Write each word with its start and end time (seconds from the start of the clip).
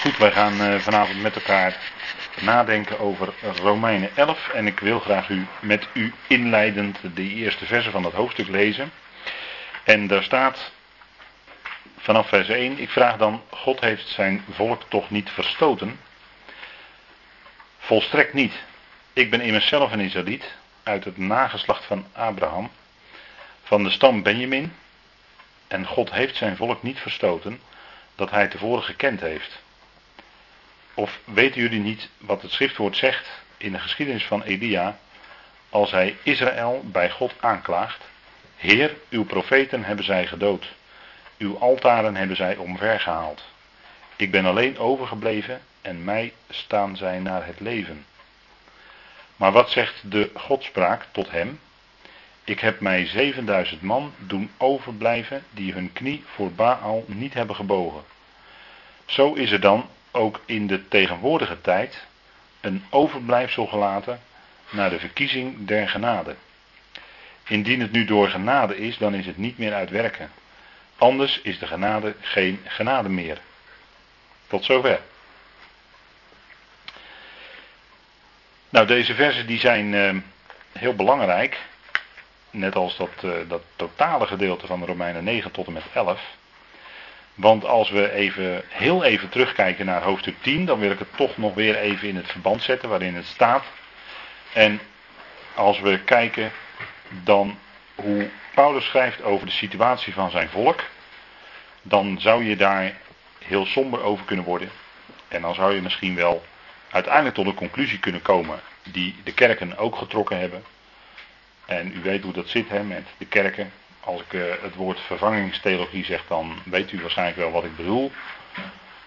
Goed, 0.00 0.16
wij 0.16 0.32
gaan 0.32 0.60
eh, 0.60 0.78
vanavond 0.78 1.22
met 1.22 1.34
elkaar 1.34 1.76
nadenken 2.40 2.98
over 2.98 3.32
Romeinen 3.40 4.16
11. 4.16 4.48
En 4.48 4.66
ik 4.66 4.80
wil 4.80 5.00
graag 5.00 5.28
u, 5.28 5.46
met 5.60 5.86
u 5.92 6.14
inleidend 6.26 6.98
de 7.14 7.22
eerste 7.22 7.66
versen 7.66 7.92
van 7.92 8.02
dat 8.02 8.12
hoofdstuk 8.12 8.48
lezen. 8.48 8.92
En 9.84 10.06
daar 10.06 10.22
staat 10.22 10.72
vanaf 11.98 12.28
vers 12.28 12.48
1: 12.48 12.78
Ik 12.78 12.90
vraag 12.90 13.16
dan: 13.16 13.42
God 13.50 13.80
heeft 13.80 14.08
zijn 14.08 14.44
volk 14.50 14.82
toch 14.88 15.10
niet 15.10 15.30
verstoten? 15.30 16.00
Volstrekt 17.78 18.32
niet. 18.32 18.54
Ik 19.12 19.30
ben 19.30 19.40
immers 19.40 19.66
zelf 19.66 19.92
een 19.92 20.00
Israëliet, 20.00 20.44
uit 20.82 21.04
het 21.04 21.16
nageslacht 21.16 21.84
van 21.84 22.06
Abraham, 22.12 22.70
van 23.62 23.82
de 23.82 23.90
stam 23.90 24.22
Benjamin. 24.22 24.72
En 25.68 25.86
God 25.86 26.10
heeft 26.10 26.36
zijn 26.36 26.56
volk 26.56 26.82
niet 26.82 26.98
verstoten, 26.98 27.60
dat 28.14 28.30
hij 28.30 28.48
tevoren 28.48 28.82
gekend 28.82 29.20
heeft. 29.20 29.60
Of 31.00 31.20
weten 31.24 31.60
jullie 31.60 31.80
niet 31.80 32.08
wat 32.18 32.42
het 32.42 32.50
schriftwoord 32.50 32.96
zegt 32.96 33.28
in 33.56 33.72
de 33.72 33.78
geschiedenis 33.78 34.24
van 34.24 34.42
Elia, 34.42 34.98
als 35.70 35.90
hij 35.90 36.16
Israël 36.22 36.82
bij 36.84 37.10
God 37.10 37.32
aanklaagt? 37.40 38.04
Heer, 38.56 38.94
uw 39.10 39.24
profeten 39.24 39.84
hebben 39.84 40.04
zij 40.04 40.26
gedood, 40.26 40.66
uw 41.38 41.58
altaren 41.58 42.16
hebben 42.16 42.36
zij 42.36 42.56
omvergehaald. 42.56 43.44
Ik 44.16 44.30
ben 44.30 44.44
alleen 44.44 44.78
overgebleven 44.78 45.60
en 45.82 46.04
mij 46.04 46.32
staan 46.50 46.96
zij 46.96 47.18
naar 47.18 47.46
het 47.46 47.60
leven. 47.60 48.06
Maar 49.36 49.52
wat 49.52 49.70
zegt 49.70 50.10
de 50.10 50.30
Godspraak 50.34 51.06
tot 51.10 51.30
hem? 51.30 51.60
Ik 52.44 52.60
heb 52.60 52.80
mij 52.80 53.06
7000 53.06 53.82
man 53.82 54.12
doen 54.18 54.50
overblijven 54.56 55.44
die 55.50 55.72
hun 55.72 55.92
knie 55.92 56.24
voor 56.34 56.52
Baal 56.52 57.04
niet 57.06 57.34
hebben 57.34 57.56
gebogen. 57.56 58.04
Zo 59.06 59.32
is 59.32 59.50
er 59.50 59.60
dan 59.60 59.88
ook 60.10 60.40
in 60.44 60.66
de 60.66 60.88
tegenwoordige 60.88 61.60
tijd 61.60 62.06
een 62.60 62.84
overblijfsel 62.90 63.66
gelaten 63.66 64.20
naar 64.70 64.90
de 64.90 64.98
verkiezing 64.98 65.66
der 65.66 65.88
genade. 65.88 66.34
Indien 67.46 67.80
het 67.80 67.92
nu 67.92 68.04
door 68.04 68.28
genade 68.28 68.76
is, 68.76 68.98
dan 68.98 69.14
is 69.14 69.26
het 69.26 69.36
niet 69.36 69.58
meer 69.58 69.74
uit 69.74 69.90
werken. 69.90 70.30
Anders 70.98 71.40
is 71.40 71.58
de 71.58 71.66
genade 71.66 72.14
geen 72.20 72.60
genade 72.64 73.08
meer. 73.08 73.38
Tot 74.46 74.64
zover. 74.64 75.00
Nou, 78.68 78.86
deze 78.86 79.14
versen 79.14 79.46
die 79.46 79.58
zijn 79.58 79.92
uh, 79.92 80.14
heel 80.72 80.94
belangrijk. 80.94 81.58
Net 82.50 82.74
als 82.74 82.96
dat, 82.96 83.22
uh, 83.24 83.32
dat 83.48 83.62
totale 83.76 84.26
gedeelte 84.26 84.66
van 84.66 84.84
Romeinen 84.84 85.24
9 85.24 85.50
tot 85.50 85.66
en 85.66 85.72
met 85.72 85.82
11. 85.94 86.20
Want 87.34 87.64
als 87.64 87.90
we 87.90 88.12
even, 88.12 88.62
heel 88.68 89.04
even 89.04 89.28
terugkijken 89.28 89.86
naar 89.86 90.02
hoofdstuk 90.02 90.36
10, 90.40 90.64
dan 90.64 90.78
wil 90.78 90.90
ik 90.90 90.98
het 90.98 91.16
toch 91.16 91.36
nog 91.36 91.54
weer 91.54 91.76
even 91.76 92.08
in 92.08 92.16
het 92.16 92.30
verband 92.30 92.62
zetten 92.62 92.88
waarin 92.88 93.14
het 93.14 93.26
staat. 93.26 93.64
En 94.52 94.80
als 95.54 95.80
we 95.80 95.98
kijken 95.98 96.52
dan 97.08 97.58
hoe 97.94 98.30
Paulus 98.54 98.84
schrijft 98.84 99.22
over 99.22 99.46
de 99.46 99.52
situatie 99.52 100.12
van 100.12 100.30
zijn 100.30 100.48
volk, 100.48 100.84
dan 101.82 102.20
zou 102.20 102.44
je 102.44 102.56
daar 102.56 102.94
heel 103.44 103.66
somber 103.66 104.02
over 104.02 104.24
kunnen 104.24 104.44
worden. 104.44 104.70
En 105.28 105.40
dan 105.40 105.54
zou 105.54 105.74
je 105.74 105.82
misschien 105.82 106.14
wel 106.14 106.44
uiteindelijk 106.90 107.34
tot 107.34 107.46
een 107.46 107.54
conclusie 107.54 107.98
kunnen 107.98 108.22
komen 108.22 108.60
die 108.82 109.14
de 109.24 109.32
kerken 109.32 109.78
ook 109.78 109.96
getrokken 109.96 110.38
hebben. 110.38 110.64
En 111.66 111.92
u 111.96 112.02
weet 112.02 112.22
hoe 112.22 112.32
dat 112.32 112.48
zit 112.48 112.68
hè, 112.68 112.82
met 112.82 113.06
de 113.18 113.26
kerken. 113.26 113.72
Als 114.00 114.20
ik 114.20 114.32
uh, 114.32 114.42
het 114.60 114.74
woord 114.74 115.00
vervangingstheologie 115.00 116.04
zeg, 116.04 116.24
dan 116.28 116.58
weet 116.64 116.92
u 116.92 117.00
waarschijnlijk 117.00 117.38
wel 117.38 117.50
wat 117.50 117.64
ik 117.64 117.76
bedoel. 117.76 118.12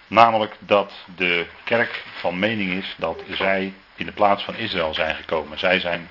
Namelijk 0.07 0.55
dat 0.59 0.93
de 1.15 1.45
kerk 1.63 2.03
van 2.19 2.39
mening 2.39 2.71
is 2.71 2.95
dat 2.97 3.23
zij 3.29 3.73
in 3.95 4.05
de 4.05 4.11
plaats 4.11 4.43
van 4.43 4.55
Israël 4.55 4.93
zijn 4.93 5.15
gekomen. 5.15 5.59
Zij 5.59 5.79
zijn 5.79 6.09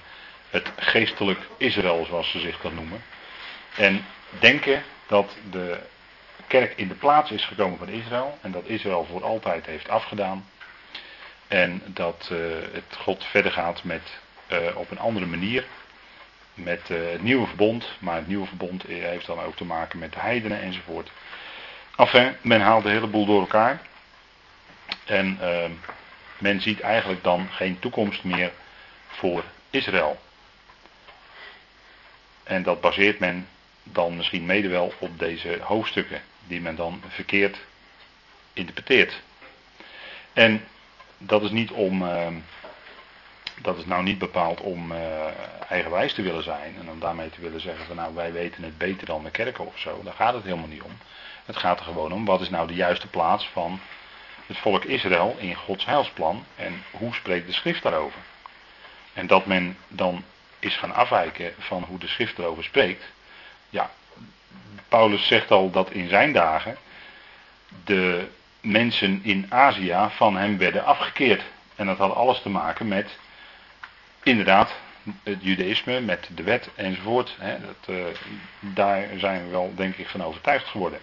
het 0.50 0.72
geestelijk 0.76 1.38
Israël, 1.56 2.04
zoals 2.04 2.30
ze 2.30 2.40
zich 2.40 2.60
dat 2.60 2.72
noemen. 2.72 3.02
En 3.76 4.04
denken 4.38 4.82
dat 5.06 5.36
de 5.50 5.78
kerk 6.46 6.72
in 6.76 6.88
de 6.88 6.94
plaats 6.94 7.30
is 7.30 7.44
gekomen 7.44 7.78
van 7.78 7.88
Israël. 7.88 8.38
En 8.40 8.50
dat 8.50 8.66
Israël 8.66 9.06
voor 9.10 9.24
altijd 9.24 9.66
heeft 9.66 9.88
afgedaan. 9.88 10.48
En 11.48 11.82
dat 11.86 12.28
uh, 12.32 12.38
het 12.72 12.96
God 12.98 13.24
verder 13.24 13.52
gaat 13.52 13.84
met, 13.84 14.20
uh, 14.52 14.58
op 14.74 14.90
een 14.90 14.98
andere 14.98 15.26
manier 15.26 15.64
met 16.54 16.90
uh, 16.90 17.10
het 17.10 17.22
nieuwe 17.22 17.46
verbond. 17.46 17.96
Maar 17.98 18.16
het 18.16 18.26
nieuwe 18.26 18.46
verbond 18.46 18.82
heeft 18.82 19.26
dan 19.26 19.40
ook 19.40 19.56
te 19.56 19.64
maken 19.64 19.98
met 19.98 20.12
de 20.12 20.20
heidenen 20.20 20.60
enzovoort. 20.60 21.10
Enfin, 21.96 22.36
men 22.40 22.60
haalt 22.60 22.82
de 22.82 22.90
hele 22.90 23.06
boel 23.06 23.26
door 23.26 23.40
elkaar. 23.40 23.80
En 25.04 25.38
uh, 25.40 25.64
men 26.38 26.60
ziet 26.60 26.80
eigenlijk 26.80 27.22
dan 27.22 27.48
geen 27.50 27.78
toekomst 27.78 28.24
meer 28.24 28.52
voor 29.06 29.44
Israël. 29.70 30.20
En 32.42 32.62
dat 32.62 32.80
baseert 32.80 33.18
men 33.18 33.48
dan 33.82 34.16
misschien 34.16 34.46
mede 34.46 34.68
wel 34.68 34.92
op 34.98 35.18
deze 35.18 35.58
hoofdstukken, 35.60 36.22
die 36.46 36.60
men 36.60 36.76
dan 36.76 37.02
verkeerd 37.08 37.58
interpreteert. 38.52 39.22
En 40.32 40.64
dat 41.18 41.42
is 41.42 41.50
niet 41.50 41.70
om. 41.70 42.02
Uh, 42.02 42.26
dat 43.62 43.78
is 43.78 43.84
nou 43.84 44.02
niet 44.02 44.18
bepaald 44.18 44.60
om 44.60 44.92
uh, 44.92 44.98
eigenwijs 45.68 46.12
te 46.12 46.22
willen 46.22 46.42
zijn 46.42 46.76
en 46.80 46.90
om 46.90 47.00
daarmee 47.00 47.30
te 47.30 47.40
willen 47.40 47.60
zeggen 47.60 47.86
van 47.86 47.96
nou 47.96 48.14
wij 48.14 48.32
weten 48.32 48.62
het 48.62 48.78
beter 48.78 49.06
dan 49.06 49.24
de 49.24 49.30
kerken 49.30 49.66
of 49.66 49.78
zo. 49.78 50.00
Daar 50.02 50.14
gaat 50.14 50.34
het 50.34 50.44
helemaal 50.44 50.66
niet 50.66 50.82
om. 50.82 50.98
Het 51.44 51.56
gaat 51.56 51.78
er 51.78 51.84
gewoon 51.84 52.12
om 52.12 52.24
wat 52.24 52.40
is 52.40 52.50
nou 52.50 52.66
de 52.66 52.74
juiste 52.74 53.06
plaats 53.06 53.48
van 53.52 53.80
het 54.46 54.58
volk 54.58 54.84
Israël 54.84 55.36
in 55.38 55.54
Gods 55.54 55.84
heilsplan 55.84 56.44
en 56.56 56.82
hoe 56.90 57.14
spreekt 57.14 57.46
de 57.46 57.52
schrift 57.52 57.82
daarover. 57.82 58.20
En 59.12 59.26
dat 59.26 59.46
men 59.46 59.76
dan 59.88 60.24
is 60.58 60.76
gaan 60.76 60.94
afwijken 60.94 61.54
van 61.58 61.82
hoe 61.82 61.98
de 61.98 62.08
schrift 62.08 62.38
erover 62.38 62.64
spreekt. 62.64 63.04
Ja, 63.70 63.90
Paulus 64.88 65.26
zegt 65.26 65.50
al 65.50 65.70
dat 65.70 65.90
in 65.90 66.08
zijn 66.08 66.32
dagen 66.32 66.76
de 67.84 68.28
mensen 68.60 69.20
in 69.22 69.46
Azië 69.48 70.08
van 70.10 70.36
hem 70.36 70.58
werden 70.58 70.84
afgekeerd. 70.84 71.42
En 71.74 71.86
dat 71.86 71.98
had 71.98 72.14
alles 72.14 72.42
te 72.42 72.48
maken 72.48 72.88
met 72.88 73.18
inderdaad, 74.22 74.74
het 75.22 75.38
judaïsme 75.40 76.00
met 76.00 76.28
de 76.34 76.42
wet 76.42 76.68
enzovoort. 76.74 77.36
Hè, 77.38 77.56
dat, 77.60 77.96
uh, 77.96 78.04
daar 78.60 79.08
zijn 79.16 79.44
we 79.44 79.50
wel 79.50 79.72
denk 79.74 79.96
ik 79.96 80.08
van 80.08 80.24
overtuigd 80.24 80.66
geworden. 80.66 81.00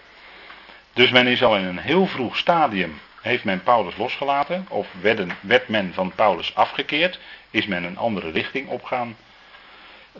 Dus 0.92 1.10
men 1.10 1.26
is 1.26 1.42
al 1.42 1.56
in 1.56 1.64
een 1.64 1.78
heel 1.78 2.06
vroeg 2.06 2.36
stadium, 2.36 3.00
heeft 3.20 3.44
men 3.44 3.62
Paulus 3.62 3.96
losgelaten, 3.96 4.66
of 4.68 4.88
werd 5.40 5.68
men 5.68 5.94
van 5.94 6.12
Paulus 6.14 6.54
afgekeerd, 6.54 7.18
is 7.50 7.66
men 7.66 7.84
een 7.84 7.98
andere 7.98 8.30
richting 8.30 8.68
op 8.68 8.84
gaan 8.84 9.16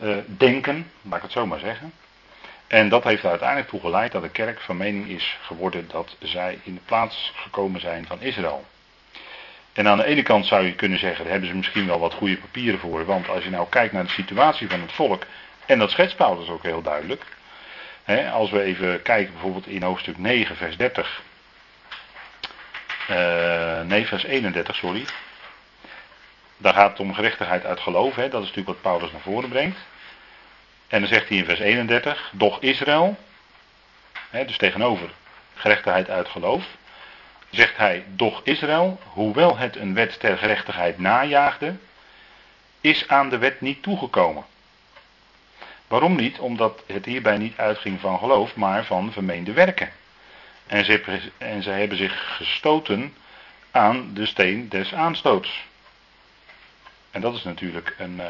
uh, 0.03 0.17
denken, 0.25 0.91
laat 1.01 1.15
ik 1.15 1.21
het 1.21 1.31
zo 1.31 1.45
maar 1.45 1.59
zeggen. 1.59 1.93
En 2.67 2.89
dat 2.89 3.03
heeft 3.03 3.23
er 3.23 3.29
uiteindelijk 3.29 3.69
toe 3.69 3.79
geleid 3.79 4.11
dat 4.11 4.21
de 4.21 4.29
kerk 4.29 4.61
van 4.61 4.77
mening 4.77 5.07
is 5.07 5.37
geworden 5.41 5.87
dat 5.87 6.15
zij 6.19 6.59
in 6.63 6.73
de 6.73 6.81
plaats 6.85 7.31
gekomen 7.35 7.81
zijn 7.81 8.05
van 8.07 8.21
Israël. 8.21 8.65
En 9.73 9.87
aan 9.87 9.97
de 9.97 10.05
ene 10.05 10.23
kant 10.23 10.45
zou 10.45 10.65
je 10.65 10.75
kunnen 10.75 10.99
zeggen, 10.99 11.23
daar 11.23 11.31
hebben 11.31 11.49
ze 11.49 11.55
misschien 11.55 11.87
wel 11.87 11.99
wat 11.99 12.13
goede 12.13 12.37
papieren 12.37 12.79
voor. 12.79 13.05
Want 13.05 13.29
als 13.29 13.43
je 13.43 13.49
nou 13.49 13.67
kijkt 13.69 13.93
naar 13.93 14.03
de 14.03 14.09
situatie 14.09 14.69
van 14.69 14.81
het 14.81 14.91
volk, 14.91 15.23
en 15.65 15.79
dat 15.79 15.91
schetst 15.91 16.15
Paulus 16.15 16.49
ook 16.49 16.63
heel 16.63 16.81
duidelijk. 16.81 17.23
Hè, 18.03 18.31
als 18.31 18.51
we 18.51 18.61
even 18.61 19.01
kijken 19.01 19.33
bijvoorbeeld 19.33 19.67
in 19.67 19.83
hoofdstuk 19.83 20.17
9, 20.17 20.55
vers 20.55 20.77
30. 20.77 21.21
Uh, 23.09 23.81
nee, 23.81 24.07
vers 24.07 24.23
31, 24.23 24.75
sorry. 24.75 25.05
Daar 26.57 26.73
gaat 26.73 26.89
het 26.89 26.99
om 26.99 27.13
gerechtigheid 27.13 27.65
uit 27.65 27.79
geloof. 27.79 28.15
Hè, 28.15 28.29
dat 28.29 28.41
is 28.41 28.47
natuurlijk 28.47 28.67
wat 28.67 28.91
Paulus 28.91 29.11
naar 29.11 29.21
voren 29.21 29.49
brengt. 29.49 29.77
En 30.87 30.99
dan 30.99 31.09
zegt 31.09 31.27
hij 31.29 31.37
in 31.37 31.45
vers 31.45 31.59
31, 31.59 32.31
doch 32.33 32.61
Israël, 32.61 33.17
hè, 34.29 34.45
dus 34.45 34.57
tegenover 34.57 35.09
gerechtigheid 35.55 36.09
uit 36.09 36.27
geloof, 36.27 36.63
zegt 37.51 37.77
hij, 37.77 38.03
doch 38.07 38.41
Israël, 38.43 38.99
hoewel 39.03 39.57
het 39.57 39.75
een 39.75 39.93
wet 39.93 40.19
ter 40.19 40.37
gerechtigheid 40.37 40.99
najaagde, 40.99 41.75
is 42.81 43.07
aan 43.07 43.29
de 43.29 43.37
wet 43.37 43.61
niet 43.61 43.83
toegekomen. 43.83 44.45
Waarom 45.87 46.15
niet? 46.15 46.39
Omdat 46.39 46.83
het 46.85 47.05
hierbij 47.05 47.37
niet 47.37 47.57
uitging 47.57 47.99
van 47.99 48.19
geloof, 48.19 48.55
maar 48.55 48.85
van 48.85 49.11
vermeende 49.11 49.53
werken. 49.53 49.91
En 50.67 50.85
ze, 50.85 51.21
en 51.37 51.63
hebben 51.63 51.97
zich 51.97 52.35
gestoten 52.35 53.13
aan 53.71 54.13
de 54.13 54.25
steen 54.25 54.69
des 54.69 54.93
aanstoots. 54.93 55.65
En 57.11 57.21
dat 57.21 57.35
is 57.35 57.43
natuurlijk 57.43 57.95
een 57.97 58.15
uh, 58.15 58.25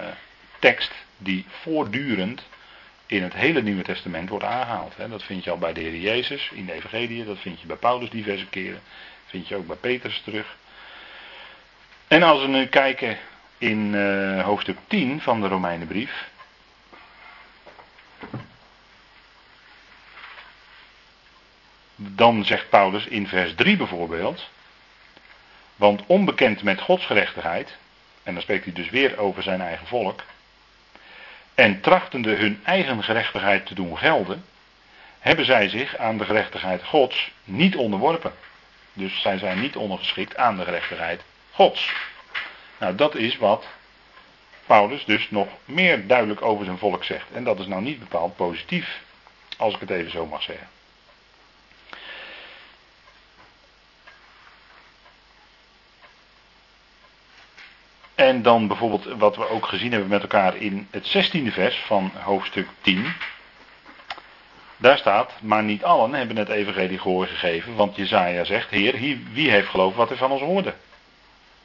tekst 0.59 0.91
die 1.17 1.45
voortdurend 1.49 2.43
in 3.05 3.23
het 3.23 3.33
hele 3.33 3.61
Nieuwe 3.61 3.83
Testament 3.83 4.29
wordt 4.29 4.45
aangehaald. 4.45 4.93
Hè. 4.97 5.09
Dat 5.09 5.23
vind 5.23 5.43
je 5.43 5.51
al 5.51 5.57
bij 5.57 5.73
de 5.73 5.81
Heer 5.81 5.97
Jezus 5.97 6.49
in 6.53 6.65
de 6.65 6.73
Evangelie, 6.73 7.25
dat 7.25 7.39
vind 7.39 7.61
je 7.61 7.67
bij 7.67 7.75
Paulus 7.75 8.09
diverse 8.09 8.47
keren. 8.47 8.81
Vind 9.31 9.47
je 9.47 9.55
ook 9.55 9.67
bij 9.67 9.75
Petrus 9.75 10.21
terug. 10.21 10.55
En 12.07 12.23
als 12.23 12.41
we 12.41 12.47
nu 12.47 12.65
kijken 12.65 13.17
in 13.57 13.93
uh, 13.93 14.43
hoofdstuk 14.43 14.77
10 14.87 15.21
van 15.21 15.41
de 15.41 15.47
Romeinenbrief. 15.47 16.29
Dan 21.95 22.45
zegt 22.45 22.69
Paulus 22.69 23.05
in 23.05 23.27
vers 23.27 23.55
3 23.55 23.77
bijvoorbeeld. 23.77 24.49
Want 25.75 26.03
onbekend 26.05 26.63
met 26.63 26.81
Gods 26.81 27.05
gerechtigheid, 27.05 27.77
en 28.23 28.33
dan 28.33 28.41
spreekt 28.41 28.63
hij 28.63 28.73
dus 28.73 28.89
weer 28.89 29.17
over 29.17 29.43
zijn 29.43 29.61
eigen 29.61 29.87
volk, 29.87 30.23
en 31.55 31.81
trachtende 31.81 32.35
hun 32.35 32.61
eigen 32.63 33.03
gerechtigheid 33.03 33.65
te 33.65 33.73
doen 33.73 33.97
gelden, 33.97 34.45
hebben 35.19 35.45
zij 35.45 35.69
zich 35.69 35.97
aan 35.97 36.17
de 36.17 36.25
gerechtigheid 36.25 36.83
Gods 36.83 37.31
niet 37.43 37.75
onderworpen. 37.75 38.33
Dus 38.93 39.21
zij 39.21 39.37
zijn 39.37 39.61
niet 39.61 39.75
ondergeschikt 39.75 40.37
aan 40.37 40.57
de 40.57 40.63
gerechtigheid 40.63 41.23
Gods. 41.51 41.93
Nou, 42.79 42.95
dat 42.95 43.15
is 43.15 43.37
wat 43.37 43.65
Paulus 44.65 45.05
dus 45.05 45.29
nog 45.29 45.47
meer 45.65 46.07
duidelijk 46.07 46.41
over 46.41 46.65
zijn 46.65 46.77
volk 46.77 47.03
zegt. 47.03 47.31
En 47.33 47.43
dat 47.43 47.59
is 47.59 47.67
nou 47.67 47.81
niet 47.81 47.99
bepaald 47.99 48.35
positief, 48.35 49.01
als 49.57 49.73
ik 49.73 49.79
het 49.79 49.89
even 49.89 50.11
zo 50.11 50.25
mag 50.25 50.41
zeggen. 50.41 50.67
En 58.15 58.41
dan 58.41 58.67
bijvoorbeeld 58.67 59.05
wat 59.05 59.35
we 59.35 59.49
ook 59.49 59.65
gezien 59.65 59.91
hebben 59.91 60.09
met 60.09 60.21
elkaar 60.21 60.55
in 60.55 60.87
het 60.91 61.07
16e 61.07 61.53
vers 61.53 61.75
van 61.75 62.11
hoofdstuk 62.23 62.67
10. 62.81 63.13
Daar 64.81 64.97
staat, 64.97 65.31
maar 65.41 65.63
niet 65.63 65.83
allen 65.83 66.13
hebben 66.13 66.37
het 66.37 66.49
evangelie 66.49 66.99
gehoor 66.99 67.27
gegeven, 67.27 67.75
want 67.75 67.95
Jezaja 67.95 68.43
zegt, 68.43 68.69
Heer, 68.69 69.19
wie 69.31 69.49
heeft 69.49 69.67
geloofd 69.67 69.95
wat 69.95 70.09
hij 70.09 70.17
van 70.17 70.31
ons 70.31 70.41
hoorde? 70.41 70.73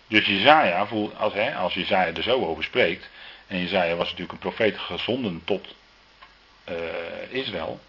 Dus 0.08 0.26
Jezaja, 0.26 0.86
als, 1.16 1.32
hè, 1.32 1.54
als 1.54 1.74
Jezaja 1.74 2.12
er 2.14 2.22
zo 2.22 2.44
over 2.44 2.64
spreekt, 2.64 3.08
en 3.46 3.60
Jezaja 3.60 3.94
was 3.94 4.06
natuurlijk 4.06 4.32
een 4.32 4.38
profeet 4.38 4.78
gezonden 4.78 5.42
tot 5.44 5.74
uh, 6.68 6.74
Israël, 7.30 7.80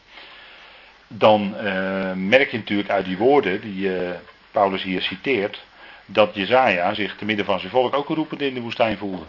dan 1.07 1.56
uh, 1.56 2.12
merk 2.13 2.51
je 2.51 2.57
natuurlijk 2.57 2.89
uit 2.89 3.06
die 3.06 3.18
woorden 3.18 3.62
die 3.62 4.01
uh, 4.01 4.09
Paulus 4.51 4.83
hier 4.83 5.01
citeert, 5.01 5.63
dat 6.06 6.35
Jezaja 6.35 6.94
zich 6.94 7.15
te 7.15 7.25
midden 7.25 7.45
van 7.45 7.59
zijn 7.59 7.71
volk 7.71 7.94
ook 7.94 8.07
roepend 8.07 8.41
in 8.41 8.53
de 8.53 8.62
woestijn 8.62 8.97
voelde. 8.97 9.25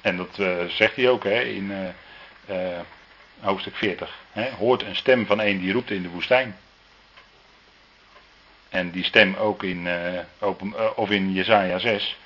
En 0.00 0.16
dat 0.16 0.34
zegt 0.68 0.96
hij 0.96 1.08
ook 1.08 1.24
hè, 1.24 1.40
in 1.40 1.72
hoofdstuk 3.40 3.76
40. 3.76 4.14
Hè, 4.32 4.50
hoort 4.50 4.82
een 4.82 4.96
stem 4.96 5.26
van 5.26 5.40
een 5.40 5.60
die 5.60 5.72
roept 5.72 5.90
in 5.90 6.02
de 6.02 6.08
woestijn. 6.08 6.56
En 8.68 8.90
die 8.90 9.04
stem 9.04 9.34
ook 9.34 9.62
in, 9.62 9.86
uh, 9.86 9.94
open, 10.38 10.72
uh, 10.76 10.86
of 10.94 11.10
in 11.10 11.32
Jezaja 11.32 11.78
6. 11.78 12.16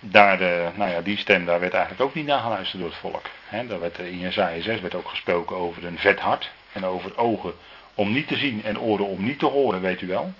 Daar, 0.00 0.42
uh, 0.42 0.68
nou 0.74 0.90
ja, 0.90 1.00
die 1.00 1.16
stem, 1.16 1.44
daar 1.44 1.60
werd 1.60 1.72
eigenlijk 1.72 2.02
ook 2.02 2.14
niet 2.14 2.26
naar 2.26 2.40
geluisterd 2.40 2.80
door 2.80 2.90
het 2.90 3.00
volk. 3.00 3.26
Daar 3.68 3.80
werd, 3.80 3.98
in 3.98 4.18
Jezaja 4.18 4.62
6 4.62 4.80
werd 4.80 4.94
ook 4.94 5.08
gesproken 5.08 5.56
over 5.56 5.84
een 5.84 5.98
vet 5.98 6.20
hart. 6.20 6.50
En 6.72 6.84
over 6.84 7.16
ogen 7.16 7.54
om 7.94 8.12
niet 8.12 8.28
te 8.28 8.36
zien 8.36 8.64
en 8.64 8.80
oren 8.80 9.06
om 9.06 9.24
niet 9.24 9.38
te 9.38 9.46
horen, 9.46 9.80
weet 9.80 10.00
u 10.00 10.06
wel. 10.06 10.32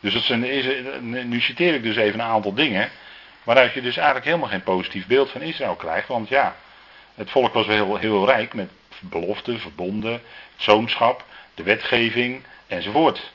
Dus 0.00 0.12
dat 0.12 0.22
zijn, 0.22 0.40
nu 1.28 1.40
citeer 1.40 1.74
ik 1.74 1.82
dus 1.82 1.96
even 1.96 2.20
een 2.20 2.26
aantal 2.26 2.54
dingen. 2.54 2.90
Waaruit 3.42 3.72
je 3.72 3.82
dus 3.82 3.96
eigenlijk 3.96 4.26
helemaal 4.26 4.48
geen 4.48 4.62
positief 4.62 5.06
beeld 5.06 5.30
van 5.30 5.40
Israël 5.40 5.74
krijgt. 5.74 6.08
Want 6.08 6.28
ja, 6.28 6.56
het 7.16 7.30
volk 7.30 7.52
was 7.52 7.66
wel 7.66 7.76
heel, 7.76 7.96
heel 7.96 8.26
rijk 8.26 8.54
met 8.54 8.70
beloften, 9.00 9.60
verbonden, 9.60 10.22
zoonschap, 10.56 11.24
de 11.54 11.62
wetgeving 11.62 12.42
enzovoort. 12.66 13.32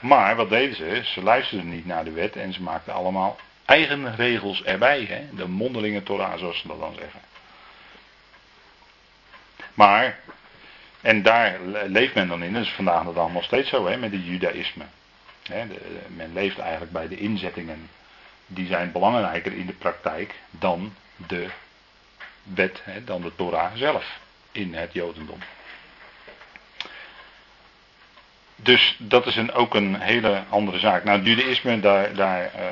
Maar 0.00 0.36
wat 0.36 0.48
deden 0.48 0.76
ze? 0.76 1.00
Ze 1.04 1.22
luisterden 1.22 1.68
niet 1.68 1.86
naar 1.86 2.04
de 2.04 2.10
wet 2.10 2.36
en 2.36 2.52
ze 2.52 2.62
maakten 2.62 2.92
allemaal 2.92 3.38
eigen 3.64 4.16
regels 4.16 4.62
erbij. 4.62 5.04
Hè? 5.04 5.36
De 5.36 5.48
mondelinge 5.48 6.02
Torah, 6.02 6.38
zoals 6.38 6.60
ze 6.60 6.68
dat 6.68 6.80
dan 6.80 6.94
zeggen. 6.94 7.20
Maar, 9.74 10.18
en 11.00 11.22
daar 11.22 11.60
leeft 11.86 12.14
men 12.14 12.28
dan 12.28 12.42
in, 12.42 12.52
dat 12.52 12.62
is 12.62 12.70
vandaag 12.70 13.04
de 13.04 13.12
dag 13.12 13.32
nog 13.32 13.44
steeds 13.44 13.68
zo, 13.68 13.86
hè, 13.86 13.96
met 13.96 14.12
het 14.12 14.26
judaïsme. 14.26 14.84
Hè, 15.42 15.64
men 16.08 16.32
leeft 16.32 16.58
eigenlijk 16.58 16.92
bij 16.92 17.08
de 17.08 17.16
inzettingen, 17.16 17.88
die 18.46 18.66
zijn 18.66 18.92
belangrijker 18.92 19.52
in 19.52 19.66
de 19.66 19.72
praktijk 19.72 20.34
dan 20.50 20.94
de 21.16 21.48
wet, 22.54 22.80
hè, 22.84 23.04
dan 23.04 23.22
de 23.22 23.32
Torah 23.36 23.72
zelf 23.74 24.18
in 24.52 24.74
het 24.74 24.92
Jodendom. 24.92 25.38
Dus 28.62 28.96
dat 28.98 29.26
is 29.26 29.36
een, 29.36 29.52
ook 29.52 29.74
een 29.74 30.00
hele 30.00 30.42
andere 30.48 30.78
zaak. 30.78 31.04
Nou, 31.04 31.22
judaïsme, 31.22 31.80
daar, 31.80 32.14
daar 32.14 32.42
uh, 32.42 32.62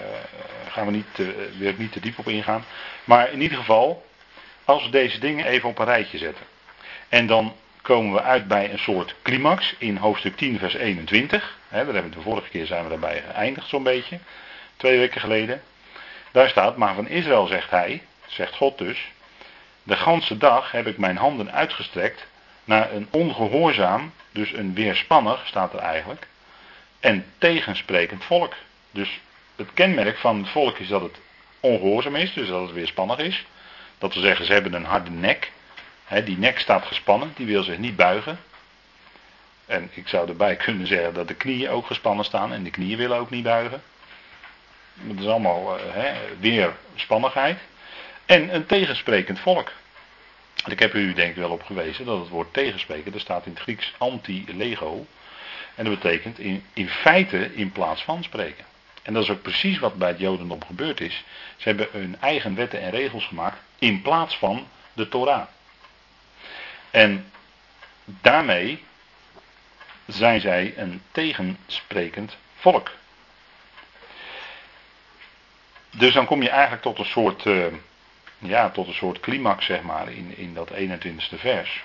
gaan 0.69 0.87
we 0.87 0.93
niet, 0.93 1.19
uh, 1.19 1.29
weer 1.59 1.75
niet 1.77 1.93
te 1.93 2.01
diep 2.01 2.19
op 2.19 2.29
ingaan. 2.29 2.65
Maar 3.05 3.33
in 3.33 3.41
ieder 3.41 3.59
geval, 3.59 4.07
als 4.65 4.85
we 4.85 4.91
deze 4.91 5.19
dingen 5.19 5.47
even 5.47 5.69
op 5.69 5.79
een 5.79 5.85
rijtje 5.85 6.19
zetten. 6.19 6.45
En 7.09 7.27
dan 7.27 7.55
komen 7.83 8.13
we 8.13 8.23
uit 8.23 8.49
bij 8.49 8.73
een 8.73 8.79
soort 8.79 9.15
climax 9.23 9.75
in 9.79 9.97
hoofdstuk 9.97 10.37
10, 10.37 10.59
vers 10.59 10.75
21. 10.75 11.59
He, 11.69 11.77
hebben 11.77 12.11
de 12.11 12.21
vorige 12.21 12.49
keer 12.49 12.67
zijn 12.67 12.83
we 12.83 12.89
daarbij 12.89 13.23
geëindigd 13.27 13.69
zo'n 13.69 13.83
beetje. 13.83 14.19
Twee 14.77 14.99
weken 14.99 15.21
geleden. 15.21 15.63
Daar 16.33 16.49
staat, 16.49 16.77
maar 16.77 16.95
van 16.95 17.09
Israël 17.09 17.47
zegt 17.47 17.71
hij, 17.71 18.03
zegt 18.27 18.55
God 18.55 18.79
dus. 18.79 19.13
De 19.89 19.97
ganse 19.97 20.37
dag 20.37 20.71
heb 20.71 20.87
ik 20.87 20.99
mijn 20.99 21.17
handen 21.17 21.53
uitgestrekt 21.53 22.27
naar 22.65 22.93
een 22.93 23.09
ongehoorzaam, 23.11 24.13
dus 24.33 24.53
een 24.53 24.75
weerspannig 24.75 25.47
staat 25.47 25.73
er 25.73 25.79
eigenlijk, 25.79 26.27
en 27.01 27.25
tegensprekend 27.39 28.25
volk. 28.25 28.55
Dus 28.91 29.21
het 29.57 29.69
kenmerk 29.75 30.19
van 30.19 30.39
het 30.39 30.49
volk 30.49 30.79
is 30.79 30.89
dat 30.89 31.03
het 31.03 31.17
ongehoorzaam 31.61 32.17
is, 32.17 32.33
dus 32.33 32.49
dat 32.49 32.63
het 32.63 32.73
weerspannig 32.73 33.19
is. 33.19 33.47
Dat 33.99 34.15
wil 34.15 34.23
zeggen, 34.23 34.47
ze 34.47 34.53
hebben 34.53 34.73
een 34.73 34.85
harde 34.85 35.11
nek. 35.11 35.53
die 36.25 36.39
nek 36.39 36.59
staat 36.59 36.85
gespannen, 36.85 37.33
die 37.37 37.47
wil 37.47 37.63
zich 37.63 37.79
niet 37.79 37.97
buigen. 37.97 38.39
En 39.67 39.91
ik 39.95 40.09
zou 40.09 40.29
erbij 40.29 40.57
kunnen 40.57 40.87
zeggen 40.87 41.15
dat 41.15 41.29
de 41.29 41.35
knieën 41.35 41.71
ook 41.71 41.87
gespannen 41.87 42.25
staan 42.25 42.53
en 42.53 42.63
de 42.63 42.71
knieën 42.71 42.99
willen 42.99 43.19
ook 43.19 43.31
niet 43.31 43.45
buigen. 43.45 43.83
Dat 44.95 45.19
is 45.19 45.27
allemaal 45.27 45.79
uh, 45.79 46.13
weerspannigheid. 46.39 47.59
En 48.29 48.55
een 48.55 48.67
tegensprekend 48.67 49.41
volk. 49.41 49.73
Ik 50.67 50.79
heb 50.79 50.95
u 50.95 51.13
denk 51.13 51.31
ik 51.31 51.37
wel 51.37 51.51
op 51.51 51.63
gewezen 51.63 52.05
dat 52.05 52.19
het 52.19 52.29
woord 52.29 52.53
tegenspreken, 52.53 53.13
dat 53.13 53.21
staat 53.21 53.47
in 53.47 53.53
het 53.53 53.61
Grieks 53.61 53.95
anti-lego. 53.99 55.07
En 55.75 55.85
dat 55.85 56.01
betekent 56.01 56.39
in, 56.73 56.89
feite 56.89 57.55
in 57.55 57.73
plaats 57.73 58.03
van 58.03 58.23
spreken. 58.23 58.65
En 59.03 59.13
dat 59.13 59.23
is 59.23 59.31
ook 59.31 59.43
precies 59.43 59.79
wat 59.79 59.95
bij 59.95 60.09
het 60.09 60.19
Jodendom 60.19 60.65
gebeurd 60.65 61.01
is. 61.01 61.25
Ze 61.57 61.69
hebben 61.69 61.89
hun 61.93 62.17
eigen 62.21 62.55
wetten 62.55 62.81
en 62.81 62.91
regels 62.91 63.27
gemaakt 63.27 63.59
in 63.79 64.03
plaats 64.03 64.37
van 64.37 64.69
de 64.93 65.09
Torah. 65.09 65.47
En 66.91 67.31
daarmee 68.05 68.85
zijn 70.07 70.41
zij 70.41 70.75
een 70.77 71.03
tegensprekend 71.13 72.37
volk. 72.57 72.91
Dus 75.91 76.15
dan 76.15 76.27
kom 76.27 76.43
je 76.43 76.51
eigenlijk 76.51 76.83
tot 76.83 76.99
een 76.99 77.05
soort. 77.05 77.45
Uh, 77.45 77.67
ja, 78.39 78.71
tot 78.71 78.87
een 78.87 78.95
soort 78.95 79.21
climax, 79.21 79.65
zeg 79.65 79.83
maar, 79.83 80.13
in, 80.13 80.37
in 80.37 80.55
dat 80.55 80.71
21ste 80.71 81.39
vers. 81.39 81.85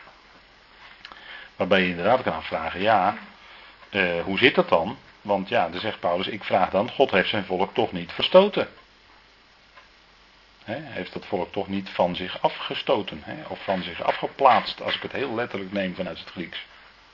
Waarbij 1.55 1.81
je 1.81 1.89
inderdaad 1.89 2.23
kan 2.23 2.33
afvragen, 2.33 2.81
ja, 2.81 3.17
uh, 3.91 4.21
hoe 4.21 4.37
zit 4.37 4.55
dat 4.55 4.69
dan? 4.69 4.97
Want 5.21 5.49
ja, 5.49 5.69
dan 5.69 5.79
zegt 5.79 5.99
Paulus, 5.99 6.27
ik 6.27 6.43
vraag 6.43 6.69
dan, 6.69 6.91
God 6.91 7.11
heeft 7.11 7.29
zijn 7.29 7.45
volk 7.45 7.73
toch 7.73 7.91
niet 7.91 8.11
verstoten. 8.11 8.67
He, 10.63 10.75
heeft 10.79 11.13
dat 11.13 11.25
volk 11.25 11.51
toch 11.51 11.67
niet 11.67 11.89
van 11.89 12.15
zich 12.15 12.41
afgestoten, 12.41 13.23
of 13.47 13.63
van 13.63 13.83
zich 13.83 14.03
afgeplaatst, 14.03 14.81
als 14.81 14.95
ik 14.95 15.01
het 15.01 15.11
heel 15.11 15.35
letterlijk 15.35 15.71
neem 15.71 15.95
vanuit 15.95 16.19
het 16.19 16.29
Grieks. 16.29 16.65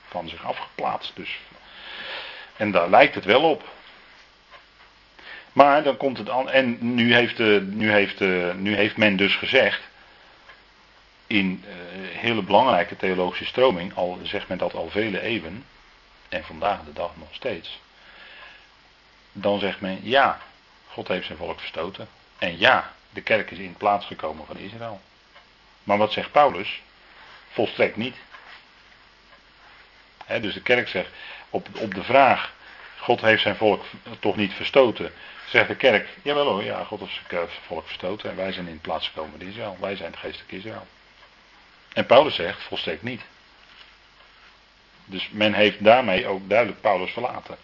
Van 0.08 0.28
zich 0.28 0.44
afgeplaatst 0.44 1.16
dus. 1.16 1.38
En 2.56 2.70
daar 2.70 2.90
lijkt 2.90 3.14
het 3.14 3.24
wel 3.24 3.42
op. 3.42 3.68
Maar 5.52 5.82
dan 5.82 5.96
komt 5.96 6.18
het 6.18 6.28
aan. 6.28 6.50
En 6.50 6.94
nu 6.94 7.14
heeft, 7.14 7.36
de, 7.36 7.66
nu 7.70 7.90
heeft, 7.90 8.20
nu 8.54 8.74
heeft 8.74 8.96
men 8.96 9.16
dus 9.16 9.36
gezegd. 9.36 9.80
In 11.26 11.64
uh, 11.66 11.72
hele 12.18 12.42
belangrijke 12.42 12.96
theologische 12.96 13.44
stroming, 13.44 13.94
al 13.94 14.18
zegt 14.22 14.48
men 14.48 14.58
dat 14.58 14.74
al 14.74 14.90
vele 14.90 15.20
eeuwen. 15.20 15.64
En 16.28 16.44
vandaag 16.44 16.84
de 16.84 16.92
dag 16.92 17.10
nog 17.16 17.28
steeds. 17.30 17.80
Dan 19.32 19.58
zegt 19.58 19.80
men 19.80 19.98
ja, 20.02 20.40
God 20.86 21.08
heeft 21.08 21.26
zijn 21.26 21.38
volk 21.38 21.60
verstoten. 21.60 22.08
En 22.38 22.58
ja, 22.58 22.92
de 23.10 23.20
kerk 23.20 23.50
is 23.50 23.58
in 23.58 23.74
plaats 23.74 24.06
gekomen 24.06 24.46
van 24.46 24.58
Israël. 24.58 25.00
Maar 25.84 25.98
wat 25.98 26.12
zegt 26.12 26.32
Paulus? 26.32 26.82
Volstrekt 27.50 27.96
niet. 27.96 28.16
dus 30.40 30.54
de 30.54 30.62
kerk 30.62 30.88
zegt 30.88 31.10
op, 31.50 31.68
op 31.78 31.94
de 31.94 32.02
vraag: 32.02 32.52
God 32.98 33.20
heeft 33.20 33.42
zijn 33.42 33.56
volk 33.56 33.84
toch 34.18 34.36
niet 34.36 34.52
verstoten. 34.52 35.12
Zegt 35.50 35.68
de 35.68 35.76
kerk, 35.76 36.08
jawel 36.22 36.46
hoor, 36.46 36.64
ja, 36.64 36.84
God 36.84 37.00
heeft 37.00 37.20
zijn 37.28 37.48
volk 37.66 37.86
verstoten 37.86 38.30
en 38.30 38.36
wij 38.36 38.52
zijn 38.52 38.68
in 38.68 38.80
plaats 38.80 39.08
gekomen 39.08 39.38
van 39.38 39.48
Israël. 39.48 39.76
Wij 39.80 39.96
zijn 39.96 40.10
het 40.10 40.20
geestelijk 40.20 40.52
Israël. 40.52 40.86
En 41.92 42.06
Paulus 42.06 42.34
zegt, 42.34 42.62
volstrekt 42.62 43.02
niet. 43.02 43.22
Dus 45.04 45.28
men 45.32 45.52
heeft 45.52 45.84
daarmee 45.84 46.26
ook 46.26 46.48
duidelijk 46.48 46.80
Paulus 46.80 47.10
verlaten. 47.10 47.56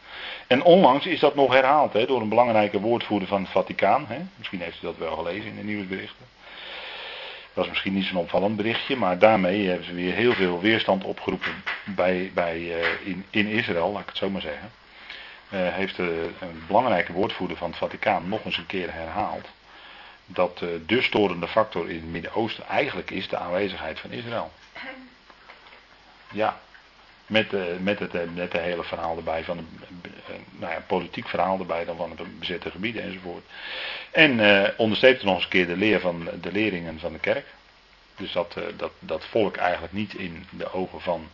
En 0.47 0.62
onlangs 0.62 1.07
is 1.07 1.21
dat 1.21 1.35
nog 1.35 1.52
herhaald 1.52 1.93
hè, 1.93 2.07
door 2.07 2.21
een 2.21 2.28
belangrijke 2.28 2.81
woordvoerder 2.81 3.28
van 3.28 3.43
het 3.43 3.50
Vaticaan. 3.50 4.07
Hè. 4.09 4.19
Misschien 4.37 4.61
heeft 4.61 4.83
u 4.83 4.87
dat 4.87 4.97
wel 4.97 5.16
gelezen 5.16 5.47
in 5.47 5.57
de 5.57 5.62
nieuwsberichten. 5.62 6.26
Dat 7.52 7.64
is 7.64 7.71
misschien 7.71 7.95
niet 7.95 8.05
zo'n 8.05 8.16
opvallend 8.16 8.57
berichtje, 8.57 8.97
maar 8.97 9.19
daarmee 9.19 9.66
hebben 9.66 9.87
ze 9.87 9.95
weer 9.95 10.14
heel 10.14 10.33
veel 10.33 10.61
weerstand 10.61 11.05
opgeroepen 11.05 11.62
bij, 11.85 12.31
bij, 12.35 12.59
uh, 12.59 13.07
in, 13.07 13.25
in 13.31 13.47
Israël, 13.47 13.93
laat 13.93 14.02
ik 14.02 14.09
het 14.09 14.16
zo 14.16 14.31
maar 14.31 14.40
zeggen. 14.40 14.71
Eh, 15.49 15.75
heeft 15.75 15.99
een 15.99 16.62
belangrijke 16.67 17.12
woordvoerder 17.12 17.57
van 17.57 17.69
het 17.69 17.79
Vaticaan 17.79 18.29
nog 18.29 18.45
eens 18.45 18.57
een 18.57 18.67
keer 18.67 18.93
herhaald. 18.93 19.49
Dat 20.26 20.59
de 20.87 21.03
storende 21.03 21.49
factor 21.49 21.88
in 21.88 21.97
het 21.97 22.11
Midden-Oosten 22.11 22.67
eigenlijk 22.67 23.11
is 23.11 23.29
de 23.29 23.37
aanwezigheid 23.37 23.99
van 24.00 24.11
Israël. 24.11 24.53
Ja, 26.33 26.61
met, 27.26 27.81
met, 27.83 27.99
het, 27.99 28.35
met 28.35 28.53
hele 28.53 28.85
verhaal 28.85 29.17
erbij 29.17 29.45
van 29.45 29.59
een 29.59 29.69
nou 30.50 30.73
ja, 30.73 30.81
politiek 30.87 31.29
verhaal 31.29 31.59
erbij 31.59 31.85
dan 31.85 31.97
van 31.97 32.11
het 32.11 32.38
bezette 32.38 32.71
gebieden 32.71 33.03
enzovoort. 33.03 33.45
En 34.11 34.38
uh, 34.38 34.69
onderstreept 34.76 35.23
nog 35.23 35.35
eens 35.35 35.45
een 35.45 35.50
keer 35.50 35.67
de 35.67 35.76
leer 35.76 36.00
van 36.00 36.29
de 36.41 36.53
leringen 36.53 37.00
van 37.00 37.12
de 37.12 37.19
kerk. 37.19 37.47
Dus 38.17 38.33
dat, 38.33 38.57
dat, 38.76 38.93
dat 38.99 39.25
volk 39.25 39.57
eigenlijk 39.57 39.93
niet 39.93 40.15
in 40.15 40.47
de 40.50 40.73
ogen 40.73 41.00
van 41.00 41.29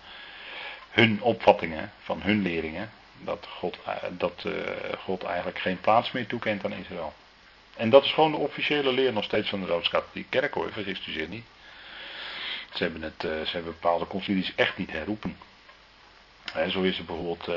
hun 0.91 1.23
opvattingen, 1.23 1.93
van 2.03 2.23
hun 2.23 2.43
leringen, 2.43 2.91
dat 3.25 3.47
God, 3.59 3.79
eh, 3.85 3.95
dat, 4.11 4.43
uh, 4.47 4.53
God 4.99 5.23
eigenlijk 5.23 5.59
geen 5.59 5.81
plaats 5.81 6.13
meer 6.13 6.27
toekent 6.27 6.65
aan 6.65 6.73
Israël. 6.73 7.13
En 7.77 7.91
dat 7.91 8.05
is 8.05 8.13
gewoon 8.13 8.31
de 8.31 8.37
officiële 8.37 8.93
leer 8.93 9.13
nog 9.13 9.25
steeds 9.25 9.49
van 9.49 9.61
de 9.61 9.67
Rooms-Katholieke 9.67 10.29
Kerk 10.29 10.55
hoor, 10.55 10.73
vergist 10.73 11.07
u 11.07 11.13
zich 11.13 11.29
niet. 11.29 11.45
Ze 12.75 12.83
hebben, 12.83 13.03
het, 13.03 13.25
uh, 13.25 13.31
ze 13.31 13.53
hebben 13.53 13.73
bepaalde 13.73 14.07
concilies 14.07 14.53
echt 14.55 14.79
niet 14.79 14.91
herroepen. 14.91 15.37
He, 16.53 16.71
zo 16.71 16.83
is 16.83 16.99
er 16.99 17.05
bijvoorbeeld, 17.05 17.49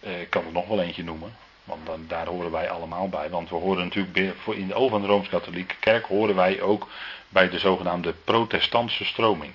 ik 0.00 0.30
kan 0.30 0.46
er 0.46 0.52
nog 0.52 0.66
wel 0.66 0.80
eentje 0.80 1.04
noemen, 1.04 1.36
want 1.64 1.86
dan, 1.86 2.04
daar 2.08 2.26
horen 2.26 2.50
wij 2.50 2.70
allemaal 2.70 3.08
bij. 3.08 3.30
Want 3.30 3.50
we 3.50 3.56
horen 3.56 3.84
natuurlijk 3.84 4.34
in 4.46 4.68
de 4.68 4.74
ogen 4.74 4.90
van 4.90 5.00
de 5.00 5.06
Rooms-Katholieke 5.06 5.74
Kerk 5.80 6.04
horen 6.04 6.34
wij 6.34 6.60
ook 6.60 6.88
bij 7.28 7.48
de 7.48 7.58
zogenaamde 7.58 8.12
protestantse 8.12 9.04
stroming. 9.04 9.52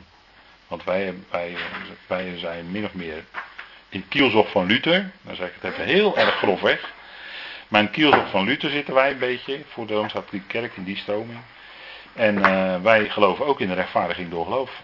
Want 0.68 0.84
wij, 0.84 1.14
wij, 1.30 1.56
wij 2.08 2.38
zijn 2.38 2.72
min 2.72 2.86
of 2.86 2.94
meer 2.94 3.24
in 3.94 4.08
kielzog 4.08 4.50
van 4.52 4.66
Luther. 4.66 5.12
Dan 5.22 5.36
zeg 5.36 5.48
ik 5.48 5.54
het 5.62 5.72
even 5.72 5.86
heel 5.86 6.18
erg 6.18 6.36
grofweg. 6.36 6.92
Maar 7.68 7.82
in 7.82 7.92
kielzog 7.92 8.30
van 8.30 8.46
Luther 8.46 8.70
zitten 8.70 8.94
wij 8.94 9.12
een 9.12 9.20
beetje 9.20 9.62
voor 9.68 9.88
de 9.88 9.94
Rooms-Katholieke 9.94 10.48
Kerk 10.48 10.76
in 10.76 10.84
die 10.84 10.98
stroming. 10.98 11.40
En 12.14 12.38
uh, 12.38 12.82
wij 12.82 13.10
geloven 13.10 13.46
ook 13.46 13.60
in 13.60 13.68
de 13.68 13.74
rechtvaardiging 13.74 14.30
door 14.30 14.46
geloof. 14.46 14.82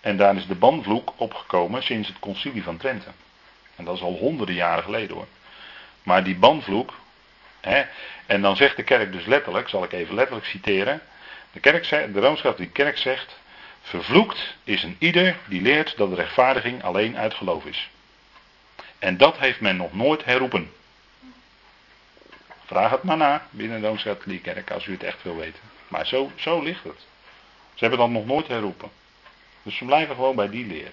En 0.00 0.16
daar 0.16 0.36
is 0.36 0.46
de 0.46 0.54
banvloek 0.54 1.12
opgekomen 1.16 1.82
sinds 1.82 2.08
het 2.08 2.18
concilie 2.18 2.62
van 2.62 2.76
Trenten. 2.76 3.14
En 3.76 3.84
dat 3.84 3.94
is 3.94 4.02
al 4.02 4.16
honderden 4.16 4.54
jaren 4.54 4.84
geleden 4.84 5.16
hoor. 5.16 5.26
Maar 6.02 6.24
die 6.24 6.36
banvloek. 6.36 6.94
Hè, 7.60 7.84
en 8.26 8.42
dan 8.42 8.56
zegt 8.56 8.76
de 8.76 8.82
kerk 8.82 9.12
dus 9.12 9.26
letterlijk, 9.26 9.68
zal 9.68 9.84
ik 9.84 9.92
even 9.92 10.14
letterlijk 10.14 10.46
citeren. 10.46 11.00
De, 11.52 11.60
de 12.12 12.20
Rooms-Katholieke 12.20 12.82
Kerk 12.82 12.98
zegt. 12.98 13.38
Vervloekt 13.88 14.56
is 14.64 14.82
een 14.82 14.96
ieder 14.98 15.36
die 15.46 15.62
leert 15.62 15.96
dat 15.96 16.08
de 16.08 16.14
rechtvaardiging 16.14 16.82
alleen 16.82 17.16
uit 17.16 17.34
geloof 17.34 17.64
is. 17.64 17.90
En 18.98 19.16
dat 19.16 19.38
heeft 19.38 19.60
men 19.60 19.76
nog 19.76 19.92
nooit 19.92 20.24
herroepen. 20.24 20.72
Vraag 22.64 22.90
het 22.90 23.02
maar 23.02 23.16
na 23.16 23.46
binnen 23.50 23.80
de 23.80 23.86
Rooms-Katholieke 23.86 24.52
Kerk 24.52 24.70
als 24.70 24.86
u 24.86 24.92
het 24.92 25.02
echt 25.02 25.22
wil 25.22 25.36
weten. 25.36 25.60
Maar 25.88 26.06
zo, 26.06 26.32
zo 26.36 26.62
ligt 26.62 26.84
het. 26.84 27.06
Ze 27.74 27.78
hebben 27.84 27.98
dat 27.98 28.08
nog 28.08 28.26
nooit 28.26 28.48
herroepen. 28.48 28.90
Dus 29.62 29.76
ze 29.76 29.84
blijven 29.84 30.14
gewoon 30.14 30.36
bij 30.36 30.48
die 30.48 30.66
leer. 30.66 30.92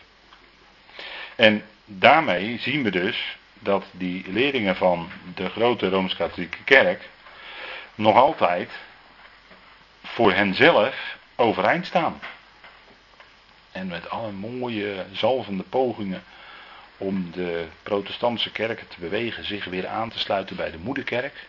En 1.36 1.66
daarmee 1.86 2.60
zien 2.60 2.84
we 2.84 2.92
dus 2.92 3.38
dat 3.54 3.86
die 3.92 4.32
leerlingen 4.32 4.76
van 4.76 5.10
de 5.34 5.50
grote 5.50 5.90
Rooms-Katholieke 5.90 6.64
Kerk 6.64 7.10
nog 7.96 8.16
altijd 8.16 8.72
voor 10.04 10.34
henzelf 10.34 11.18
overeind 11.36 11.86
staan. 11.86 12.20
En 13.76 13.88
met 13.88 14.10
alle 14.10 14.32
mooie 14.32 15.06
zalvende 15.12 15.64
pogingen 15.64 16.24
om 16.98 17.32
de 17.32 17.68
protestantse 17.84 18.52
kerken 18.52 18.88
te 18.88 19.00
bewegen 19.00 19.46
zich 19.46 19.66
weer 19.66 19.88
aan 19.88 20.10
te 20.10 20.20
sluiten 20.20 20.56
bij 20.56 20.72
de 20.72 20.78
moederkerk. 20.78 21.48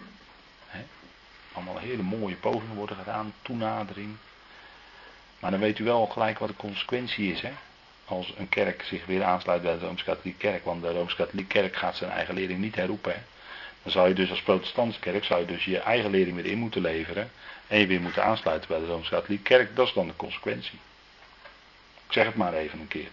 allemaal 1.53 1.79
hele 1.79 2.03
mooie 2.03 2.37
pogingen 2.37 2.77
worden 2.77 2.97
gedaan, 2.97 3.35
toenadering. 3.43 4.17
Maar 5.39 5.51
dan 5.51 5.61
weet 5.61 5.79
u 5.79 5.85
wel 5.85 6.07
gelijk 6.07 6.39
wat 6.39 6.49
de 6.49 6.57
consequentie 6.57 7.33
is. 7.33 7.41
Hè? 7.41 7.53
Als 8.05 8.35
een 8.37 8.49
kerk 8.49 8.83
zich 8.83 9.07
weer 9.07 9.25
aansluit 9.25 9.63
bij 9.63 9.79
de 9.79 9.85
Rooms-Katholieke 9.85 10.39
Kerk. 10.39 10.65
Want 10.65 10.83
de 10.83 10.93
Rooms-Katholieke 10.93 11.61
Kerk 11.61 11.77
gaat 11.77 11.97
zijn 11.97 12.11
eigen 12.11 12.35
lering 12.35 12.61
niet 12.61 12.75
herroepen. 12.75 13.25
Dan 13.83 13.93
zou 13.93 14.09
je 14.09 14.15
dus 14.15 14.31
als 14.31 14.43
protestantse 14.43 15.01
kerk 15.01 15.25
zou 15.25 15.41
je 15.41 15.47
dus 15.47 15.65
je 15.65 15.79
eigen 15.79 16.11
lering 16.11 16.37
weer 16.37 16.47
in 16.47 16.59
moeten 16.59 16.81
leveren. 16.81 17.31
En 17.67 17.79
je 17.79 17.87
weer 17.87 18.01
moeten 18.01 18.25
aansluiten 18.25 18.69
bij 18.69 18.79
de 18.79 18.87
Rooms-Katholieke 18.87 19.43
Kerk. 19.43 19.77
Dat 19.77 19.87
is 19.87 19.93
dan 19.93 20.07
de 20.07 20.17
consequentie. 20.17 20.79
Ik 22.07 22.13
zeg 22.13 22.27
het 22.27 22.35
maar 22.35 22.55
even 22.55 22.81
een 22.81 22.89
keer. 22.89 23.09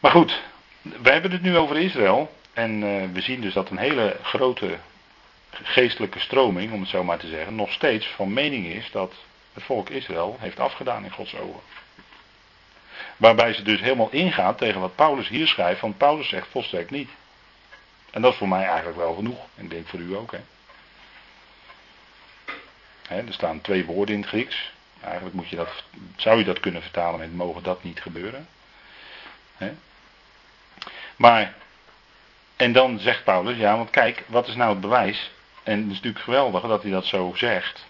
Maar 0.00 0.10
goed, 0.10 0.42
we 0.82 1.10
hebben 1.10 1.30
het 1.30 1.42
nu 1.42 1.56
over 1.56 1.76
Israël. 1.76 2.40
En 2.52 2.82
uh, 2.82 3.12
we 3.12 3.20
zien 3.20 3.40
dus 3.40 3.54
dat 3.54 3.70
een 3.70 3.78
hele 3.78 4.16
grote 4.22 4.78
geestelijke 5.50 6.18
stroming, 6.18 6.72
om 6.72 6.80
het 6.80 6.88
zo 6.88 7.04
maar 7.04 7.18
te 7.18 7.28
zeggen, 7.28 7.54
nog 7.54 7.72
steeds 7.72 8.06
van 8.06 8.32
mening 8.32 8.66
is 8.66 8.90
dat 8.90 9.14
het 9.52 9.62
volk 9.62 9.88
Israël 9.88 10.36
heeft 10.40 10.60
afgedaan 10.60 11.04
in 11.04 11.10
Gods 11.10 11.36
ogen. 11.36 11.60
Waarbij 13.16 13.52
ze 13.52 13.62
dus 13.62 13.80
helemaal 13.80 14.10
ingaat 14.10 14.58
tegen 14.58 14.80
wat 14.80 14.94
Paulus 14.94 15.28
hier 15.28 15.46
schrijft, 15.46 15.80
want 15.80 15.96
Paulus 15.96 16.28
zegt 16.28 16.48
volstrekt 16.48 16.90
niet. 16.90 17.10
En 18.10 18.22
dat 18.22 18.32
is 18.32 18.38
voor 18.38 18.48
mij 18.48 18.64
eigenlijk 18.66 18.96
wel 18.96 19.14
genoeg. 19.14 19.46
En 19.54 19.64
ik 19.64 19.70
denk 19.70 19.88
voor 19.88 19.98
u 19.98 20.16
ook. 20.16 20.32
Hè. 20.32 20.40
Hè, 23.08 23.26
er 23.26 23.32
staan 23.32 23.60
twee 23.60 23.84
woorden 23.84 24.14
in 24.14 24.20
het 24.20 24.30
Grieks. 24.30 24.72
Eigenlijk 25.04 25.34
moet 25.34 25.48
je 25.48 25.56
dat, 25.56 25.84
zou 26.16 26.38
je 26.38 26.44
dat 26.44 26.60
kunnen 26.60 26.82
vertalen 26.82 27.18
met 27.18 27.34
mogen 27.34 27.62
dat 27.62 27.82
niet 27.82 28.00
gebeuren. 28.00 28.48
Maar, 31.16 31.54
en 32.56 32.72
dan 32.72 32.98
zegt 32.98 33.24
Paulus, 33.24 33.56
ja, 33.56 33.76
want 33.76 33.90
kijk, 33.90 34.24
wat 34.26 34.48
is 34.48 34.54
nou 34.54 34.70
het 34.70 34.80
bewijs? 34.80 35.30
En 35.62 35.78
het 35.78 35.90
is 35.90 35.94
natuurlijk 35.94 36.24
geweldig 36.24 36.62
dat 36.62 36.82
hij 36.82 36.90
dat 36.90 37.04
zo 37.04 37.32
zegt. 37.34 37.86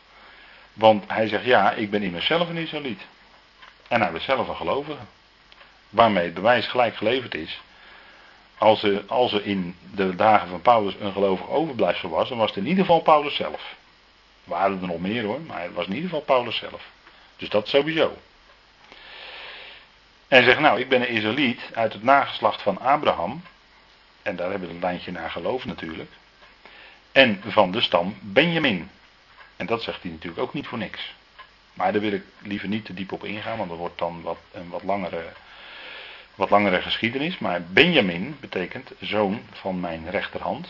Want 0.72 1.04
hij 1.06 1.28
zegt, 1.28 1.44
ja, 1.44 1.72
ik 1.72 1.90
ben 1.90 2.02
in 2.02 2.12
mezelf 2.12 2.48
een 2.48 2.56
Israëliet. 2.56 3.02
En 3.88 4.00
hij 4.00 4.12
is 4.12 4.24
zelf 4.24 4.48
een 4.48 4.56
gelovige. 4.56 5.02
Waarmee 5.90 6.24
het 6.24 6.34
bewijs 6.34 6.66
gelijk 6.66 6.96
geleverd 6.96 7.34
is. 7.34 7.60
Als 8.58 8.82
er, 8.82 9.04
als 9.06 9.32
er 9.32 9.46
in 9.46 9.76
de 9.94 10.14
dagen 10.14 10.48
van 10.48 10.62
Paulus 10.62 10.94
een 11.00 11.12
gelovig 11.12 11.48
overblijfsel 11.48 12.08
was, 12.08 12.28
dan 12.28 12.38
was 12.38 12.48
het 12.48 12.58
in 12.58 12.66
ieder 12.66 12.84
geval 12.84 13.00
Paulus 13.00 13.36
zelf. 13.36 13.76
Er 14.44 14.50
waren 14.50 14.80
er 14.80 14.86
nog 14.86 14.98
meer 14.98 15.24
hoor, 15.24 15.40
maar 15.40 15.62
het 15.62 15.72
was 15.72 15.86
in 15.86 15.94
ieder 15.94 16.08
geval 16.08 16.24
Paulus 16.24 16.56
zelf. 16.56 16.82
Dus 17.36 17.48
dat 17.48 17.68
sowieso. 17.68 18.16
En 20.28 20.44
zegt, 20.44 20.60
nou, 20.60 20.80
ik 20.80 20.88
ben 20.88 21.00
een 21.00 21.08
Israëliet 21.08 21.60
uit 21.74 21.92
het 21.92 22.02
nageslacht 22.02 22.62
van 22.62 22.80
Abraham. 22.80 23.42
En 24.22 24.36
daar 24.36 24.50
hebben 24.50 24.68
we 24.68 24.74
een 24.74 24.80
lijntje 24.80 25.12
naar 25.12 25.30
geloof 25.30 25.64
natuurlijk. 25.64 26.10
En 27.12 27.42
van 27.46 27.70
de 27.70 27.80
stam 27.80 28.16
Benjamin. 28.20 28.90
En 29.56 29.66
dat 29.66 29.82
zegt 29.82 30.02
hij 30.02 30.10
natuurlijk 30.10 30.42
ook 30.42 30.54
niet 30.54 30.66
voor 30.66 30.78
niks. 30.78 31.14
Maar 31.74 31.92
daar 31.92 32.00
wil 32.00 32.12
ik 32.12 32.22
liever 32.38 32.68
niet 32.68 32.84
te 32.84 32.94
diep 32.94 33.12
op 33.12 33.24
ingaan, 33.24 33.56
want 33.56 33.68
dat 33.68 33.78
wordt 33.78 33.98
dan 33.98 34.22
wat, 34.22 34.38
een 34.52 34.68
wat 34.68 34.82
langere, 34.82 35.32
wat 36.34 36.50
langere 36.50 36.82
geschiedenis. 36.82 37.38
Maar 37.38 37.62
Benjamin 37.62 38.36
betekent 38.40 38.90
zoon 39.00 39.42
van 39.52 39.80
mijn 39.80 40.10
rechterhand. 40.10 40.68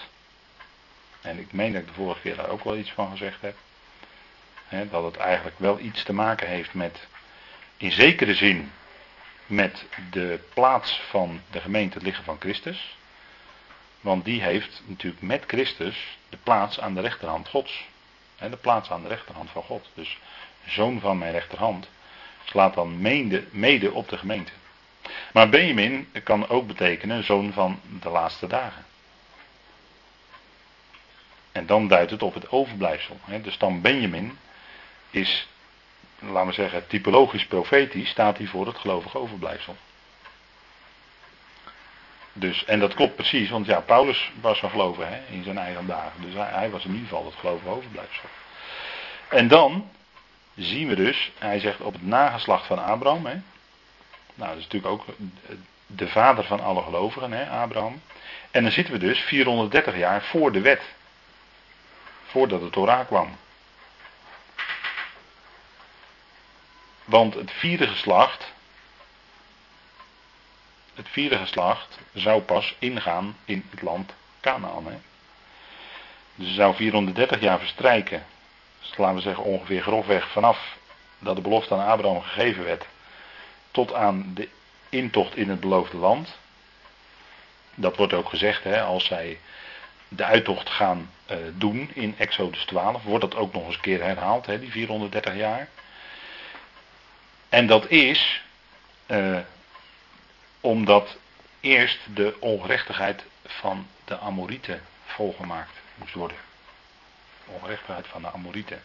En 1.20 1.38
ik 1.38 1.52
meen 1.52 1.72
dat 1.72 1.80
ik 1.80 1.88
de 1.88 1.94
vorige 1.94 2.20
keer 2.20 2.36
daar 2.36 2.50
ook 2.50 2.64
wel 2.64 2.76
iets 2.76 2.92
van 2.92 3.10
gezegd 3.10 3.40
heb 3.40 3.56
dat 4.90 5.04
het 5.04 5.16
eigenlijk 5.16 5.58
wel 5.58 5.78
iets 5.78 6.02
te 6.02 6.12
maken 6.12 6.48
heeft 6.48 6.74
met, 6.74 7.06
in 7.76 7.92
zekere 7.92 8.34
zin, 8.34 8.72
met 9.46 9.84
de 10.10 10.40
plaats 10.54 11.00
van 11.08 11.40
de 11.50 11.60
gemeente 11.60 11.94
het 11.94 12.02
liggen 12.02 12.24
van 12.24 12.36
Christus. 12.40 12.96
Want 14.00 14.24
die 14.24 14.42
heeft 14.42 14.82
natuurlijk 14.86 15.22
met 15.22 15.44
Christus 15.46 16.18
de 16.28 16.36
plaats 16.42 16.80
aan 16.80 16.94
de 16.94 17.00
rechterhand 17.00 17.48
Gods. 17.48 17.84
de 18.36 18.56
plaats 18.56 18.90
aan 18.90 19.02
de 19.02 19.08
rechterhand 19.08 19.50
van 19.50 19.62
God. 19.62 19.90
Dus 19.94 20.18
zoon 20.66 21.00
van 21.00 21.18
mijn 21.18 21.32
rechterhand 21.32 21.88
slaat 22.44 22.74
dan 22.74 23.00
mede, 23.00 23.44
mede 23.50 23.92
op 23.92 24.08
de 24.08 24.18
gemeente. 24.18 24.52
Maar 25.32 25.48
Benjamin 25.48 26.08
kan 26.24 26.48
ook 26.48 26.66
betekenen 26.66 27.24
zoon 27.24 27.52
van 27.52 27.80
de 28.00 28.08
laatste 28.08 28.46
dagen. 28.46 28.84
En 31.52 31.66
dan 31.66 31.88
duidt 31.88 32.10
het 32.10 32.22
op 32.22 32.34
het 32.34 32.50
overblijfsel. 32.50 33.18
De 33.42 33.50
stam 33.50 33.80
Benjamin 33.80 34.38
is, 35.12 35.48
laten 36.18 36.46
we 36.46 36.52
zeggen, 36.52 36.86
typologisch 36.86 37.46
profetisch, 37.46 38.08
staat 38.08 38.38
hij 38.38 38.46
voor 38.46 38.66
het 38.66 38.78
gelovige 38.78 39.18
overblijfsel. 39.18 39.76
Dus, 42.32 42.64
en 42.64 42.78
dat 42.78 42.94
klopt 42.94 43.14
precies, 43.14 43.50
want 43.50 43.66
ja, 43.66 43.80
Paulus 43.80 44.32
was 44.40 44.62
een 44.62 44.70
gelovige 44.70 45.08
hè, 45.08 45.20
in 45.34 45.44
zijn 45.44 45.58
eigen 45.58 45.86
dagen. 45.86 46.22
Dus 46.22 46.34
hij, 46.34 46.48
hij, 46.50 46.70
was 46.70 46.84
in 46.84 46.90
ieder 46.90 47.08
geval 47.08 47.24
het 47.24 47.34
gelovige 47.34 47.68
overblijfsel. 47.68 48.28
En 49.28 49.48
dan 49.48 49.90
zien 50.54 50.88
we 50.88 50.94
dus, 50.94 51.32
hij 51.38 51.58
zegt 51.58 51.80
op 51.80 51.92
het 51.92 52.06
nageslacht 52.06 52.66
van 52.66 52.84
Abraham. 52.84 53.26
Hè. 53.26 53.34
Nou, 54.34 54.48
dat 54.48 54.58
is 54.58 54.64
natuurlijk 54.64 54.92
ook 54.92 55.04
de 55.86 56.08
vader 56.08 56.44
van 56.44 56.60
alle 56.60 56.82
gelovigen, 56.82 57.32
hè, 57.32 57.48
Abraham. 57.48 58.00
En 58.50 58.62
dan 58.62 58.72
zitten 58.72 58.94
we 58.94 59.00
dus 59.00 59.18
430 59.18 59.96
jaar 59.96 60.22
voor 60.22 60.52
de 60.52 60.60
wet. 60.60 60.82
Voordat 62.24 62.60
de 62.60 62.70
Torah 62.70 63.06
kwam. 63.06 63.36
Want 67.04 67.34
het 67.34 67.50
vierde 67.50 67.86
geslacht, 67.86 68.52
het 70.94 71.08
vierde 71.08 71.36
geslacht 71.36 71.98
zou 72.12 72.42
pas 72.42 72.74
ingaan 72.78 73.36
in 73.44 73.66
het 73.70 73.82
land 73.82 74.14
Canaan. 74.40 75.02
Dus 76.34 76.48
er 76.48 76.54
zou 76.54 76.74
430 76.74 77.40
jaar 77.40 77.58
verstrijken. 77.58 78.26
Dus 78.80 78.96
laten 78.96 79.14
we 79.14 79.20
zeggen 79.20 79.44
ongeveer 79.44 79.82
grofweg 79.82 80.28
vanaf 80.30 80.76
dat 81.18 81.36
de 81.36 81.42
belofte 81.42 81.74
aan 81.74 81.86
Abraham 81.86 82.22
gegeven 82.22 82.64
werd. 82.64 82.86
Tot 83.70 83.94
aan 83.94 84.30
de 84.34 84.48
intocht 84.88 85.36
in 85.36 85.48
het 85.48 85.60
beloofde 85.60 85.96
land. 85.96 86.38
Dat 87.74 87.96
wordt 87.96 88.12
ook 88.12 88.28
gezegd 88.28 88.64
hè, 88.64 88.82
als 88.82 89.04
zij 89.04 89.38
de 90.08 90.24
uittocht 90.24 90.70
gaan 90.70 91.10
uh, 91.30 91.36
doen 91.54 91.90
in 91.94 92.14
Exodus 92.18 92.64
12. 92.64 93.02
Wordt 93.02 93.30
dat 93.30 93.34
ook 93.34 93.52
nog 93.52 93.66
eens 93.66 93.74
een 93.74 93.80
keer 93.80 94.02
herhaald, 94.02 94.46
hè, 94.46 94.58
die 94.58 94.70
430 94.70 95.34
jaar. 95.36 95.68
En 97.52 97.66
dat 97.66 97.90
is 97.90 98.42
uh, 99.06 99.38
omdat 100.60 101.16
eerst 101.60 101.98
de 102.14 102.36
ongerechtigheid 102.38 103.24
van 103.46 103.86
de 104.04 104.18
Amorieten 104.18 104.82
volgemaakt 105.04 105.70
moest 105.94 106.14
worden. 106.14 106.36
Ongerechtigheid 107.46 108.06
van 108.06 108.22
de 108.22 108.30
Amorieten. 108.30 108.82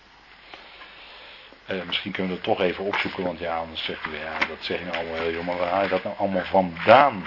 Uh, 1.65 1.83
misschien 1.83 2.12
kunnen 2.12 2.31
we 2.31 2.38
dat 2.38 2.45
toch 2.47 2.62
even 2.62 2.83
opzoeken, 2.83 3.24
want 3.24 3.39
ja, 3.39 3.57
anders 3.57 3.83
zegt 3.83 4.05
u, 4.05 4.17
ja, 4.17 4.38
dat 4.38 4.57
zeg 4.59 4.79
je 4.79 4.86
nou 4.86 4.97
allemaal 4.97 5.21
heel 5.21 5.43
maar 5.43 5.57
waar 5.57 5.69
haal 5.69 5.83
je 5.83 5.89
dat 5.89 6.03
nou 6.03 6.17
allemaal 6.17 6.45
vandaan? 6.45 7.25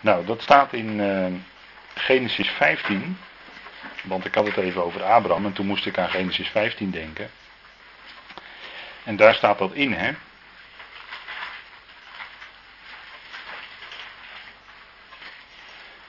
Nou, 0.00 0.26
dat 0.26 0.42
staat 0.42 0.72
in 0.72 0.98
uh, 0.98 1.26
Genesis 1.94 2.48
15, 2.48 3.18
want 4.02 4.24
ik 4.24 4.34
had 4.34 4.46
het 4.46 4.56
even 4.56 4.84
over 4.84 5.02
Abraham 5.02 5.46
en 5.46 5.52
toen 5.52 5.66
moest 5.66 5.86
ik 5.86 5.98
aan 5.98 6.10
Genesis 6.10 6.48
15 6.48 6.90
denken. 6.90 7.30
En 9.04 9.16
daar 9.16 9.34
staat 9.34 9.58
dat 9.58 9.72
in, 9.72 9.92
hè. 9.92 10.12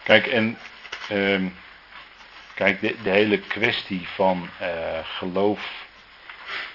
Kijk, 0.03 0.27
en 0.27 0.57
uh, 1.11 1.51
kijk, 2.53 2.81
de, 2.81 3.09
hele 3.09 3.39
kwestie 3.39 4.07
van 4.07 4.49
uh, 4.61 4.99
geloof 5.03 5.85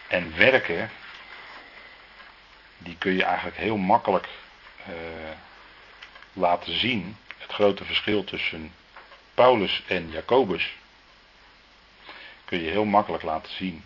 en 0.09 0.37
werken, 0.37 0.91
die 2.79 2.97
kun 2.99 3.13
je 3.13 3.25
eigenlijk 3.25 3.57
heel 3.57 3.77
makkelijk 3.77 4.29
uh, 4.89 4.95
laten 6.33 6.79
zien. 6.79 7.17
Het 7.39 7.53
grote 7.53 7.85
verschil 7.85 8.25
tussen 8.25 8.73
Paulus 9.35 9.83
en 9.87 10.11
Jacobus 10.11 10.75
kun 12.47 12.63
je 12.63 12.71
heel 12.71 12.85
makkelijk 12.85 13.23
laten 13.23 13.53
zien. 13.53 13.85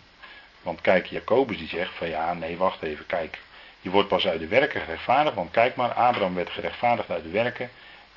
Want 0.61 0.81
kijk, 0.81 1.05
Jacobus 1.05 1.57
die 1.57 1.67
zegt 1.67 1.93
van 1.95 2.07
ja, 2.07 2.33
nee, 2.33 2.57
wacht 2.57 2.81
even, 2.81 3.05
kijk. 3.05 3.39
Je 3.81 3.89
wordt 3.89 4.07
pas 4.07 4.27
uit 4.27 4.39
de 4.39 4.47
werken 4.47 4.81
gerechtvaardigd, 4.81 5.35
want 5.35 5.51
kijk 5.51 5.75
maar, 5.75 5.93
Abraham 5.93 6.35
werd 6.35 6.49
gerechtvaardigd 6.49 7.09
uit 7.09 7.23
de 7.23 7.29
werken 7.29 7.69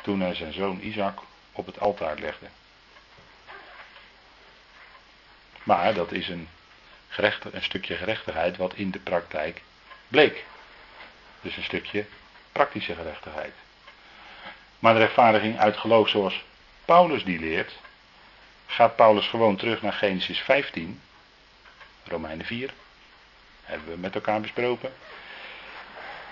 toen 0.03 0.21
hij 0.21 0.35
zijn 0.35 0.53
zoon 0.53 0.81
Isaac 0.81 1.19
op 1.53 1.67
het 1.67 1.81
altaar 1.81 2.19
legde. 2.19 2.47
Maar 5.63 5.95
dat 5.95 6.13
is 6.13 6.29
een, 6.29 6.49
stukje 7.61 7.95
gerechtigheid 7.95 8.57
wat 8.57 8.75
in 8.75 8.91
de 8.91 8.99
praktijk 8.99 9.63
bleek. 10.09 10.45
Dus 11.41 11.57
een 11.57 11.63
stukje 11.63 12.05
praktische 12.53 12.95
gerechtigheid. 12.95 13.55
Maar 14.79 14.93
de 14.93 15.01
rechtvaardiging 15.01 15.59
uit 15.59 15.77
geloof 15.77 16.09
zoals 16.09 16.45
Paulus 16.85 17.25
die 17.25 17.39
leert, 17.39 17.73
gaat 18.67 18.97
Paulus 18.97 19.27
gewoon 19.27 19.57
terug 19.57 19.83
naar 19.83 19.93
Genesis 19.93 20.39
15, 20.39 21.01
Romeinen 22.05 22.47
4, 22.47 22.71
hebben 23.63 23.89
we 23.89 23.99
met 23.99 24.15
elkaar 24.15 24.41
besproken. 24.41 24.93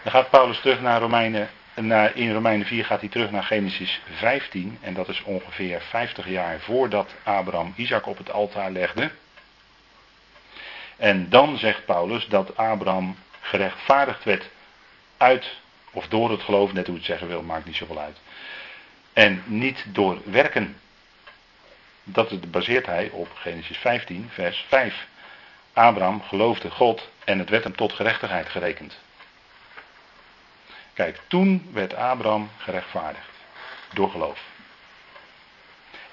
Dan 0.03 0.12
gaat 0.12 0.31
Paulus 0.31 0.61
terug 0.61 0.81
naar 0.81 1.01
Romeinen 1.01 1.51
in 2.15 2.33
Romeinen 2.33 2.67
4 2.67 2.85
gaat 2.85 3.01
hij 3.01 3.09
terug 3.09 3.31
naar 3.31 3.43
Genesis 3.43 4.01
15. 4.19 4.79
En 4.81 4.95
dat 4.95 5.09
is 5.09 5.23
ongeveer 5.23 5.81
50 5.81 6.29
jaar 6.29 6.61
voordat 6.61 7.14
Abraham 7.23 7.73
Isaac 7.77 8.07
op 8.07 8.18
het 8.18 8.33
altaar 8.33 8.71
legde. 8.71 9.11
En 10.97 11.29
dan 11.29 11.59
zegt 11.59 11.85
Paulus 11.85 12.27
dat 12.27 12.57
Abraham 12.57 13.16
gerechtvaardigd 13.40 14.25
werd 14.25 14.49
uit 15.16 15.57
of 15.90 16.09
door 16.09 16.31
het 16.31 16.42
geloof, 16.42 16.73
net 16.73 16.87
hoe 16.87 16.97
het 16.97 17.05
zeggen 17.05 17.29
wil, 17.29 17.42
maakt 17.42 17.64
niet 17.64 17.77
zoveel 17.77 17.99
uit. 17.99 18.21
En 19.12 19.42
niet 19.47 19.85
door 19.88 20.18
werken. 20.25 20.77
Dat 22.05 22.51
baseert 22.51 22.87
hij 22.87 23.11
op 23.11 23.29
Genesis 23.35 23.77
15, 23.77 24.29
vers 24.33 24.65
5. 24.69 25.07
Abraham 25.73 26.23
geloofde 26.23 26.71
God 26.71 27.09
en 27.25 27.38
het 27.38 27.49
werd 27.49 27.65
hem 27.65 27.77
tot 27.77 27.93
gerechtigheid 27.93 28.49
gerekend. 28.49 28.99
Kijk, 30.93 31.21
toen 31.27 31.71
werd 31.73 31.95
Abraham 31.95 32.51
gerechtvaardigd. 32.59 33.31
Door 33.93 34.11
geloof. 34.11 34.41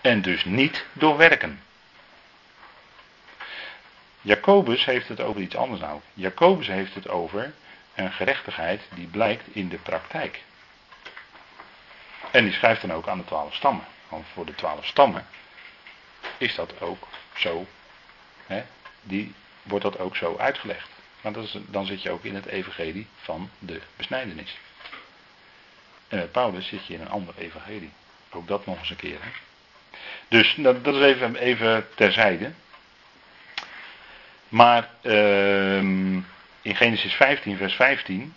En 0.01 0.21
dus 0.21 0.45
niet 0.45 0.85
door 0.93 1.17
werken. 1.17 1.61
Jacobus 4.21 4.85
heeft 4.85 5.07
het 5.07 5.21
over 5.21 5.41
iets 5.41 5.55
anders 5.55 5.81
nou. 5.81 6.01
Jacobus 6.13 6.67
heeft 6.67 6.93
het 6.93 7.09
over 7.09 7.53
een 7.95 8.11
gerechtigheid 8.11 8.81
die 8.93 9.07
blijkt 9.07 9.43
in 9.51 9.69
de 9.69 9.77
praktijk. 9.77 10.41
En 12.31 12.43
die 12.43 12.53
schrijft 12.53 12.81
dan 12.81 12.93
ook 12.93 13.07
aan 13.07 13.17
de 13.17 13.25
twaalf 13.25 13.55
stammen. 13.55 13.85
Want 14.09 14.25
voor 14.33 14.45
de 14.45 14.55
twaalf 14.55 14.85
stammen 14.85 15.27
is 16.39 16.55
dat 16.55 16.81
ook 16.81 17.07
zo. 17.35 17.67
Hè, 18.45 18.63
die 19.01 19.33
wordt 19.63 19.83
dat 19.83 19.99
ook 19.99 20.15
zo 20.15 20.37
uitgelegd. 20.37 20.89
Is, 21.21 21.57
dan 21.67 21.85
zit 21.85 22.01
je 22.01 22.11
ook 22.11 22.23
in 22.23 22.35
het 22.35 22.45
evangelie 22.45 23.07
van 23.17 23.49
de 23.59 23.81
besnijdenis. 23.95 24.57
En 26.07 26.17
met 26.17 26.31
Paulus 26.31 26.67
zit 26.67 26.85
je 26.85 26.93
in 26.93 27.01
een 27.01 27.09
ander 27.09 27.33
evangelie. 27.37 27.91
Ook 28.31 28.47
dat 28.47 28.65
nog 28.65 28.79
eens 28.79 28.89
een 28.89 28.95
keer. 28.95 29.17
Hè? 29.21 29.29
Dus 30.27 30.55
dat, 30.57 30.87
is 30.87 31.01
even, 31.01 31.35
even 31.35 31.87
terzijde. 31.95 32.51
Maar 34.49 34.89
uh, 35.01 35.77
in 36.61 36.75
Genesis 36.75 37.13
15, 37.13 37.57
vers 37.57 37.73
15 37.73 38.33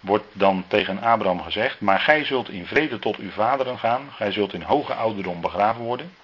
wordt 0.00 0.26
dan 0.32 0.64
tegen 0.68 1.02
Abraham 1.02 1.42
gezegd: 1.42 1.80
Maar 1.80 2.00
gij 2.00 2.24
zult 2.24 2.48
in 2.48 2.66
vrede 2.66 2.98
tot 2.98 3.16
uw 3.16 3.30
vaderen 3.30 3.78
gaan, 3.78 4.12
gij 4.12 4.32
zult 4.32 4.52
in 4.52 4.62
hoge 4.62 4.94
ouderdom 4.94 5.40
begraven 5.40 5.82
worden. 5.82 6.14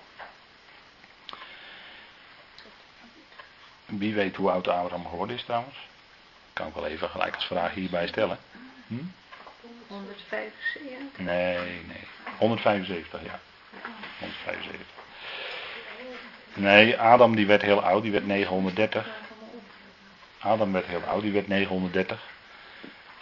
Wie 3.89 4.15
weet 4.15 4.37
hoe 4.37 4.51
oud 4.51 4.69
Abraham 4.69 5.07
geworden 5.07 5.37
is 5.37 5.43
trouwens? 5.43 5.77
Kan 6.53 6.67
ik 6.67 6.75
wel 6.75 6.87
even 6.87 7.09
gelijk 7.09 7.35
als 7.35 7.45
vraag 7.45 7.75
hierbij 7.75 8.07
stellen. 8.07 8.39
Hm? 8.87 8.95
175? 9.87 11.19
Nee, 11.19 11.57
nee. 11.87 12.07
175, 12.39 13.21
ja. 13.25 13.41
175. 14.19 14.87
Nee, 16.55 16.99
Adam 16.99 17.37
die 17.37 17.47
werd 17.47 17.63
heel 17.63 17.83
oud, 17.83 18.03
die 18.03 18.13
werd 18.13 18.27
930. 18.27 19.07
Adam 20.39 20.73
werd 20.73 20.87
heel 20.87 21.03
oud, 21.03 21.23
die 21.23 21.33
werd 21.33 21.49
930. 21.49 22.21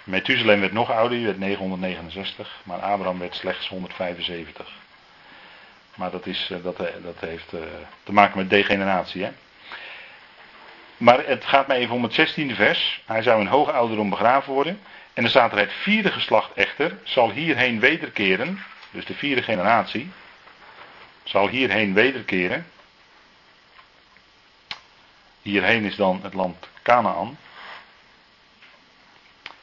Methuselem 0.04 0.60
werd 0.60 0.72
nog 0.72 0.90
ouder, 0.90 1.16
die 1.16 1.26
werd 1.26 1.38
969. 1.38 2.60
Maar 2.62 2.78
Abraham 2.80 3.18
werd 3.18 3.34
slechts 3.34 3.68
175. 3.68 4.72
Maar 5.94 6.10
dat, 6.10 6.26
is, 6.26 6.50
eh, 6.50 6.62
dat, 6.62 6.80
eh, 6.80 6.94
dat 7.02 7.20
heeft 7.20 7.52
eh, 7.52 7.60
te 8.02 8.12
maken 8.12 8.38
met 8.38 8.50
degeneratie, 8.50 9.24
hè. 9.24 9.30
Maar 10.96 11.26
het 11.26 11.44
gaat 11.44 11.66
mij 11.66 11.78
even 11.78 11.94
om 11.94 12.02
het 12.02 12.30
16e 12.30 12.54
vers. 12.54 13.02
Hij 13.06 13.22
zou 13.22 13.40
in 13.40 13.46
hoge 13.46 13.72
ouderdom 13.72 14.10
begraven 14.10 14.52
worden. 14.52 14.80
En 15.12 15.22
dan 15.22 15.30
staat 15.30 15.52
er 15.52 15.58
het 15.58 15.72
vierde 15.72 16.12
geslacht 16.12 16.52
echter 16.52 16.98
zal 17.02 17.30
hierheen 17.30 17.80
wederkeren. 17.80 18.62
Dus 18.90 19.04
de 19.04 19.14
vierde 19.14 19.42
generatie 19.42 20.10
zal 21.24 21.48
hierheen 21.48 21.94
wederkeren. 21.94 22.66
Hierheen 25.42 25.84
is 25.84 25.96
dan 25.96 26.20
het 26.22 26.34
land 26.34 26.68
Canaan. 26.82 27.38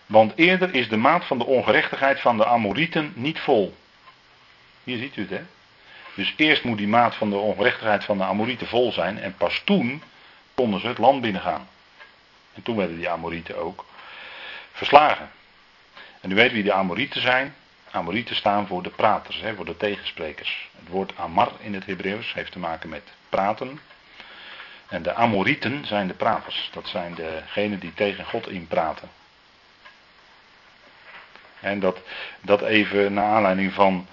Want 0.05 0.33
eerder 0.35 0.73
is 0.73 0.89
de 0.89 0.97
maat 0.97 1.25
van 1.25 1.37
de 1.37 1.45
ongerechtigheid 1.45 2.19
van 2.19 2.37
de 2.37 2.45
Amorieten 2.45 3.13
niet 3.15 3.39
vol. 3.39 3.77
Hier 4.83 4.97
ziet 4.97 5.15
u 5.15 5.21
het, 5.21 5.29
hè? 5.29 5.41
Dus 6.15 6.33
eerst 6.37 6.63
moet 6.63 6.77
die 6.77 6.87
maat 6.87 7.15
van 7.15 7.29
de 7.29 7.35
ongerechtigheid 7.35 8.03
van 8.03 8.17
de 8.17 8.23
Amorieten 8.23 8.67
vol 8.67 8.91
zijn. 8.91 9.19
En 9.19 9.35
pas 9.37 9.61
toen 9.65 10.03
konden 10.53 10.79
ze 10.79 10.87
het 10.87 10.97
land 10.97 11.21
binnengaan. 11.21 11.67
En 12.53 12.63
toen 12.63 12.75
werden 12.75 12.97
die 12.97 13.09
Amorieten 13.09 13.57
ook 13.57 13.85
verslagen. 14.71 15.31
En 16.21 16.31
u 16.31 16.35
weet 16.35 16.51
wie 16.51 16.63
de 16.63 16.73
Amorieten 16.73 17.21
zijn. 17.21 17.55
Amorieten 17.91 18.35
staan 18.35 18.67
voor 18.67 18.83
de 18.83 18.89
praters, 18.89 19.41
hè, 19.41 19.55
voor 19.55 19.65
de 19.65 19.77
tegensprekers. 19.77 20.69
Het 20.79 20.87
woord 20.87 21.17
Amar 21.17 21.51
in 21.59 21.73
het 21.73 21.85
Hebreeuws 21.85 22.33
heeft 22.33 22.51
te 22.51 22.59
maken 22.59 22.89
met 22.89 23.03
praten. 23.29 23.79
En 24.87 25.03
de 25.03 25.13
Amorieten 25.13 25.85
zijn 25.85 26.07
de 26.07 26.13
praters. 26.13 26.69
Dat 26.73 26.87
zijn 26.87 27.15
degenen 27.15 27.79
die 27.79 27.93
tegen 27.93 28.25
God 28.25 28.47
inpraten. 28.47 29.09
En 31.59 31.79
dat, 31.79 32.01
dat 32.41 32.61
even 32.61 33.13
naar 33.13 33.33
aanleiding 33.33 33.73
van 33.73 34.07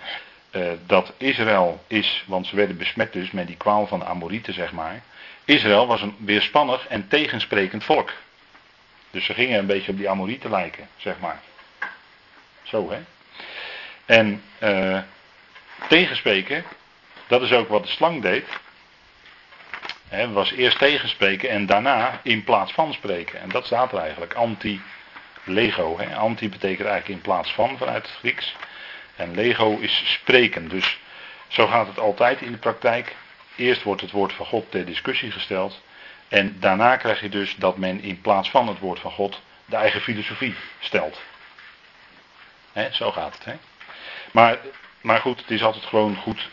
uh, 0.51 0.71
dat 0.87 1.13
Israël 1.17 1.85
is, 1.87 2.25
want 2.27 2.47
ze 2.47 2.57
werden 2.57 2.77
besmet 2.77 3.13
dus 3.13 3.31
met 3.31 3.47
die 3.47 3.57
kwaal 3.57 3.87
van 3.87 3.99
de 3.99 4.05
Amorieten, 4.05 4.55
zeg 4.55 4.73
maar. 4.73 5.03
Israël 5.51 5.87
was 5.87 6.03
een 6.03 6.17
weerspannig 6.19 6.87
en 6.87 7.09
tegensprekend 7.09 7.85
volk. 7.85 8.13
Dus 9.11 9.25
ze 9.25 9.35
gingen 9.35 9.59
een 9.59 9.67
beetje 9.67 9.91
op 9.91 9.97
die 9.97 10.09
Amorieten 10.09 10.51
lijken, 10.51 10.89
zeg 10.97 11.19
maar. 11.19 11.41
Zo, 12.63 12.91
hè. 12.91 12.99
En 14.05 14.43
uh, 14.63 15.01
tegenspreken, 15.89 16.65
dat 17.27 17.43
is 17.43 17.53
ook 17.53 17.69
wat 17.69 17.83
de 17.83 17.91
slang 17.91 18.23
deed. 18.23 18.45
Was 20.33 20.53
eerst 20.53 20.79
tegenspreken 20.79 21.49
en 21.49 21.67
daarna 21.67 22.21
in 22.23 22.45
plaats 22.45 22.73
van 22.73 22.93
spreken. 22.93 23.41
En 23.41 23.49
dat 23.49 23.67
staat 23.67 23.93
er 23.93 23.99
eigenlijk. 23.99 24.35
Anti-lego. 24.35 25.99
Anti 26.17 26.49
betekent 26.49 26.89
eigenlijk 26.89 27.19
in 27.19 27.21
plaats 27.21 27.53
van 27.53 27.79
vanuit 27.79 28.03
het 28.03 28.17
Grieks. 28.19 28.55
En 29.17 29.35
lego 29.35 29.79
is 29.79 30.03
spreken. 30.13 30.69
Dus 30.69 30.99
zo 31.49 31.67
gaat 31.67 31.87
het 31.87 31.99
altijd 31.99 32.43
in 32.43 32.53
de 32.53 32.59
praktijk. 32.59 33.17
Eerst 33.57 33.83
wordt 33.83 34.01
het 34.01 34.11
woord 34.11 34.33
van 34.33 34.47
God 34.47 34.71
ter 34.71 34.85
discussie 34.85 35.31
gesteld. 35.31 35.81
En 36.29 36.57
daarna 36.61 36.97
krijg 36.97 37.21
je 37.21 37.29
dus 37.29 37.57
dat 37.57 37.77
men 37.77 38.03
in 38.03 38.21
plaats 38.21 38.51
van 38.51 38.69
het 38.69 38.79
woord 38.79 39.01
van 39.01 39.11
God 39.11 39.41
de 39.65 39.77
eigen 39.77 40.01
filosofie 40.01 40.55
stelt. 40.81 41.21
zo 42.91 43.13
gaat 43.13 43.39
het. 43.45 43.57
Maar, 44.31 44.59
maar 45.01 45.21
goed, 45.21 45.41
het 45.41 45.51
is 45.51 45.63
altijd 45.63 45.85
gewoon 45.85 46.17
goed 46.17 46.49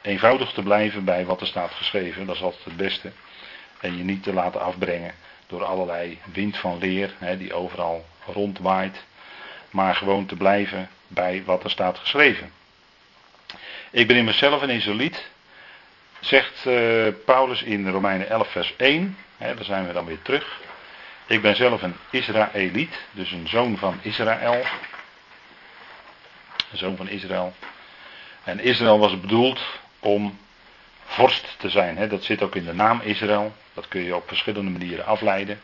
eenvoudig 0.00 0.52
te 0.52 0.62
blijven 0.62 1.04
bij 1.04 1.24
wat 1.24 1.40
er 1.40 1.46
staat 1.46 1.70
geschreven. 1.70 2.26
Dat 2.26 2.34
is 2.34 2.42
altijd 2.42 2.64
het 2.64 2.76
beste. 2.76 3.12
En 3.80 3.96
je 3.96 4.04
niet 4.04 4.22
te 4.22 4.32
laten 4.32 4.60
afbrengen 4.60 5.14
door 5.46 5.64
allerlei 5.64 6.18
wind 6.32 6.56
van 6.56 6.78
leer 6.78 7.14
die 7.38 7.54
overal 7.54 8.06
rondwaait. 8.26 9.04
Maar 9.70 9.94
gewoon 9.94 10.26
te 10.26 10.36
blijven 10.36 10.90
bij 11.06 11.42
wat 11.44 11.64
er 11.64 11.70
staat 11.70 11.98
geschreven. 11.98 12.52
Ik 13.90 14.06
ben 14.06 14.16
in 14.16 14.24
mezelf 14.24 14.62
een 14.62 14.70
Israëliet, 14.70 15.30
zegt 16.24 16.64
uh, 16.66 17.08
Paulus 17.24 17.62
in 17.62 17.88
Romeinen 17.88 18.28
11 18.28 18.50
vers 18.50 18.74
1. 18.76 19.16
Hè, 19.36 19.54
daar 19.54 19.64
zijn 19.64 19.86
we 19.86 19.92
dan 19.92 20.04
weer 20.04 20.22
terug. 20.22 20.60
Ik 21.26 21.42
ben 21.42 21.56
zelf 21.56 21.82
een 21.82 21.96
Israëliet, 22.10 23.00
dus 23.10 23.30
een 23.30 23.48
zoon 23.48 23.78
van 23.78 23.98
Israël. 24.02 24.64
Een 26.72 26.78
zoon 26.78 26.96
van 26.96 27.08
Israël. 27.08 27.52
En 28.44 28.60
Israël 28.60 28.98
was 28.98 29.20
bedoeld 29.20 29.60
om 29.98 30.38
vorst 31.04 31.54
te 31.58 31.68
zijn. 31.68 31.96
Hè. 31.96 32.08
Dat 32.08 32.24
zit 32.24 32.42
ook 32.42 32.54
in 32.54 32.64
de 32.64 32.74
naam 32.74 33.00
Israël. 33.00 33.54
Dat 33.74 33.88
kun 33.88 34.02
je 34.02 34.16
op 34.16 34.28
verschillende 34.28 34.70
manieren 34.70 35.06
afleiden. 35.06 35.60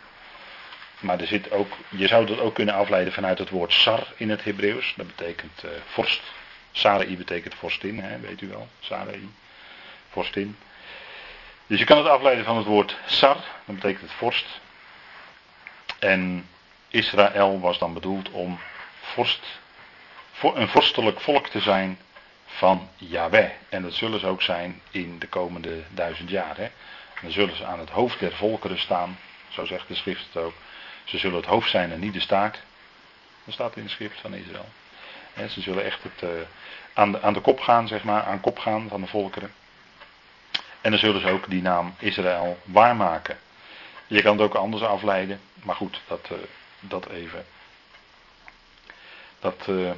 Maar 1.00 1.20
er 1.20 1.26
zit 1.26 1.50
ook, 1.50 1.72
je 1.88 2.06
zou 2.06 2.26
dat 2.26 2.38
ook 2.38 2.54
kunnen 2.54 2.74
afleiden 2.74 3.12
vanuit 3.12 3.38
het 3.38 3.50
woord 3.50 3.72
sar 3.72 4.06
in 4.16 4.30
het 4.30 4.44
Hebreeuws. 4.44 4.94
Dat 4.96 5.06
betekent 5.06 5.62
uh, 5.64 5.70
vorst. 5.86 6.22
Sarai 6.72 7.16
betekent 7.16 7.54
vorstin, 7.54 7.98
hè, 7.98 8.20
weet 8.20 8.40
u 8.40 8.48
wel. 8.48 8.68
Sarai, 8.80 9.28
vorstin. 10.18 10.56
Dus 11.66 11.78
je 11.78 11.84
kan 11.84 11.98
het 11.98 12.06
afleiden 12.06 12.44
van 12.44 12.56
het 12.56 12.66
woord 12.66 12.96
sar, 13.06 13.36
dat 13.64 13.74
betekent 13.74 14.00
het 14.00 14.12
vorst. 14.12 14.60
En 15.98 16.48
Israël 16.88 17.60
was 17.60 17.78
dan 17.78 17.94
bedoeld 17.94 18.30
om 18.30 18.58
vorst, 19.00 19.46
een 20.40 20.68
vorstelijk 20.68 21.20
volk 21.20 21.46
te 21.46 21.60
zijn 21.60 21.98
van 22.46 22.88
Yahweh. 22.96 23.50
En 23.68 23.82
dat 23.82 23.92
zullen 23.92 24.20
ze 24.20 24.26
ook 24.26 24.42
zijn 24.42 24.80
in 24.90 25.18
de 25.18 25.26
komende 25.28 25.82
duizend 25.88 26.30
jaar. 26.30 26.56
Hè. 26.56 26.68
dan 27.22 27.30
zullen 27.30 27.56
ze 27.56 27.64
aan 27.64 27.78
het 27.78 27.90
hoofd 27.90 28.20
der 28.20 28.32
volkeren 28.32 28.78
staan, 28.78 29.18
zo 29.48 29.64
zegt 29.64 29.88
de 29.88 29.94
schrift 29.94 30.26
het 30.32 30.42
ook. 30.42 30.54
Ze 31.04 31.18
zullen 31.18 31.36
het 31.36 31.46
hoofd 31.46 31.70
zijn 31.70 31.92
en 31.92 32.00
niet 32.00 32.12
de 32.12 32.20
staart. 32.20 32.62
Dat 33.44 33.54
staat 33.54 33.76
in 33.76 33.84
de 33.84 33.90
schrift 33.90 34.20
van 34.20 34.34
Israël. 34.34 34.68
ze 35.48 35.60
zullen 35.60 35.84
echt 35.84 36.02
het, 36.02 36.22
uh, 36.22 36.30
aan, 36.94 37.12
de, 37.12 37.20
aan 37.22 37.32
de 37.32 37.40
kop 37.40 37.60
gaan, 37.60 37.88
zeg 37.88 38.04
maar, 38.04 38.22
aan 38.22 38.40
kop 38.40 38.58
gaan 38.58 38.88
van 38.88 39.00
de 39.00 39.06
volkeren. 39.06 39.52
En 40.80 40.90
dan 40.90 41.00
zullen 41.00 41.20
ze 41.20 41.30
ook 41.30 41.50
die 41.50 41.62
naam 41.62 41.94
Israël 41.98 42.58
waarmaken. 42.64 43.38
Je 44.06 44.22
kan 44.22 44.32
het 44.32 44.40
ook 44.40 44.54
anders 44.54 44.82
afleiden, 44.82 45.40
maar 45.62 45.74
goed, 45.74 46.00
dat, 46.06 46.28
uh, 46.32 46.38
dat 46.80 47.08
even. 47.08 47.46
Dat 49.40 49.66
uh, 49.68 49.90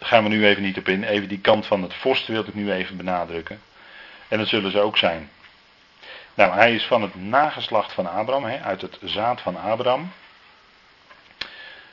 gaan 0.00 0.22
we 0.22 0.28
nu 0.28 0.46
even 0.46 0.62
niet 0.62 0.78
op 0.78 0.88
in. 0.88 1.04
Even 1.04 1.28
die 1.28 1.40
kant 1.40 1.66
van 1.66 1.82
het 1.82 1.94
vorst 1.94 2.26
wil 2.26 2.40
ik 2.40 2.54
nu 2.54 2.72
even 2.72 2.96
benadrukken. 2.96 3.62
En 4.28 4.38
dat 4.38 4.48
zullen 4.48 4.70
ze 4.70 4.80
ook 4.80 4.96
zijn. 4.96 5.30
Nou, 6.34 6.52
hij 6.52 6.74
is 6.74 6.84
van 6.84 7.02
het 7.02 7.14
nageslacht 7.14 7.92
van 7.92 8.06
Abraham, 8.06 8.44
hè, 8.44 8.60
uit 8.60 8.80
het 8.80 8.98
zaad 9.02 9.40
van 9.40 9.56
Abraham. 9.56 10.12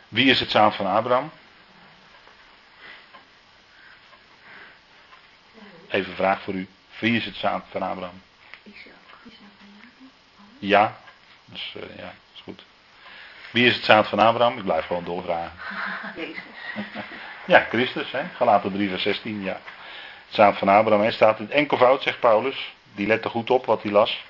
Wie 0.08 0.30
is 0.30 0.40
het 0.40 0.52
zaad 0.52 0.76
van 0.76 0.86
Abraham? 0.86 1.32
Even 5.90 6.10
een 6.10 6.18
vraag 6.18 6.42
voor 6.42 6.54
u. 6.54 6.68
Wie 7.04 7.18
is 7.18 7.26
het 7.26 7.36
zaad 7.36 7.66
van 7.70 7.82
Abraham? 7.82 8.22
Ja, 10.60 10.98
dus 11.46 11.74
uh, 11.78 11.98
ja, 11.98 12.14
is 12.34 12.42
goed. 12.42 12.64
Wie 13.52 13.66
is 13.66 13.76
het 13.76 13.84
zaad 13.84 14.08
van 14.08 14.20
Abraham? 14.20 14.58
Ik 14.58 14.64
blijf 14.64 14.86
gewoon 14.86 15.04
doorvragen. 15.04 15.52
Jezus. 16.16 16.44
Ja, 17.46 17.66
Christus, 17.70 18.12
hè? 18.12 18.24
Galaten 18.36 18.72
3 18.72 18.90
vers 18.90 19.02
16, 19.02 19.42
ja. 19.42 19.60
Het 20.26 20.36
zaad 20.36 20.58
van 20.58 20.68
Abraham, 20.68 21.02
hè, 21.02 21.12
staat 21.12 21.40
in 21.40 21.46
het 21.46 21.54
enkelvoud, 21.54 22.04
zegt 22.04 22.20
Paulus. 22.20 22.74
Die 22.96 23.08
lette 23.08 23.30
goed 23.30 23.50
op 23.50 23.66
wat 23.66 23.82
hij 23.82 23.92
las. 23.92 24.24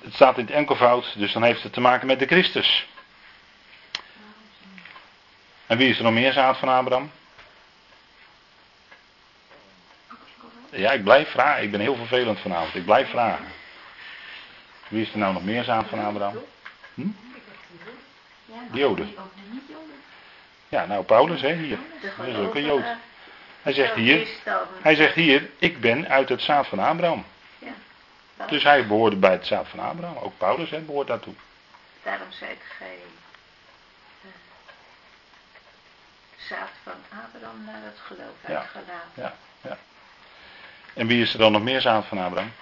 Het 0.00 0.14
staat 0.14 0.38
in 0.38 0.44
het 0.44 0.54
enkelvoud, 0.54 1.18
dus 1.18 1.32
dan 1.32 1.42
heeft 1.42 1.62
het 1.62 1.72
te 1.72 1.80
maken 1.80 2.06
met 2.06 2.18
de 2.18 2.26
Christus. 2.26 2.86
En 5.66 5.78
wie 5.78 5.88
is 5.88 5.98
er 5.98 6.04
nog 6.04 6.12
meer 6.12 6.32
zaad 6.32 6.58
van 6.58 6.68
Abraham? 6.68 7.10
Ja, 10.70 10.90
ik 10.90 11.04
blijf 11.04 11.30
vragen. 11.30 11.62
Ik 11.62 11.70
ben 11.70 11.80
heel 11.80 11.96
vervelend 11.96 12.38
vanavond. 12.38 12.74
Ik 12.74 12.84
blijf 12.84 13.10
vragen. 13.10 13.46
Wie 14.88 15.02
is 15.02 15.12
er 15.12 15.18
nou 15.18 15.32
nog 15.32 15.44
meer 15.44 15.64
zaad 15.64 15.86
van 15.88 16.04
Abraham? 16.04 16.38
Hm? 16.94 17.08
Joden. 18.72 19.14
Ja, 20.68 20.86
nou 20.86 21.04
Paulus, 21.04 21.40
hè, 21.40 21.54
hier. 21.54 21.78
Dat 22.16 22.26
is 22.26 22.36
ook 22.36 22.54
een 22.54 22.64
Jood. 22.64 22.84
Hij 23.62 23.72
zegt 23.72 23.94
hier, 23.94 24.28
hij 24.82 24.94
zegt 24.94 25.14
hier, 25.14 25.50
ik 25.58 25.80
ben 25.80 26.08
uit 26.08 26.28
het 26.28 26.42
zaad 26.42 26.66
van 26.66 26.78
Abraham. 26.78 27.24
Dus 28.46 28.62
hij 28.62 28.86
behoorde 28.86 29.16
bij 29.16 29.32
het 29.32 29.46
zaad 29.46 29.68
van 29.68 29.78
Abraham. 29.78 30.16
Ook 30.16 30.38
Paulus 30.38 30.70
hè, 30.70 30.80
behoort 30.80 31.06
daartoe. 31.06 31.34
Daarom 32.02 32.32
zei 32.32 32.50
gij 32.78 32.98
uh, 34.24 34.30
zaad 36.36 36.70
van 36.82 36.92
Abraham 37.08 37.64
naar 37.64 37.82
het 37.82 37.98
geloof 38.06 38.34
ja, 38.46 38.58
uitgelaten. 38.58 39.10
Ja, 39.14 39.34
ja. 39.60 39.78
En 40.98 41.06
wie 41.06 41.22
is 41.22 41.32
er 41.32 41.38
dan 41.38 41.52
nog 41.52 41.62
meer 41.62 41.80
zaad 41.80 42.06
van 42.06 42.18
Abraham? 42.18 42.52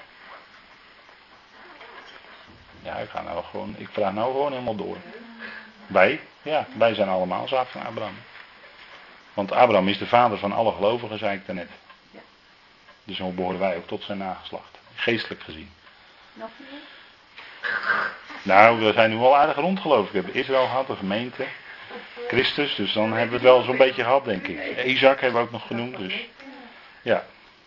Ja, 2.83 2.97
ik 2.97 3.09
ga 3.09 3.23
nou 3.23 3.45
gewoon, 3.45 3.75
ik 3.79 3.89
vraag 3.93 4.13
nou 4.13 4.33
gewoon 4.33 4.53
helemaal 4.53 4.75
door. 4.75 4.97
Wij, 5.87 6.21
ja, 6.43 6.67
wij 6.77 6.95
zijn 6.95 7.09
allemaal 7.09 7.49
zaad 7.49 7.69
van 7.69 7.87
Abraham. 7.87 8.15
Want 9.35 9.53
Abraham 9.53 9.89
is 9.89 9.99
de 9.99 10.07
vader 10.07 10.39
van 10.39 10.53
alle 10.53 10.73
gelovigen, 10.73 11.19
zei 11.19 11.37
ik 11.37 11.47
daarnet. 11.47 11.71
Dus 13.05 13.17
zo 13.17 13.31
behoren 13.31 13.59
wij 13.59 13.77
ook 13.77 13.87
tot 13.87 14.03
zijn 14.03 14.19
nageslacht. 14.19 14.79
Geestelijk 14.95 15.43
gezien. 15.43 15.71
Nog 16.33 16.51
meer? 16.57 16.81
Nou, 18.43 18.85
we 18.85 18.93
zijn 18.93 19.11
nu 19.11 19.17
wel 19.17 19.37
aardig 19.37 19.57
rond 19.57 19.81
geloof 19.81 20.07
ik. 20.07 20.13
We 20.13 20.19
hebben 20.19 20.35
Israël 20.35 20.67
gehad, 20.67 20.87
de 20.87 20.97
gemeente. 20.97 21.47
Christus, 22.29 22.75
dus 22.75 22.93
dan 22.93 23.13
hebben 23.13 23.29
we 23.29 23.35
het 23.35 23.43
wel 23.43 23.63
zo'n 23.63 23.77
beetje 23.77 24.03
gehad, 24.03 24.25
denk 24.25 24.47
ik. 24.47 24.85
Isaac 24.85 25.21
hebben 25.21 25.41
we 25.41 25.47
ook 25.47 25.53
nog 25.53 25.67
genoemd, 25.67 25.97
dus. 25.97 26.29
Ja, 27.03 27.25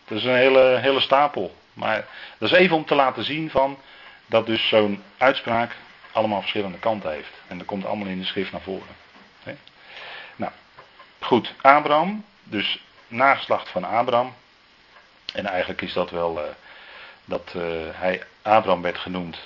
dat 0.09 0.17
is 0.17 0.23
een 0.23 0.35
hele, 0.35 0.77
hele 0.81 0.99
stapel. 0.99 1.55
Maar 1.73 2.05
dat 2.37 2.51
is 2.51 2.57
even 2.57 2.75
om 2.75 2.85
te 2.85 2.95
laten 2.95 3.23
zien 3.23 3.49
van 3.49 3.79
dat 4.25 4.45
dus 4.45 4.67
zo'n 4.67 5.03
uitspraak 5.17 5.75
allemaal 6.11 6.39
verschillende 6.39 6.77
kanten 6.77 7.11
heeft. 7.11 7.33
En 7.47 7.57
dat 7.57 7.67
komt 7.67 7.85
allemaal 7.85 8.07
in 8.07 8.19
de 8.19 8.25
schrift 8.25 8.51
naar 8.51 8.61
voren. 8.61 8.95
Nou, 10.35 10.51
goed. 11.19 11.53
Abraham, 11.61 12.25
dus 12.43 12.83
nageslacht 13.07 13.69
van 13.69 13.83
Abraham. 13.83 14.33
En 15.33 15.45
eigenlijk 15.45 15.81
is 15.81 15.93
dat 15.93 16.09
wel 16.09 16.37
uh, 16.37 16.43
dat 17.25 17.53
uh, 17.55 17.63
hij 17.91 18.23
Abraham 18.41 18.81
werd 18.81 18.97
genoemd. 18.97 19.39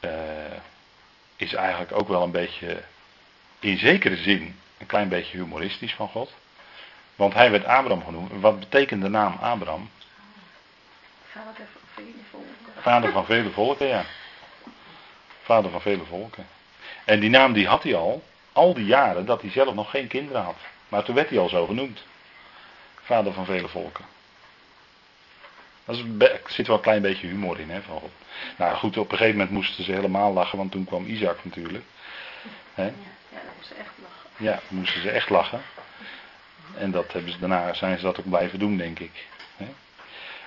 Uh, 0.00 0.10
is 1.36 1.54
eigenlijk 1.54 1.92
ook 1.92 2.08
wel 2.08 2.22
een 2.22 2.30
beetje, 2.30 2.82
in 3.60 3.78
zekere 3.78 4.16
zin, 4.16 4.60
een 4.78 4.86
klein 4.86 5.08
beetje 5.08 5.36
humoristisch 5.36 5.94
van 5.94 6.08
God. 6.08 6.32
Want 7.16 7.34
hij 7.34 7.50
werd 7.50 7.64
Abraham 7.64 8.04
genoemd. 8.04 8.40
Wat 8.40 8.60
betekent 8.60 9.02
de 9.02 9.08
naam 9.08 9.36
Abraham? 9.40 9.90
Vader 11.26 11.66
van 11.72 11.80
vele 11.94 12.12
volken. 12.30 12.82
Vader 12.82 13.12
van 13.12 13.24
vele 13.24 13.50
volken, 13.50 13.86
ja. 13.86 14.04
Vader 15.42 15.70
van 15.70 15.80
vele 15.80 16.04
volken. 16.04 16.46
En 17.04 17.20
die 17.20 17.30
naam 17.30 17.52
die 17.52 17.66
had 17.66 17.82
hij 17.82 17.94
al, 17.94 18.22
al 18.52 18.74
die 18.74 18.86
jaren 18.86 19.26
dat 19.26 19.40
hij 19.40 19.50
zelf 19.50 19.74
nog 19.74 19.90
geen 19.90 20.06
kinderen 20.06 20.42
had. 20.42 20.56
Maar 20.88 21.04
toen 21.04 21.14
werd 21.14 21.28
hij 21.28 21.38
al 21.38 21.48
zo 21.48 21.66
genoemd. 21.66 22.04
Vader 23.02 23.32
van 23.32 23.44
vele 23.44 23.68
volken. 23.68 24.04
Dat 25.84 25.96
is, 25.96 26.02
er 26.18 26.40
zit 26.46 26.66
wel 26.66 26.76
een 26.76 26.82
klein 26.82 27.02
beetje 27.02 27.26
humor 27.26 27.60
in, 27.60 27.70
hè, 27.70 27.82
van 27.82 28.00
God. 28.00 28.10
Nou 28.56 28.76
goed, 28.76 28.96
op 28.96 29.10
een 29.10 29.16
gegeven 29.16 29.38
moment 29.38 29.54
moesten 29.54 29.84
ze 29.84 29.92
helemaal 29.92 30.32
lachen, 30.32 30.58
want 30.58 30.70
toen 30.70 30.84
kwam 30.84 31.06
Isaac 31.06 31.44
natuurlijk. 31.44 31.84
Hè? 32.74 32.84
Ja, 32.84 32.92
dan 33.30 33.40
moesten 33.56 33.76
ze 33.76 33.80
echt 33.80 33.92
lachen. 34.02 34.44
Ja, 34.44 34.60
moesten 34.68 35.00
ze 35.00 35.10
echt 35.10 35.30
lachen. 35.30 35.62
En 36.76 36.90
dat 36.90 37.12
hebben 37.12 37.32
ze, 37.32 37.38
daarna 37.38 37.74
zijn 37.74 37.98
ze 37.98 38.04
dat 38.04 38.18
ook 38.18 38.28
blijven 38.28 38.58
doen, 38.58 38.76
denk 38.76 38.98
ik. 38.98 39.26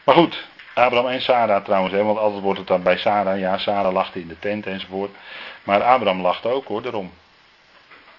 Maar 0.04 0.15
goed, 0.15 0.47
Abraham 0.73 1.08
en 1.08 1.21
Sarah 1.21 1.63
trouwens, 1.63 1.93
hè, 1.93 2.04
want 2.04 2.17
altijd 2.17 2.41
wordt 2.41 2.60
het 2.60 2.67
dan 2.67 2.84
bij 2.84 2.97
Sarah, 2.97 3.39
ja, 3.39 3.58
Sarah 3.58 3.93
lachte 3.93 4.19
in 4.19 4.28
de 4.28 4.39
tent 4.39 4.65
enzovoort. 4.65 5.15
Maar 5.63 5.84
Abraham 5.84 6.21
lachte 6.21 6.47
ook 6.47 6.67
hoor, 6.67 6.82
daarom. 6.82 7.13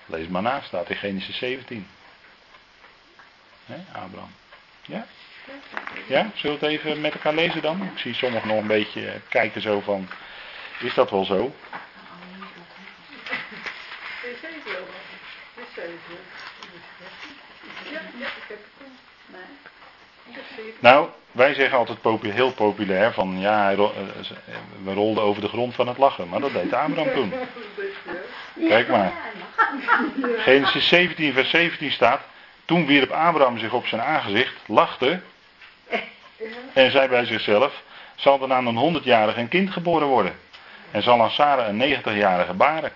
Lees 0.06 0.28
maar 0.28 0.42
na, 0.42 0.60
staat 0.60 0.90
in 0.90 0.96
Genesis 0.96 1.36
17. 1.36 1.86
Hè, 3.66 3.76
Abraham. 3.92 4.30
Ja? 4.82 5.06
Ja, 6.06 6.30
zullen 6.34 6.58
we 6.58 6.66
het 6.66 6.74
even 6.74 7.00
met 7.00 7.12
elkaar 7.12 7.34
lezen 7.34 7.62
dan? 7.62 7.82
Ik 7.82 7.98
zie 7.98 8.14
sommigen 8.14 8.48
nog 8.48 8.58
een 8.58 8.66
beetje 8.66 9.20
kijken 9.28 9.60
zo 9.60 9.80
van, 9.80 10.08
is 10.78 10.94
dat 10.94 11.10
wel 11.10 11.24
zo? 11.24 11.54
Nou, 20.78 21.08
wij 21.32 21.54
zeggen 21.54 21.78
altijd 21.78 21.98
heel 22.22 22.52
populair 22.52 23.12
van 23.12 23.40
ja, 23.40 23.70
eh, 23.70 23.78
we 24.84 24.92
rolden 24.92 25.22
over 25.22 25.42
de 25.42 25.48
grond 25.48 25.74
van 25.74 25.88
het 25.88 25.98
lachen. 25.98 26.28
Maar 26.28 26.40
dat 26.40 26.52
deed 26.52 26.72
Abraham 26.72 27.12
toen. 27.14 27.32
Kijk 28.68 28.88
maar. 28.88 29.12
Genesis 30.36 30.88
17 30.88 31.32
vers 31.32 31.50
17 31.50 31.92
staat. 31.92 32.20
Toen 32.64 32.86
wierp 32.86 33.10
Abraham 33.10 33.58
zich 33.58 33.72
op 33.72 33.86
zijn 33.86 34.00
aangezicht, 34.00 34.54
lachte 34.66 35.20
en 36.72 36.90
zei 36.90 37.08
bij 37.08 37.24
zichzelf, 37.24 37.82
zal 38.14 38.42
er 38.42 38.52
aan 38.52 38.66
een 38.66 39.00
100-jarige 39.02 39.40
een 39.40 39.48
kind 39.48 39.70
geboren 39.70 40.06
worden. 40.06 40.38
En 40.90 41.02
zal 41.02 41.22
aan 41.22 41.30
Sarah 41.30 41.68
een 41.68 41.96
90-jarige 41.96 42.54
baren. 42.54 42.92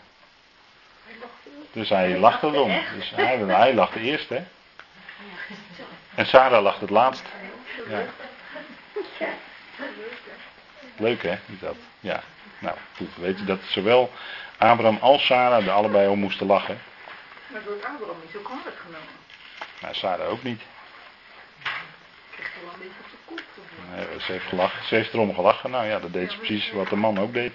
Dus 1.73 1.89
hij 1.89 2.19
lachte 2.19 2.47
erom. 2.47 2.81
Dus 2.97 3.13
hij, 3.15 3.37
hij 3.37 3.75
lachte 3.75 4.01
eerst, 4.01 4.29
hè. 4.29 4.43
En 6.15 6.27
Sarah 6.27 6.63
lacht 6.63 6.81
het 6.81 6.91
laatst. 6.91 7.25
Ja. 7.89 8.05
Leuk 10.97 11.23
hè, 11.23 11.33
is 11.33 11.59
dat? 11.61 11.77
Ja. 12.01 12.23
Nou, 12.59 12.77
goed, 12.97 13.15
we 13.15 13.21
weten 13.21 13.47
dat 13.47 13.59
zowel 13.69 14.13
Abraham 14.57 14.99
als 15.01 15.27
Sarah 15.27 15.67
er 15.67 15.73
allebei 15.73 16.09
om 16.09 16.19
moesten 16.19 16.47
lachen. 16.47 16.81
Maar 17.47 17.63
door 17.65 17.75
Abraham 17.75 18.17
niet 18.23 18.31
zo 18.33 18.41
kwalijk 18.41 18.77
genomen. 18.77 19.09
Nou, 19.81 19.95
Sarah 19.95 20.31
ook 20.31 20.43
niet. 20.43 20.63
Krijgt 22.31 22.53
wel 22.63 22.73
een 22.73 22.79
beetje 22.79 23.01
op 23.01 23.11
de 23.11 23.17
kop. 23.25 23.41
Nee, 23.95 24.21
ze 24.21 24.33
heeft, 24.33 24.47
gelachen. 24.47 24.87
ze 24.87 24.95
heeft 24.95 25.13
erom 25.13 25.35
gelachen. 25.35 25.71
Nou 25.71 25.87
ja, 25.87 25.99
dat 25.99 26.13
deed 26.13 26.31
ze 26.31 26.37
precies 26.37 26.73
wat 26.73 26.89
de 26.89 26.97
man 26.97 27.19
ook 27.19 27.33
deed. 27.33 27.53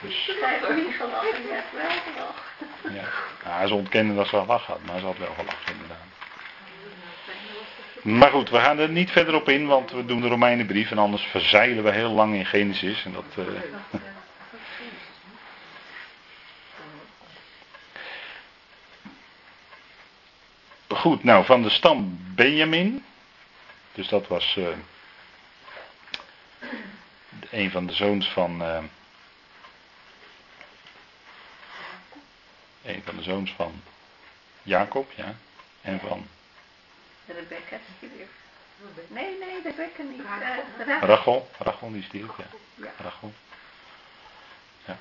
Dus... 0.00 0.24
Ze 0.24 0.58
heeft 0.60 0.84
niet 0.84 0.94
gelachen, 0.94 1.42
je 1.42 1.52
hebt 1.52 1.72
wel 1.72 1.90
gelachen. 1.90 2.94
Ja. 2.94 3.08
Nou, 3.44 3.68
ze 3.68 3.74
ontkende 3.74 4.14
dat 4.14 4.26
ze 4.26 4.38
gelachen 4.38 4.72
had, 4.72 4.84
maar 4.84 4.98
ze 4.98 5.04
had 5.04 5.18
wel 5.18 5.34
gelachen 5.34 5.72
inderdaad. 5.72 5.98
Maar 8.02 8.30
goed, 8.30 8.50
we 8.50 8.58
gaan 8.58 8.78
er 8.78 8.88
niet 8.88 9.10
verder 9.10 9.34
op 9.34 9.48
in, 9.48 9.66
want 9.66 9.90
we 9.90 10.04
doen 10.04 10.20
de 10.20 10.28
Romeinenbrief 10.28 10.90
en 10.90 10.98
anders 10.98 11.22
verzeilen 11.22 11.84
we 11.84 11.90
heel 11.90 12.10
lang 12.10 12.34
in 12.34 12.46
Genesis. 12.46 13.04
En 13.04 13.12
dat, 13.12 13.24
uh... 13.38 13.44
Goed, 20.88 21.24
nou 21.24 21.44
van 21.44 21.62
de 21.62 21.70
stam 21.70 22.18
Benjamin. 22.34 23.04
Dus 23.92 24.08
dat 24.08 24.28
was 24.28 24.56
uh, 24.58 24.66
een 27.50 27.70
van 27.70 27.86
de 27.86 27.92
zoons 27.92 28.28
van. 28.28 28.62
Uh, 28.62 28.78
een 32.84 33.02
van 33.04 33.16
de 33.16 33.22
zoons 33.22 33.52
van 33.52 33.82
Jacob, 34.62 35.12
ja. 35.12 35.34
En 35.82 36.00
van 36.00 36.26
Rebecca 37.26 37.78
Nee, 39.08 39.38
nee, 39.38 39.62
Rebecca 39.62 40.02
niet. 40.02 40.20
Uh, 40.20 41.02
Rachel. 41.02 41.48
Rachel, 41.58 41.92
die 41.92 42.02
stierf, 42.02 42.36
ja. 42.36 42.44
ja. 42.74 42.92
Rachel. 43.02 43.32
Ja. 44.84 44.96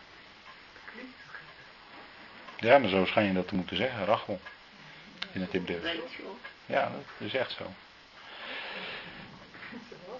Ja, 2.57 2.77
maar 2.77 2.89
zo 2.89 3.05
schijn 3.05 3.27
je 3.27 3.33
dat 3.33 3.47
te 3.47 3.55
moeten 3.55 3.77
zeggen, 3.77 4.05
Rachel. 4.05 4.39
In 5.31 5.41
het 5.41 5.51
Hebreeuws. 5.51 5.99
Ja, 6.65 6.91
dat 7.17 7.27
is 7.27 7.33
echt 7.33 7.51
zo. 7.51 7.73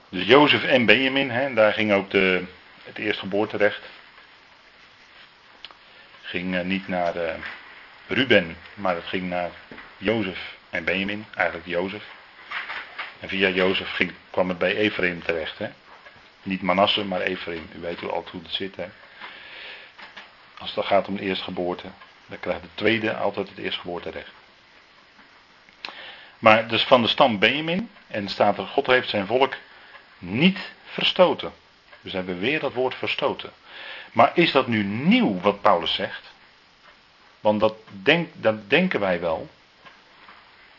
Dus 0.10 0.26
Jozef 0.28 0.64
en 0.64 0.86
Benjamin, 0.86 1.30
hè, 1.30 1.54
daar 1.54 1.74
ging 1.74 1.94
ook 1.94 2.12
de, 2.12 2.44
het 2.84 2.98
eerstgeboorterecht. 2.98 3.82
Ging 6.30 6.56
uh, 6.56 6.62
niet 6.62 6.88
naar 6.88 7.16
uh, 7.16 7.34
Ruben, 8.08 8.58
maar 8.74 8.96
het 8.96 9.06
ging 9.06 9.30
naar 9.30 9.50
Jozef 9.98 10.58
en 10.70 10.84
Benjamin, 10.84 11.26
eigenlijk 11.36 11.68
Jozef. 11.68 12.04
En 13.20 13.30
via 13.30 13.48
Jozef 13.48 13.92
ging, 13.92 14.12
kwam 14.30 14.50
het 14.50 14.58
bij 14.58 14.76
Ephraim 14.76 15.24
terecht. 15.24 15.58
Hè? 15.58 15.70
Niet 16.44 16.62
Manasse, 16.62 17.06
maar 17.06 17.22
Ephraim. 17.22 17.70
U 17.76 17.80
weet 17.80 18.02
wel 18.02 18.14
altijd 18.14 18.32
hoe 18.32 18.42
het 18.42 18.52
zit. 18.52 18.76
Hè? 18.76 18.86
Als 20.58 20.76
het 20.76 20.86
gaat 20.86 21.08
om 21.08 21.16
de 21.16 21.22
eerstgeboorte, 21.22 21.88
dan 22.26 22.40
krijgt 22.40 22.62
de 22.62 22.70
tweede 22.74 23.16
altijd 23.16 23.50
het 23.50 23.58
eerstgeboorterecht. 23.58 24.32
Maar 26.40 26.68
dus 26.68 26.84
van 26.84 27.02
de 27.02 27.08
stam 27.08 27.40
Benjamin, 27.40 27.90
en 28.08 28.28
staat 28.28 28.58
er, 28.58 28.66
God 28.66 28.88
heeft 28.88 29.10
zijn 29.10 29.28
volk 29.28 29.56
niet 30.18 30.72
verstoten. 30.86 31.54
Dus 32.02 32.14
hebben 32.14 32.34
we 32.34 32.42
weer 32.42 32.60
dat 32.60 32.74
woord 32.74 32.96
verstoten. 32.96 33.52
Maar 34.12 34.32
is 34.34 34.52
dat 34.52 34.68
nu 34.68 34.84
nieuw 34.84 35.40
wat 35.40 35.62
Paulus 35.62 35.94
zegt? 35.94 36.32
Want 37.40 37.60
dat, 37.60 37.76
denk, 37.86 38.30
dat 38.34 38.70
denken 38.70 39.00
wij 39.00 39.20
wel. 39.20 39.50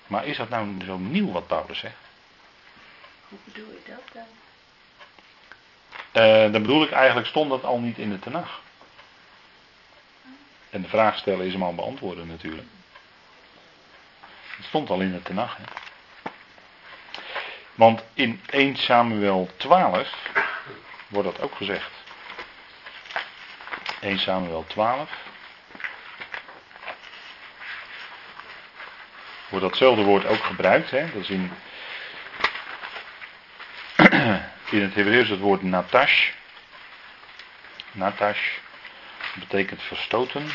Maar 0.06 0.26
is 0.26 0.36
dat 0.36 0.48
nou 0.48 0.84
zo 0.84 0.98
nieuw 0.98 1.32
wat 1.32 1.46
Paulus 1.46 1.78
zegt? 1.78 1.94
Hoe 3.28 3.38
bedoel 3.44 3.68
je 3.68 3.90
dat 3.90 4.12
dan? 4.12 4.24
Uh, 6.12 6.52
dan 6.52 6.62
bedoel 6.62 6.82
ik 6.82 6.90
eigenlijk, 6.90 7.26
stond 7.26 7.50
dat 7.50 7.64
al 7.64 7.78
niet 7.78 7.98
in 7.98 8.10
de 8.10 8.18
Tenach. 8.18 8.60
En 10.70 10.82
de 10.82 10.88
vraag 10.88 11.18
stellen 11.18 11.46
is 11.46 11.52
hem 11.52 11.62
al 11.62 11.74
beantwoorden 11.74 12.26
natuurlijk. 12.26 12.68
Het 14.56 14.64
stond 14.66 14.90
al 14.90 15.00
in 15.00 15.12
de 15.12 15.22
Tenach. 15.22 15.56
Hè? 15.56 15.62
Want 17.74 18.02
in 18.14 18.40
1 18.46 18.76
Samuel 18.76 19.48
12 19.56 20.30
wordt 21.08 21.28
dat 21.32 21.40
ook 21.40 21.54
gezegd. 21.54 21.99
1 24.00 24.18
Samuel 24.18 24.64
12. 24.66 25.10
wordt 29.50 29.64
datzelfde 29.64 30.02
woord 30.02 30.26
ook 30.26 30.44
gebruikt. 30.44 30.90
Hè? 30.90 31.12
Dat 31.12 31.22
is 31.22 31.30
in, 31.30 31.52
in 34.76 34.82
het 34.82 34.94
Hebreeuws 34.94 35.28
het 35.28 35.38
woord 35.38 35.62
natash. 35.62 36.30
Natash 37.92 38.40
betekent 39.34 39.82
verstoten. 39.82 40.50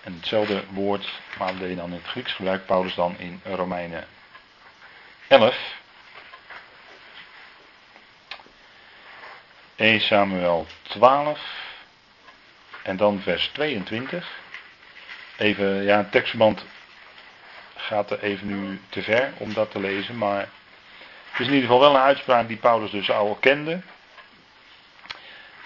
En 0.00 0.14
hetzelfde 0.14 0.64
woord, 0.70 1.20
maar 1.38 1.56
deed 1.56 1.76
dan 1.76 1.86
in 1.86 1.92
het 1.96 2.06
Grieks 2.06 2.32
gebruikt 2.32 2.66
Paulus 2.66 2.94
dan 2.94 3.18
in 3.18 3.40
Romeinen 3.44 4.06
11. 5.28 5.56
1 9.78 10.00
Samuel 10.00 10.66
12 10.82 11.40
en 12.82 12.96
dan 12.96 13.20
vers 13.20 13.50
22. 13.52 14.38
Even, 15.36 15.82
ja, 15.82 15.98
een 15.98 16.10
tekstverband 16.10 16.64
gaat 17.76 18.10
er 18.10 18.22
even 18.22 18.46
nu 18.46 18.80
te 18.88 19.02
ver 19.02 19.32
om 19.36 19.52
dat 19.52 19.70
te 19.70 19.80
lezen, 19.80 20.18
maar 20.18 20.48
het 21.30 21.40
is 21.40 21.46
in 21.46 21.52
ieder 21.52 21.60
geval 21.60 21.80
wel 21.80 21.90
een 21.90 22.00
uitspraak 22.00 22.48
die 22.48 22.56
Paulus 22.56 22.90
dus 22.90 23.10
al 23.10 23.34
kende. 23.34 23.80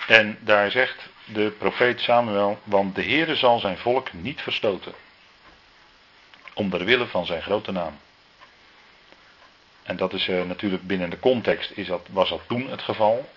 En 0.06 0.38
daar 0.40 0.70
zegt 0.70 1.08
de 1.24 1.54
profeet 1.58 2.00
Samuel, 2.00 2.58
want 2.64 2.94
de 2.94 3.02
Heere 3.02 3.36
zal 3.36 3.58
zijn 3.58 3.78
volk 3.78 4.12
niet 4.12 4.40
verstoten. 4.40 4.94
Om 6.54 6.70
van 7.08 7.26
zijn 7.26 7.42
grote 7.42 7.72
naam. 7.72 7.98
En 9.82 9.96
dat 9.96 10.12
is 10.12 10.28
uh, 10.28 10.42
natuurlijk 10.42 10.86
binnen 10.86 11.10
de 11.10 11.18
context 11.18 11.70
is 11.70 11.86
dat, 11.86 12.06
was 12.10 12.28
dat 12.28 12.40
toen 12.46 12.70
het 12.70 12.82
geval. 12.82 13.28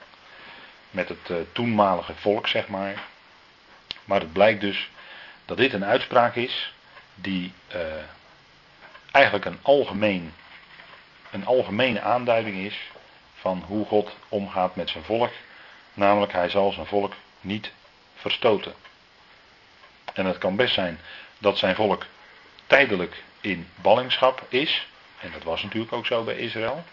Met 0.96 1.10
het 1.10 1.30
uh, 1.30 1.38
toenmalige 1.52 2.14
volk, 2.16 2.48
zeg 2.48 2.68
maar. 2.68 3.04
Maar 4.06 4.20
het 4.20 4.34
blijkt 4.34 4.62
dus 4.62 4.90
dat 5.46 5.58
dit 5.58 5.74
een 5.74 5.86
uitspraak 5.86 6.36
is 6.36 6.74
die 7.16 7.54
uh, 7.76 7.82
eigenlijk 9.12 9.46
een, 9.46 9.60
algemeen, 9.62 10.34
een 11.32 11.46
algemene 11.46 12.02
aanduiding 12.02 12.58
is 12.58 12.92
van 13.34 13.64
hoe 13.68 13.86
God 13.86 14.16
omgaat 14.30 14.76
met 14.76 14.90
zijn 14.90 15.04
volk. 15.04 15.32
Namelijk, 15.94 16.32
hij 16.32 16.50
zal 16.50 16.72
zijn 16.72 16.86
volk 16.86 17.14
niet 17.42 17.72
verstoten. 18.16 18.74
En 20.14 20.26
het 20.26 20.38
kan 20.38 20.56
best 20.56 20.74
zijn 20.74 21.00
dat 21.38 21.58
zijn 21.58 21.76
volk 21.76 22.06
tijdelijk 22.68 23.24
in 23.42 23.68
ballingschap 23.76 24.46
is. 24.50 24.88
En 25.20 25.32
dat 25.32 25.44
was 25.44 25.64
natuurlijk 25.64 25.94
ook 25.94 26.06
zo 26.06 26.24
bij 26.24 26.38
Israël. 26.38 26.84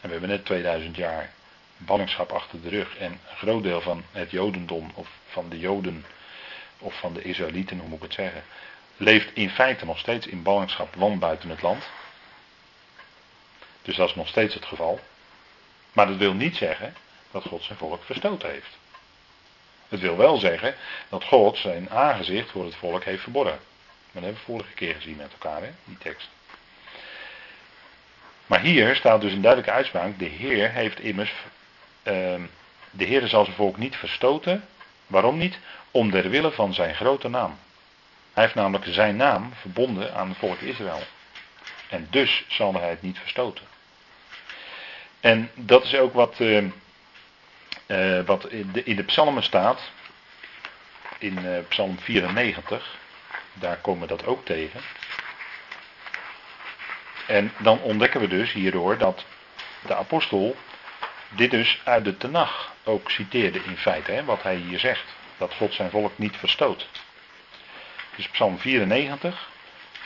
En 0.00 0.06
we 0.06 0.10
hebben 0.10 0.28
net 0.28 0.44
2000 0.44 0.96
jaar 0.96 1.32
ballingschap 1.78 2.32
achter 2.32 2.62
de 2.62 2.68
rug. 2.68 2.96
En 2.96 3.12
een 3.12 3.36
groot 3.36 3.62
deel 3.62 3.80
van 3.80 4.04
het 4.12 4.30
Jodendom, 4.30 4.90
of 4.94 5.08
van 5.26 5.48
de 5.48 5.58
Joden, 5.58 6.04
of 6.78 6.98
van 6.98 7.12
de 7.12 7.22
Israëlieten, 7.22 7.78
hoe 7.78 7.88
moet 7.88 7.96
ik 7.96 8.02
het 8.02 8.14
zeggen, 8.14 8.44
leeft 8.96 9.30
in 9.34 9.50
feite 9.50 9.84
nog 9.84 9.98
steeds 9.98 10.26
in 10.26 10.42
ballingschap 10.42 10.94
land 10.94 11.20
buiten 11.20 11.48
het 11.48 11.62
land. 11.62 11.88
Dus 13.82 13.96
dat 13.96 14.08
is 14.08 14.14
nog 14.14 14.28
steeds 14.28 14.54
het 14.54 14.64
geval. 14.64 15.00
Maar 15.92 16.06
dat 16.06 16.16
wil 16.16 16.34
niet 16.34 16.56
zeggen 16.56 16.94
dat 17.30 17.44
God 17.44 17.62
zijn 17.62 17.78
volk 17.78 18.04
verstoten 18.04 18.50
heeft. 18.50 18.76
Het 19.88 20.00
wil 20.00 20.16
wel 20.16 20.36
zeggen 20.36 20.74
dat 21.08 21.24
God 21.24 21.56
zijn 21.56 21.90
aangezicht 21.90 22.50
voor 22.50 22.64
het 22.64 22.74
volk 22.74 23.04
heeft 23.04 23.22
verborgen. 23.22 23.60
Dat 24.12 24.22
hebben 24.22 24.40
we 24.40 24.52
vorige 24.52 24.72
keer 24.72 24.94
gezien 24.94 25.16
met 25.16 25.32
elkaar, 25.32 25.62
hè, 25.62 25.70
die 25.84 25.98
tekst. 25.98 26.28
Maar 28.46 28.60
hier 28.60 28.96
staat 28.96 29.20
dus 29.20 29.32
een 29.32 29.40
duidelijke 29.40 29.76
uitspraak. 29.76 30.18
De 30.18 30.24
Heer 30.24 30.70
heeft 30.70 31.00
immers. 31.00 31.34
Uh, 32.08 32.42
de 32.90 33.04
Heer 33.04 33.28
zal 33.28 33.44
zijn 33.44 33.56
volk 33.56 33.76
niet 33.76 33.96
verstoten. 33.96 34.64
Waarom 35.06 35.38
niet? 35.38 35.58
Om 35.90 36.10
der 36.10 36.30
wille 36.30 36.50
van 36.50 36.74
zijn 36.74 36.94
grote 36.94 37.28
naam. 37.28 37.58
Hij 38.32 38.42
heeft 38.42 38.54
namelijk 38.54 38.84
zijn 38.88 39.16
naam 39.16 39.52
verbonden 39.60 40.14
aan 40.14 40.28
het 40.28 40.38
volk 40.38 40.60
Israël. 40.60 41.02
En 41.88 42.06
dus 42.10 42.44
zal 42.48 42.74
hij 42.74 42.88
het 42.88 43.02
niet 43.02 43.18
verstoten. 43.18 43.64
En 45.20 45.50
dat 45.54 45.84
is 45.84 45.94
ook 45.94 46.14
wat, 46.14 46.38
uh, 46.38 46.64
uh, 47.86 48.20
wat 48.24 48.48
in, 48.48 48.72
de, 48.72 48.82
in 48.82 48.96
de 48.96 49.04
psalmen 49.04 49.42
staat. 49.42 49.90
In 51.18 51.38
uh, 51.38 51.58
psalm 51.68 51.98
94. 51.98 52.96
Daar 53.52 53.76
komen 53.76 54.00
we 54.00 54.06
dat 54.06 54.26
ook 54.26 54.44
tegen. 54.44 54.80
En 57.26 57.52
dan 57.58 57.80
ontdekken 57.80 58.20
we 58.20 58.28
dus 58.28 58.52
hierdoor 58.52 58.98
dat 58.98 59.24
de 59.86 59.94
apostel 59.94 60.56
dit 61.28 61.50
dus 61.50 61.80
uit 61.84 62.04
de 62.04 62.16
Tenach 62.16 62.72
ook 62.84 63.10
citeerde 63.10 63.64
in 63.64 63.76
feite, 63.76 64.12
hè, 64.12 64.24
wat 64.24 64.42
hij 64.42 64.56
hier 64.56 64.78
zegt. 64.78 65.04
Dat 65.36 65.54
God 65.54 65.74
zijn 65.74 65.90
volk 65.90 66.18
niet 66.18 66.36
verstoot. 66.36 66.88
Dus 68.16 68.28
Psalm 68.28 68.58
94, 68.58 69.48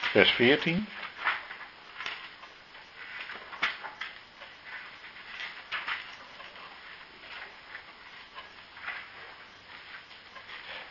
vers 0.00 0.30
14. 0.30 0.86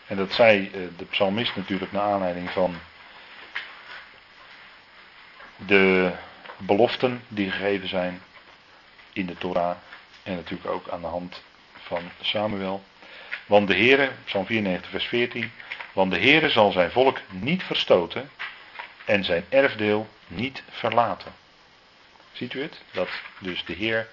En 0.08 0.18
dat 0.18 0.34
zei 0.34 0.66
eh, 0.66 0.82
de 0.98 1.06
psalmist 1.06 1.56
natuurlijk 1.56 1.92
naar 1.92 2.12
aanleiding 2.12 2.50
van 2.50 2.80
de 5.56 6.12
beloften 6.58 7.24
die 7.28 7.52
gegeven 7.52 7.88
zijn 7.88 8.22
in 9.14 9.26
de 9.26 9.38
Torah. 9.38 9.78
En 10.24 10.36
natuurlijk 10.36 10.70
ook 10.70 10.90
aan 10.90 11.02
de 11.02 11.08
hand 11.08 11.42
van 11.74 12.12
Samuel. 12.22 12.84
Want 13.46 13.68
de 13.68 13.76
Heere, 13.76 14.12
Psalm 14.26 14.46
94 14.46 14.92
vers 14.92 15.06
14. 15.06 15.52
Want 15.94 16.12
de 16.12 16.20
Heere 16.20 16.50
zal 16.50 16.72
zijn 16.72 16.92
volk 16.92 17.20
niet 17.30 17.64
verstoten 17.64 18.30
en 19.06 19.24
zijn 19.24 19.46
erfdeel 19.50 20.08
niet 20.28 20.64
verlaten. 20.70 21.34
Ziet 22.32 22.54
u 22.54 22.62
het? 22.62 22.82
Dat 22.92 23.10
dus 23.40 23.66
de 23.66 23.74
Heer 23.74 24.10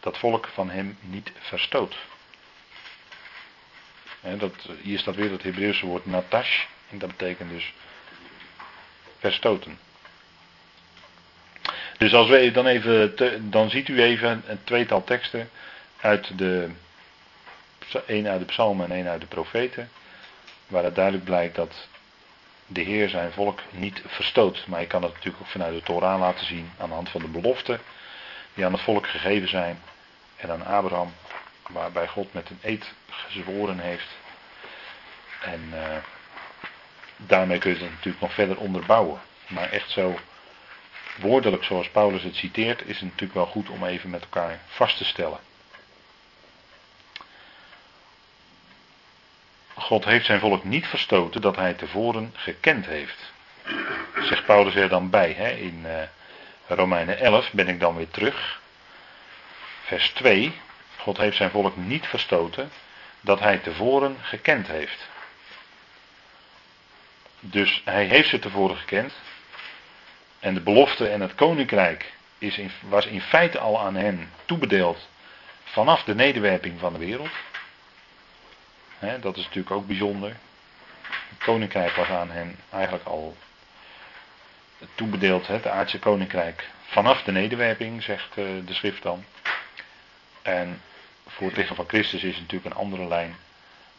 dat 0.00 0.18
volk 0.18 0.48
van 0.52 0.70
hem 0.70 0.98
niet 1.00 1.32
verstoot. 1.40 1.96
En 4.20 4.38
dat, 4.38 4.54
hier 4.82 4.98
staat 4.98 5.14
weer 5.14 5.30
het 5.30 5.42
Hebreeuwse 5.42 5.86
woord 5.86 6.06
natash. 6.06 6.64
En 6.90 6.98
dat 6.98 7.08
betekent 7.08 7.50
dus 7.50 7.72
verstoten. 9.18 9.78
Dus 11.98 12.14
als 12.14 12.28
we 12.28 12.50
dan 12.50 12.66
even, 12.66 13.14
dan 13.50 13.70
ziet 13.70 13.88
u 13.88 14.02
even 14.02 14.42
een 14.46 14.64
tweetal 14.64 15.04
teksten 15.04 15.50
uit 16.00 16.38
de, 16.38 16.70
één 18.06 18.28
uit 18.28 18.40
de 18.40 18.46
psalmen 18.46 18.86
en 18.86 18.96
één 18.96 19.08
uit 19.08 19.20
de 19.20 19.26
profeten, 19.26 19.90
waar 20.66 20.84
het 20.84 20.94
duidelijk 20.94 21.24
blijkt 21.24 21.54
dat 21.54 21.88
de 22.66 22.80
Heer 22.80 23.08
zijn 23.08 23.32
volk 23.32 23.60
niet 23.70 24.02
verstoot. 24.06 24.64
Maar 24.66 24.80
je 24.80 24.86
kan 24.86 25.02
het 25.02 25.12
natuurlijk 25.12 25.42
ook 25.42 25.50
vanuit 25.50 25.74
de 25.74 25.82
Torah 25.82 26.20
laten 26.20 26.46
zien, 26.46 26.70
aan 26.78 26.88
de 26.88 26.94
hand 26.94 27.08
van 27.08 27.20
de 27.20 27.28
beloften 27.28 27.80
die 28.54 28.64
aan 28.64 28.72
het 28.72 28.82
volk 28.82 29.06
gegeven 29.06 29.48
zijn 29.48 29.80
en 30.36 30.50
aan 30.50 30.64
Abraham, 30.64 31.12
waarbij 31.68 32.08
God 32.08 32.32
met 32.32 32.50
een 32.50 32.58
eed 32.62 32.92
gezworen 33.10 33.78
heeft. 33.78 34.08
En 35.44 35.70
uh, 35.74 35.96
daarmee 37.16 37.58
kun 37.58 37.70
je 37.70 37.78
het 37.78 37.90
natuurlijk 37.90 38.20
nog 38.20 38.32
verder 38.32 38.56
onderbouwen. 38.56 39.20
Maar 39.46 39.70
echt 39.70 39.90
zo 39.90 40.18
woordelijk 41.20 41.64
zoals 41.64 41.88
Paulus 41.88 42.22
het 42.22 42.36
citeert, 42.36 42.86
is 42.86 42.94
het 42.94 43.04
natuurlijk 43.04 43.34
wel 43.34 43.46
goed 43.46 43.68
om 43.68 43.84
even 43.84 44.10
met 44.10 44.22
elkaar 44.22 44.60
vast 44.66 44.96
te 44.96 45.04
stellen. 45.04 45.38
God 49.74 50.04
heeft 50.04 50.26
zijn 50.26 50.40
volk 50.40 50.64
niet 50.64 50.86
verstoten 50.86 51.40
dat 51.40 51.56
hij 51.56 51.74
tevoren 51.74 52.34
gekend 52.36 52.86
heeft. 52.86 53.32
Zegt 54.20 54.44
Paulus 54.44 54.74
er 54.74 54.88
dan 54.88 55.10
bij. 55.10 55.32
Hè? 55.32 55.50
In 55.50 55.82
uh, 55.86 56.02
Romeinen 56.66 57.18
11 57.18 57.52
ben 57.52 57.68
ik 57.68 57.80
dan 57.80 57.96
weer 57.96 58.10
terug. 58.10 58.60
Vers 59.84 60.10
2. 60.10 60.60
God 60.96 61.16
heeft 61.16 61.36
zijn 61.36 61.50
volk 61.50 61.76
niet 61.76 62.06
verstoten 62.06 62.70
dat 63.20 63.40
hij 63.40 63.58
tevoren 63.58 64.16
gekend 64.20 64.66
heeft. 64.66 65.08
Dus 67.40 67.82
hij 67.84 68.04
heeft 68.04 68.28
ze 68.28 68.38
tevoren 68.38 68.76
gekend. 68.76 69.12
En 70.42 70.54
de 70.54 70.60
belofte 70.60 71.08
en 71.08 71.20
het 71.20 71.34
koninkrijk 71.34 72.12
is 72.38 72.58
in, 72.58 72.70
was 72.80 73.06
in 73.06 73.20
feite 73.20 73.58
al 73.58 73.80
aan 73.80 73.94
hen 73.94 74.30
toebedeeld 74.44 75.08
vanaf 75.64 76.04
de 76.04 76.14
nederwerping 76.14 76.80
van 76.80 76.92
de 76.92 76.98
wereld. 76.98 77.30
dat 79.20 79.36
is 79.36 79.44
natuurlijk 79.44 79.70
ook 79.70 79.86
bijzonder. 79.86 80.36
Het 81.02 81.38
koninkrijk 81.38 81.94
was 81.94 82.08
aan 82.08 82.30
hen 82.30 82.56
eigenlijk 82.70 83.04
al 83.04 83.36
toebedeeld, 84.94 85.46
het 85.46 85.66
aardse 85.66 85.98
koninkrijk, 85.98 86.68
vanaf 86.86 87.22
de 87.22 87.32
nederwerping, 87.32 88.02
zegt 88.02 88.28
eh, 88.28 88.44
de 88.64 88.74
schrift 88.74 89.02
dan. 89.02 89.24
En 90.42 90.82
voor 91.26 91.46
het 91.46 91.56
lichaam 91.56 91.76
van 91.76 91.88
Christus 91.88 92.22
is 92.22 92.34
het 92.34 92.40
natuurlijk 92.40 92.74
een 92.74 92.80
andere 92.80 93.06
lijn. 93.06 93.36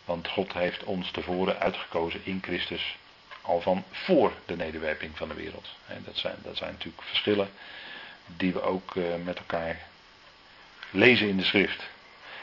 Want 0.05 0.27
God 0.27 0.53
heeft 0.53 0.83
ons 0.83 1.11
tevoren 1.11 1.59
uitgekozen 1.59 2.21
in 2.23 2.39
Christus 2.41 2.97
al 3.43 3.61
van 3.61 3.83
voor 3.91 4.33
de 4.45 4.55
nederwerping 4.55 5.17
van 5.17 5.27
de 5.27 5.33
wereld. 5.33 5.69
Dat 6.05 6.17
zijn, 6.17 6.35
dat 6.43 6.57
zijn 6.57 6.71
natuurlijk 6.71 7.03
verschillen 7.03 7.49
die 8.25 8.53
we 8.53 8.61
ook 8.61 8.95
eh, 8.95 9.03
met 9.23 9.37
elkaar 9.37 9.79
lezen 10.91 11.27
in 11.27 11.37
de 11.37 11.43
schrift. 11.43 11.83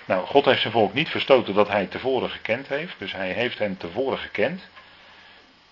Nou, 0.04 0.26
God 0.26 0.44
heeft 0.44 0.60
zijn 0.60 0.72
volk 0.72 0.94
niet 0.94 1.08
verstoten 1.08 1.54
dat 1.54 1.68
hij 1.68 1.86
tevoren 1.86 2.30
gekend 2.30 2.66
heeft. 2.68 2.94
Dus 2.98 3.12
hij 3.12 3.32
heeft 3.32 3.58
hen 3.58 3.76
tevoren 3.76 4.18
gekend. 4.18 4.62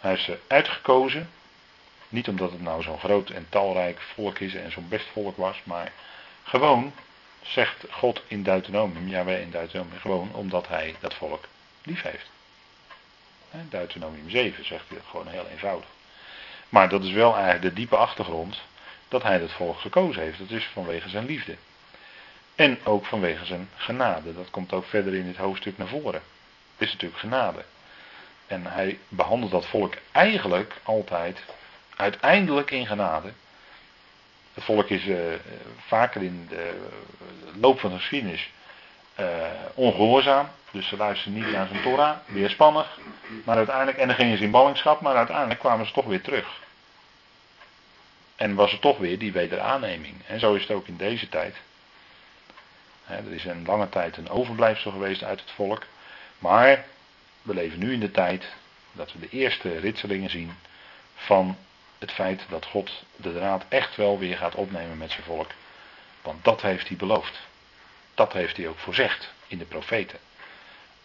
Hij 0.00 0.10
heeft 0.10 0.24
ze 0.24 0.38
uitgekozen. 0.46 1.30
Niet 2.08 2.28
omdat 2.28 2.50
het 2.50 2.62
nou 2.62 2.82
zo'n 2.82 2.98
groot 2.98 3.30
en 3.30 3.46
talrijk 3.48 4.00
volk 4.00 4.38
is 4.38 4.54
en 4.54 4.72
zo'n 4.72 4.88
best 4.88 5.06
volk 5.12 5.36
was, 5.36 5.60
maar 5.64 5.92
gewoon, 6.42 6.92
zegt 7.42 7.84
God 7.90 8.22
in 8.26 8.42
Deuteronomium, 8.42 9.08
ja 9.08 9.24
wij 9.24 9.40
in 9.40 9.50
Deuteronomium, 9.50 10.00
gewoon 10.00 10.34
omdat 10.34 10.68
hij 10.68 10.94
dat 11.00 11.14
volk 11.14 11.44
lief 11.82 12.02
heeft. 12.02 12.30
Deuteronomium 13.50 14.30
7 14.30 14.64
zegt 14.64 14.88
hij 14.88 14.96
dat 14.96 15.06
gewoon 15.06 15.26
heel 15.26 15.46
eenvoudig. 15.46 15.88
Maar 16.68 16.88
dat 16.88 17.04
is 17.04 17.12
wel 17.12 17.34
eigenlijk 17.34 17.62
de 17.62 17.72
diepe 17.72 17.96
achtergrond 17.96 18.60
dat 19.08 19.22
hij 19.22 19.38
het 19.38 19.52
volk 19.52 19.78
gekozen 19.78 20.22
heeft. 20.22 20.38
Dat 20.38 20.50
is 20.50 20.64
vanwege 20.64 21.08
zijn 21.08 21.26
liefde. 21.26 21.56
En 22.54 22.78
ook 22.84 23.04
vanwege 23.04 23.44
zijn 23.44 23.68
genade. 23.76 24.34
Dat 24.34 24.50
komt 24.50 24.72
ook 24.72 24.84
verder 24.84 25.14
in 25.14 25.24
dit 25.24 25.36
hoofdstuk 25.36 25.78
naar 25.78 25.88
voren. 25.88 26.22
Het 26.76 26.86
is 26.86 26.92
natuurlijk 26.92 27.20
genade. 27.20 27.64
En 28.46 28.66
hij 28.66 28.98
behandelt 29.08 29.50
dat 29.50 29.66
volk 29.66 29.94
eigenlijk 30.12 30.74
altijd 30.82 31.38
uiteindelijk 31.96 32.70
in 32.70 32.86
genade. 32.86 33.32
Het 34.54 34.64
volk 34.64 34.88
is 34.88 35.06
uh, 35.06 35.18
vaker 35.86 36.22
in 36.22 36.46
de 36.48 36.88
loop 37.60 37.80
van 37.80 37.90
de 37.90 37.96
geschiedenis 37.96 38.50
uh, 39.20 39.26
ongehoorzaam. 39.74 40.48
Dus 40.70 40.88
ze 40.88 40.96
luisterden 40.96 41.42
niet 41.42 41.52
naar 41.52 41.66
zijn 41.66 41.82
Torah, 41.82 42.16
weerspannig. 42.26 42.98
Maar 43.44 43.56
uiteindelijk, 43.56 43.98
en 43.98 44.06
dan 44.06 44.16
gingen 44.16 44.38
ze 44.38 44.44
in 44.44 44.50
ballingschap, 44.50 45.00
maar 45.00 45.16
uiteindelijk 45.16 45.60
kwamen 45.60 45.86
ze 45.86 45.92
toch 45.92 46.04
weer 46.04 46.22
terug. 46.22 46.60
En 48.36 48.54
was 48.54 48.72
er 48.72 48.78
toch 48.78 48.98
weer 48.98 49.18
die 49.18 49.32
wederaanneming. 49.32 50.14
En 50.26 50.40
zo 50.40 50.54
is 50.54 50.62
het 50.62 50.70
ook 50.70 50.86
in 50.86 50.96
deze 50.96 51.28
tijd. 51.28 51.56
er 53.06 53.32
is 53.32 53.44
een 53.44 53.64
lange 53.66 53.88
tijd 53.88 54.16
een 54.16 54.30
overblijfsel 54.30 54.90
geweest 54.90 55.22
uit 55.22 55.40
het 55.40 55.50
volk. 55.50 55.82
Maar 56.38 56.84
we 57.42 57.54
leven 57.54 57.78
nu 57.78 57.92
in 57.92 58.00
de 58.00 58.10
tijd 58.10 58.44
dat 58.92 59.12
we 59.12 59.18
de 59.18 59.28
eerste 59.28 59.78
ritselingen 59.78 60.30
zien 60.30 60.56
van 61.14 61.56
het 61.98 62.12
feit 62.12 62.42
dat 62.48 62.66
God 62.66 62.90
de 63.16 63.32
draad 63.32 63.64
echt 63.68 63.96
wel 63.96 64.18
weer 64.18 64.36
gaat 64.36 64.54
opnemen 64.54 64.98
met 64.98 65.10
zijn 65.10 65.24
volk. 65.24 65.50
Want 66.22 66.44
dat 66.44 66.62
heeft 66.62 66.88
hij 66.88 66.96
beloofd. 66.96 67.38
Dat 68.18 68.32
heeft 68.32 68.56
hij 68.56 68.68
ook 68.68 68.78
voorzegd 68.78 69.32
in 69.46 69.58
de 69.58 69.64
profeten. 69.64 70.18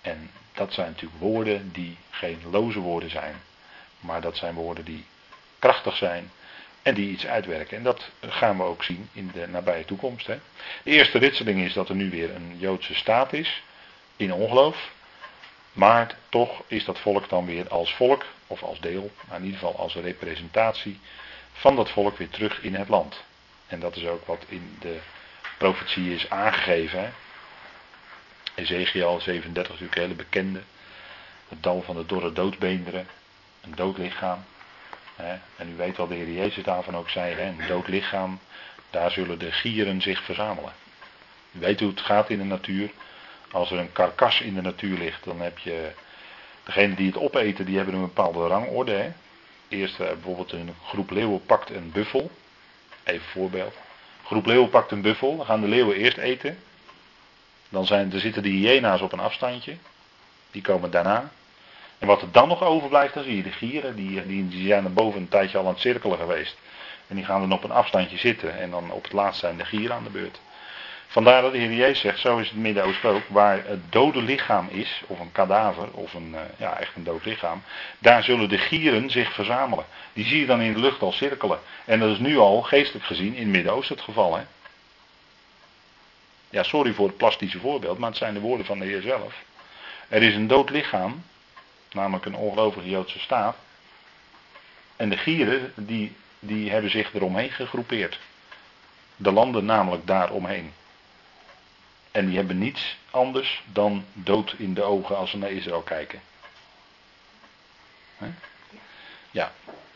En 0.02 0.32
dat 0.54 0.74
zijn 0.74 0.88
natuurlijk 0.88 1.22
woorden 1.22 1.72
die 1.72 1.98
geen 2.10 2.42
loze 2.52 2.80
woorden 2.80 3.10
zijn, 3.10 3.36
maar 4.00 4.22
dat 4.22 4.38
zijn 4.38 4.54
woorden 4.54 4.86
die 4.86 5.06
krachtig 5.60 5.96
zijn 5.96 6.32
en 6.82 6.94
die 6.94 7.10
iets 7.10 7.26
uitwerken. 7.26 7.78
En 7.78 7.84
dat 7.84 8.10
gaan 8.22 8.58
we 8.58 8.64
ook 8.64 8.84
zien 8.84 9.10
in 9.12 9.32
de 9.34 9.48
nabije 9.48 9.86
toekomst. 9.86 10.28
Hè. 10.28 10.40
De 10.84 10.92
eerste 10.92 11.18
ritseling 11.18 11.62
is 11.62 11.74
dat 11.74 11.90
er 11.90 11.96
nu 11.96 12.10
weer 12.10 12.36
een 12.36 12.56
Joodse 12.58 12.96
staat 12.96 13.34
is, 13.34 13.64
in 14.16 14.34
ongeloof. 14.34 14.92
Maar 15.74 16.16
toch 16.30 16.64
is 16.68 16.86
dat 16.86 17.00
volk 17.00 17.30
dan 17.30 17.46
weer 17.46 17.68
als 17.68 17.94
volk, 17.94 18.26
of 18.48 18.64
als 18.64 18.80
deel, 18.80 19.12
maar 19.28 19.38
in 19.38 19.46
ieder 19.46 19.60
geval 19.60 19.78
als 19.78 19.96
representatie 19.96 21.00
van 21.52 21.76
dat 21.76 21.90
volk 21.90 22.18
weer 22.18 22.30
terug 22.30 22.62
in 22.62 22.76
het 22.76 22.88
land. 22.88 23.24
En 23.68 23.80
dat 23.80 23.96
is 23.96 24.06
ook 24.06 24.26
wat 24.26 24.44
in 24.48 24.78
de 24.80 25.00
profetie 25.64 26.14
is 26.14 26.30
aangegeven. 26.30 27.14
Ezekiel 28.56 29.20
37 29.20 29.54
natuurlijk 29.72 29.96
een 29.96 30.02
hele 30.02 30.16
bekende. 30.16 30.62
Het 31.48 31.64
dal 31.64 31.82
van 31.82 31.96
de 31.96 32.06
dorre 32.06 32.34
doodbeenderen. 32.34 33.08
Een 33.62 33.76
dood 33.76 33.98
lichaam. 33.98 34.44
En 35.56 35.70
u 35.70 35.76
weet 35.76 35.98
wat 35.98 36.10
de 36.10 36.16
Heer 36.16 36.32
Jezus 36.32 36.64
daarvan 36.64 36.98
ook 36.98 37.10
zei. 37.10 37.42
Een 37.42 37.68
dood 37.68 37.88
lichaam. 37.88 38.40
Daar 38.90 39.12
zullen 39.12 39.40
de 39.40 39.52
gieren 39.52 40.02
zich 40.02 40.24
verzamelen. 40.24 40.74
U 41.52 41.60
weet 41.60 41.80
hoe 41.80 41.90
het 41.90 42.02
gaat 42.02 42.30
in 42.30 42.38
de 42.38 42.44
natuur. 42.44 42.92
Als 43.52 43.72
er 43.72 43.78
een 43.80 43.92
karkas 43.92 44.42
in 44.42 44.54
de 44.54 44.62
natuur 44.62 44.98
ligt, 44.98 45.24
dan 45.24 45.42
heb 45.42 45.58
je. 45.58 45.92
Degenen 46.64 46.96
die 46.96 47.08
het 47.08 47.18
opeten, 47.18 47.66
die 47.66 47.76
hebben 47.76 47.96
een 47.96 48.02
bepaalde 48.02 48.48
rangorde. 48.48 48.92
Hè? 48.92 49.12
Eerst 49.68 50.00
eh, 50.00 50.08
bijvoorbeeld 50.08 50.52
een 50.52 50.76
groep 50.86 51.10
leeuwen 51.10 51.46
pakt 51.46 51.70
een 51.70 51.92
buffel. 51.92 52.32
Even 53.04 53.28
voorbeeld. 53.28 53.76
Groep 54.34 54.46
leeuwen 54.46 54.70
pakt 54.70 54.92
een 54.92 55.02
buffel. 55.02 55.38
Dan 55.38 55.46
gaan 55.46 55.62
de 55.62 55.68
leeuwen 55.68 55.96
eerst 55.96 56.18
eten. 56.18 56.58
Dan 57.70 57.86
zijn, 57.86 58.14
er 58.14 58.20
zitten 58.20 58.44
de 58.44 58.50
hyena's 58.50 59.02
op 59.02 59.12
een 59.12 59.20
afstandje. 59.20 59.78
Die 60.52 60.62
komen 60.62 60.92
daarna. 60.92 61.32
En 61.98 62.08
wat 62.08 62.22
er 62.22 62.32
dan 62.32 62.48
nog 62.48 62.64
overblijft, 62.64 63.14
dan 63.14 63.24
zie 63.24 63.36
je 63.36 63.44
de 63.44 63.52
gieren. 63.52 63.96
Die, 63.96 64.28
die, 64.28 64.48
die 64.48 64.68
zijn 64.68 64.84
er 64.84 64.94
boven 64.94 65.20
een 65.22 65.28
tijdje 65.28 65.58
al 65.58 65.66
aan 65.66 65.72
het 65.72 65.82
cirkelen 65.82 66.18
geweest. 66.18 66.58
En 67.08 67.16
die 67.16 67.26
gaan 67.26 67.40
dan 67.40 67.52
op 67.52 67.64
een 67.64 67.72
afstandje 67.72 68.18
zitten. 68.18 68.60
En 68.60 68.70
dan 68.70 68.92
op 68.92 69.04
het 69.04 69.14
laatst 69.14 69.40
zijn 69.40 69.58
de 69.58 69.66
gieren 69.66 69.96
aan 69.96 70.04
de 70.04 70.10
beurt. 70.10 70.40
Vandaar 71.14 71.42
dat 71.42 71.52
de 71.52 71.58
Heer 71.58 71.74
Jezus 71.74 72.00
zegt, 72.00 72.20
zo 72.20 72.38
is 72.38 72.50
het 72.50 72.58
Midden-Oosten 72.58 73.10
ook, 73.10 73.28
waar 73.28 73.66
het 73.66 73.92
dode 73.92 74.22
lichaam 74.22 74.68
is, 74.68 75.02
of 75.08 75.20
een 75.20 75.32
kadaver, 75.32 75.92
of 75.92 76.14
een, 76.14 76.36
eh, 76.36 76.42
ja, 76.58 76.80
echt 76.80 76.96
een 76.96 77.04
dood 77.04 77.26
lichaam, 77.26 77.64
daar 78.00 78.24
zullen 78.24 78.50
de 78.50 78.58
gieren 78.58 79.10
zich 79.10 79.34
verzamelen. 79.34 79.86
Die 80.14 80.26
zie 80.26 80.40
je 80.40 80.46
dan 80.46 80.62
in 80.62 80.74
de 80.74 80.80
lucht 80.80 81.02
al 81.02 81.12
cirkelen. 81.12 81.60
En 81.86 82.00
dat 82.00 82.10
is 82.10 82.18
nu 82.18 82.38
al, 82.38 82.62
geestelijk 82.62 83.06
gezien, 83.06 83.34
in 83.34 83.42
het 83.42 83.52
Midden-Oosten 83.52 83.96
het 83.96 84.04
geval. 84.04 84.36
Hè? 84.36 84.44
Ja, 86.50 86.64
sorry 86.64 86.94
voor 86.94 87.08
het 87.08 87.18
plastische 87.18 87.60
voorbeeld, 87.60 87.98
maar 87.98 88.10
het 88.10 88.18
zijn 88.18 88.34
de 88.34 88.40
woorden 88.40 88.66
van 88.66 88.80
de 88.80 88.86
Heer 88.86 89.02
zelf. 89.02 89.34
Er 90.08 90.22
is 90.22 90.36
een 90.36 90.48
dood 90.48 90.70
lichaam, 90.70 91.24
namelijk 91.92 92.26
een 92.26 92.36
ongelovige 92.36 92.90
Joodse 92.90 93.20
staat. 93.20 93.56
En 94.96 95.10
de 95.10 95.18
gieren, 95.18 95.74
die, 95.76 96.16
die 96.40 96.72
hebben 96.72 96.92
zich 96.92 97.14
eromheen 97.14 97.52
gegroepeerd. 97.52 98.20
De 99.16 99.32
landen 99.32 99.66
namelijk 99.66 100.08
daaromheen. 100.08 100.74
En 102.14 102.26
die 102.26 102.36
hebben 102.36 102.58
niets 102.58 102.98
anders 103.12 103.64
dan 103.66 104.06
dood 104.14 104.56
in 104.58 104.74
de 104.74 104.84
ogen 104.84 105.18
als 105.18 105.30
ze 105.30 105.38
naar 105.38 105.52
Israël 105.52 105.82
kijken. 105.82 106.22
Ja, 109.32 109.52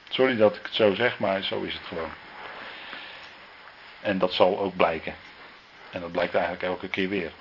sorry 0.10 0.36
dat 0.36 0.56
ik 0.56 0.64
het 0.64 0.74
zo 0.74 0.94
zeg, 0.94 1.20
maar 1.20 1.44
zo 1.44 1.62
is 1.62 1.74
het 1.74 1.84
gewoon. 1.84 2.12
En 4.02 4.18
dat 4.18 4.34
zal 4.34 4.60
ook 4.60 4.76
blijken. 4.76 5.16
En 5.90 6.02
dat 6.02 6.12
blijkt 6.12 6.34
eigenlijk 6.34 6.64
elke 6.64 6.88
keer 6.88 7.10
weer. 7.10 7.32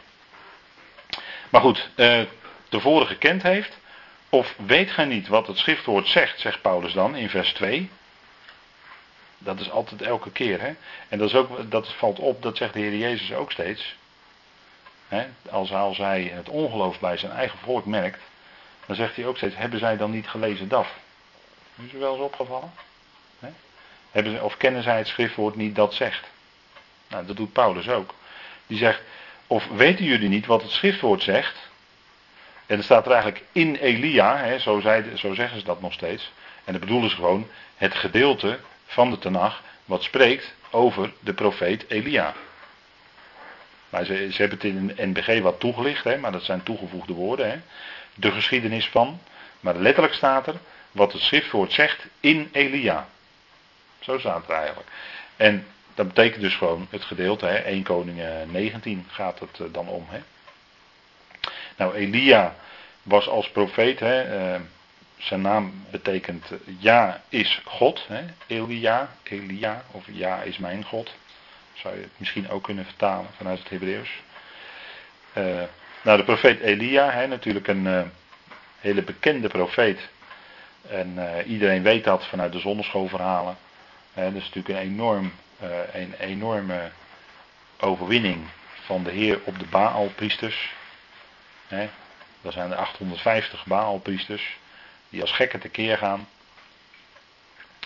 Maar 1.50 1.60
goed, 1.60 1.90
eh, 1.94 2.22
de 2.68 2.80
vorige 2.80 3.16
kent 3.16 3.42
heeft. 3.42 3.78
Of 4.28 4.54
weet 4.66 4.90
gij 4.90 5.04
niet 5.04 5.28
wat 5.28 5.46
het 5.46 5.58
schriftwoord 5.58 6.08
zegt, 6.08 6.40
zegt 6.40 6.60
Paulus 6.60 6.92
dan 6.92 7.16
in 7.16 7.28
vers 7.28 7.52
2. 7.52 7.90
Dat 9.38 9.60
is 9.60 9.70
altijd 9.70 10.02
elke 10.02 10.30
keer. 10.30 10.60
Hè? 10.60 10.74
En 11.08 11.18
dat, 11.18 11.28
is 11.28 11.34
ook, 11.34 11.70
dat 11.70 11.92
valt 11.92 12.18
op, 12.18 12.42
dat 12.42 12.56
zegt 12.56 12.72
de 12.72 12.78
Heer 12.78 12.96
Jezus 12.96 13.32
ook 13.32 13.52
steeds. 13.52 13.96
Als, 15.50 15.98
hij 15.98 16.22
het 16.34 16.48
ongeloof 16.48 17.00
bij 17.00 17.16
zijn 17.16 17.32
eigen 17.32 17.58
volk 17.58 17.84
merkt, 17.84 18.20
dan 18.86 18.96
zegt 18.96 19.16
hij 19.16 19.26
ook 19.26 19.36
steeds: 19.36 19.56
Hebben 19.56 19.78
zij 19.78 19.96
dan 19.96 20.10
niet 20.10 20.28
gelezen 20.28 20.68
dat? 20.68 20.86
Is 21.86 21.92
u 21.92 21.98
wel 21.98 22.12
eens 22.12 22.22
opgevallen? 22.22 22.72
Hebben 24.10 24.42
of 24.42 24.56
kennen 24.56 24.82
zij 24.82 24.98
het 24.98 25.06
schriftwoord 25.06 25.56
niet 25.56 25.74
dat 25.74 25.94
zegt? 25.94 26.26
Nou, 27.08 27.26
dat 27.26 27.36
doet 27.36 27.52
Paulus 27.52 27.88
ook. 27.88 28.14
Die 28.66 28.78
zegt: 28.78 29.00
Of 29.46 29.66
weten 29.66 30.04
jullie 30.04 30.28
niet 30.28 30.46
wat 30.46 30.62
het 30.62 30.70
schriftwoord 30.70 31.22
zegt? 31.22 31.56
En 32.66 32.74
dan 32.74 32.84
staat 32.84 33.06
er 33.06 33.12
eigenlijk 33.12 33.44
in 33.52 33.74
Elia, 33.74 34.58
zo, 34.58 34.80
zo 35.14 35.34
zeggen 35.34 35.58
ze 35.58 35.64
dat 35.64 35.80
nog 35.80 35.92
steeds. 35.92 36.32
En 36.64 36.72
dat 36.72 36.80
bedoelen 36.80 37.10
ze 37.10 37.16
gewoon 37.16 37.48
het 37.76 37.94
gedeelte 37.94 38.58
van 38.86 39.10
de 39.10 39.18
Tenach 39.18 39.62
wat 39.84 40.02
spreekt 40.02 40.54
over 40.70 41.12
de 41.20 41.32
profeet 41.32 41.84
Elia. 41.88 42.34
Ze, 44.04 44.28
ze 44.32 44.40
hebben 44.40 44.58
het 44.58 44.66
in 44.66 44.94
een 44.96 45.10
NBG 45.10 45.40
wat 45.40 45.60
toegelicht, 45.60 46.04
hè, 46.04 46.16
maar 46.16 46.32
dat 46.32 46.44
zijn 46.44 46.62
toegevoegde 46.62 47.12
woorden. 47.12 47.50
Hè. 47.50 47.56
De 48.14 48.30
geschiedenis 48.30 48.88
van. 48.88 49.20
Maar 49.60 49.76
letterlijk 49.76 50.14
staat 50.14 50.46
er 50.46 50.54
wat 50.92 51.12
het 51.12 51.22
schriftwoord 51.22 51.72
zegt 51.72 52.06
in 52.20 52.48
Elia. 52.52 53.08
Zo 53.98 54.18
staat 54.18 54.40
het 54.40 54.50
eigenlijk. 54.56 54.88
En 55.36 55.66
dat 55.94 56.06
betekent 56.06 56.42
dus 56.42 56.54
gewoon 56.54 56.86
het 56.90 57.04
gedeelte, 57.04 57.46
hè, 57.46 57.56
1 57.56 57.82
Koning 57.82 58.22
19 58.46 59.06
gaat 59.10 59.38
het 59.38 59.60
eh, 59.60 59.66
dan 59.72 59.88
om. 59.88 60.06
Hè. 60.08 60.18
Nou, 61.76 61.94
Elia 61.94 62.54
was 63.02 63.28
als 63.28 63.50
profeet, 63.50 64.00
hè, 64.00 64.20
eh, 64.22 64.60
zijn 65.18 65.40
naam 65.40 65.84
betekent 65.90 66.44
ja 66.78 67.22
is 67.28 67.60
God. 67.64 68.04
Hè? 68.08 68.24
Elia, 68.46 69.08
Elia, 69.22 69.84
of 69.90 70.04
ja 70.10 70.42
is 70.42 70.58
mijn 70.58 70.84
God. 70.84 71.14
Zou 71.76 71.94
je 71.94 72.00
het 72.00 72.10
misschien 72.16 72.50
ook 72.50 72.62
kunnen 72.62 72.84
vertalen 72.84 73.30
vanuit 73.36 73.58
het 73.58 73.68
Hebreeuws. 73.68 74.10
Uh, 75.34 75.62
nou, 76.02 76.18
de 76.18 76.24
profeet 76.24 76.60
Elia, 76.60 77.10
hè, 77.10 77.26
natuurlijk 77.26 77.68
een 77.68 77.86
uh, 77.86 78.02
hele 78.80 79.02
bekende 79.02 79.48
profeet. 79.48 80.08
En 80.88 81.14
uh, 81.16 81.48
iedereen 81.48 81.82
weet 81.82 82.04
dat 82.04 82.26
vanuit 82.26 82.52
de 82.52 82.58
zonneschoolverhalen. 82.58 83.56
Dat 84.14 84.32
is 84.34 84.44
natuurlijk 84.44 84.68
een, 84.68 84.76
enorm, 84.76 85.32
een 85.92 86.14
enorme 86.18 86.90
overwinning 87.80 88.46
van 88.84 89.02
de 89.02 89.10
Heer 89.10 89.40
op 89.44 89.58
de 89.58 89.64
Baalpriesters. 89.64 90.74
Hè, 91.66 91.88
dat 92.42 92.52
zijn 92.52 92.70
er 92.70 92.76
850 92.76 93.66
Baalpriesters 93.66 94.58
die 95.08 95.20
als 95.20 95.32
gekken 95.32 95.60
tekeer 95.60 95.98
gaan. 95.98 96.28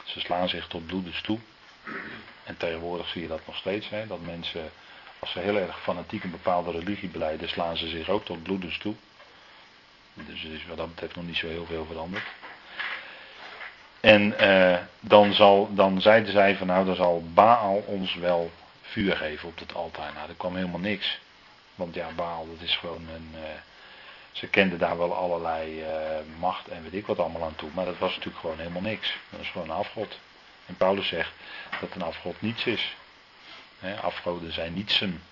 Ze 0.05 0.21
slaan 0.21 0.49
zich 0.49 0.67
tot 0.67 0.87
bloedens 0.87 1.21
toe. 1.21 1.39
En 2.45 2.57
tegenwoordig 2.57 3.09
zie 3.09 3.23
je 3.23 3.29
dat 3.29 3.47
nog 3.47 3.57
steeds. 3.57 3.89
Hè, 3.89 4.07
dat 4.07 4.21
mensen, 4.21 4.71
als 5.19 5.31
ze 5.31 5.39
heel 5.39 5.57
erg 5.57 5.83
fanatiek 5.83 6.25
een 6.25 6.31
bepaalde 6.31 6.71
religie 6.71 7.09
beleiden, 7.09 7.49
slaan 7.49 7.77
ze 7.77 7.89
zich 7.89 8.09
ook 8.09 8.25
tot 8.25 8.43
bloedens 8.43 8.79
toe. 8.79 8.95
Dus 10.15 10.45
is 10.45 10.67
wat 10.67 10.77
dat 10.77 10.89
betreft 10.89 11.17
nog 11.17 11.27
niet 11.27 11.37
zo 11.37 11.49
heel 11.49 11.67
veel 11.67 11.85
veranderd. 11.85 12.25
En 14.01 14.39
eh, 14.39 14.79
dan, 15.01 15.33
zal, 15.35 15.75
dan 15.75 16.01
zeiden 16.01 16.33
zij 16.33 16.57
van 16.57 16.67
nou, 16.67 16.85
dan 16.85 16.95
zal 16.95 17.25
Baal 17.35 17.83
ons 17.87 18.15
wel 18.15 18.51
vuur 18.83 19.17
geven 19.17 19.49
op 19.49 19.59
het 19.59 19.75
altaar. 19.75 20.13
Nou, 20.15 20.29
er 20.29 20.35
kwam 20.35 20.57
helemaal 20.57 20.81
niks. 20.81 21.19
Want 21.75 21.95
ja, 21.95 22.09
Baal, 22.17 22.47
dat 22.47 22.69
is 22.69 22.77
gewoon 22.77 23.09
een, 23.15 23.31
uh, 23.35 23.41
ze 24.33 24.47
kenden 24.47 24.79
daar 24.79 24.99
wel 24.99 25.15
allerlei 25.15 25.81
uh, 25.81 25.89
macht 26.39 26.69
en 26.69 26.83
weet 26.83 26.95
ik 26.95 27.07
wat 27.07 27.19
allemaal 27.19 27.43
aan 27.43 27.57
toe. 27.57 27.71
Maar 27.75 27.85
dat 27.85 27.99
was 27.99 28.11
natuurlijk 28.11 28.41
gewoon 28.41 28.59
helemaal 28.59 28.83
niks. 28.83 29.17
Dat 29.31 29.41
is 29.41 29.49
gewoon 29.49 29.71
een 29.71 29.77
afgod. 29.77 30.19
Paulus 30.77 31.09
zegt 31.09 31.33
dat 31.81 31.95
een 31.95 32.03
afgod 32.03 32.41
niets 32.41 32.65
is. 32.65 32.97
Afgoden 34.01 34.53
zijn 34.53 34.75
nietsen. 34.75 35.23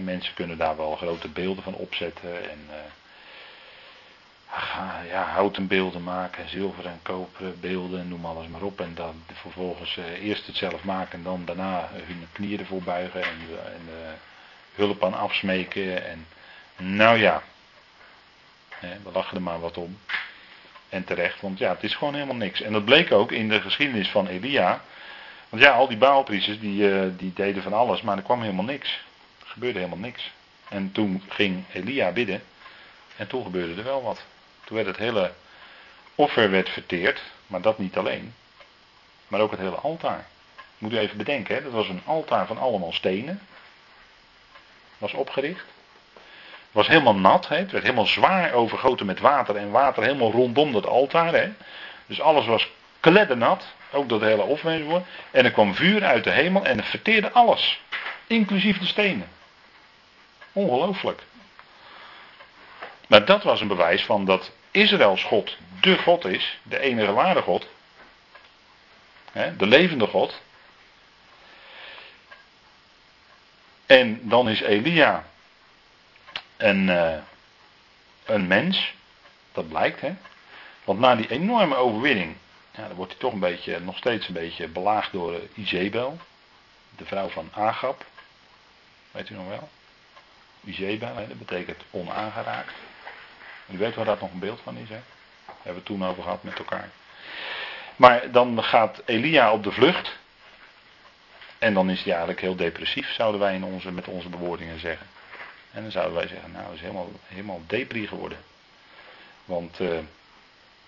Mensen 0.00 0.34
kunnen 0.34 0.58
daar 0.58 0.76
wel 0.76 0.96
grote 0.96 1.28
beelden 1.28 1.62
van 1.62 1.74
opzetten. 1.74 2.50
En 2.50 2.68
uh, 2.70 2.76
ja, 5.10 5.22
houten 5.22 5.66
beelden 5.66 6.02
maken. 6.02 6.48
Zilver 6.48 6.86
en 6.86 7.00
koperen 7.02 7.60
beelden. 7.60 8.08
Noem 8.08 8.26
alles 8.26 8.46
maar 8.46 8.62
op. 8.62 8.80
En 8.80 8.94
dan 8.94 9.24
vervolgens 9.32 9.96
uh, 9.96 10.04
eerst 10.04 10.46
het 10.46 10.56
zelf 10.56 10.84
maken. 10.84 11.18
En 11.18 11.24
dan 11.24 11.44
daarna 11.44 11.88
hun 11.92 12.28
knieën 12.32 12.58
ervoor 12.58 12.82
buigen. 12.82 13.22
En, 13.22 13.38
en 13.64 13.88
hulp 14.74 15.04
aan 15.04 15.14
afsmeken. 15.14 16.04
En 16.06 16.26
nou 16.76 17.18
ja, 17.18 17.42
we 18.80 19.10
lachen 19.12 19.36
er 19.36 19.42
maar 19.42 19.60
wat 19.60 19.76
om. 19.76 19.98
En 20.88 21.04
terecht, 21.04 21.40
want 21.40 21.58
ja, 21.58 21.70
het 21.70 21.82
is 21.82 21.94
gewoon 21.94 22.14
helemaal 22.14 22.36
niks. 22.36 22.60
En 22.60 22.72
dat 22.72 22.84
bleek 22.84 23.12
ook 23.12 23.32
in 23.32 23.48
de 23.48 23.60
geschiedenis 23.60 24.08
van 24.08 24.26
Elia. 24.26 24.82
Want 25.48 25.62
ja, 25.62 25.72
al 25.72 25.88
die 25.88 25.96
baalpriesters 25.96 26.60
die, 26.60 26.82
uh, 26.82 27.06
die 27.16 27.32
deden 27.32 27.62
van 27.62 27.72
alles, 27.72 28.02
maar 28.02 28.16
er 28.16 28.22
kwam 28.22 28.40
helemaal 28.40 28.64
niks. 28.64 28.88
Er 29.40 29.46
gebeurde 29.46 29.78
helemaal 29.78 29.98
niks. 29.98 30.30
En 30.68 30.92
toen 30.92 31.22
ging 31.28 31.64
Elia 31.72 32.10
bidden. 32.12 32.42
En 33.16 33.26
toen 33.26 33.44
gebeurde 33.44 33.74
er 33.74 33.84
wel 33.84 34.02
wat. 34.02 34.24
Toen 34.64 34.76
werd 34.76 34.88
het 34.88 34.96
hele 34.96 35.32
offer 36.14 36.50
werd 36.50 36.68
verteerd. 36.68 37.22
Maar 37.46 37.60
dat 37.60 37.78
niet 37.78 37.96
alleen. 37.96 38.34
Maar 39.28 39.40
ook 39.40 39.50
het 39.50 39.60
hele 39.60 39.76
altaar. 39.76 40.26
Moet 40.78 40.92
u 40.92 40.98
even 40.98 41.16
bedenken, 41.16 41.54
hè? 41.54 41.62
dat 41.62 41.72
was 41.72 41.88
een 41.88 42.02
altaar 42.04 42.46
van 42.46 42.58
allemaal 42.58 42.92
stenen. 42.92 43.40
Was 44.98 45.12
opgericht 45.12 45.64
was 46.76 46.86
helemaal 46.86 47.14
nat. 47.14 47.48
Hè? 47.48 47.56
Het 47.56 47.70
werd 47.70 47.84
helemaal 47.84 48.06
zwaar 48.06 48.52
overgoten 48.52 49.06
met 49.06 49.20
water. 49.20 49.56
En 49.56 49.70
water 49.70 50.02
helemaal 50.02 50.30
rondom 50.30 50.72
dat 50.72 50.86
altaar. 50.86 51.32
Hè? 51.32 51.52
Dus 52.06 52.20
alles 52.20 52.46
was 52.46 52.68
kleddernat. 53.00 53.64
Ook 53.92 54.08
dat 54.08 54.20
hele 54.20 54.42
offer. 54.42 55.02
En 55.30 55.44
er 55.44 55.50
kwam 55.50 55.74
vuur 55.74 56.04
uit 56.04 56.24
de 56.24 56.30
hemel 56.30 56.64
en 56.64 56.76
het 56.76 56.86
verteerde 56.86 57.32
alles. 57.32 57.80
Inclusief 58.26 58.78
de 58.78 58.86
stenen. 58.86 59.28
Ongelooflijk. 60.52 61.22
Maar 63.06 63.24
dat 63.24 63.42
was 63.42 63.60
een 63.60 63.68
bewijs 63.68 64.04
van 64.04 64.24
dat 64.24 64.52
Israëls 64.70 65.24
God 65.24 65.56
de 65.80 65.98
God 65.98 66.24
is. 66.24 66.58
De 66.62 66.78
enige 66.78 67.12
ware 67.12 67.42
God. 67.42 67.68
Hè? 69.32 69.56
De 69.56 69.66
levende 69.66 70.06
God. 70.06 70.40
En 73.86 74.20
dan 74.22 74.48
is 74.48 74.60
Elia 74.60 75.24
een, 76.56 76.88
uh, 76.88 77.16
een 78.24 78.46
mens. 78.46 78.94
Dat 79.52 79.68
blijkt, 79.68 80.00
hè. 80.00 80.14
Want 80.84 80.98
na 80.98 81.14
die 81.14 81.30
enorme 81.30 81.76
overwinning. 81.76 82.36
Ja, 82.70 82.86
dan 82.86 82.96
wordt 82.96 83.12
hij 83.12 83.20
toch 83.20 83.32
een 83.32 83.40
beetje, 83.40 83.80
nog 83.80 83.96
steeds 83.96 84.28
een 84.28 84.34
beetje 84.34 84.68
belaagd 84.68 85.12
door 85.12 85.32
uh, 85.32 85.38
Izebel. 85.54 86.18
De 86.96 87.04
vrouw 87.04 87.28
van 87.28 87.50
Agab. 87.52 88.04
Weet 89.10 89.30
u 89.30 89.34
nog 89.34 89.48
wel? 89.48 89.68
Izebel, 90.64 91.14
dat 91.14 91.38
betekent 91.38 91.82
onaangeraakt. 91.90 92.72
U 93.68 93.78
weet 93.78 93.94
waar 93.94 94.04
dat 94.04 94.20
nog 94.20 94.32
een 94.32 94.38
beeld 94.38 94.60
van 94.62 94.76
is, 94.76 94.88
hè? 94.88 95.00
Daar 95.46 95.54
hebben 95.62 95.72
we 95.72 95.78
het 95.78 95.84
toen 95.84 96.04
over 96.04 96.22
gehad 96.22 96.42
met 96.42 96.58
elkaar. 96.58 96.88
Maar 97.96 98.30
dan 98.30 98.62
gaat 98.64 99.02
Elia 99.04 99.52
op 99.52 99.62
de 99.62 99.72
vlucht. 99.72 100.18
En 101.58 101.74
dan 101.74 101.90
is 101.90 101.98
hij 101.98 102.10
eigenlijk 102.10 102.40
heel 102.40 102.56
depressief, 102.56 103.12
zouden 103.12 103.40
wij 103.40 103.54
in 103.54 103.64
onze, 103.64 103.92
met 103.92 104.08
onze 104.08 104.28
bewoordingen 104.28 104.80
zeggen. 104.80 105.06
En 105.76 105.82
dan 105.82 105.90
zouden 105.90 106.14
wij 106.14 106.28
zeggen, 106.28 106.52
nou, 106.52 106.74
is 106.74 106.80
helemaal, 106.80 107.10
helemaal 107.26 107.62
depri 107.66 108.06
geworden. 108.06 108.38
Want 109.44 109.80
uh, 109.80 109.98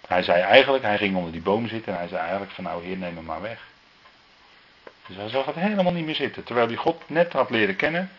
hij 0.06 0.22
zei 0.22 0.40
eigenlijk, 0.42 0.84
hij 0.84 0.98
ging 0.98 1.16
onder 1.16 1.32
die 1.32 1.40
boom 1.40 1.68
zitten 1.68 1.92
en 1.92 1.98
hij 1.98 2.08
zei 2.08 2.20
eigenlijk 2.20 2.50
van 2.50 2.64
nou 2.64 2.84
heer, 2.84 2.96
neem 2.96 3.16
hem 3.16 3.24
maar 3.24 3.42
weg. 3.42 3.60
Dus 5.06 5.16
hij 5.16 5.28
zag 5.28 5.46
het 5.46 5.54
helemaal 5.54 5.92
niet 5.92 6.04
meer 6.04 6.14
zitten. 6.14 6.44
Terwijl 6.44 6.66
hij 6.66 6.76
God 6.76 7.02
net 7.06 7.32
had 7.32 7.50
leren 7.50 7.76
kennen, 7.76 8.10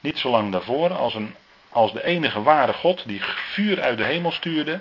niet 0.00 0.18
zo 0.18 0.30
lang 0.30 0.52
daarvoor, 0.52 0.92
als, 0.92 1.14
een, 1.14 1.34
als 1.68 1.92
de 1.92 2.04
enige 2.04 2.42
ware 2.42 2.72
God 2.72 3.06
die 3.06 3.22
vuur 3.24 3.82
uit 3.82 3.98
de 3.98 4.04
hemel 4.04 4.32
stuurde 4.32 4.80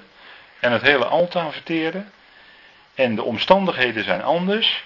en 0.59 0.71
het 0.71 0.81
hele 0.81 1.05
altaar 1.05 1.51
verteerde. 1.51 2.03
En 2.95 3.15
de 3.15 3.23
omstandigheden 3.23 4.03
zijn 4.03 4.23
anders. 4.23 4.83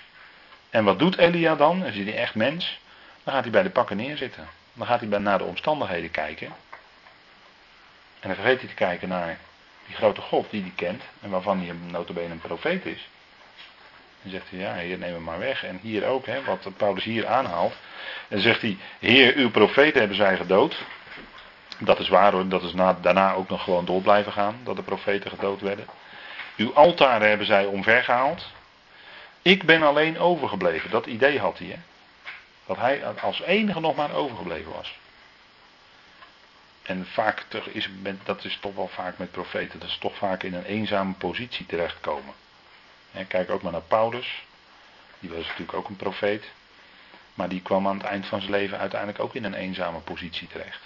En 0.69 0.83
wat 0.83 0.99
doet 0.99 1.17
Elia 1.17 1.55
dan? 1.55 1.85
Is 1.85 1.95
hij 1.95 2.17
echt 2.17 2.35
mens? 2.35 2.79
Dan 3.23 3.33
gaat 3.33 3.43
hij 3.43 3.51
bij 3.51 3.63
de 3.63 3.69
pakken 3.69 3.97
neerzitten. 3.97 4.47
Dan 4.77 4.87
gaat 4.87 4.99
hij 4.99 5.19
naar 5.19 5.37
de 5.37 5.43
omstandigheden 5.43 6.11
kijken. 6.11 6.47
En 8.19 8.27
dan 8.27 8.35
vergeet 8.35 8.59
hij 8.59 8.69
te 8.69 8.75
kijken 8.75 9.09
naar 9.09 9.37
die 9.85 9.95
grote 9.95 10.21
God 10.21 10.49
die 10.49 10.61
hij 10.61 10.71
kent. 10.75 11.03
En 11.21 11.29
waarvan 11.29 11.61
hij 11.61 11.75
notabene 11.91 12.31
een 12.31 12.39
profeet 12.39 12.85
is. 12.85 13.09
En 14.23 14.29
zegt 14.29 14.49
hij, 14.49 14.59
ja, 14.59 14.73
heer, 14.73 14.97
neem 14.97 15.13
hem 15.13 15.23
maar 15.23 15.39
weg. 15.39 15.63
En 15.63 15.79
hier 15.81 16.05
ook, 16.05 16.25
hè, 16.25 16.43
wat 16.43 16.67
Paulus 16.77 17.03
hier 17.03 17.27
aanhaalt. 17.27 17.73
En 18.27 18.41
zegt 18.41 18.61
hij, 18.61 18.77
heer, 18.99 19.35
uw 19.35 19.49
profeten 19.49 19.99
hebben 19.99 20.17
zij 20.17 20.37
gedood. 20.37 20.83
Dat 21.79 21.99
is 21.99 22.09
waar 22.09 22.31
hoor, 22.31 22.47
dat 22.47 22.63
is 22.63 22.73
na, 22.73 22.97
daarna 23.01 23.33
ook 23.33 23.49
nog 23.49 23.63
gewoon 23.63 23.85
door 23.85 24.01
blijven 24.01 24.31
gaan, 24.31 24.59
dat 24.63 24.75
de 24.75 24.81
profeten 24.81 25.29
gedood 25.29 25.61
werden. 25.61 25.85
Uw 26.55 26.73
altaren 26.73 27.29
hebben 27.29 27.47
zij 27.47 27.65
omvergehaald. 27.65 28.45
Ik 29.41 29.63
ben 29.63 29.83
alleen 29.83 30.19
overgebleven. 30.19 30.89
Dat 30.89 31.05
idee 31.05 31.39
had 31.39 31.57
hij. 31.57 31.67
Hè? 31.67 31.77
Dat 32.67 32.77
hij 32.77 33.05
als 33.05 33.41
enige 33.41 33.79
nog 33.79 33.95
maar 33.95 34.13
overgebleven 34.13 34.71
was. 34.71 34.97
En 36.81 37.05
vaak 37.05 37.45
is, 37.71 37.89
dat 38.23 38.43
is 38.43 38.57
toch 38.61 38.75
wel 38.75 38.87
vaak 38.87 39.17
met 39.17 39.31
profeten, 39.31 39.79
dat 39.79 39.89
is 39.89 39.97
toch 39.97 40.17
vaak 40.17 40.43
in 40.43 40.53
een 40.53 40.63
eenzame 40.63 41.13
positie 41.13 41.65
terechtkomen. 41.65 42.33
kijk 43.27 43.49
ook 43.49 43.61
maar 43.61 43.71
naar 43.71 43.81
Paulus. 43.81 44.45
Die 45.19 45.29
was 45.29 45.45
natuurlijk 45.45 45.73
ook 45.73 45.87
een 45.87 45.95
profeet. 45.95 46.45
Maar 47.33 47.49
die 47.49 47.61
kwam 47.61 47.87
aan 47.87 47.97
het 47.97 48.05
eind 48.05 48.25
van 48.25 48.39
zijn 48.39 48.51
leven 48.51 48.77
uiteindelijk 48.77 49.19
ook 49.19 49.35
in 49.35 49.43
een 49.43 49.53
eenzame 49.53 49.99
positie 49.99 50.47
terecht. 50.47 50.81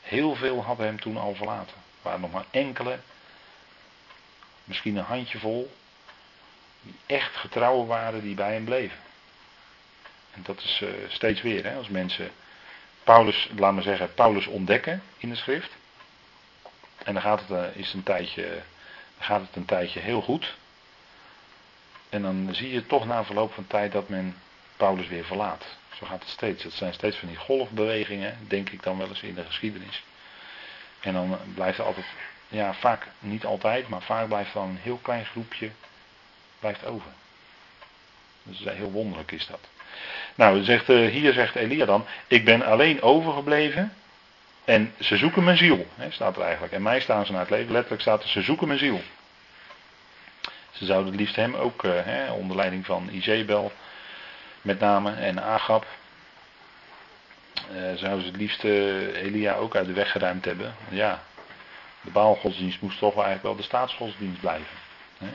Heel 0.00 0.34
veel 0.34 0.64
hadden 0.64 0.86
hem 0.86 1.00
toen 1.00 1.16
al 1.16 1.34
verlaten. 1.34 1.76
Er 1.76 2.02
waren 2.02 2.20
nog 2.20 2.32
maar 2.32 2.44
enkele, 2.50 2.98
misschien 4.64 4.96
een 4.96 5.04
handjevol, 5.04 5.76
die 6.82 6.94
echt 7.06 7.36
getrouwen 7.36 7.86
waren, 7.86 8.22
die 8.22 8.34
bij 8.34 8.52
hem 8.52 8.64
bleven. 8.64 8.98
En 10.34 10.42
dat 10.42 10.62
is 10.62 10.80
uh, 10.82 10.88
steeds 11.08 11.42
weer, 11.42 11.64
hè, 11.64 11.76
als 11.76 11.88
mensen 11.88 12.30
Paulus, 13.04 13.48
laat 13.56 13.72
maar 13.72 13.82
zeggen, 13.82 14.14
Paulus 14.14 14.46
ontdekken 14.46 15.02
in 15.16 15.28
de 15.28 15.34
schrift. 15.34 15.70
En 17.04 17.12
dan 17.12 17.22
gaat 17.22 17.40
het, 17.40 17.50
uh, 17.50 17.76
is 17.76 17.92
een 17.92 18.02
tijdje, 18.02 18.62
gaat 19.18 19.40
het 19.40 19.56
een 19.56 19.64
tijdje 19.64 20.00
heel 20.00 20.22
goed. 20.22 20.54
En 22.08 22.22
dan 22.22 22.48
zie 22.54 22.72
je 22.72 22.86
toch 22.86 23.06
na 23.06 23.24
verloop 23.24 23.52
van 23.52 23.66
tijd 23.66 23.92
dat 23.92 24.08
men 24.08 24.36
Paulus 24.76 25.08
weer 25.08 25.24
verlaat. 25.24 25.64
Zo 25.94 26.06
gaat 26.06 26.20
het 26.20 26.30
steeds. 26.30 26.62
Het 26.62 26.72
zijn 26.72 26.94
steeds 26.94 27.16
van 27.16 27.28
die 27.28 27.36
golfbewegingen, 27.36 28.38
denk 28.48 28.70
ik 28.70 28.82
dan 28.82 28.98
wel 28.98 29.08
eens 29.08 29.22
in 29.22 29.34
de 29.34 29.44
geschiedenis. 29.44 30.02
En 31.00 31.12
dan 31.12 31.38
blijft 31.54 31.78
er 31.78 31.84
altijd, 31.84 32.06
ja 32.48 32.74
vaak, 32.74 33.06
niet 33.18 33.44
altijd, 33.44 33.88
maar 33.88 34.02
vaak 34.02 34.26
blijft 34.26 34.52
dan 34.52 34.68
een 34.68 34.76
heel 34.76 34.96
klein 35.02 35.24
groepje 35.24 35.70
blijft 36.58 36.84
over. 36.84 37.10
Dus 38.42 38.58
heel 38.58 38.90
wonderlijk 38.90 39.32
is 39.32 39.46
dat. 39.46 39.60
Nou, 40.34 40.62
zegt, 40.62 40.88
uh, 40.88 41.10
hier 41.10 41.32
zegt 41.32 41.54
Elia 41.54 41.84
dan, 41.84 42.06
ik 42.26 42.44
ben 42.44 42.62
alleen 42.62 43.02
overgebleven 43.02 43.92
en 44.64 44.94
ze 45.00 45.16
zoeken 45.16 45.44
mijn 45.44 45.56
ziel, 45.56 45.86
staat 46.08 46.36
er 46.36 46.42
eigenlijk. 46.42 46.72
En 46.72 46.82
mij 46.82 47.00
staan 47.00 47.26
ze 47.26 47.32
naar 47.32 47.40
het 47.40 47.50
leven, 47.50 47.72
letterlijk 47.72 48.02
staat 48.02 48.22
er, 48.22 48.28
ze 48.28 48.42
zoeken 48.42 48.66
mijn 48.66 48.78
ziel. 48.78 49.00
Ze 50.70 50.84
zouden 50.84 51.12
het 51.12 51.20
liefst 51.20 51.36
hem 51.36 51.54
ook, 51.54 51.82
hè, 51.82 52.32
onder 52.32 52.56
leiding 52.56 52.86
van 52.86 53.08
Izebel, 53.12 53.72
met 54.62 54.80
name, 54.80 55.12
en 55.12 55.42
Agab, 55.42 55.86
uh, 57.72 57.94
zouden 57.94 58.20
ze 58.20 58.26
het 58.26 58.36
liefst 58.36 58.64
Elia 58.64 59.54
ook 59.54 59.76
uit 59.76 59.86
de 59.86 59.92
weg 59.92 60.10
geruimd 60.10 60.44
hebben. 60.44 60.74
Ja, 60.88 61.22
de 62.00 62.10
Baalgodsdienst 62.10 62.80
moest 62.80 62.98
toch 62.98 63.14
wel 63.14 63.24
eigenlijk 63.24 63.54
wel 63.54 63.64
de 63.64 63.68
staatsgodsdienst 63.68 64.40
blijven. 64.40 64.76
Hè. 65.18 65.28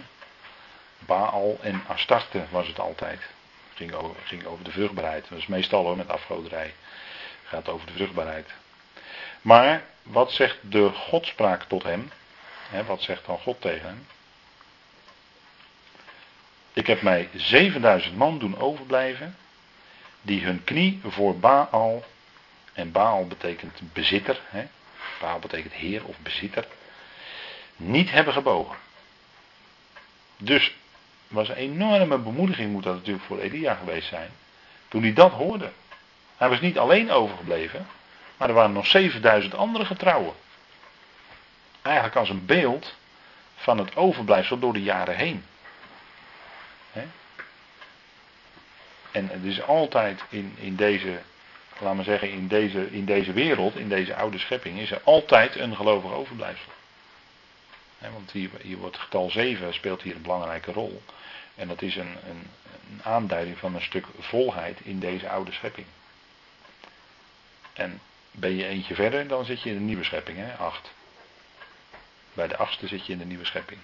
Baal 0.99 1.57
en 1.61 1.83
Astarte 1.87 2.43
was 2.49 2.67
het 2.67 2.79
altijd. 2.79 3.19
Ging 3.77 3.93
over, 3.93 4.15
ging 4.23 4.45
over 4.45 4.63
de 4.63 4.71
vruchtbaarheid. 4.71 5.25
Dat 5.29 5.37
is 5.37 5.47
meestal 5.47 5.83
hoor 5.83 5.97
met 5.97 6.09
afgoderij. 6.09 6.73
Gaat 7.43 7.69
over 7.69 7.87
de 7.87 7.93
vruchtbaarheid. 7.93 8.49
Maar 9.41 9.83
wat 10.03 10.31
zegt 10.31 10.57
de 10.61 10.89
godspraak 10.89 11.63
tot 11.63 11.83
hem? 11.83 12.11
Wat 12.85 13.01
zegt 13.01 13.25
dan 13.25 13.39
God 13.39 13.61
tegen 13.61 13.87
hem? 13.87 14.07
Ik 16.73 16.87
heb 16.87 17.01
mij 17.01 17.29
7000 17.33 18.15
man 18.17 18.39
doen 18.39 18.59
overblijven. 18.59 19.37
Die 20.21 20.43
hun 20.43 20.63
knie 20.63 20.99
voor 21.03 21.39
Baal. 21.39 22.03
En 22.73 22.91
Baal 22.91 23.27
betekent 23.27 23.79
bezitter. 23.93 24.39
Baal 25.19 25.39
betekent 25.39 25.73
heer 25.73 26.05
of 26.05 26.17
bezitter. 26.19 26.65
Niet 27.75 28.11
hebben 28.11 28.33
gebogen. 28.33 28.77
Dus 30.37 30.75
was 31.27 31.49
een 31.49 31.55
enorme 31.55 32.17
bemoediging 32.17 32.71
moet 32.71 32.83
dat 32.83 32.93
natuurlijk 32.93 33.25
voor 33.25 33.39
Elia 33.39 33.73
geweest 33.73 34.07
zijn. 34.07 34.29
Toen 34.87 35.01
hij 35.01 35.13
dat 35.13 35.31
hoorde. 35.31 35.71
Hij 36.37 36.49
was 36.49 36.61
niet 36.61 36.77
alleen 36.77 37.11
overgebleven, 37.11 37.87
maar 38.37 38.47
er 38.47 38.53
waren 38.53 38.73
nog 38.73 38.87
7000 38.87 39.55
andere 39.55 39.85
getrouwen. 39.85 40.33
Eigenlijk 41.81 42.15
als 42.15 42.29
een 42.29 42.45
beeld 42.45 42.95
van 43.55 43.77
het 43.77 43.95
overblijfsel 43.95 44.59
door 44.59 44.73
de 44.73 44.83
jaren 44.83 45.15
heen. 45.15 45.43
En 49.17 49.29
het 49.31 49.43
is 49.43 49.61
altijd 49.61 50.23
in, 50.29 50.55
in 50.59 50.75
deze, 50.75 51.19
laat 51.79 51.95
maar 51.95 52.03
zeggen, 52.03 52.31
in 52.31 52.47
deze, 52.47 52.91
in 52.91 53.05
deze 53.05 53.33
wereld, 53.33 53.75
in 53.75 53.89
deze 53.89 54.15
oude 54.15 54.37
schepping, 54.37 54.79
is 54.79 54.91
er 54.91 55.01
altijd 55.03 55.55
een 55.55 55.75
gelovig 55.75 56.11
overblijfsel. 56.11 56.71
Want 57.99 58.31
hier, 58.31 58.49
hier 58.61 58.77
wordt 58.77 58.97
getal 58.97 59.29
7 59.29 59.73
speelt 59.73 60.01
hier 60.01 60.15
een 60.15 60.21
belangrijke 60.21 60.71
rol. 60.71 61.01
En 61.55 61.67
dat 61.67 61.81
is 61.81 61.95
een, 61.95 62.15
een, 62.29 62.47
een 62.91 63.03
aanduiding 63.03 63.57
van 63.57 63.75
een 63.75 63.81
stuk 63.81 64.05
volheid 64.19 64.79
in 64.83 64.99
deze 64.99 65.29
oude 65.29 65.51
schepping. 65.51 65.87
En 67.73 67.99
ben 68.31 68.55
je 68.55 68.65
eentje 68.65 68.95
verder, 68.95 69.27
dan 69.27 69.45
zit 69.45 69.61
je 69.61 69.69
in 69.69 69.75
de 69.75 69.83
nieuwe 69.83 70.03
schepping, 70.03 70.37
hè? 70.37 70.53
Acht. 70.53 70.91
Bij 72.33 72.47
de 72.47 72.57
achtste 72.57 72.87
zit 72.87 73.05
je 73.05 73.11
in 73.11 73.19
de 73.19 73.25
nieuwe 73.25 73.45
schepping. 73.45 73.79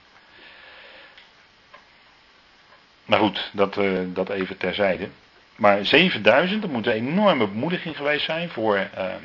Maar 3.06 3.20
goed, 3.20 3.50
dat, 3.54 3.78
uh, 3.78 4.00
dat 4.06 4.30
even 4.30 4.58
terzijde. 4.58 5.10
Maar 5.56 5.86
7000, 5.86 6.62
dat 6.62 6.72
moet 6.72 6.88
een 6.88 6.94
enorme 6.94 7.48
bemoediging 7.48 7.96
geweest 7.96 8.26
zijn 8.26 8.50
voor, 8.50 8.78
uh, 8.78 9.16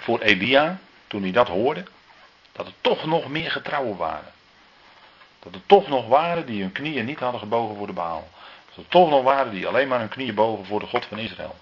voor 0.00 0.20
Elia, 0.20 0.78
toen 1.06 1.22
hij 1.22 1.32
dat 1.32 1.48
hoorde. 1.48 1.84
Dat 2.52 2.66
er 2.66 2.72
toch 2.80 3.06
nog 3.06 3.28
meer 3.28 3.50
getrouwen 3.50 3.96
waren. 3.96 4.32
Dat 5.38 5.54
er 5.54 5.66
toch 5.66 5.88
nog 5.88 6.06
waren 6.06 6.46
die 6.46 6.62
hun 6.62 6.72
knieën 6.72 7.04
niet 7.04 7.18
hadden 7.18 7.40
gebogen 7.40 7.76
voor 7.76 7.86
de 7.86 7.92
Baal. 7.92 8.28
Dat 8.68 8.84
er 8.84 8.90
toch 8.90 9.10
nog 9.10 9.22
waren 9.22 9.52
die 9.52 9.66
alleen 9.66 9.88
maar 9.88 9.98
hun 9.98 10.08
knieën 10.08 10.34
bogen 10.34 10.64
voor 10.64 10.80
de 10.80 10.86
God 10.86 11.04
van 11.04 11.18
Israël. 11.18 11.56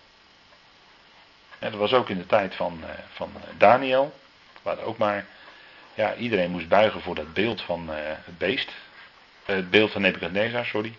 En 1.58 1.70
dat 1.70 1.80
was 1.80 1.92
ook 1.92 2.08
in 2.08 2.18
de 2.18 2.26
tijd 2.26 2.54
van, 2.54 2.80
uh, 2.82 2.88
van 3.12 3.32
Daniel. 3.58 4.14
Waar 4.62 4.78
ook 4.78 4.98
maar, 4.98 5.26
ja, 5.94 6.14
iedereen 6.14 6.50
moest 6.50 6.68
buigen 6.68 7.00
voor 7.00 7.14
dat 7.14 7.32
beeld 7.32 7.62
van 7.62 7.90
uh, 7.90 7.96
het 8.00 8.38
beest. 8.38 8.68
Uh, 9.46 9.56
het 9.56 9.70
beeld 9.70 9.92
van 9.92 10.02
Nebukadnezar, 10.02 10.64
sorry. 10.64 10.96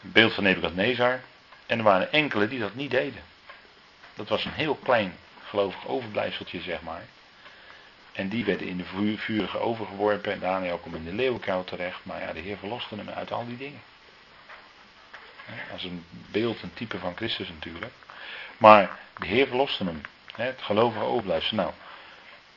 Het 0.00 0.12
beeld 0.12 0.34
van 0.34 0.44
Nebukadnezar. 0.44 1.20
En 1.66 1.78
er 1.78 1.84
waren 1.84 2.12
enkele 2.12 2.48
die 2.48 2.58
dat 2.58 2.74
niet 2.74 2.90
deden. 2.90 3.22
Dat 4.14 4.28
was 4.28 4.44
een 4.44 4.52
heel 4.52 4.74
klein 4.74 5.16
gelovig 5.44 5.86
overblijfseltje, 5.86 6.60
zeg 6.60 6.80
maar. 6.80 7.02
En 8.12 8.28
die 8.28 8.44
werden 8.44 8.66
in 8.66 8.76
de 8.76 9.16
vurige 9.16 9.58
overgeworpen. 9.58 10.32
En 10.32 10.40
Daniel 10.40 10.78
kwam 10.78 10.94
in 10.94 11.04
de 11.04 11.12
leeuwenkuil 11.12 11.64
terecht. 11.64 12.00
Maar 12.02 12.20
ja, 12.20 12.32
de 12.32 12.40
Heer 12.40 12.56
verloste 12.56 12.96
hem 12.96 13.08
uit 13.08 13.32
al 13.32 13.46
die 13.46 13.56
dingen. 13.56 13.80
Als 15.72 15.84
een 15.84 16.04
beeld, 16.10 16.62
een 16.62 16.74
type 16.74 16.98
van 16.98 17.16
Christus 17.16 17.48
natuurlijk. 17.48 17.92
Maar 18.58 18.98
de 19.18 19.26
Heer 19.26 19.46
verloste 19.46 19.84
hem. 19.84 20.00
Het 20.34 20.62
gelovige 20.62 21.04
overblijfsel. 21.04 21.56
Nou, 21.56 21.72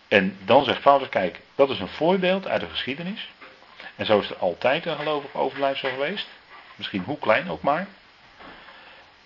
en 0.07 0.37
dan 0.45 0.63
zegt 0.63 0.81
Paulus, 0.81 1.09
kijk, 1.09 1.39
dat 1.55 1.69
is 1.69 1.79
een 1.79 1.87
voorbeeld 1.87 2.47
uit 2.47 2.61
de 2.61 2.69
geschiedenis. 2.69 3.29
En 3.95 4.05
zo 4.05 4.19
is 4.19 4.29
er 4.29 4.37
altijd 4.37 4.85
een 4.85 4.95
gelovig 4.95 5.33
overblijfsel 5.33 5.89
geweest. 5.89 6.27
Misschien 6.75 7.03
hoe 7.03 7.17
klein 7.19 7.49
ook 7.49 7.61
maar. 7.61 7.87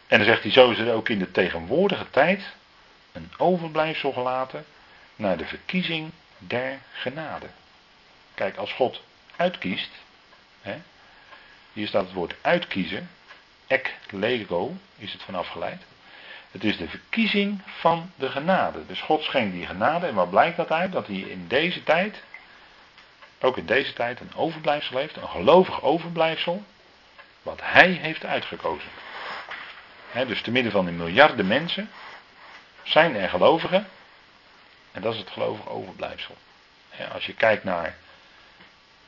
En 0.08 0.18
dan 0.18 0.28
zegt 0.28 0.44
hij, 0.44 0.52
zo 0.52 0.70
is 0.70 0.78
er 0.78 0.94
ook 0.94 1.10
in 1.10 1.20
de 1.20 1.32
tegenwoordige 1.32 2.10
tijd 2.10 2.42
een 3.12 3.32
overblijfsel 3.38 4.12
gelaten 4.12 4.66
naar 5.18 5.38
de 5.38 5.46
verkiezing 5.46 6.12
der 6.38 6.80
genade. 6.94 7.48
Kijk, 8.34 8.58
als 8.58 8.74
God 8.74 9.02
uitkiest, 9.36 9.92
hè, 10.62 10.78
hier 11.74 11.88
staat 11.88 12.04
het 12.04 12.14
woord 12.14 12.36
uitkiezen, 12.42 13.10
ek 13.68 13.96
lego 14.10 14.78
is 14.98 15.14
het 15.14 15.24
vanaf 15.24 15.48
geleid. 15.48 15.82
Het 16.52 16.64
is 16.64 16.78
de 16.78 16.90
verkiezing 16.90 17.62
van 17.66 18.12
de 18.16 18.30
genade. 18.30 18.86
Dus 18.86 19.02
God 19.02 19.24
schenkt 19.24 19.54
die 19.54 19.66
genade 19.66 20.08
en 20.08 20.14
wat 20.14 20.30
blijkt 20.30 20.58
dat 20.58 20.72
uit? 20.72 20.92
Dat 20.92 21.08
hij 21.08 21.16
in 21.16 21.48
deze 21.48 21.84
tijd, 21.84 22.24
ook 23.40 23.58
in 23.58 23.66
deze 23.66 23.94
tijd, 23.94 24.20
een 24.20 24.36
overblijfsel 24.36 24.98
heeft, 24.98 25.16
een 25.16 25.28
gelovig 25.28 25.82
overblijfsel, 25.82 26.64
wat 27.42 27.60
hij 27.64 27.90
heeft 27.90 28.26
uitgekozen. 28.26 28.90
dus 30.28 30.42
te 30.42 30.52
midden 30.52 30.72
van 30.72 30.86
die 30.86 30.94
miljarden 30.94 31.48
mensen 31.48 31.90
zijn 32.84 33.16
er 33.16 33.30
gelovigen 33.30 33.88
en 34.98 35.04
dat 35.04 35.14
is 35.14 35.20
het 35.20 35.30
gelovig 35.30 35.68
overblijfsel. 35.68 36.36
als 37.14 37.26
je 37.26 37.34
kijkt 37.34 37.64
naar 37.64 37.96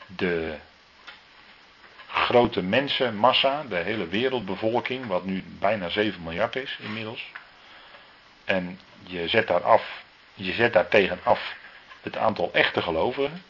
de 0.05 0.55
grote 2.07 2.61
mensenmassa, 2.61 3.63
de 3.63 3.75
hele 3.75 4.07
wereldbevolking, 4.07 5.07
wat 5.07 5.25
nu 5.25 5.43
bijna 5.45 5.89
7 5.89 6.23
miljard 6.23 6.55
is 6.55 6.77
inmiddels. 6.81 7.31
En 8.45 8.79
je 9.03 9.27
zet 9.27 9.47
daar 9.47 9.63
af, 9.63 10.03
je 10.33 10.53
zet 10.53 10.73
daar 10.73 10.87
tegen 10.87 11.19
af 11.23 11.55
het 12.01 12.17
aantal 12.17 12.49
echte 12.53 12.81
gelovigen. 12.81 13.43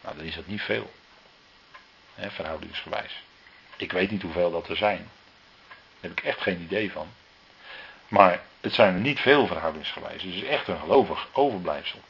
Nou, 0.00 0.16
dan 0.16 0.26
is 0.26 0.34
dat 0.34 0.46
niet 0.46 0.62
veel. 0.62 0.92
Verhoudingsgewijs. 2.18 3.22
Ik 3.76 3.92
weet 3.92 4.10
niet 4.10 4.22
hoeveel 4.22 4.50
dat 4.50 4.68
er 4.68 4.76
zijn. 4.76 5.10
Daar 6.00 6.10
heb 6.10 6.10
ik 6.10 6.24
echt 6.24 6.40
geen 6.40 6.60
idee 6.60 6.92
van. 6.92 7.08
Maar 8.08 8.42
het 8.66 8.74
zijn 8.74 8.94
er 8.94 9.00
niet 9.00 9.20
veel 9.20 9.46
verhoudingsgewijs. 9.46 10.22
Het 10.22 10.34
is 10.34 10.44
echt 10.44 10.68
een 10.68 10.78
gelovig 10.78 11.28
overblijfsel. 11.32 12.00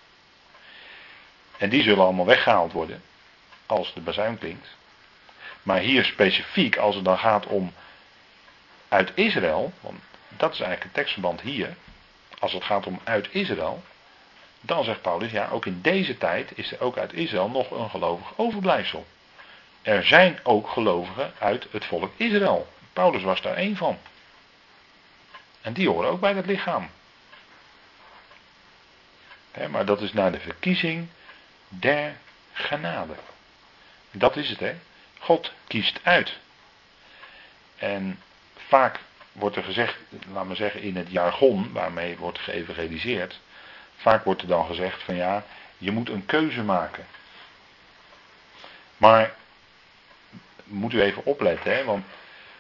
En 1.57 1.69
die 1.69 1.83
zullen 1.83 2.05
allemaal 2.05 2.27
weggehaald 2.27 2.73
worden 2.73 3.03
als 3.67 3.95
de 3.95 4.01
bazuin 4.01 4.39
klinkt. 4.39 4.77
Maar 5.63 5.79
hier 5.79 6.05
specifiek, 6.05 6.77
als 6.77 6.95
het 6.95 7.05
dan 7.05 7.19
gaat 7.19 7.47
om 7.47 7.73
uit 8.89 9.13
Israël, 9.15 9.73
want 9.81 10.01
dat 10.29 10.53
is 10.53 10.61
eigenlijk 10.61 10.83
het 10.83 10.95
tekstverband 10.95 11.41
hier. 11.41 11.77
Als 12.39 12.53
het 12.53 12.65
gaat 12.65 12.87
om 12.87 13.01
uit 13.05 13.29
Israël, 13.31 13.83
dan 14.61 14.85
zegt 14.85 15.03
Paulus, 15.03 15.31
ja, 15.31 15.49
ook 15.49 15.67
in 15.67 15.81
deze 15.83 16.19
tijd 16.19 16.59
is 16.59 16.73
er 16.73 16.81
ook 16.81 16.99
uit 16.99 17.13
Israël 17.13 17.49
nog 17.49 17.71
een 17.71 17.91
gelovig 17.91 18.33
overblijfsel. 18.37 19.07
Er 19.83 20.05
zijn 20.05 20.39
ook 20.43 20.69
gelovigen 20.69 21.33
uit 21.39 21.67
het 21.71 21.85
volk 21.85 22.13
Israël. 22.17 22.67
Paulus 22.93 23.23
was 23.23 23.43
daar 23.43 23.57
één 23.57 23.77
van. 23.77 23.99
En 25.67 25.73
die 25.73 25.89
horen 25.89 26.11
ook 26.11 26.21
bij 26.21 26.35
het 26.35 26.47
lichaam. 26.47 26.91
maar 29.71 29.85
dat 29.85 30.01
is 30.01 30.13
naar 30.13 30.33
de 30.33 30.41
verkiezing 30.41 31.09
der 31.69 32.17
genade. 32.53 33.15
Dat 34.11 34.37
is 34.37 34.49
het, 34.49 34.61
hè. 34.61 34.75
God 35.19 35.53
kiest 35.67 36.01
uit. 36.03 36.39
En 37.77 38.23
vaak 38.57 39.01
wordt 39.33 39.57
er 39.57 39.63
gezegd, 39.65 39.97
laat 40.33 40.47
me 40.47 40.55
zeggen, 40.55 40.83
in 40.83 40.97
het 40.97 41.11
jargon 41.11 41.73
waarmee 41.73 42.17
wordt 42.17 42.39
geëvangeliseerd. 42.39 43.41
Vaak 43.97 44.25
wordt 44.25 44.43
er 44.43 44.49
dan 44.49 44.67
gezegd 44.67 45.03
van 45.03 45.15
ja, 45.15 45.45
je 45.79 45.91
moet 45.91 46.09
een 46.09 46.27
keuze 46.27 46.63
maken. 46.63 47.07
Maar 48.97 49.35
moet 50.65 50.93
u 50.93 51.01
even 51.03 51.25
opletten, 51.25 51.77
hè, 51.77 51.85
want 51.85 52.05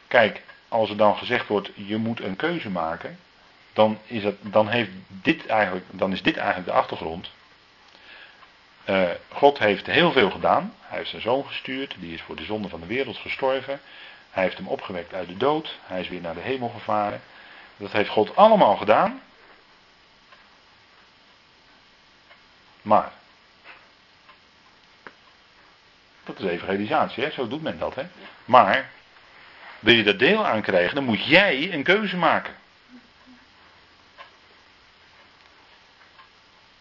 kijk, 0.09 0.43
als 0.69 0.91
er 0.91 0.97
dan 0.97 1.17
gezegd 1.17 1.47
wordt 1.47 1.71
je 1.75 1.97
moet 1.97 2.21
een 2.21 2.37
keuze 2.37 2.71
maken, 2.71 3.19
dan 3.73 3.99
is, 4.07 4.25
het, 4.25 4.37
dan 4.41 4.69
heeft 4.69 4.91
dit 5.07 5.47
eigenlijk, 5.47 5.87
dan 5.91 6.13
is 6.13 6.23
dit 6.23 6.37
eigenlijk 6.37 6.69
de 6.69 6.75
achtergrond. 6.75 7.31
Uh, 8.89 9.11
God 9.33 9.59
heeft 9.59 9.87
heel 9.87 10.13
veel 10.13 10.31
gedaan. 10.31 10.75
Hij 10.81 10.99
heeft 10.99 11.11
zijn 11.11 11.23
zoon 11.23 11.47
gestuurd, 11.47 11.95
die 11.99 12.15
is 12.15 12.23
voor 12.23 12.37
de 12.37 12.45
zonde 12.45 12.69
van 12.69 12.81
de 12.81 12.87
wereld 12.87 13.17
gestorven. 13.17 13.81
Hij 14.31 14.43
heeft 14.43 14.57
hem 14.57 14.69
opgewekt 14.69 15.15
uit 15.15 15.29
de 15.29 15.37
dood. 15.37 15.79
Hij 15.83 16.01
is 16.01 16.09
weer 16.09 16.21
naar 16.21 16.35
de 16.35 16.41
hemel 16.41 16.69
gevaren. 16.69 17.21
Dat 17.77 17.93
heeft 17.93 18.11
God 18.11 18.37
allemaal 18.37 18.77
gedaan. 18.77 19.23
Maar. 22.83 23.13
Dat 26.25 26.39
is 26.39 26.45
evangelisatie, 26.45 27.25
hè? 27.25 27.31
zo 27.31 27.49
doet 27.49 27.63
men 27.63 27.79
dat. 27.79 27.95
Hè? 27.95 28.07
Maar. 28.45 28.91
Wil 29.87 29.95
je 29.95 30.03
dat 30.03 30.19
deel 30.19 30.47
aan 30.47 30.63
krijgen, 30.63 30.95
dan 30.95 31.05
moet 31.05 31.25
jij 31.25 31.73
een 31.73 31.83
keuze 31.83 32.17
maken. 32.17 32.55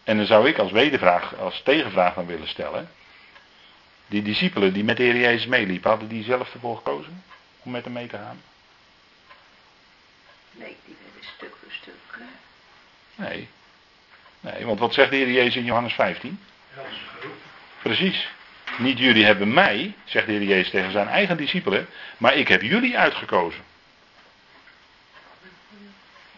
En 0.04 0.16
dan 0.16 0.26
zou 0.26 0.48
ik 0.48 0.58
als 0.58 0.70
wedervraag, 0.70 1.36
als 1.36 1.62
tegenvraag 1.62 2.14
dan 2.14 2.26
willen 2.26 2.48
stellen. 2.48 2.90
Die 4.06 4.22
discipelen 4.22 4.72
die 4.72 4.84
met 4.84 4.96
de 4.96 5.02
Heer 5.02 5.16
Jezus 5.16 5.46
meeliepen, 5.46 5.90
hadden 5.90 6.08
die 6.08 6.24
zelf 6.24 6.54
ervoor 6.54 6.76
gekozen 6.76 7.24
om 7.62 7.70
met 7.70 7.84
hem 7.84 7.92
mee 7.92 8.06
te 8.06 8.16
gaan? 8.16 8.42
Nee, 10.50 10.76
die 10.84 10.96
werden 11.02 11.30
stuk 11.36 11.56
voor 11.60 11.72
stuk. 11.72 12.18
Nee. 13.14 13.48
Nee, 14.40 14.66
want 14.66 14.78
wat 14.78 14.94
zegt 14.94 15.10
de 15.10 15.16
Heer 15.16 15.30
Jezus 15.30 15.56
in 15.56 15.64
Johannes 15.64 15.94
15? 15.94 16.40
Precies. 17.82 18.28
Niet 18.78 18.98
jullie 18.98 19.24
hebben 19.24 19.54
mij, 19.54 19.94
zegt 20.04 20.26
de 20.26 20.32
Heer 20.32 20.42
Jezus 20.42 20.70
tegen 20.70 20.92
zijn 20.92 21.08
eigen 21.08 21.36
discipelen, 21.36 21.88
maar 22.16 22.34
ik 22.34 22.48
heb 22.48 22.62
jullie 22.62 22.98
uitgekozen. 22.98 23.62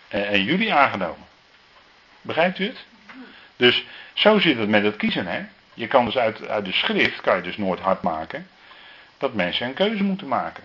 En, 0.09 0.45
jullie 0.45 0.75
aangenomen. 0.75 1.27
Begrijpt 2.21 2.59
u 2.59 2.67
het? 2.67 2.85
Dus 3.57 3.85
zo 4.13 4.39
zit 4.39 4.59
het 4.59 4.69
met 4.69 4.83
het 4.83 4.97
kiezen. 4.97 5.27
Hè? 5.27 5.45
Je 5.75 5.87
kan 5.87 6.05
dus 6.05 6.17
uit, 6.17 6.49
uit 6.49 6.65
de 6.65 6.73
schrift, 6.73 7.21
kan 7.21 7.37
je 7.37 7.43
dus 7.43 7.57
nooit 7.57 7.81
hard 7.81 8.03
maken, 8.03 8.49
dat 9.19 9.35
mensen 9.35 9.67
een 9.67 9.75
keuze 9.75 10.03
moeten 10.03 10.29
maken. 10.29 10.65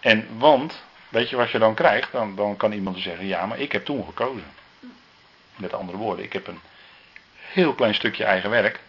En 0.00 0.38
want, 0.38 0.84
weet 1.08 1.30
je 1.30 1.36
wat 1.36 1.50
je 1.50 1.58
dan 1.58 1.74
krijgt? 1.74 2.12
Dan, 2.12 2.36
dan 2.36 2.56
kan 2.56 2.72
iemand 2.72 2.98
zeggen, 2.98 3.26
ja, 3.26 3.46
maar 3.46 3.58
ik 3.58 3.72
heb 3.72 3.84
toen 3.84 4.04
gekozen. 4.04 4.52
Met 5.56 5.72
andere 5.72 5.98
woorden, 5.98 6.24
ik 6.24 6.32
heb 6.32 6.46
een 6.46 6.60
heel 7.36 7.74
klein 7.74 7.94
stukje 7.94 8.24
eigen 8.24 8.50
werk. 8.50 8.80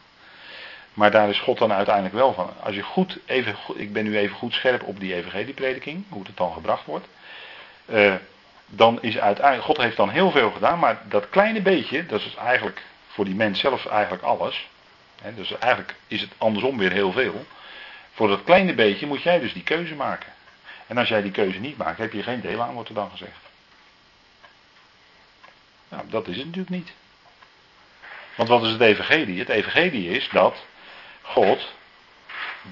Maar 0.94 1.12
daar 1.12 1.30
is 1.30 1.40
God 1.40 1.58
dan 1.58 1.74
uiteindelijk 1.74 2.16
wel 2.16 2.34
van. 2.34 2.54
Als 2.60 2.76
je 2.76 2.82
goed, 2.82 3.20
even, 3.26 3.56
ik 3.76 3.94
ben 3.94 4.04
nu 4.04 4.18
even 4.18 4.36
goed 4.36 4.54
scherp 4.54 4.84
op 4.84 5.00
die 5.00 5.16
evangelieprediking, 5.16 6.04
hoe 6.10 6.24
het 6.24 6.38
dan 6.38 6.54
gebracht 6.54 6.86
wordt. 6.86 7.08
Uh, 7.86 8.14
dan 8.66 9.02
is 9.02 9.18
uiteindelijk, 9.18 9.66
God 9.66 9.78
heeft 9.78 9.98
dan 9.98 10.10
heel 10.10 10.32
veel 10.32 10.52
gedaan, 10.52 10.80
maar 10.80 11.02
dat 11.08 11.30
kleine 11.30 11.62
beetje, 11.62 12.06
dat 12.06 12.22
is 12.22 12.36
eigenlijk 12.36 12.82
voor 13.08 13.26
die 13.26 13.36
mens 13.36 13.60
zelf 13.60 13.86
eigenlijk 13.86 14.24
alles. 14.24 14.68
Dus 15.36 15.58
eigenlijk 15.58 15.96
is 16.08 16.22
het 16.22 16.32
andersom 16.38 16.78
weer 16.78 16.92
heel 16.92 17.12
veel. 17.12 17.46
Voor 18.14 18.28
dat 18.28 18.44
kleine 18.44 18.74
beetje 18.74 19.06
moet 19.06 19.22
jij 19.22 19.40
dus 19.40 19.54
die 19.54 19.64
keuze 19.64 19.96
maken. 19.96 20.32
En 20.88 20.98
als 20.98 21.08
jij 21.08 21.22
die 21.22 21.32
keuze 21.32 21.60
niet 21.60 21.78
maakt, 21.78 21.98
heb 21.98 22.14
je 22.14 22.24
geen 22.24 22.42
deel 22.42 22.62
aan, 22.62 22.74
wordt 22.74 22.90
er 22.90 22.96
dan 22.96 23.10
gezegd. 23.10 23.40
Nou, 25.90 26.04
dat 26.10 26.28
is 26.28 26.36
het 26.36 26.46
natuurlijk 26.46 26.76
niet. 26.76 26.92
Want 28.36 28.50
wat 28.50 28.64
is 28.64 28.72
het 28.72 28.82
evangelie? 28.82 29.40
Het 29.40 29.50
evangelie 29.50 30.10
is 30.10 30.30
dat 30.30 30.56
God 31.24 31.74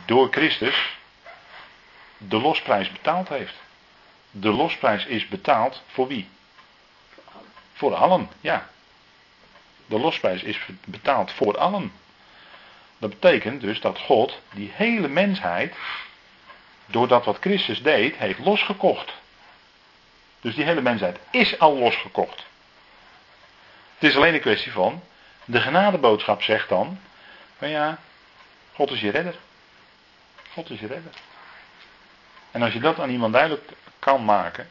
door 0.05 0.27
Christus 0.31 0.97
de 2.17 2.37
losprijs 2.37 2.91
betaald 2.91 3.29
heeft. 3.29 3.53
De 4.31 4.49
losprijs 4.49 5.05
is 5.05 5.27
betaald 5.27 5.83
voor 5.87 6.07
wie? 6.07 6.29
Voor 7.73 7.95
allen, 7.95 8.29
ja. 8.41 8.69
De 9.85 9.99
losprijs 9.99 10.43
is 10.43 10.59
betaald 10.85 11.31
voor 11.31 11.57
allen. 11.57 11.91
Dat 12.97 13.09
betekent 13.09 13.61
dus 13.61 13.81
dat 13.81 13.99
God 13.99 14.39
die 14.53 14.71
hele 14.73 15.07
mensheid, 15.07 15.75
door 16.85 17.07
dat 17.07 17.25
wat 17.25 17.37
Christus 17.39 17.81
deed, 17.81 18.15
heeft 18.15 18.39
losgekocht. 18.39 19.13
Dus 20.41 20.55
die 20.55 20.65
hele 20.65 20.81
mensheid 20.81 21.19
is 21.31 21.59
al 21.59 21.77
losgekocht. 21.77 22.45
Het 23.97 24.09
is 24.09 24.15
alleen 24.15 24.33
een 24.33 24.39
kwestie 24.39 24.71
van, 24.71 25.03
de 25.45 25.61
genadeboodschap 25.61 26.41
zegt 26.41 26.69
dan, 26.69 26.99
van 27.57 27.69
ja, 27.69 27.99
God 28.73 28.91
is 28.91 29.01
je 29.01 29.11
redder. 29.11 29.35
God 30.53 30.69
is 30.69 30.79
je 30.79 30.87
redder. 30.87 31.13
En 32.51 32.61
als 32.61 32.73
je 32.73 32.79
dat 32.79 32.99
aan 32.99 33.09
iemand 33.09 33.33
duidelijk 33.33 33.71
kan 33.99 34.25
maken. 34.25 34.69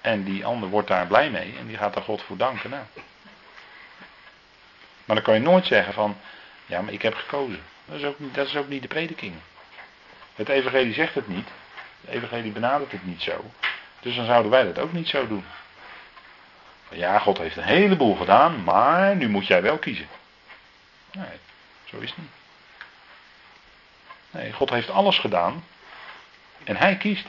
En 0.00 0.24
die 0.24 0.46
ander 0.46 0.68
wordt 0.68 0.88
daar 0.88 1.06
blij 1.06 1.30
mee 1.30 1.54
en 1.58 1.66
die 1.66 1.76
gaat 1.76 1.94
daar 1.94 2.02
God 2.02 2.22
voor 2.22 2.36
danken. 2.36 2.70
Nou. 2.70 2.82
Maar 5.04 5.16
dan 5.16 5.24
kan 5.24 5.34
je 5.34 5.40
nooit 5.40 5.66
zeggen 5.66 5.92
van, 5.92 6.16
ja 6.66 6.82
maar 6.82 6.92
ik 6.92 7.02
heb 7.02 7.14
gekozen. 7.14 7.62
Dat 7.84 7.98
is 7.98 8.04
ook 8.04 8.16
dat 8.34 8.46
is 8.46 8.56
ook 8.56 8.68
niet 8.68 8.82
de 8.82 8.88
prediking. 8.88 9.34
Het 10.34 10.48
evangelie 10.48 10.94
zegt 10.94 11.14
het 11.14 11.28
niet. 11.28 11.48
Het 12.00 12.10
evangelie 12.10 12.52
benadert 12.52 12.92
het 12.92 13.06
niet 13.06 13.22
zo. 13.22 13.44
Dus 14.00 14.16
dan 14.16 14.24
zouden 14.26 14.50
wij 14.50 14.64
dat 14.64 14.78
ook 14.78 14.92
niet 14.92 15.08
zo 15.08 15.26
doen. 15.26 15.44
Ja, 16.88 17.18
God 17.18 17.38
heeft 17.38 17.56
een 17.56 17.62
heleboel 17.62 18.14
gedaan, 18.16 18.64
maar 18.64 19.16
nu 19.16 19.28
moet 19.28 19.46
jij 19.46 19.62
wel 19.62 19.78
kiezen. 19.78 20.08
Nee, 21.12 21.38
zo 21.84 21.98
is 21.98 22.08
het 22.08 22.18
niet. 22.18 22.37
Nee, 24.38 24.52
God 24.52 24.70
heeft 24.70 24.90
alles 24.90 25.18
gedaan 25.18 25.64
en 26.64 26.76
hij 26.76 26.96
kiest. 26.96 27.26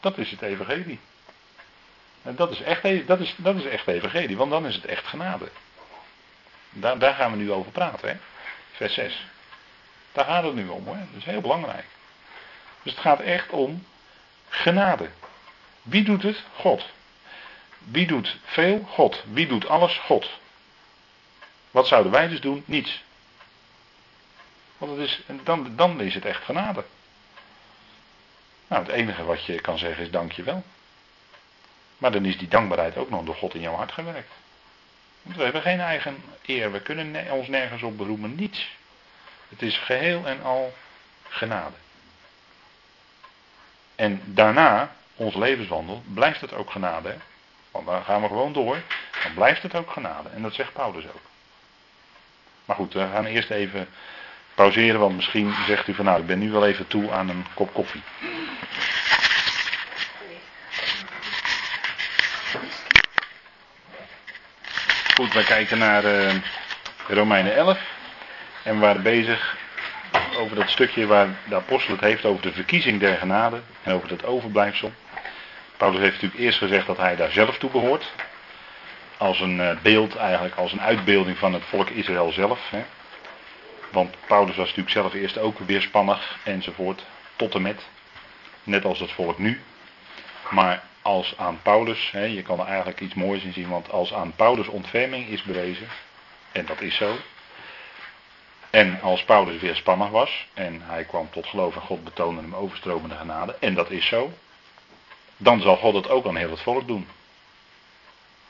Dat 0.00 0.18
is 0.18 0.30
het 0.30 0.42
evangelie. 0.42 1.00
En 2.22 2.36
dat 2.36 2.50
is 2.50 2.60
echt, 2.62 2.84
e- 2.84 3.04
dat 3.04 3.20
is, 3.20 3.34
dat 3.36 3.56
is 3.56 3.64
echt 3.64 3.86
evangelie, 3.86 4.36
want 4.36 4.50
dan 4.50 4.66
is 4.66 4.74
het 4.74 4.84
echt 4.84 5.06
genade. 5.06 5.48
Daar, 6.70 6.98
daar 6.98 7.14
gaan 7.14 7.30
we 7.30 7.36
nu 7.36 7.52
over 7.52 7.72
praten, 7.72 8.08
hè? 8.08 8.16
vers 8.72 8.94
6. 8.94 9.26
Daar 10.12 10.24
gaat 10.24 10.44
het 10.44 10.54
nu 10.54 10.68
om, 10.68 10.86
hoor. 10.86 10.96
Dat 10.96 11.18
is 11.18 11.24
heel 11.24 11.40
belangrijk. 11.40 11.86
Dus 12.82 12.92
het 12.92 13.00
gaat 13.00 13.20
echt 13.20 13.50
om 13.50 13.86
genade. 14.48 15.10
Wie 15.82 16.04
doet 16.04 16.22
het? 16.22 16.42
God. 16.56 16.88
Wie 17.78 18.06
doet 18.06 18.36
veel? 18.44 18.86
God. 18.88 19.22
Wie 19.26 19.46
doet 19.46 19.68
alles? 19.68 19.98
God. 19.98 20.30
Wat 21.70 21.86
zouden 21.86 22.12
wij 22.12 22.28
dus 22.28 22.40
doen? 22.40 22.62
Niets. 22.66 23.02
Want 24.82 24.98
het 24.98 25.08
is, 25.08 25.22
dan, 25.42 25.72
dan 25.76 26.00
is 26.00 26.14
het 26.14 26.24
echt 26.24 26.44
genade. 26.44 26.84
Nou, 28.68 28.82
het 28.82 28.92
enige 28.92 29.24
wat 29.24 29.44
je 29.44 29.60
kan 29.60 29.78
zeggen 29.78 30.02
is 30.04 30.10
dankjewel. 30.10 30.64
Maar 31.98 32.12
dan 32.12 32.24
is 32.24 32.38
die 32.38 32.48
dankbaarheid 32.48 32.96
ook 32.96 33.10
nog 33.10 33.24
door 33.24 33.34
God 33.34 33.54
in 33.54 33.60
jouw 33.60 33.74
hart 33.74 33.92
gewerkt. 33.92 34.30
Want 35.22 35.36
we 35.36 35.42
hebben 35.42 35.62
geen 35.62 35.80
eigen 35.80 36.22
eer, 36.46 36.72
we 36.72 36.80
kunnen 36.80 37.30
ons 37.30 37.48
nergens 37.48 37.82
op 37.82 37.96
beroemen, 37.96 38.34
niets. 38.34 38.76
Het 39.48 39.62
is 39.62 39.78
geheel 39.78 40.26
en 40.26 40.42
al 40.42 40.74
genade. 41.28 41.76
En 43.94 44.22
daarna, 44.24 44.96
ons 45.14 45.34
levenswandel, 45.34 46.02
blijft 46.14 46.40
het 46.40 46.52
ook 46.52 46.70
genade. 46.70 47.16
Want 47.70 47.86
dan 47.86 48.04
gaan 48.04 48.22
we 48.22 48.26
gewoon 48.26 48.52
door, 48.52 48.82
dan 49.22 49.34
blijft 49.34 49.62
het 49.62 49.74
ook 49.74 49.90
genade. 49.90 50.28
En 50.28 50.42
dat 50.42 50.54
zegt 50.54 50.72
Paulus 50.72 51.04
ook. 51.04 51.22
Maar 52.64 52.76
goed, 52.76 52.92
we 52.92 53.08
gaan 53.12 53.24
eerst 53.24 53.50
even 53.50 53.88
pauzeren, 54.54 55.00
want 55.00 55.16
misschien 55.16 55.54
zegt 55.66 55.88
u 55.88 55.94
van 55.94 56.04
nou, 56.04 56.20
ik 56.20 56.26
ben 56.26 56.38
nu 56.38 56.50
wel 56.50 56.66
even 56.66 56.86
toe 56.86 57.10
aan 57.10 57.28
een 57.28 57.46
kop 57.54 57.72
koffie. 57.72 58.02
Goed, 65.14 65.32
wij 65.32 65.44
kijken 65.44 65.78
naar 65.78 66.04
uh, 66.04 66.34
Romeinen 67.08 67.54
11. 67.54 67.78
En 68.62 68.74
we 68.74 68.80
waren 68.80 69.02
bezig 69.02 69.56
over 70.36 70.56
dat 70.56 70.70
stukje 70.70 71.06
waar 71.06 71.28
de 71.48 71.54
apostel 71.54 71.94
het 71.94 72.04
heeft 72.04 72.24
over 72.24 72.42
de 72.42 72.52
verkiezing 72.52 73.00
der 73.00 73.16
genade 73.16 73.60
en 73.82 73.92
over 73.92 74.08
dat 74.08 74.24
overblijfsel. 74.24 74.92
Paulus 75.76 76.00
heeft 76.00 76.12
natuurlijk 76.12 76.42
eerst 76.42 76.58
gezegd 76.58 76.86
dat 76.86 76.96
hij 76.96 77.16
daar 77.16 77.30
zelf 77.30 77.58
toe 77.58 77.70
behoort. 77.70 78.12
Als 79.16 79.40
een 79.40 79.58
uh, 79.58 79.70
beeld 79.82 80.16
eigenlijk, 80.16 80.54
als 80.54 80.72
een 80.72 80.80
uitbeelding 80.80 81.38
van 81.38 81.52
het 81.52 81.62
volk 81.68 81.88
Israël 81.88 82.32
zelf. 82.32 82.60
Hè. 82.70 82.84
Want 83.92 84.14
Paulus 84.26 84.56
was 84.56 84.66
natuurlijk 84.66 84.90
zelf 84.90 85.14
eerst 85.14 85.38
ook 85.38 85.58
weerspannig 85.58 86.38
enzovoort, 86.44 87.04
tot 87.36 87.54
en 87.54 87.62
met. 87.62 87.86
Net 88.62 88.84
als 88.84 88.98
het 88.98 89.12
volk 89.12 89.38
nu. 89.38 89.60
Maar 90.50 90.82
als 91.02 91.34
aan 91.36 91.60
Paulus, 91.62 92.10
hè, 92.10 92.24
je 92.24 92.42
kan 92.42 92.60
er 92.60 92.66
eigenlijk 92.66 93.00
iets 93.00 93.14
moois 93.14 93.42
in 93.42 93.52
zien, 93.52 93.68
want 93.68 93.90
als 93.90 94.12
aan 94.12 94.32
Paulus 94.36 94.66
ontferming 94.66 95.28
is 95.28 95.42
bewezen, 95.42 95.86
en 96.52 96.66
dat 96.66 96.80
is 96.80 96.96
zo, 96.96 97.16
en 98.70 99.00
als 99.00 99.24
Paulus 99.24 99.60
weerspannig 99.60 100.08
was, 100.08 100.46
en 100.54 100.82
hij 100.82 101.04
kwam 101.04 101.30
tot 101.30 101.46
geloof 101.46 101.74
in 101.74 101.80
God, 101.80 102.04
betoonde 102.04 102.40
hem 102.40 102.54
overstromende 102.54 103.16
genade, 103.16 103.56
en 103.60 103.74
dat 103.74 103.90
is 103.90 104.06
zo, 104.06 104.32
dan 105.36 105.60
zal 105.60 105.76
God 105.76 105.94
het 105.94 106.08
ook 106.08 106.26
aan 106.26 106.36
heel 106.36 106.50
het 106.50 106.60
volk 106.60 106.86
doen. 106.86 107.08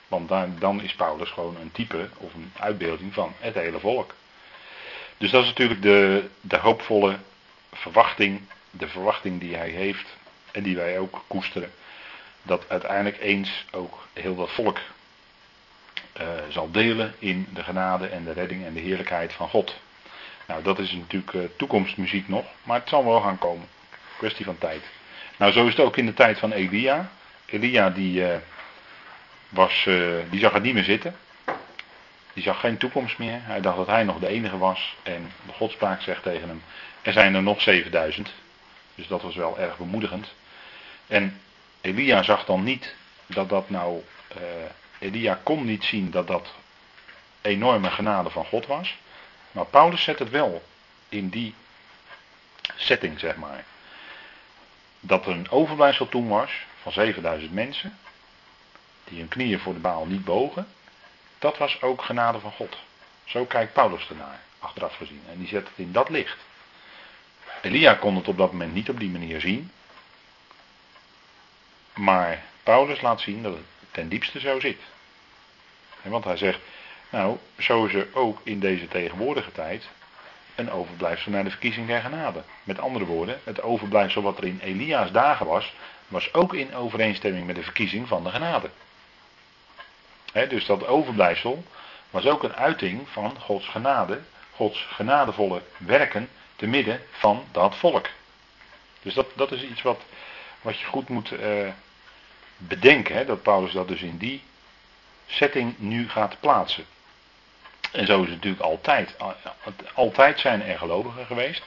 Want 0.08 0.28
dan, 0.28 0.56
dan 0.58 0.82
is 0.82 0.94
Paulus 0.94 1.30
gewoon 1.30 1.56
een 1.56 1.72
type 1.72 2.08
of 2.16 2.34
een 2.34 2.52
uitbeelding 2.58 3.14
van 3.14 3.32
het 3.38 3.54
hele 3.54 3.78
volk. 3.78 4.14
Dus 5.22 5.30
dat 5.30 5.42
is 5.42 5.48
natuurlijk 5.48 5.82
de, 5.82 6.28
de 6.40 6.56
hoopvolle 6.56 7.16
verwachting, 7.72 8.40
de 8.70 8.88
verwachting 8.88 9.40
die 9.40 9.56
hij 9.56 9.68
heeft 9.68 10.16
en 10.52 10.62
die 10.62 10.76
wij 10.76 10.98
ook 10.98 11.24
koesteren. 11.26 11.70
Dat 12.42 12.64
uiteindelijk 12.68 13.20
eens 13.20 13.64
ook 13.70 14.06
heel 14.12 14.34
dat 14.34 14.50
volk 14.50 14.78
uh, 16.20 16.28
zal 16.48 16.70
delen 16.70 17.14
in 17.18 17.48
de 17.54 17.62
genade 17.62 18.06
en 18.06 18.24
de 18.24 18.32
redding 18.32 18.64
en 18.64 18.74
de 18.74 18.80
heerlijkheid 18.80 19.32
van 19.32 19.48
God. 19.48 19.76
Nou, 20.46 20.62
dat 20.62 20.78
is 20.78 20.92
natuurlijk 20.92 21.32
uh, 21.32 21.42
toekomstmuziek 21.56 22.28
nog, 22.28 22.44
maar 22.62 22.80
het 22.80 22.88
zal 22.88 23.04
wel 23.04 23.20
gaan 23.20 23.38
komen. 23.38 23.68
Kwestie 24.18 24.44
van 24.44 24.58
tijd. 24.58 24.82
Nou, 25.36 25.52
zo 25.52 25.66
is 25.66 25.76
het 25.76 25.86
ook 25.86 25.96
in 25.96 26.06
de 26.06 26.14
tijd 26.14 26.38
van 26.38 26.52
Elia. 26.52 27.10
Elia 27.46 27.90
die, 27.90 28.20
uh, 28.20 28.36
was, 29.48 29.88
die 30.30 30.40
zag 30.40 30.52
het 30.52 30.62
niet 30.62 30.74
meer 30.74 30.84
zitten. 30.84 31.16
Die 32.32 32.42
zag 32.42 32.60
geen 32.60 32.76
toekomst 32.76 33.18
meer. 33.18 33.40
Hij 33.42 33.60
dacht 33.60 33.76
dat 33.76 33.86
hij 33.86 34.04
nog 34.04 34.18
de 34.18 34.26
enige 34.26 34.58
was. 34.58 34.96
En 35.02 35.32
de 35.46 35.52
godspraak 35.52 36.00
zegt 36.00 36.22
tegen 36.22 36.48
hem: 36.48 36.62
Er 37.02 37.12
zijn 37.12 37.34
er 37.34 37.42
nog 37.42 37.60
7000. 37.60 38.32
Dus 38.94 39.06
dat 39.06 39.22
was 39.22 39.34
wel 39.34 39.58
erg 39.58 39.76
bemoedigend. 39.76 40.32
En 41.06 41.40
Elia 41.80 42.22
zag 42.22 42.44
dan 42.44 42.62
niet 42.62 42.94
dat 43.26 43.48
dat 43.48 43.70
nou. 43.70 44.02
Uh, 44.36 44.42
Elia 44.98 45.40
kon 45.42 45.64
niet 45.64 45.84
zien 45.84 46.10
dat 46.10 46.26
dat 46.26 46.54
enorme 47.40 47.90
genade 47.90 48.30
van 48.30 48.44
God 48.44 48.66
was. 48.66 48.96
Maar 49.52 49.66
Paulus 49.66 50.02
zet 50.02 50.18
het 50.18 50.30
wel 50.30 50.62
in 51.08 51.28
die 51.28 51.54
setting, 52.76 53.18
zeg 53.18 53.36
maar. 53.36 53.64
Dat 55.00 55.26
er 55.26 55.32
een 55.32 55.50
overblijfsel 55.50 56.08
toen 56.08 56.28
was 56.28 56.52
van 56.82 56.92
7000 56.92 57.52
mensen. 57.52 57.98
Die 59.04 59.18
hun 59.18 59.28
knieën 59.28 59.58
voor 59.58 59.74
de 59.74 59.80
baal 59.80 60.06
niet 60.06 60.24
bogen. 60.24 60.66
Dat 61.42 61.58
was 61.58 61.82
ook 61.82 62.02
genade 62.02 62.38
van 62.38 62.52
God. 62.52 62.78
Zo 63.24 63.44
kijkt 63.44 63.72
Paulus 63.72 64.08
ernaar, 64.08 64.40
achteraf 64.58 64.96
gezien. 64.96 65.22
En 65.30 65.38
die 65.38 65.48
zet 65.48 65.68
het 65.68 65.78
in 65.78 65.92
dat 65.92 66.08
licht. 66.08 66.38
Elia 67.62 67.94
kon 67.94 68.16
het 68.16 68.28
op 68.28 68.36
dat 68.36 68.52
moment 68.52 68.74
niet 68.74 68.88
op 68.88 68.98
die 68.98 69.10
manier 69.10 69.40
zien. 69.40 69.70
Maar 71.94 72.42
Paulus 72.62 73.00
laat 73.00 73.20
zien 73.20 73.42
dat 73.42 73.54
het 73.54 73.64
ten 73.90 74.08
diepste 74.08 74.40
zo 74.40 74.60
zit. 74.60 74.80
Want 76.02 76.24
hij 76.24 76.36
zegt, 76.36 76.60
nou, 77.10 77.38
zo 77.58 77.84
is 77.84 77.94
er 77.94 78.08
ook 78.12 78.40
in 78.42 78.60
deze 78.60 78.88
tegenwoordige 78.88 79.52
tijd 79.52 79.88
een 80.54 80.70
overblijfsel 80.70 81.30
naar 81.30 81.44
de 81.44 81.50
verkiezing 81.50 81.86
der 81.86 82.00
genade. 82.00 82.42
Met 82.64 82.78
andere 82.78 83.04
woorden, 83.04 83.40
het 83.44 83.62
overblijfsel 83.62 84.22
wat 84.22 84.38
er 84.38 84.44
in 84.44 84.60
Elia's 84.62 85.10
dagen 85.10 85.46
was, 85.46 85.74
was 86.08 86.34
ook 86.34 86.54
in 86.54 86.74
overeenstemming 86.74 87.46
met 87.46 87.56
de 87.56 87.62
verkiezing 87.62 88.08
van 88.08 88.24
de 88.24 88.30
genade 88.30 88.70
dus 90.32 90.66
dat 90.66 90.86
overblijfsel 90.86 91.64
was 92.10 92.26
ook 92.26 92.42
een 92.42 92.54
uiting 92.54 93.08
van 93.08 93.36
Gods 93.40 93.68
genade, 93.68 94.20
Gods 94.54 94.86
genadevolle 94.90 95.62
werken 95.76 96.28
te 96.56 96.66
midden 96.66 97.00
van 97.10 97.44
dat 97.52 97.76
volk. 97.76 98.08
Dus 99.02 99.14
dat, 99.14 99.26
dat 99.34 99.52
is 99.52 99.62
iets 99.62 99.82
wat, 99.82 100.00
wat 100.60 100.78
je 100.78 100.86
goed 100.86 101.08
moet 101.08 101.30
uh, 101.30 101.68
bedenken, 102.56 103.26
dat 103.26 103.42
Paulus 103.42 103.72
dat 103.72 103.88
dus 103.88 104.02
in 104.02 104.16
die 104.16 104.42
setting 105.26 105.78
nu 105.78 106.08
gaat 106.08 106.40
plaatsen. 106.40 106.84
En 107.92 108.06
zo 108.06 108.22
is 108.22 108.28
het 108.28 108.34
natuurlijk 108.34 108.62
altijd. 108.62 109.16
Altijd 109.94 110.40
zijn 110.40 110.62
er 110.62 110.78
gelovigen 110.78 111.26
geweest. 111.26 111.62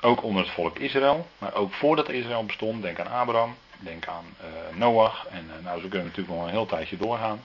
Ook 0.00 0.22
onder 0.22 0.42
het 0.42 0.52
volk 0.52 0.78
Israël. 0.78 1.28
Maar 1.38 1.54
ook 1.54 1.72
voordat 1.72 2.08
Israël 2.08 2.44
bestond. 2.44 2.82
Denk 2.82 3.00
aan 3.00 3.20
Abraham. 3.20 3.56
Denk 3.78 4.06
aan 4.06 4.36
uh, 4.40 4.76
Noach. 4.76 5.26
En 5.26 5.50
uh, 5.56 5.64
nou, 5.64 5.80
zo 5.80 5.88
kunnen 5.88 6.06
natuurlijk 6.06 6.36
nog 6.36 6.44
een 6.44 6.50
heel 6.50 6.66
tijdje 6.66 6.96
doorgaan. 6.96 7.44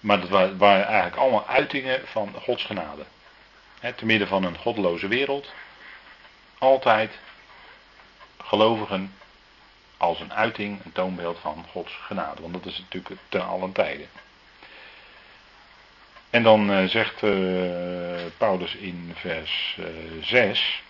Maar 0.00 0.20
dat 0.20 0.28
waren, 0.56 0.86
eigenlijk 0.86 1.16
allemaal 1.16 1.46
uitingen 1.46 2.00
van 2.04 2.34
Gods 2.42 2.64
genade. 2.64 3.02
He, 3.80 3.92
te 3.92 4.06
midden 4.06 4.28
van 4.28 4.44
een 4.44 4.56
goddeloze 4.56 5.08
wereld. 5.08 5.52
Altijd 6.58 7.18
gelovigen 8.42 9.14
als 9.96 10.20
een 10.20 10.32
uiting, 10.32 10.84
een 10.84 10.92
toonbeeld 10.92 11.38
van 11.38 11.64
Gods 11.70 11.92
genade. 11.92 12.42
Want 12.42 12.52
dat 12.52 12.66
is 12.66 12.78
natuurlijk 12.78 13.20
ten 13.28 13.46
allen 13.46 13.72
tijden. 13.72 14.08
En 16.30 16.42
dan 16.42 16.70
uh, 16.70 16.84
zegt 16.84 17.20
Paulus 18.38 18.74
in 18.74 19.12
vers 19.14 19.76
uh, 19.80 19.86
6. 20.22 20.82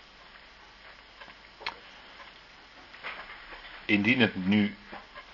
Indien 3.88 4.20
het 4.20 4.46
nu 4.46 4.74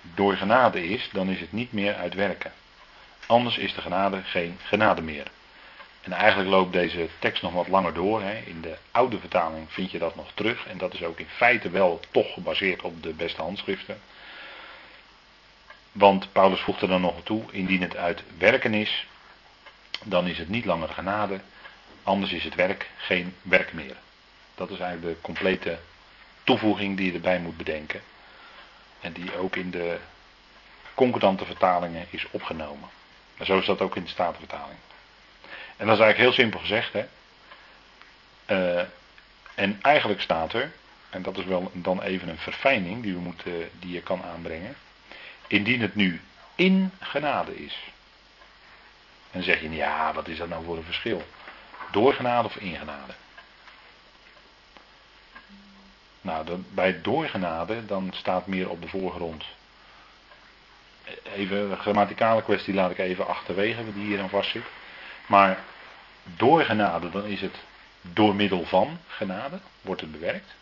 door 0.01 0.37
genade 0.37 0.87
is, 0.87 1.09
dan 1.11 1.29
is 1.29 1.39
het 1.39 1.51
niet 1.51 1.71
meer 1.71 1.95
uit 1.95 2.13
werken. 2.13 2.51
Anders 3.25 3.57
is 3.57 3.73
de 3.73 3.81
genade 3.81 4.21
geen 4.23 4.57
genade 4.63 5.01
meer. 5.01 5.27
En 6.01 6.11
eigenlijk 6.11 6.49
loopt 6.49 6.73
deze 6.73 7.07
tekst 7.19 7.41
nog 7.41 7.53
wat 7.53 7.67
langer 7.67 7.93
door. 7.93 8.21
Hè. 8.21 8.37
In 8.45 8.61
de 8.61 8.77
oude 8.91 9.19
vertaling 9.19 9.71
vind 9.71 9.91
je 9.91 9.99
dat 9.99 10.15
nog 10.15 10.31
terug. 10.33 10.67
En 10.67 10.77
dat 10.77 10.93
is 10.93 11.03
ook 11.03 11.19
in 11.19 11.27
feite 11.27 11.69
wel 11.69 11.99
toch 12.11 12.33
gebaseerd 12.33 12.81
op 12.81 13.03
de 13.03 13.13
beste 13.13 13.41
handschriften. 13.41 14.01
Want 15.91 16.31
Paulus 16.31 16.59
voegt 16.59 16.81
er 16.81 16.87
dan 16.87 17.01
nog 17.01 17.23
toe, 17.23 17.43
indien 17.51 17.81
het 17.81 17.95
uit 17.95 18.23
werken 18.37 18.73
is, 18.73 19.07
dan 20.03 20.27
is 20.27 20.37
het 20.37 20.49
niet 20.49 20.65
langer 20.65 20.89
genade, 20.89 21.39
anders 22.03 22.31
is 22.31 22.43
het 22.43 22.55
werk 22.55 22.89
geen 22.97 23.35
werk 23.41 23.73
meer. 23.73 23.95
Dat 24.55 24.69
is 24.69 24.79
eigenlijk 24.79 25.15
de 25.15 25.21
complete 25.21 25.79
toevoeging 26.43 26.97
die 26.97 27.05
je 27.05 27.13
erbij 27.13 27.39
moet 27.39 27.57
bedenken 27.57 28.01
En 29.05 29.13
die 29.13 29.37
ook 29.37 29.55
in 29.55 29.71
de 29.71 29.97
concordante 30.93 31.45
vertalingen 31.45 32.05
is 32.09 32.25
opgenomen. 32.31 32.89
En 33.37 33.45
zo 33.45 33.57
is 33.57 33.65
dat 33.65 33.81
ook 33.81 33.95
in 33.95 34.03
de 34.03 34.09
Statenvertaling. 34.09 34.77
En 35.77 35.87
dat 35.87 35.97
is 35.97 36.01
eigenlijk 36.03 36.17
heel 36.17 36.31
simpel 36.31 36.59
gezegd. 36.59 36.93
Hè? 36.93 37.05
Uh, 38.47 38.85
en 39.55 39.79
eigenlijk 39.81 40.21
staat 40.21 40.53
er, 40.53 40.71
en 41.09 41.21
dat 41.21 41.37
is 41.37 41.45
wel 41.45 41.71
dan 41.73 42.01
even 42.01 42.27
een 42.27 42.37
verfijning 42.37 43.03
die, 43.03 43.13
we 43.13 43.19
moeten, 43.19 43.69
die 43.79 43.93
je 43.93 44.01
kan 44.01 44.23
aanbrengen. 44.23 44.75
Indien 45.47 45.81
het 45.81 45.95
nu 45.95 46.21
in 46.55 46.91
genade 46.99 47.63
is. 47.63 47.79
En 49.31 49.39
dan 49.39 49.43
zeg 49.43 49.61
je, 49.61 49.71
ja, 49.71 50.13
wat 50.13 50.27
is 50.27 50.37
dat 50.37 50.49
nou 50.49 50.63
voor 50.65 50.77
een 50.77 50.83
verschil? 50.83 51.23
Door 51.91 52.13
genade 52.13 52.47
of 52.47 52.55
in 52.55 52.75
genade? 52.75 53.13
Nou, 56.25 56.63
bij 56.69 57.01
doorgenade, 57.01 57.85
dan 57.85 58.09
staat 58.13 58.47
meer 58.47 58.69
op 58.69 58.81
de 58.81 58.87
voorgrond. 58.87 59.43
Even 61.35 61.71
een 61.71 61.77
grammaticale 61.77 62.43
kwestie 62.43 62.73
laat 62.73 62.91
ik 62.91 62.97
even 62.97 63.27
achterwege, 63.27 63.93
die 63.93 64.05
hier 64.05 64.21
aan 64.21 64.29
vastzit. 64.29 64.63
Maar 65.25 65.59
doorgenade, 66.23 67.09
dan 67.09 67.25
is 67.25 67.41
het 67.41 67.55
door 68.01 68.35
middel 68.35 68.65
van 68.65 68.99
genade, 69.07 69.59
wordt 69.81 70.01
het 70.01 70.11
bewerkt. 70.11 70.53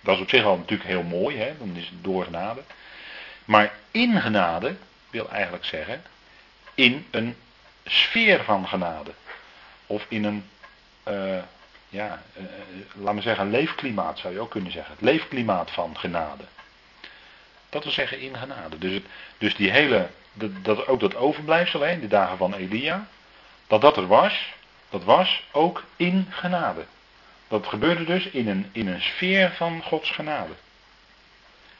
Dat 0.00 0.14
is 0.14 0.22
op 0.22 0.28
zich 0.28 0.44
al 0.44 0.56
natuurlijk 0.56 0.88
heel 0.88 1.02
mooi, 1.02 1.36
hè? 1.36 1.58
dan 1.58 1.76
is 1.76 1.88
het 1.88 2.04
door 2.04 2.24
genade. 2.24 2.62
Maar 3.44 3.72
in 3.90 4.20
genade 4.20 4.76
wil 5.10 5.30
eigenlijk 5.30 5.64
zeggen, 5.64 6.02
in 6.74 7.06
een 7.10 7.36
sfeer 7.84 8.44
van 8.44 8.68
genade. 8.68 9.10
Of 9.86 10.06
in 10.08 10.24
een, 10.24 10.48
uh, 11.08 11.42
ja, 11.96 12.22
uh, 12.38 12.44
laat 12.94 13.14
me 13.14 13.20
zeggen, 13.20 13.44
een 13.44 13.50
leefklimaat 13.50 14.18
zou 14.18 14.34
je 14.34 14.40
ook 14.40 14.50
kunnen 14.50 14.72
zeggen. 14.72 14.92
Het 14.92 15.02
leefklimaat 15.02 15.70
van 15.70 15.98
genade. 15.98 16.44
Dat 17.68 17.84
wil 17.84 17.92
zeggen 17.92 18.20
in 18.20 18.36
genade. 18.36 18.78
Dus, 18.78 19.00
dus 19.38 19.56
die 19.56 19.70
hele, 19.70 20.08
dat, 20.62 20.86
ook 20.86 21.00
dat 21.00 21.16
overblijfsel, 21.16 21.84
in 21.84 22.00
de 22.00 22.08
dagen 22.08 22.36
van 22.36 22.54
Elia, 22.54 23.08
dat 23.66 23.80
dat 23.80 23.96
er 23.96 24.06
was, 24.06 24.54
dat 24.90 25.04
was 25.04 25.44
ook 25.52 25.84
in 25.96 26.26
genade. 26.30 26.84
Dat 27.48 27.66
gebeurde 27.66 28.04
dus 28.04 28.26
in 28.26 28.48
een, 28.48 28.68
in 28.72 28.86
een 28.86 29.02
sfeer 29.02 29.52
van 29.52 29.82
Gods 29.82 30.10
genade. 30.10 30.52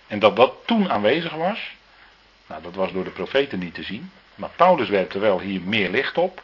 En 0.06 0.18
dat 0.18 0.36
dat 0.36 0.54
toen 0.64 0.90
aanwezig 0.90 1.32
was, 1.32 1.74
nou 2.46 2.62
dat 2.62 2.74
was 2.74 2.92
door 2.92 3.04
de 3.04 3.10
profeten 3.10 3.58
niet 3.58 3.74
te 3.74 3.82
zien. 3.82 4.10
Maar 4.34 4.50
Paulus 4.56 4.88
werpt 4.88 5.14
er 5.14 5.20
wel 5.20 5.40
hier 5.40 5.60
meer 5.60 5.90
licht 5.90 6.18
op. 6.18 6.42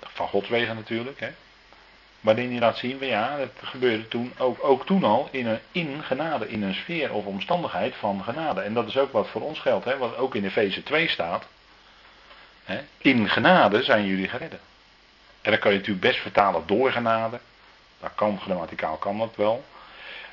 Van 0.00 0.28
Gods 0.28 0.48
wegen 0.48 0.74
natuurlijk. 0.74 1.20
Hè. 1.20 1.30
Waarin 2.20 2.50
hij 2.50 2.60
laat 2.60 2.76
zien, 2.76 2.98
ja, 3.00 3.36
dat 3.36 3.50
gebeurde 3.62 4.08
toen, 4.08 4.32
ook, 4.38 4.64
ook 4.64 4.86
toen 4.86 5.04
al 5.04 5.28
in, 5.30 5.46
een, 5.46 5.60
in 5.72 6.02
genade, 6.02 6.48
in 6.48 6.62
een 6.62 6.74
sfeer 6.74 7.12
of 7.12 7.24
omstandigheid 7.24 7.94
van 7.94 8.22
genade. 8.24 8.60
En 8.60 8.74
dat 8.74 8.88
is 8.88 8.96
ook 8.98 9.12
wat 9.12 9.28
voor 9.28 9.42
ons 9.42 9.58
geldt, 9.58 9.84
hè, 9.84 9.96
wat 9.96 10.16
ook 10.16 10.34
in 10.34 10.44
Efeze 10.44 10.82
2 10.82 11.08
staat. 11.08 11.46
Hè. 12.64 12.80
In 12.98 13.28
genade 13.28 13.82
zijn 13.82 14.06
jullie 14.06 14.28
geredden. 14.28 14.60
En 15.42 15.50
dan 15.50 15.60
kan 15.60 15.72
je 15.72 15.78
natuurlijk 15.78 16.06
best 16.06 16.20
vertalen 16.20 16.62
door 16.66 16.92
genade. 16.92 17.40
Dat 18.00 18.10
kan, 18.14 18.40
grammaticaal 18.40 18.96
kan 18.96 19.18
dat 19.18 19.36
wel. 19.36 19.64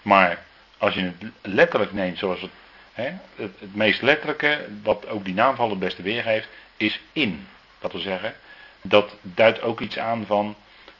Maar 0.01 0.43
als 0.77 0.93
je 0.93 1.01
het 1.01 1.31
letterlijk 1.41 1.93
neemt 1.93 2.17
zoals 2.17 2.41
het, 2.41 2.51
hè, 2.93 3.13
het, 3.35 3.59
het, 3.59 3.75
meest 3.75 4.01
letterlijke, 4.01 4.67
wat 4.83 5.07
ook 5.07 5.25
die 5.25 5.33
naamval 5.33 5.69
het 5.69 5.79
beste 5.79 6.01
weergeeft, 6.01 6.47
is 6.77 7.01
in. 7.13 7.47
Dat 7.79 7.91
wil 7.91 8.01
zeggen, 8.01 8.35
dat 8.81 9.15
duidt 9.21 9.61
ook 9.61 9.79
iets 9.79 9.97
aan 9.97 10.25
van, 10.25 10.55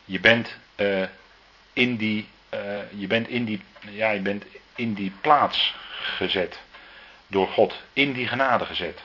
je 0.05 0.19
bent 0.19 0.57
uh, 0.75 1.07
in 1.73 1.95
die, 1.95 2.27
uh, 2.53 2.59
je 2.91 3.07
bent 3.07 3.27
in 3.27 3.45
die, 3.45 3.61
ja, 3.79 4.09
je 4.09 4.19
bent 4.19 4.43
in 4.75 4.93
die 4.93 5.11
plaats 5.21 5.75
gezet. 5.99 6.59
Door 7.27 7.47
God, 7.47 7.73
in 7.93 8.13
die 8.13 8.27
genade 8.27 8.65
gezet. 8.65 8.99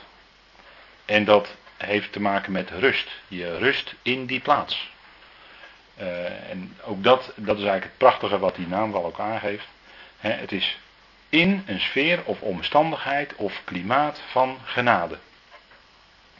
En 1.05 1.25
dat 1.25 1.55
heeft 1.77 2.11
te 2.11 2.19
maken 2.19 2.51
met 2.51 2.69
rust. 2.69 3.07
Je 3.27 3.57
rust 3.57 3.95
in 4.01 4.25
die 4.25 4.39
plaats. 4.39 4.89
Uh, 5.99 6.49
en 6.49 6.77
ook 6.83 7.03
dat, 7.03 7.31
dat 7.35 7.57
is 7.57 7.63
eigenlijk 7.63 7.83
het 7.83 7.97
prachtige 7.97 8.39
wat 8.39 8.55
die 8.55 8.67
naamval 8.67 9.05
ook 9.05 9.19
aangeeft. 9.19 9.67
He, 10.17 10.29
het 10.29 10.51
is 10.51 10.77
in 11.29 11.63
een 11.65 11.79
sfeer 11.79 12.23
of 12.25 12.41
omstandigheid 12.41 13.35
of 13.35 13.61
klimaat 13.63 14.21
van 14.31 14.57
genade. 14.63 15.17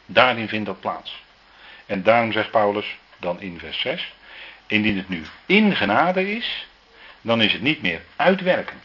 Daarin 0.06 0.48
vindt 0.48 0.66
dat 0.66 0.80
plaats. 0.80 1.22
En 1.86 2.02
daarom 2.02 2.32
zegt 2.32 2.50
Paulus 2.50 2.96
dan 3.18 3.40
in 3.40 3.58
vers 3.58 3.80
6: 3.80 4.12
Indien 4.72 4.96
het 4.96 5.08
nu 5.08 5.22
in 5.46 5.76
genade 5.76 6.36
is, 6.36 6.66
dan 7.20 7.42
is 7.42 7.52
het 7.52 7.62
niet 7.62 7.82
meer 7.82 8.00
uitwerken. 8.16 8.76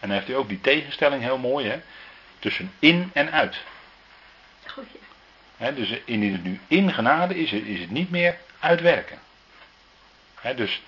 En 0.00 0.08
dan 0.08 0.10
heeft 0.10 0.26
hij 0.26 0.36
ook 0.36 0.48
die 0.48 0.60
tegenstelling 0.60 1.22
heel 1.22 1.38
mooi, 1.38 1.68
hè, 1.68 1.80
tussen 2.38 2.72
in 2.78 3.10
en 3.12 3.32
uit. 3.32 3.60
Goed, 4.66 4.86
ja. 5.56 5.70
dus 5.70 5.98
indien 6.04 6.32
het 6.32 6.44
nu 6.44 6.60
in 6.66 6.92
genade 6.92 7.38
is, 7.38 7.52
is 7.52 7.80
het 7.80 7.90
niet 7.90 8.10
meer 8.10 8.38
uitwerken 8.58 9.18
dus 10.52 10.82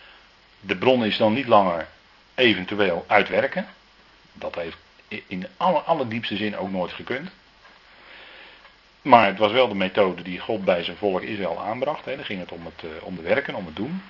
de 0.60 0.76
bron 0.76 1.04
is 1.04 1.16
dan 1.16 1.32
niet 1.32 1.46
langer 1.46 1.86
eventueel 2.34 3.04
uitwerken. 3.06 3.66
Dat 4.32 4.54
heeft 4.54 4.76
in 5.26 5.40
de 5.40 5.48
aller, 5.56 5.80
allerdiepste 5.80 6.36
zin 6.36 6.56
ook 6.56 6.70
nooit 6.70 6.92
gekund. 6.92 7.30
Maar 9.02 9.26
het 9.26 9.38
was 9.38 9.52
wel 9.52 9.68
de 9.68 9.74
methode 9.74 10.22
die 10.22 10.38
God 10.38 10.64
bij 10.64 10.84
zijn 10.84 10.96
volk 10.96 11.22
Israël 11.22 11.60
aanbracht. 11.60 12.04
He. 12.04 12.16
Dan 12.16 12.24
ging 12.24 12.40
het 12.40 12.52
om 12.52 12.64
het, 12.64 12.84
uh, 12.84 12.90
om 13.00 13.16
de 13.16 13.22
werken, 13.22 13.54
om 13.54 13.66
het 13.66 13.76
doen. 13.76 14.02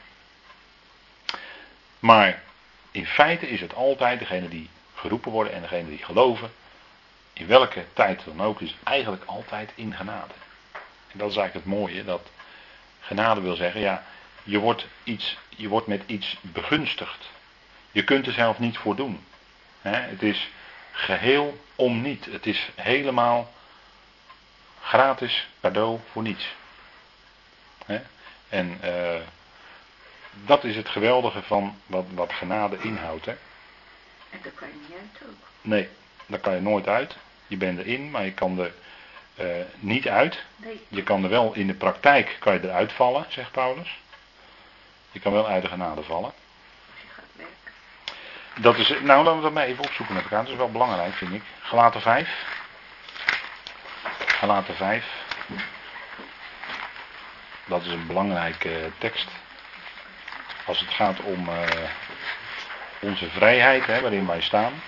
Maar 1.98 2.42
in 2.90 3.06
feite 3.06 3.48
is 3.48 3.60
het 3.60 3.74
altijd 3.74 4.18
degene 4.18 4.48
die 4.48 4.70
geroepen 4.94 5.30
worden 5.30 5.52
en 5.52 5.62
degene 5.62 5.88
die 5.88 6.04
geloven. 6.04 6.52
In 7.32 7.46
welke 7.46 7.84
tijd 7.92 8.24
dan 8.24 8.42
ook 8.42 8.60
is 8.60 8.74
eigenlijk 8.84 9.24
altijd 9.24 9.72
in 9.74 9.94
genade. 9.94 10.34
En 11.12 11.18
dat 11.18 11.30
is 11.30 11.36
eigenlijk 11.36 11.66
het 11.66 11.74
mooie. 11.74 12.04
Dat 12.04 12.30
genade 13.00 13.40
wil 13.40 13.56
zeggen, 13.56 13.80
ja, 13.80 14.04
je 14.42 14.58
wordt, 14.58 14.86
iets, 15.04 15.38
je 15.48 15.68
wordt 15.68 15.86
met 15.86 16.02
iets 16.06 16.36
begunstigd. 16.40 17.30
Je 17.90 18.04
kunt 18.04 18.26
er 18.26 18.32
zelf 18.32 18.58
niet 18.58 18.78
voor 18.78 18.96
doen. 18.96 19.24
het 19.80 20.22
is 20.22 20.48
geheel 20.92 21.64
om 21.74 22.00
niet. 22.02 22.24
Het 22.24 22.46
is 22.46 22.70
helemaal 22.74 23.52
gratis 24.82 25.48
cadeau 25.60 26.00
voor 26.12 26.22
niets. 26.22 26.54
En 28.48 28.80
uh, 28.84 29.14
dat 30.44 30.64
is 30.64 30.76
het 30.76 30.88
geweldige 30.88 31.42
van 31.42 31.76
wat, 31.86 32.04
wat 32.14 32.32
genade 32.32 32.76
inhoudt. 32.80 33.26
En 33.26 33.36
daar 34.42 34.52
kan 34.52 34.68
je 34.68 34.74
niet 34.80 34.98
uit 34.98 35.28
ook. 35.28 35.34
Nee, 35.60 35.88
daar 36.26 36.38
kan 36.38 36.54
je 36.54 36.60
nooit 36.60 36.88
uit. 36.88 37.16
Je 37.46 37.56
bent 37.56 37.78
erin, 37.78 38.10
maar 38.10 38.24
je 38.24 38.32
kan 38.32 38.58
er 38.58 38.72
uh, 39.40 39.46
niet 39.78 40.08
uit. 40.08 40.44
Nee. 40.56 40.80
Je 40.88 41.02
kan 41.02 41.24
er 41.24 41.30
wel 41.30 41.54
in 41.54 41.66
de 41.66 41.74
praktijk 41.74 42.36
kan 42.38 42.52
je 42.52 42.62
eruit 42.62 42.92
vallen, 42.92 43.26
zegt 43.28 43.50
Paulus. 43.50 43.98
Je 45.10 45.20
kan 45.20 45.32
wel 45.32 45.46
uit 45.48 45.62
de 45.62 45.68
genade 45.68 46.02
vallen. 46.02 46.32
Dat 48.60 48.76
is, 48.76 48.88
nou, 48.88 49.24
laten 49.24 49.36
we 49.36 49.42
dat 49.42 49.52
maar 49.52 49.64
even 49.64 49.84
opzoeken 49.84 50.14
met 50.14 50.22
elkaar. 50.22 50.42
Dat 50.42 50.52
is 50.52 50.58
wel 50.58 50.70
belangrijk, 50.70 51.14
vind 51.14 51.32
ik. 51.32 51.42
Gelaten 51.60 52.00
5. 52.00 52.44
Gelaten 54.26 54.76
5. 54.76 55.06
Dat 57.64 57.82
is 57.82 57.88
een 57.88 58.06
belangrijke 58.06 58.90
tekst. 58.98 59.28
Als 60.66 60.80
het 60.80 60.90
gaat 60.90 61.20
om 61.20 61.48
uh, 61.48 61.62
onze 63.00 63.30
vrijheid, 63.30 63.86
hè, 63.86 64.00
waarin 64.00 64.26
wij 64.26 64.40
staan. 64.40 64.82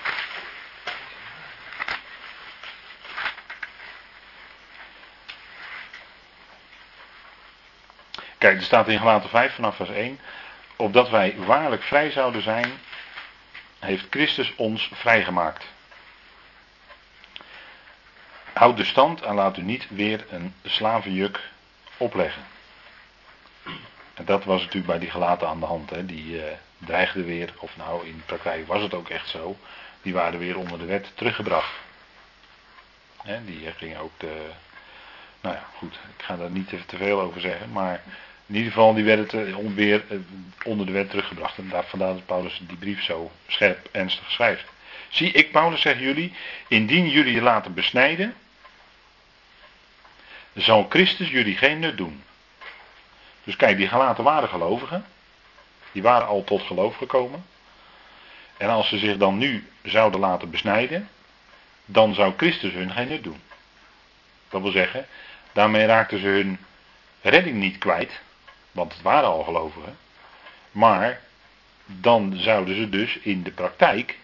Kijk, 8.38 8.56
er 8.56 8.62
staat 8.62 8.88
in 8.88 8.98
Gelaten 8.98 9.30
5 9.30 9.54
vanaf 9.54 9.76
vers 9.76 9.90
1. 9.90 10.20
Opdat 10.76 11.10
wij 11.10 11.34
waarlijk 11.36 11.82
vrij 11.82 12.10
zouden 12.10 12.42
zijn, 12.42 12.72
heeft 13.78 14.06
Christus 14.10 14.54
ons 14.56 14.90
vrijgemaakt. 14.94 15.64
Houd 18.52 18.76
de 18.76 18.84
stand 18.84 19.22
en 19.22 19.34
laat 19.34 19.56
u 19.56 19.62
niet 19.62 19.86
weer 19.88 20.24
een 20.30 20.54
slavenjuk 20.64 21.40
opleggen. 21.96 22.57
En 24.18 24.24
dat 24.24 24.44
was 24.44 24.60
natuurlijk 24.60 24.86
bij 24.86 24.98
die 24.98 25.10
gelaten 25.10 25.48
aan 25.48 25.60
de 25.60 25.66
hand. 25.66 25.90
Hè. 25.90 26.06
Die 26.06 26.34
uh, 26.34 26.42
dreigden 26.78 27.24
weer, 27.24 27.54
of 27.58 27.76
nou 27.76 28.06
in 28.06 28.16
de 28.16 28.22
praktijk 28.26 28.66
was 28.66 28.82
het 28.82 28.94
ook 28.94 29.08
echt 29.08 29.28
zo, 29.28 29.56
die 30.02 30.12
waren 30.12 30.38
weer 30.38 30.58
onder 30.58 30.78
de 30.78 30.84
wet 30.84 31.12
teruggebracht. 31.14 31.72
Hè, 33.22 33.44
die 33.44 33.72
gingen 33.76 34.00
ook 34.00 34.12
de. 34.16 34.46
Nou 35.40 35.54
ja, 35.54 35.64
goed, 35.76 35.94
ik 36.16 36.24
ga 36.24 36.36
daar 36.36 36.50
niet 36.50 36.68
te 36.86 36.96
veel 36.96 37.20
over 37.20 37.40
zeggen, 37.40 37.72
maar 37.72 38.02
in 38.46 38.54
ieder 38.54 38.72
geval, 38.72 38.94
die 38.94 39.04
werden 39.04 39.74
weer 39.74 40.04
eh, 40.08 40.18
onder 40.64 40.86
de 40.86 40.92
wet 40.92 41.10
teruggebracht. 41.10 41.58
En 41.58 41.68
daar, 41.68 41.84
vandaar 41.84 42.12
dat 42.12 42.26
Paulus 42.26 42.60
die 42.68 42.76
brief 42.76 43.02
zo 43.02 43.30
scherp, 43.46 43.88
ernstig 43.92 44.30
schrijft. 44.30 44.64
Zie, 45.08 45.32
ik, 45.32 45.52
Paulus, 45.52 45.80
zeg 45.80 45.98
jullie, 45.98 46.32
indien 46.68 47.08
jullie 47.08 47.34
je 47.34 47.42
laten 47.42 47.74
besnijden, 47.74 48.34
zal 50.54 50.86
Christus 50.88 51.28
jullie 51.28 51.56
geen 51.56 51.78
nut 51.78 51.96
doen. 51.96 52.22
Dus 53.48 53.56
kijk, 53.56 53.76
die 53.76 53.88
gelaten 53.88 54.24
waren 54.24 54.48
gelovigen. 54.48 55.04
Die 55.92 56.02
waren 56.02 56.26
al 56.26 56.44
tot 56.44 56.62
geloof 56.62 56.96
gekomen. 56.96 57.44
En 58.56 58.68
als 58.68 58.88
ze 58.88 58.98
zich 58.98 59.16
dan 59.16 59.38
nu 59.38 59.68
zouden 59.82 60.20
laten 60.20 60.50
besnijden, 60.50 61.08
dan 61.84 62.14
zou 62.14 62.32
Christus 62.36 62.72
hun 62.72 62.90
geen 62.90 63.08
nut 63.08 63.24
doen. 63.24 63.40
Dat 64.48 64.62
wil 64.62 64.70
zeggen, 64.70 65.06
daarmee 65.52 65.86
raakten 65.86 66.20
ze 66.20 66.26
hun 66.26 66.58
redding 67.22 67.56
niet 67.56 67.78
kwijt, 67.78 68.20
want 68.72 68.92
het 68.92 69.02
waren 69.02 69.28
al 69.28 69.42
gelovigen. 69.42 69.98
Maar 70.70 71.20
dan 71.86 72.36
zouden 72.36 72.76
ze 72.76 72.88
dus 72.88 73.18
in 73.18 73.42
de 73.42 73.52
praktijk 73.52 74.18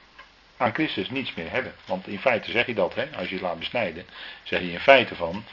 aan 0.57 0.75
Christus 0.75 1.11
niets 1.11 1.35
meer 1.35 1.51
hebben. 1.51 1.75
Want 1.87 2.07
in 2.07 2.21
feite 2.21 2.51
zeg 2.51 2.67
je 2.67 2.75
dat, 2.75 2.95
hè? 2.95 3.09
als 3.17 3.29
je 3.29 3.35
het 3.35 3.43
laat 3.43 3.59
besnijden, 3.59 4.07
zeg 4.43 4.61
je 4.61 4.73
in 4.73 4.81
feite 4.81 5.15
van, 5.15 5.45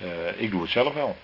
uh, 0.00 0.40
ik 0.40 0.50
doe 0.50 0.62
het 0.62 0.70
zelf 0.70 0.94
wel. 0.94 1.16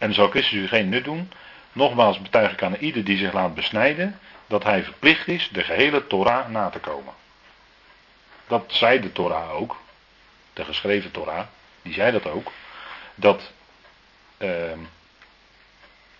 En 0.00 0.14
zal 0.14 0.28
Christus 0.28 0.58
u 0.58 0.68
geen 0.68 0.88
nut 0.88 1.04
doen. 1.04 1.32
Nogmaals 1.72 2.20
betuig 2.20 2.52
ik 2.52 2.62
aan 2.62 2.74
ieder 2.74 3.04
die 3.04 3.18
zich 3.18 3.32
laat 3.32 3.54
besnijden, 3.54 4.18
dat 4.46 4.62
hij 4.62 4.84
verplicht 4.84 5.28
is 5.28 5.48
de 5.52 5.64
gehele 5.64 6.06
Torah 6.06 6.48
na 6.48 6.68
te 6.70 6.78
komen. 6.78 7.14
Dat 8.46 8.64
zei 8.66 9.00
de 9.00 9.12
Torah 9.12 9.50
ook, 9.50 9.80
de 10.52 10.64
geschreven 10.64 11.10
Torah, 11.10 11.46
die 11.82 11.92
zei 11.92 12.12
dat 12.12 12.26
ook, 12.26 12.52
dat 13.14 13.52
uh, 14.38 14.72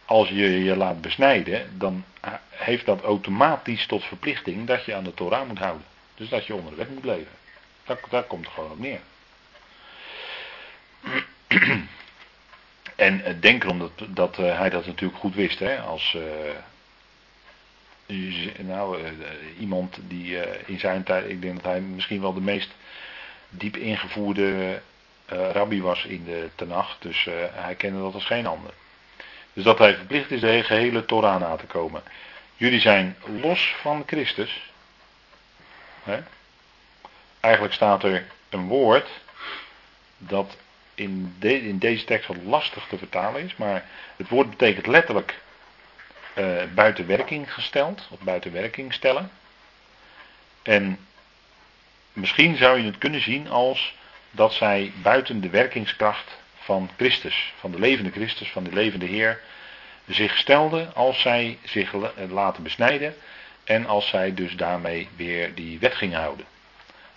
als 0.04 0.28
je 0.28 0.64
je 0.64 0.76
laat 0.76 1.00
besnijden, 1.00 1.78
dan 1.78 2.04
heeft 2.48 2.86
dat 2.86 3.02
automatisch 3.02 3.86
tot 3.86 4.04
verplichting 4.04 4.66
dat 4.66 4.84
je 4.84 4.94
aan 4.94 5.04
de 5.04 5.14
Torah 5.14 5.46
moet 5.46 5.58
houden. 5.58 5.86
Dus 6.14 6.28
dat 6.28 6.46
je 6.46 6.54
onder 6.54 6.70
de 6.70 6.76
wet 6.76 6.90
moet 6.90 7.04
leven. 7.04 7.32
Daar, 7.84 7.98
daar 8.08 8.22
komt 8.22 8.44
het 8.44 8.54
gewoon 8.54 8.70
op 8.70 8.78
neer. 8.78 9.00
En 13.00 13.24
eh, 13.24 13.34
denk 13.40 13.64
erom 13.64 13.78
dat, 13.78 13.90
dat 14.08 14.38
uh, 14.38 14.58
hij 14.58 14.70
dat 14.70 14.86
natuurlijk 14.86 15.20
goed 15.20 15.34
wist. 15.34 15.58
Hè? 15.58 15.80
Als 15.80 16.16
uh, 18.06 18.42
nou, 18.58 18.98
iemand 19.58 19.98
die 20.02 20.36
in 20.66 20.78
zijn 20.78 21.02
tijd, 21.02 21.28
ik 21.28 21.42
denk 21.42 21.54
dat 21.54 21.64
hij 21.64 21.80
misschien 21.80 22.20
wel 22.20 22.34
de 22.34 22.40
meest 22.40 22.70
diep 23.48 23.76
ingevoerde 23.76 24.80
rabbi 25.26 25.82
was 25.82 26.04
in 26.04 26.24
de 26.24 26.48
Tenach. 26.54 26.96
Dus 26.98 27.28
hij 27.52 27.74
kende 27.74 28.00
dat 28.00 28.14
als 28.14 28.24
geen 28.24 28.46
ander. 28.46 28.72
Dus 29.52 29.64
dat 29.64 29.78
hij 29.78 29.94
verplicht 29.94 30.30
is 30.30 30.40
de 30.40 30.62
gehele 30.62 31.04
Torah 31.04 31.40
na 31.40 31.56
te 31.56 31.66
komen. 31.66 32.02
Jullie 32.56 32.80
zijn 32.80 33.16
los 33.40 33.74
van 33.80 34.02
Christus. 34.06 34.70
Hè? 36.02 36.18
Eigenlijk 37.40 37.74
staat 37.74 38.02
er 38.02 38.26
een 38.48 38.66
woord 38.66 39.08
dat 40.18 40.56
in, 41.00 41.34
in, 41.38 41.78
deze 41.78 42.04
tekst 42.04 42.28
wat 42.28 42.36
lastig 42.44 42.86
te 42.88 42.98
vertalen 42.98 43.44
is, 43.44 43.56
maar 43.56 43.84
het 44.16 44.28
woord 44.28 44.50
betekent 44.50 44.86
letterlijk 44.86 45.40
uh, 46.34 46.62
buiten 46.74 47.06
werking 47.06 47.52
gesteld, 47.52 48.08
of 48.10 48.20
buiten 48.20 48.52
werking 48.52 48.94
stellen. 48.94 49.30
En 50.62 50.98
misschien 52.12 52.56
zou 52.56 52.78
je 52.78 52.84
het 52.84 52.98
kunnen 52.98 53.20
zien 53.20 53.48
als 53.48 53.94
dat 54.30 54.52
zij 54.52 54.92
buiten 55.02 55.40
de 55.40 55.50
werkingskracht 55.50 56.38
van 56.54 56.90
Christus, 56.96 57.52
van 57.58 57.70
de 57.70 57.78
levende 57.78 58.10
Christus, 58.10 58.50
van 58.50 58.64
de 58.64 58.72
levende 58.72 59.06
Heer, 59.06 59.40
zich 60.06 60.36
stelden 60.36 60.94
als 60.94 61.20
zij 61.20 61.58
zich 61.64 61.92
laten 62.28 62.62
besnijden 62.62 63.14
en 63.64 63.86
als 63.86 64.08
zij 64.08 64.34
dus 64.34 64.56
daarmee 64.56 65.08
weer 65.16 65.54
die 65.54 65.78
wet 65.78 65.94
gingen 65.94 66.20
houden. 66.20 66.46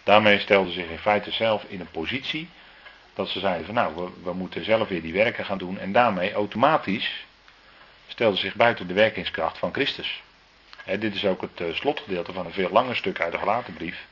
Daarmee 0.04 0.40
stelden 0.40 0.74
zich 0.74 0.90
in 0.90 1.00
feite 1.00 1.32
zelf 1.32 1.64
in 1.68 1.80
een 1.80 1.92
positie 1.92 2.50
dat 3.14 3.30
ze 3.30 3.40
zeiden 3.40 3.66
van 3.66 3.76
nou, 3.76 4.12
we, 4.24 4.34
moeten 4.34 4.66
zelf 4.66 4.88
weer 4.88 5.02
die 5.02 5.14
werken 5.14 5.46
gaan 5.46 5.58
doen 5.58 5.80
en 5.80 5.92
daarmee 5.92 6.34
automatisch 6.34 7.26
stelden 8.08 8.40
zich 8.40 8.56
buiten 8.56 8.88
de 8.88 8.94
werkingskracht 8.94 9.58
van 9.58 9.74
Christus. 9.74 10.24
dit 11.00 11.16
is 11.16 11.26
ook 11.26 11.42
het 11.42 11.60
uh, 11.60 11.74
slotgedeelte 11.74 12.34
van 12.34 12.46
een 12.46 12.54
veel 12.54 12.70
langer 12.70 12.96
stuk 12.96 13.22
uit 13.22 13.32
de 13.32 13.38
Galatenbrief. 13.38 14.06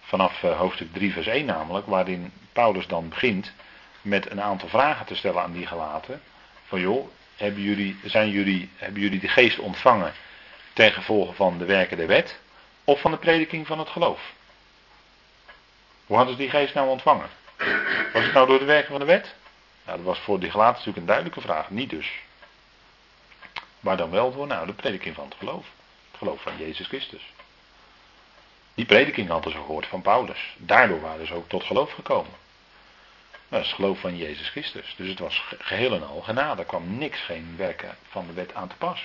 Vanaf 0.00 0.42
uh, 0.42 0.58
hoofdstuk 0.58 0.92
3 0.92 1.12
vers 1.12 1.26
1 1.26 1.46
namelijk, 1.46 1.86
waarin 1.86 2.32
Paulus 2.52 2.86
dan 2.86 3.08
begint 3.08 3.52
met 4.00 4.30
een 4.30 4.42
aantal 4.42 4.68
vragen 4.68 5.06
te 5.06 5.14
stellen 5.14 5.42
aan 5.42 5.52
die 5.52 5.66
gelaten. 5.66 6.22
Van 6.66 6.80
joh, 6.80 7.08
hebben 7.36 7.62
jullie, 7.62 7.96
zijn 8.04 8.30
jullie, 8.30 8.70
hebben 8.76 9.00
jullie 9.02 9.20
de 9.20 9.28
geest 9.28 9.58
ontvangen 9.58 10.12
ten 10.72 10.92
gevolge 10.92 11.32
van 11.32 11.58
de 11.58 11.64
werken 11.64 11.96
der 11.96 12.06
wet 12.06 12.40
of 12.84 13.00
van 13.00 13.10
de 13.10 13.16
prediking 13.16 13.66
van 13.66 13.78
het 13.78 13.88
geloof? 13.88 14.32
Hoe 16.06 16.16
hadden 16.16 16.34
ze 16.34 16.40
die 16.40 16.50
geest 16.50 16.74
nou 16.74 16.88
ontvangen? 16.88 17.28
Was 18.12 18.24
het 18.24 18.32
nou 18.32 18.46
door 18.46 18.58
de 18.58 18.64
werken 18.64 18.90
van 18.90 18.98
de 18.98 19.06
wet? 19.06 19.34
Nou, 19.84 19.96
dat 19.96 20.06
was 20.06 20.18
voor 20.18 20.40
die 20.40 20.50
gelaten 20.50 20.72
natuurlijk 20.72 20.96
een 20.96 21.06
duidelijke 21.06 21.40
vraag. 21.40 21.70
Niet 21.70 21.90
dus. 21.90 22.10
Maar 23.80 23.96
dan 23.96 24.10
wel 24.10 24.32
door 24.32 24.46
nou, 24.46 24.66
de 24.66 24.72
prediking 24.72 25.14
van 25.14 25.24
het 25.24 25.34
geloof. 25.38 25.66
Het 26.10 26.18
geloof 26.18 26.42
van 26.42 26.56
Jezus 26.58 26.86
Christus. 26.86 27.32
Die 28.74 28.86
prediking 28.86 29.28
hadden 29.28 29.52
ze 29.52 29.58
gehoord 29.58 29.86
van 29.86 30.02
Paulus. 30.02 30.54
Daardoor 30.56 31.00
waren 31.00 31.26
ze 31.26 31.34
ook 31.34 31.48
tot 31.48 31.64
geloof 31.64 31.92
gekomen. 31.92 32.32
Dat 33.48 33.60
is 33.60 33.66
het 33.66 33.74
geloof 33.74 34.00
van 34.00 34.16
Jezus 34.16 34.48
Christus. 34.48 34.94
Dus 34.96 35.08
het 35.08 35.18
was 35.18 35.44
geheel 35.58 35.94
en 35.94 36.08
al 36.08 36.20
genade. 36.20 36.60
Er 36.60 36.66
kwam 36.66 36.98
niks, 36.98 37.20
geen 37.20 37.54
werken 37.56 37.96
van 38.08 38.26
de 38.26 38.32
wet 38.32 38.54
aan 38.54 38.68
te 38.68 38.76
pas. 38.76 39.04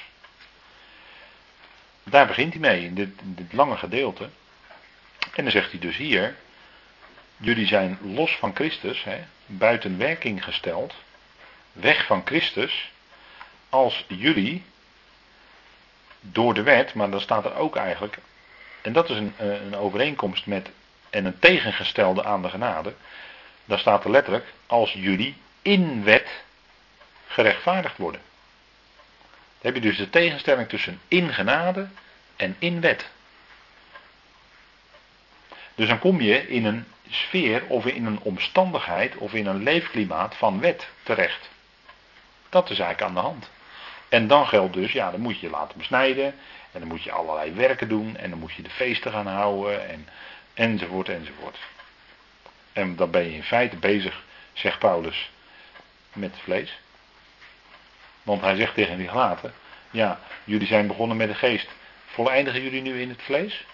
Daar 2.03 2.27
begint 2.27 2.51
hij 2.51 2.61
mee, 2.61 2.83
in 2.83 2.95
dit, 2.95 3.09
in 3.21 3.35
dit 3.35 3.53
lange 3.53 3.77
gedeelte. 3.77 4.29
En 5.33 5.43
dan 5.43 5.51
zegt 5.51 5.71
hij 5.71 5.79
dus 5.79 5.97
hier, 5.97 6.35
jullie 7.37 7.67
zijn 7.67 7.97
los 8.01 8.35
van 8.35 8.55
Christus, 8.55 9.03
hè, 9.03 9.23
buiten 9.45 9.97
werking 9.97 10.43
gesteld, 10.43 10.93
weg 11.71 12.05
van 12.05 12.21
Christus, 12.25 12.91
als 13.69 14.05
jullie 14.07 14.63
door 16.19 16.53
de 16.53 16.63
wet, 16.63 16.93
maar 16.93 17.09
dan 17.09 17.21
staat 17.21 17.45
er 17.45 17.55
ook 17.55 17.75
eigenlijk, 17.75 18.17
en 18.81 18.93
dat 18.93 19.09
is 19.09 19.17
een, 19.17 19.33
een 19.37 19.75
overeenkomst 19.75 20.45
met 20.45 20.69
en 21.09 21.25
een 21.25 21.39
tegengestelde 21.39 22.23
aan 22.23 22.41
de 22.41 22.49
genade, 22.49 22.93
daar 23.65 23.79
staat 23.79 24.03
er 24.03 24.11
letterlijk, 24.11 24.53
als 24.67 24.93
jullie 24.93 25.35
in 25.61 26.03
wet 26.03 26.43
gerechtvaardigd 27.27 27.97
worden. 27.97 28.21
Dan 29.61 29.73
heb 29.73 29.83
je 29.83 29.89
dus 29.89 29.97
de 29.97 30.09
tegenstelling 30.09 30.69
tussen 30.69 31.01
in 31.07 31.33
genade 31.33 31.87
en 32.35 32.55
in 32.59 32.81
wet. 32.81 33.09
Dus 35.75 35.87
dan 35.87 35.99
kom 35.99 36.21
je 36.21 36.47
in 36.47 36.65
een 36.65 36.85
sfeer 37.09 37.63
of 37.67 37.85
in 37.85 38.05
een 38.05 38.19
omstandigheid 38.19 39.15
of 39.15 39.33
in 39.33 39.45
een 39.45 39.63
leefklimaat 39.63 40.35
van 40.35 40.59
wet 40.59 40.87
terecht. 41.03 41.49
Dat 42.49 42.69
is 42.69 42.79
eigenlijk 42.79 43.09
aan 43.09 43.21
de 43.23 43.27
hand. 43.29 43.49
En 44.09 44.27
dan 44.27 44.47
geldt 44.47 44.73
dus, 44.73 44.91
ja, 44.91 45.11
dan 45.11 45.19
moet 45.19 45.39
je 45.39 45.45
je 45.45 45.51
laten 45.51 45.77
besnijden. 45.77 46.25
En 46.71 46.79
dan 46.79 46.87
moet 46.87 47.03
je 47.03 47.11
allerlei 47.11 47.51
werken 47.51 47.87
doen. 47.87 48.17
En 48.17 48.29
dan 48.29 48.39
moet 48.39 48.53
je 48.53 48.61
de 48.61 48.69
feesten 48.69 49.11
gaan 49.11 49.27
houden. 49.27 49.89
En, 49.89 50.07
enzovoort, 50.53 51.09
enzovoort. 51.09 51.57
En 52.73 52.95
dan 52.95 53.11
ben 53.11 53.23
je 53.23 53.35
in 53.35 53.43
feite 53.43 53.75
bezig, 53.75 54.23
zegt 54.53 54.79
Paulus, 54.79 55.31
met 56.13 56.31
het 56.31 56.41
vlees. 56.41 56.79
Want 58.23 58.41
hij 58.41 58.55
zegt 58.55 58.73
tegen 58.73 58.97
die 58.97 59.07
gelaten, 59.07 59.53
ja, 59.91 60.19
jullie 60.43 60.67
zijn 60.67 60.87
begonnen 60.87 61.17
met 61.17 61.27
de 61.27 61.35
geest. 61.35 61.67
Voleindigen 62.05 62.61
jullie 62.61 62.81
nu 62.81 63.01
in 63.01 63.09
het 63.09 63.21
vlees? 63.21 63.65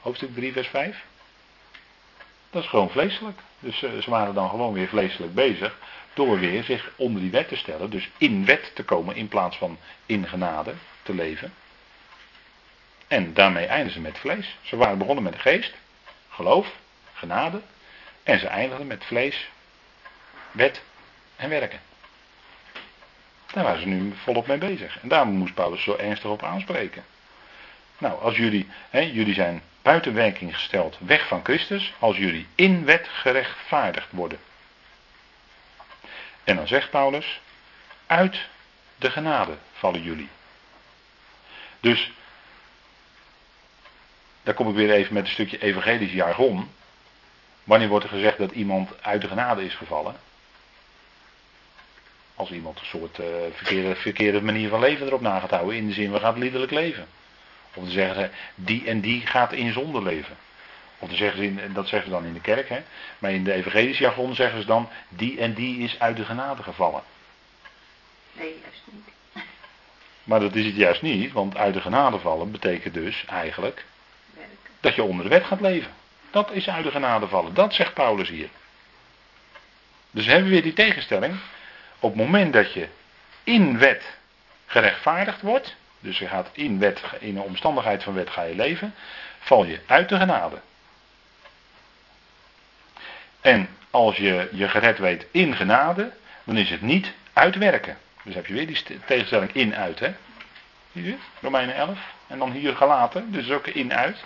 Hoofdstuk 0.00 0.34
3, 0.34 0.52
vers 0.52 0.68
5. 0.68 1.04
Dat 2.50 2.62
is 2.62 2.68
gewoon 2.68 2.90
vleeselijk. 2.90 3.38
Dus 3.58 3.82
uh, 3.82 3.98
ze 3.98 4.10
waren 4.10 4.34
dan 4.34 4.48
gewoon 4.48 4.72
weer 4.72 4.88
vleeselijk 4.88 5.34
bezig. 5.34 5.78
Door 6.14 6.38
weer 6.38 6.64
zich 6.64 6.90
onder 6.96 7.22
die 7.22 7.30
wet 7.30 7.48
te 7.48 7.56
stellen. 7.56 7.90
Dus 7.90 8.08
in 8.18 8.44
wet 8.44 8.74
te 8.74 8.84
komen 8.84 9.16
in 9.16 9.28
plaats 9.28 9.56
van 9.56 9.78
in 10.06 10.28
genade 10.28 10.74
te 11.02 11.14
leven. 11.14 11.52
En 13.08 13.34
daarmee 13.34 13.66
eindigen 13.66 13.92
ze 13.92 14.00
met 14.00 14.18
vlees. 14.18 14.56
Ze 14.62 14.76
waren 14.76 14.98
begonnen 14.98 15.24
met 15.24 15.32
de 15.32 15.38
geest. 15.38 15.74
Geloof 16.28 16.76
genade. 17.12 17.60
En 18.22 18.38
ze 18.38 18.46
eindigden 18.46 18.86
met 18.86 19.04
vlees, 19.04 19.48
wet 20.50 20.82
en 21.36 21.48
werken. 21.48 21.80
Daar 23.52 23.64
waren 23.64 23.80
ze 23.80 23.86
nu 23.86 24.14
volop 24.22 24.46
mee 24.46 24.58
bezig. 24.58 24.98
En 25.02 25.08
daar 25.08 25.26
moest 25.26 25.54
Paulus 25.54 25.82
zo 25.82 25.96
ernstig 25.96 26.30
op 26.30 26.42
aanspreken. 26.42 27.04
Nou, 27.98 28.20
als 28.20 28.36
jullie, 28.36 28.68
hè, 28.90 29.00
jullie 29.00 29.34
zijn 29.34 29.62
buiten 29.82 30.14
werking 30.14 30.54
gesteld, 30.54 30.96
weg 31.00 31.26
van 31.26 31.44
Christus, 31.44 31.92
als 31.98 32.16
jullie 32.16 32.46
in 32.54 32.84
wet 32.84 33.08
gerechtvaardigd 33.08 34.08
worden. 34.10 34.38
En 36.44 36.56
dan 36.56 36.66
zegt 36.66 36.90
Paulus, 36.90 37.40
uit 38.06 38.48
de 38.96 39.10
genade 39.10 39.56
vallen 39.72 40.02
jullie. 40.02 40.28
Dus, 41.80 42.12
daar 44.42 44.54
kom 44.54 44.68
ik 44.68 44.74
weer 44.74 44.90
even 44.90 45.14
met 45.14 45.24
een 45.24 45.30
stukje 45.30 45.58
evangelisch 45.58 46.12
jargon. 46.12 46.70
Wanneer 47.64 47.88
wordt 47.88 48.04
er 48.04 48.10
gezegd 48.10 48.38
dat 48.38 48.50
iemand 48.50 49.02
uit 49.02 49.20
de 49.20 49.28
genade 49.28 49.64
is 49.64 49.74
gevallen? 49.74 50.16
Als 52.34 52.50
iemand 52.50 52.80
een 52.80 52.86
soort 52.86 53.18
uh, 53.18 53.26
verkeerde, 53.52 53.94
verkeerde 53.96 54.42
manier 54.42 54.68
van 54.68 54.80
leven 54.80 55.06
erop 55.06 55.20
na 55.20 55.40
gaat 55.40 55.50
houden, 55.50 55.76
in 55.76 55.86
de 55.86 55.92
zin 55.92 56.12
we 56.12 56.20
gaan 56.20 56.38
liederlijk 56.38 56.70
leven. 56.70 57.06
Of 57.74 57.82
dan 57.82 57.92
zeggen 57.92 58.14
ze, 58.24 58.30
die 58.54 58.86
en 58.86 59.00
die 59.00 59.26
gaat 59.26 59.52
in 59.52 59.72
zonde 59.72 60.02
leven. 60.02 60.36
Of 60.98 61.08
dan 61.08 61.16
zeggen 61.16 61.38
ze, 61.38 61.44
in, 61.44 61.72
dat 61.72 61.88
zeggen 61.88 62.08
ze 62.08 62.14
dan 62.14 62.24
in 62.24 62.32
de 62.32 62.40
kerk, 62.40 62.68
hè? 62.68 62.82
maar 63.18 63.30
in 63.30 63.44
de 63.44 63.52
evangelische 63.52 64.02
jargon 64.02 64.34
zeggen 64.34 64.60
ze 64.60 64.66
dan, 64.66 64.88
die 65.08 65.40
en 65.40 65.54
die 65.54 65.78
is 65.78 65.98
uit 65.98 66.16
de 66.16 66.24
genade 66.24 66.62
gevallen. 66.62 67.02
Nee, 68.32 68.54
juist 68.62 68.82
niet. 68.84 69.44
Maar 70.24 70.40
dat 70.40 70.54
is 70.54 70.64
het 70.64 70.76
juist 70.76 71.02
niet, 71.02 71.32
want 71.32 71.56
uit 71.56 71.74
de 71.74 71.80
genade 71.80 72.18
vallen 72.18 72.50
betekent 72.50 72.94
dus 72.94 73.24
eigenlijk 73.24 73.84
dat 74.80 74.94
je 74.94 75.02
onder 75.02 75.24
de 75.24 75.30
wet 75.30 75.44
gaat 75.44 75.60
leven. 75.60 75.92
Dat 76.30 76.50
is 76.52 76.68
uit 76.68 76.84
de 76.84 76.90
genade 76.90 77.28
vallen. 77.28 77.54
Dat 77.54 77.74
zegt 77.74 77.94
Paulus 77.94 78.28
hier. 78.28 78.48
Dus 80.10 80.26
hebben 80.26 80.44
we 80.44 80.50
weer 80.50 80.62
die 80.62 80.72
tegenstelling. 80.72 81.36
Op 81.98 82.10
het 82.10 82.20
moment 82.20 82.52
dat 82.52 82.72
je 82.72 82.88
in 83.44 83.78
wet 83.78 84.18
gerechtvaardigd 84.66 85.42
wordt, 85.42 85.76
dus 86.00 86.18
je 86.18 86.26
gaat 86.26 86.48
in 86.52 86.78
wet, 86.78 87.00
in 87.18 87.36
een 87.36 87.42
omstandigheid 87.42 88.02
van 88.02 88.14
wet 88.14 88.30
ga 88.30 88.42
je 88.42 88.54
leven, 88.54 88.94
val 89.38 89.64
je 89.64 89.80
uit 89.86 90.08
de 90.08 90.16
genade. 90.16 90.60
En 93.40 93.68
als 93.90 94.16
je 94.16 94.48
je 94.52 94.68
gered 94.68 94.98
weet 94.98 95.26
in 95.30 95.56
genade, 95.56 96.12
dan 96.44 96.56
is 96.56 96.70
het 96.70 96.82
niet 96.82 97.12
uitwerken. 97.32 97.98
Dus 98.22 98.34
heb 98.34 98.46
je 98.46 98.54
weer 98.54 98.66
die 98.66 99.00
tegenstelling 99.06 99.52
in-uit, 99.52 99.98
hè? 99.98 100.14
Zie 100.92 101.04
je? 101.04 101.16
Romeinen 101.40 101.74
11. 101.74 101.98
En 102.26 102.38
dan 102.38 102.52
hier 102.52 102.76
gelaten, 102.76 103.32
dus 103.32 103.50
ook 103.50 103.66
in-uit. 103.66 104.24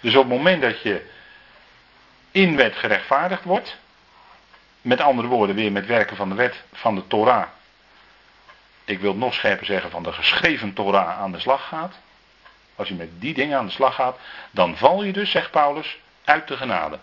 Dus 0.00 0.14
op 0.14 0.28
het 0.28 0.32
moment 0.32 0.62
dat 0.62 0.82
je 0.82 1.10
in 2.30 2.56
wet 2.56 2.76
gerechtvaardigd 2.76 3.44
wordt, 3.44 3.76
met 4.80 5.00
andere 5.00 5.28
woorden 5.28 5.56
weer 5.56 5.72
met 5.72 5.86
werken 5.86 6.16
van 6.16 6.28
de 6.28 6.34
wet 6.34 6.62
van 6.72 6.94
de 6.94 7.06
Torah, 7.06 7.46
ik 8.84 9.00
wil 9.00 9.14
nog 9.14 9.34
scherper 9.34 9.66
zeggen, 9.66 9.90
van 9.90 10.02
de 10.02 10.12
geschreven 10.12 10.72
Torah 10.72 11.18
aan 11.18 11.32
de 11.32 11.40
slag 11.40 11.68
gaat, 11.68 11.94
als 12.76 12.88
je 12.88 12.94
met 12.94 13.20
die 13.20 13.34
dingen 13.34 13.58
aan 13.58 13.66
de 13.66 13.72
slag 13.72 13.94
gaat, 13.94 14.18
dan 14.50 14.76
val 14.76 15.02
je 15.02 15.12
dus, 15.12 15.30
zegt 15.30 15.50
Paulus, 15.50 15.98
uit 16.24 16.48
de 16.48 16.56
genade. 16.56 16.98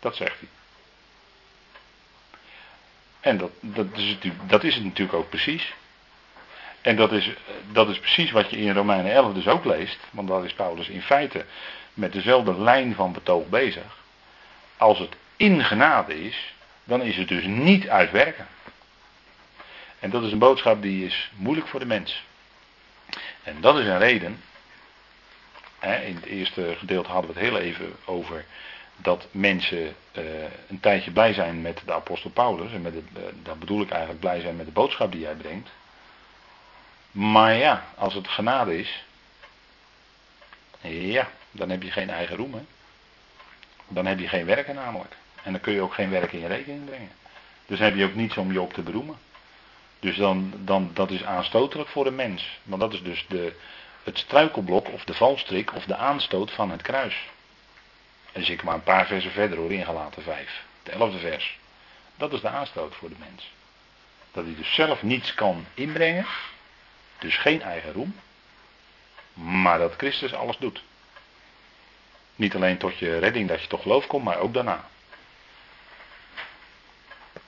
Dat 0.00 0.16
zegt 0.16 0.38
hij. 0.38 0.48
En 3.20 3.36
dat, 3.36 3.50
dat, 3.60 3.86
is, 3.92 4.08
het, 4.08 4.32
dat 4.46 4.64
is 4.64 4.74
het 4.74 4.84
natuurlijk 4.84 5.18
ook 5.18 5.28
precies. 5.28 5.74
En 6.80 6.96
dat 6.96 7.12
is, 7.12 7.30
dat 7.72 7.88
is 7.88 7.98
precies 7.98 8.30
wat 8.30 8.50
je 8.50 8.56
in 8.56 8.74
Romeinen 8.74 9.12
11 9.12 9.32
dus 9.32 9.48
ook 9.48 9.64
leest. 9.64 9.98
Want 10.10 10.28
daar 10.28 10.44
is 10.44 10.52
Paulus 10.52 10.88
in 10.88 11.02
feite 11.02 11.44
met 11.94 12.12
dezelfde 12.12 12.60
lijn 12.60 12.94
van 12.94 13.12
betoog 13.12 13.48
bezig. 13.48 13.98
Als 14.76 14.98
het 14.98 15.16
in 15.36 15.64
genade 15.64 16.24
is, 16.24 16.54
dan 16.84 17.02
is 17.02 17.16
het 17.16 17.28
dus 17.28 17.44
niet 17.44 17.88
uitwerken. 17.88 18.46
En 20.00 20.10
dat 20.10 20.22
is 20.22 20.32
een 20.32 20.38
boodschap 20.38 20.82
die 20.82 21.06
is 21.06 21.30
moeilijk 21.34 21.68
voor 21.68 21.80
de 21.80 21.86
mens. 21.86 22.24
En 23.42 23.60
dat 23.60 23.78
is 23.78 23.86
een 23.86 23.98
reden. 23.98 24.42
Hè, 25.78 26.00
in 26.00 26.14
het 26.14 26.24
eerste 26.24 26.74
gedeelte 26.78 27.10
hadden 27.10 27.34
we 27.34 27.40
het 27.40 27.48
heel 27.48 27.58
even 27.58 27.96
over 28.04 28.44
dat 28.96 29.26
mensen 29.30 29.94
uh, 30.12 30.24
een 30.68 30.80
tijdje 30.80 31.10
blij 31.10 31.32
zijn 31.32 31.60
met 31.60 31.82
de 31.84 31.92
apostel 31.92 32.30
Paulus. 32.30 32.72
En 32.72 32.82
met 32.82 32.94
het, 32.94 33.04
uh, 33.16 33.22
dan 33.42 33.58
bedoel 33.58 33.82
ik 33.82 33.90
eigenlijk 33.90 34.20
blij 34.20 34.40
zijn 34.40 34.56
met 34.56 34.66
de 34.66 34.72
boodschap 34.72 35.12
die 35.12 35.24
hij 35.24 35.34
brengt. 35.34 35.68
Maar 37.10 37.54
ja, 37.54 37.84
als 37.96 38.14
het 38.14 38.28
genade 38.28 38.78
is. 38.78 39.04
Ja, 40.80 41.28
dan 41.50 41.70
heb 41.70 41.82
je 41.82 41.90
geen 41.90 42.10
eigen 42.10 42.36
roem. 42.36 42.54
Hè? 42.54 42.62
Dan 43.88 44.06
heb 44.06 44.18
je 44.18 44.28
geen 44.28 44.46
werken 44.46 44.74
namelijk. 44.74 45.16
En 45.42 45.52
dan 45.52 45.60
kun 45.60 45.72
je 45.72 45.80
ook 45.80 45.94
geen 45.94 46.10
werk 46.10 46.32
in 46.32 46.40
je 46.40 46.46
rekening 46.46 46.84
brengen. 46.84 47.10
Dus 47.66 47.78
heb 47.78 47.96
je 47.96 48.04
ook 48.04 48.14
niets 48.14 48.36
om 48.36 48.52
je 48.52 48.60
op 48.60 48.72
te 48.72 48.82
beroemen. 48.82 49.16
Dus 50.00 50.16
dan, 50.16 50.52
dan, 50.56 50.90
dat 50.94 51.10
is 51.10 51.24
aanstotelijk 51.24 51.88
voor 51.88 52.04
de 52.04 52.10
mens. 52.10 52.58
Want 52.62 52.80
dat 52.80 52.92
is 52.92 53.02
dus 53.02 53.24
de, 53.28 53.56
het 54.02 54.18
struikelblok 54.18 54.88
of 54.92 55.04
de 55.04 55.14
valstrik 55.14 55.74
of 55.74 55.84
de 55.84 55.96
aanstoot 55.96 56.50
van 56.50 56.70
het 56.70 56.82
kruis. 56.82 57.28
En 58.32 58.50
ik 58.50 58.62
maar 58.62 58.74
een 58.74 58.82
paar 58.82 59.06
versen 59.06 59.30
verder 59.30 59.58
hoor, 59.58 59.72
ingelaten 59.72 60.22
vijf. 60.22 60.62
Het 60.82 60.92
elfde 60.92 61.18
vers. 61.18 61.58
Dat 62.16 62.32
is 62.32 62.40
de 62.40 62.48
aanstoot 62.48 62.94
voor 62.94 63.08
de 63.08 63.14
mens. 63.18 63.52
Dat 64.32 64.44
hij 64.44 64.54
dus 64.54 64.74
zelf 64.74 65.02
niets 65.02 65.34
kan 65.34 65.66
inbrengen. 65.74 66.26
Dus 67.18 67.36
geen 67.36 67.62
eigen 67.62 67.92
roem. 67.92 68.14
Maar 69.32 69.78
dat 69.78 69.94
Christus 69.96 70.34
alles 70.34 70.56
doet. 70.58 70.82
Niet 72.36 72.54
alleen 72.54 72.78
tot 72.78 72.98
je 72.98 73.18
redding 73.18 73.48
dat 73.48 73.62
je 73.62 73.66
toch 73.66 73.82
geloof 73.82 74.06
komt, 74.06 74.24
maar 74.24 74.38
ook 74.38 74.54
daarna. 74.54 74.88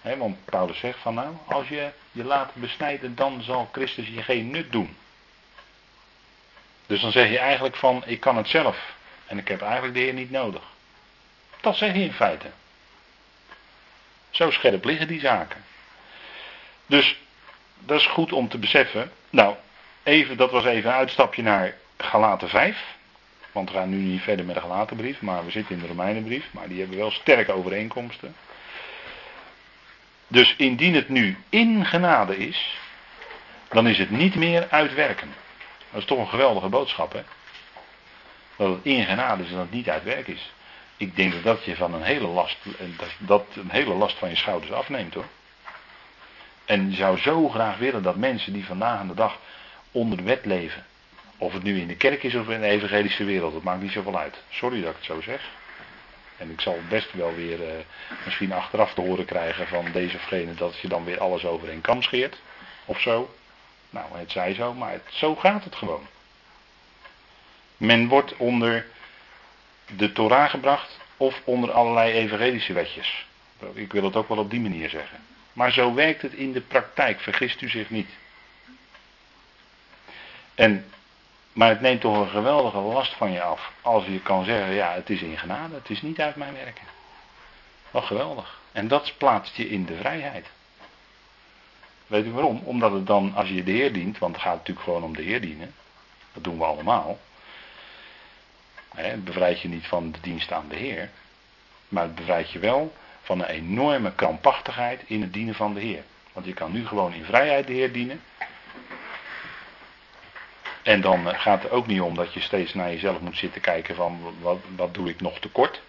Want 0.03 0.45
Paulus 0.45 0.79
zegt 0.79 0.99
van 0.99 1.15
nou, 1.15 1.35
als 1.47 1.69
je 1.69 1.91
je 2.13 2.25
laat 2.25 2.55
besnijden, 2.55 3.15
dan 3.15 3.43
zal 3.43 3.69
Christus 3.73 4.09
je 4.09 4.23
geen 4.23 4.51
nut 4.51 4.73
doen. 4.73 4.97
Dus 6.87 7.01
dan 7.01 7.13
zeg 7.13 7.31
je 7.31 7.39
eigenlijk 7.39 7.77
van, 7.77 8.03
ik 8.07 8.21
kan 8.21 8.37
het 8.37 8.49
zelf. 8.49 8.95
En 9.27 9.39
ik 9.39 9.49
heb 9.49 9.63
eigenlijk 9.63 9.95
de 9.95 10.01
Heer 10.01 10.13
niet 10.13 10.31
nodig. 10.31 10.63
Dat 11.61 11.77
zeg 11.77 11.95
je 11.95 12.03
in 12.03 12.13
feite. 12.13 12.47
Zo 14.31 14.51
scherp 14.51 14.85
liggen 14.85 15.09
die 15.09 15.21
zaken. 15.21 15.65
Dus 16.87 17.19
dat 17.79 18.01
is 18.01 18.07
goed 18.07 18.33
om 18.33 18.49
te 18.49 18.59
beseffen. 18.59 19.13
Nou, 19.31 19.55
even, 20.03 20.37
dat 20.37 20.51
was 20.51 20.65
even 20.65 20.91
een 20.91 20.97
uitstapje 20.97 21.43
naar 21.43 21.77
Galaten 21.97 22.49
5. 22.49 22.97
Want 23.53 23.71
we 23.71 23.77
gaan 23.77 23.89
nu 23.89 23.97
niet 23.97 24.23
verder 24.23 24.45
met 24.45 24.55
de 24.55 24.61
Galatenbrief, 24.61 25.21
maar 25.21 25.45
we 25.45 25.51
zitten 25.51 25.75
in 25.75 25.81
de 25.81 25.87
Romeinenbrief. 25.87 26.45
Maar 26.51 26.69
die 26.69 26.81
hebben 26.81 26.99
wel 26.99 27.11
sterke 27.11 27.53
overeenkomsten. 27.53 28.35
Dus 30.33 30.55
indien 30.57 30.95
het 30.95 31.09
nu 31.09 31.37
in 31.49 31.87
genade 31.87 32.37
is, 32.37 32.79
dan 33.69 33.87
is 33.87 33.99
het 33.99 34.11
niet 34.11 34.35
meer 34.35 34.67
uitwerken. 34.71 35.29
Dat 35.91 36.01
is 36.01 36.07
toch 36.07 36.19
een 36.19 36.29
geweldige 36.29 36.69
boodschap, 36.69 37.13
hè? 37.13 37.23
Dat 38.57 38.69
het 38.69 38.85
in 38.85 39.05
genade 39.05 39.43
is 39.43 39.49
en 39.49 39.55
dat 39.55 39.63
het 39.63 39.73
niet 39.73 39.89
uitwerk 39.89 40.29
is. 40.29 40.53
Ik 40.97 41.17
denk 41.17 41.33
dat 41.33 41.43
dat 41.43 41.65
je 41.65 41.77
van 41.77 41.95
een 41.95 42.03
hele 42.03 42.27
last, 42.27 42.57
dat, 42.97 43.09
dat 43.19 43.45
een 43.55 43.71
hele 43.71 43.95
last 43.95 44.19
van 44.19 44.29
je 44.29 44.37
schouders 44.37 44.73
afneemt 44.73 45.15
hoor. 45.15 45.27
En 46.65 46.91
je 46.91 46.97
zou 46.97 47.19
zo 47.19 47.49
graag 47.49 47.79
willen 47.79 48.03
dat 48.03 48.17
mensen 48.17 48.53
die 48.53 48.67
vandaag 48.67 48.99
aan 48.99 49.09
de 49.09 49.15
dag 49.15 49.39
onder 49.91 50.17
de 50.17 50.25
wet 50.25 50.45
leven, 50.45 50.87
of 51.39 51.53
het 51.53 51.63
nu 51.63 51.81
in 51.81 51.89
de 51.89 51.97
kerk 51.97 52.23
is 52.23 52.35
of 52.35 52.49
in 52.49 52.61
de 52.61 52.67
evangelische 52.67 53.25
wereld, 53.25 53.53
dat 53.53 53.63
maakt 53.63 53.83
niet 53.83 53.93
zoveel 53.93 54.19
uit. 54.19 54.43
Sorry 54.51 54.81
dat 54.81 54.91
ik 54.91 54.97
het 54.97 55.05
zo 55.05 55.21
zeg. 55.21 55.51
En 56.43 56.51
ik 56.51 56.61
zal 56.61 56.79
best 56.89 57.13
wel 57.13 57.35
weer 57.35 57.69
eh, 57.69 57.75
misschien 58.25 58.53
achteraf 58.53 58.95
te 58.95 59.01
horen 59.01 59.25
krijgen 59.25 59.67
van 59.67 59.93
deze 59.93 60.17
of 60.17 60.25
gene 60.25 60.55
dat 60.55 60.79
je 60.79 60.89
dan 60.89 61.05
weer 61.05 61.21
alles 61.21 61.45
over 61.45 61.69
een 61.69 61.81
kam 61.81 62.03
scheert. 62.03 62.41
Of 62.85 63.01
zo. 63.01 63.35
Nou, 63.91 64.07
het 64.19 64.31
zij 64.31 64.55
zo, 64.55 64.75
maar 64.75 65.01
zo 65.11 65.37
gaat 65.37 65.65
het 65.65 65.75
gewoon. 65.75 66.07
Men 67.77 68.09
wordt 68.09 68.37
onder 68.37 68.87
de 69.97 70.13
Torah 70.13 70.51
gebracht 70.51 70.99
of 71.17 71.41
onder 71.45 71.73
allerlei 71.73 72.13
evangelische 72.13 72.73
wetjes. 72.73 73.27
Ik 73.73 73.93
wil 73.93 74.05
het 74.05 74.17
ook 74.17 74.29
wel 74.29 74.39
op 74.39 74.51
die 74.51 74.61
manier 74.61 74.89
zeggen. 74.89 75.19
Maar 75.53 75.73
zo 75.73 75.95
werkt 75.95 76.23
het 76.23 76.33
in 76.33 76.53
de 76.53 76.61
praktijk, 76.61 77.21
vergist 77.21 77.61
u 77.61 77.69
zich 77.69 77.91
niet. 77.91 78.11
En, 80.55 80.87
maar 81.53 81.69
het 81.69 81.81
neemt 81.81 82.01
toch 82.01 82.17
een 82.17 82.29
geweldige 82.29 82.79
last 82.79 83.15
van 83.15 83.33
je 83.33 83.43
af. 83.43 83.73
Als 83.81 84.05
je 84.05 84.21
kan 84.21 84.45
zeggen, 84.45 84.75
ja, 84.75 84.93
het 84.93 85.11
is 85.11 85.23
in 85.23 85.39
genade, 85.39 85.75
het 85.75 85.91
is 85.91 86.03
niet 86.03 86.21
uit 86.21 86.37
mijn 86.37 86.55
werken. 86.55 86.85
Wat 87.91 88.05
geweldig. 88.05 88.61
En 88.73 88.89
dat 88.89 89.15
plaatst 89.19 89.57
je 89.57 89.69
in 89.69 89.85
de 89.85 89.97
vrijheid. 89.97 90.47
Weet 92.07 92.25
u 92.25 92.31
waarom? 92.31 92.61
Omdat 92.65 92.93
het 92.93 93.07
dan, 93.07 93.35
als 93.35 93.49
je 93.49 93.65
de 93.65 93.71
Heer 93.71 93.93
dient, 93.93 94.19
want 94.19 94.35
het 94.35 94.45
gaat 94.45 94.57
natuurlijk 94.57 94.87
gewoon 94.87 95.03
om 95.03 95.17
de 95.17 95.23
Heer 95.23 95.41
dienen. 95.41 95.75
Dat 96.33 96.45
doen 96.45 96.59
we 96.59 96.65
allemaal. 96.65 97.19
Het 98.95 99.25
bevrijdt 99.25 99.61
je 99.61 99.69
niet 99.69 99.87
van 99.87 100.13
de 100.13 100.21
dienst 100.21 100.53
aan 100.53 100.69
de 100.69 100.77
Heer. 100.77 101.11
Maar 101.89 102.03
het 102.03 102.15
bevrijdt 102.15 102.51
je 102.51 102.59
wel 102.59 102.93
van 103.23 103.41
een 103.41 103.47
enorme 103.47 104.15
krampachtigheid 104.15 105.03
in 105.07 105.21
het 105.21 105.33
dienen 105.33 105.55
van 105.55 105.75
de 105.75 105.81
Heer. 105.81 106.03
Want 106.33 106.47
je 106.47 106.55
kan 106.55 106.73
nu 106.73 106.87
gewoon 106.87 107.13
in 107.13 107.25
vrijheid 107.25 107.67
de 107.67 107.73
Heer 107.73 107.93
dienen. 107.93 108.21
En 110.83 111.01
dan 111.01 111.29
eh, 111.29 111.41
gaat 111.41 111.63
het 111.63 111.73
ook 111.73 111.87
niet 111.87 112.01
om 112.01 112.15
dat 112.15 112.35
je 112.35 112.41
steeds 112.41 112.75
naar 112.75 112.91
jezelf 112.91 113.21
moet 113.21 113.37
zitten 113.37 113.61
kijken 113.61 113.95
van 113.95 114.35
wat, 114.41 114.59
wat 114.77 114.95
doe 114.95 115.09
ik 115.09 115.21
nog 115.21 115.39
tekort. 115.39 115.83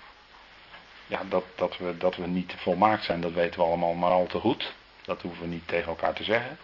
Ja, 1.07 1.21
dat, 1.29 1.43
dat, 1.55 1.77
we, 1.77 1.97
dat 1.97 2.15
we 2.15 2.27
niet 2.27 2.53
volmaakt 2.57 3.03
zijn, 3.03 3.21
dat 3.21 3.33
weten 3.33 3.59
we 3.59 3.65
allemaal 3.65 3.93
maar 3.93 4.11
al 4.11 4.27
te 4.27 4.39
goed. 4.39 4.73
Dat 5.01 5.21
hoeven 5.21 5.41
we 5.41 5.47
niet 5.47 5.67
tegen 5.67 5.87
elkaar 5.87 6.13
te 6.13 6.23
zeggen. 6.23 6.57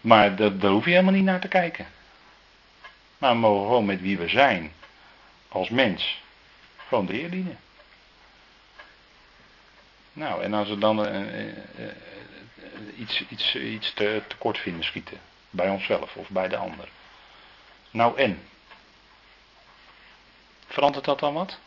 Maar 0.00 0.36
dat, 0.36 0.60
daar 0.60 0.70
hoef 0.70 0.84
je 0.84 0.90
helemaal 0.90 1.12
niet 1.12 1.24
naar 1.24 1.40
te 1.40 1.48
kijken. 1.48 1.86
Maar 3.18 3.32
we 3.32 3.38
mogen 3.38 3.66
gewoon 3.66 3.84
met 3.84 4.00
wie 4.00 4.18
we 4.18 4.28
zijn, 4.28 4.72
als 5.48 5.68
mens, 5.68 6.22
gewoon 6.88 7.06
de 7.06 7.12
Heer 7.12 7.30
dienen. 7.30 7.58
Nou, 10.12 10.42
en 10.42 10.54
als 10.54 10.68
we 10.68 10.78
dan 10.78 11.06
uh, 11.06 11.20
uh, 11.20 11.52
iets, 12.96 13.24
iets, 13.28 13.56
iets 13.56 13.94
te, 13.94 14.22
tekort 14.26 14.58
vinden 14.58 14.84
schieten, 14.84 15.18
bij 15.50 15.68
onszelf 15.68 16.16
of 16.16 16.28
bij 16.28 16.48
de 16.48 16.56
ander. 16.56 16.88
Nou 17.92 18.16
en? 18.16 18.42
Verandert 20.66 21.04
dat 21.04 21.18
dan 21.18 21.34
wat? 21.34 21.58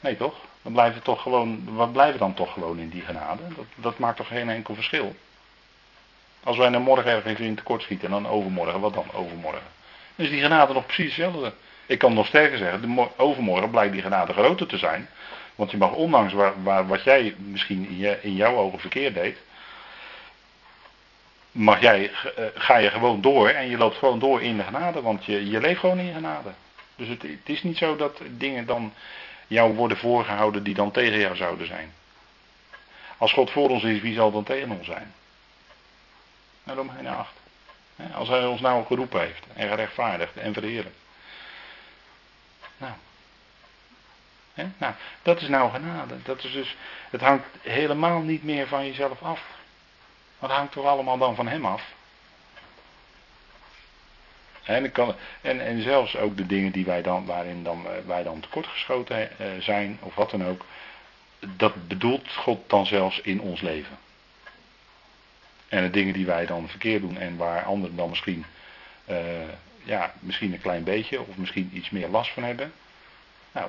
Nee 0.00 0.16
toch? 0.16 0.34
Dan 0.62 0.72
blijven 0.72 1.02
toch 1.02 1.22
gewoon, 1.22 1.76
we 1.76 1.88
blijven 1.88 2.18
dan 2.18 2.34
toch 2.34 2.52
gewoon 2.52 2.78
in 2.78 2.88
die 2.88 3.02
genade. 3.02 3.42
Dat, 3.56 3.64
dat 3.74 3.98
maakt 3.98 4.16
toch 4.16 4.26
geen 4.26 4.50
enkel 4.50 4.74
verschil. 4.74 5.16
Als 6.42 6.56
wij 6.56 6.68
naar 6.68 6.80
morgen 6.80 7.10
ergens 7.10 7.40
in 7.40 7.54
tekort 7.54 7.82
schieten 7.82 8.06
en 8.06 8.22
dan 8.22 8.32
overmorgen, 8.32 8.80
wat 8.80 8.94
dan 8.94 9.12
overmorgen? 9.12 9.62
Dan 10.16 10.26
is 10.26 10.32
die 10.32 10.42
genade 10.42 10.72
nog 10.72 10.86
precies 10.86 11.16
hetzelfde. 11.16 11.52
Ik 11.86 11.98
kan 11.98 12.14
nog 12.14 12.26
sterker 12.26 12.58
zeggen, 12.58 12.80
de 12.80 13.08
overmorgen 13.16 13.70
blijkt 13.70 13.92
die 13.92 14.02
genade 14.02 14.32
groter 14.32 14.66
te 14.66 14.78
zijn. 14.78 15.08
Want 15.54 15.70
je 15.70 15.76
mag 15.76 15.92
ondanks 15.92 16.32
waar, 16.32 16.62
waar, 16.62 16.86
wat 16.86 17.02
jij 17.02 17.34
misschien 17.38 17.88
in, 17.88 17.96
je, 17.96 18.18
in 18.22 18.34
jouw 18.34 18.56
ogen 18.56 18.78
verkeerd 18.78 19.14
deed, 19.14 19.38
mag 21.58 21.80
jij, 21.80 22.10
eh, 22.10 22.44
ga 22.54 22.76
je 22.76 22.90
gewoon 22.90 23.20
door 23.20 23.48
en 23.48 23.68
je 23.68 23.76
loopt 23.76 23.96
gewoon 23.96 24.18
door 24.18 24.42
in 24.42 24.56
de 24.56 24.62
genade, 24.62 25.02
want 25.02 25.24
je, 25.24 25.48
je 25.50 25.60
leeft 25.60 25.80
gewoon 25.80 25.98
in 25.98 26.14
genade. 26.14 26.50
Dus 26.96 27.08
het, 27.08 27.22
het 27.22 27.48
is 27.48 27.62
niet 27.62 27.76
zo 27.76 27.96
dat 27.96 28.20
dingen 28.30 28.66
dan 28.66 28.92
jou 29.46 29.74
worden 29.74 29.96
voorgehouden 29.96 30.62
die 30.62 30.74
dan 30.74 30.90
tegen 30.90 31.18
jou 31.18 31.36
zouden 31.36 31.66
zijn. 31.66 31.92
Als 33.16 33.32
God 33.32 33.50
voor 33.50 33.68
ons 33.68 33.82
is, 33.82 34.00
wie 34.00 34.14
zal 34.14 34.32
dan 34.32 34.44
tegen 34.44 34.70
ons 34.70 34.86
zijn? 34.86 35.14
Nou, 36.64 36.78
Romeinen 36.78 37.16
8. 37.16 37.32
Als 38.14 38.28
hij 38.28 38.46
ons 38.46 38.60
nou 38.60 38.86
geroepen 38.86 39.20
heeft 39.20 39.46
en 39.54 39.68
gerechtvaardigd 39.68 40.36
en 40.36 40.52
verheerlijk. 40.52 40.94
Nou. 42.76 42.92
Nou, 44.78 44.94
dat 45.22 45.40
is 45.40 45.48
nou 45.48 45.70
genade. 45.70 46.22
Dat 46.22 46.44
is 46.44 46.52
dus, 46.52 46.76
het 47.10 47.20
hangt 47.20 47.46
helemaal 47.60 48.20
niet 48.20 48.44
meer 48.44 48.68
van 48.68 48.86
jezelf 48.86 49.22
af. 49.22 49.57
Wat 50.38 50.50
hangt 50.50 50.72
toch 50.72 50.84
allemaal 50.84 51.18
dan 51.18 51.34
van 51.34 51.48
hem 51.48 51.66
af? 51.66 51.96
En, 54.68 54.92
en, 55.42 55.82
zelfs 55.82 56.16
ook 56.16 56.36
de 56.36 56.46
dingen 56.46 56.72
die 56.72 56.84
wij 56.84 57.02
dan, 57.02 57.26
waarin 57.26 57.62
dan, 57.62 57.86
eh, 57.86 57.92
wij 58.06 58.22
dan 58.22 58.40
tekortgeschoten 58.40 59.38
eh, 59.38 59.46
zijn, 59.60 59.98
of 60.00 60.14
wat 60.14 60.30
dan 60.30 60.44
ook, 60.44 60.64
dat 61.38 61.88
bedoelt 61.88 62.34
God 62.34 62.70
dan 62.70 62.86
zelfs 62.86 63.20
in 63.20 63.40
ons 63.40 63.60
leven. 63.60 63.98
En 65.68 65.82
de 65.82 65.90
dingen 65.90 66.14
die 66.14 66.26
wij 66.26 66.46
dan 66.46 66.68
verkeerd 66.68 67.00
doen 67.00 67.18
en 67.18 67.36
waar 67.36 67.64
anderen 67.64 67.96
dan 67.96 68.08
misschien, 68.08 68.44
uh, 69.10 69.16
ja, 69.82 70.14
misschien 70.20 70.52
een 70.52 70.60
klein 70.60 70.84
beetje 70.84 71.20
of 71.20 71.36
misschien 71.36 71.70
iets 71.72 71.90
meer 71.90 72.08
last 72.08 72.30
van 72.30 72.42
hebben. 72.42 72.72
Nou, 73.52 73.68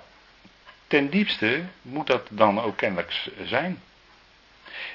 ten 0.88 1.10
diepste 1.10 1.64
moet 1.82 2.08
dat 2.08 2.28
dan 2.32 2.62
ook 2.62 2.78
kennelijk 2.78 3.30
zijn. 3.44 3.82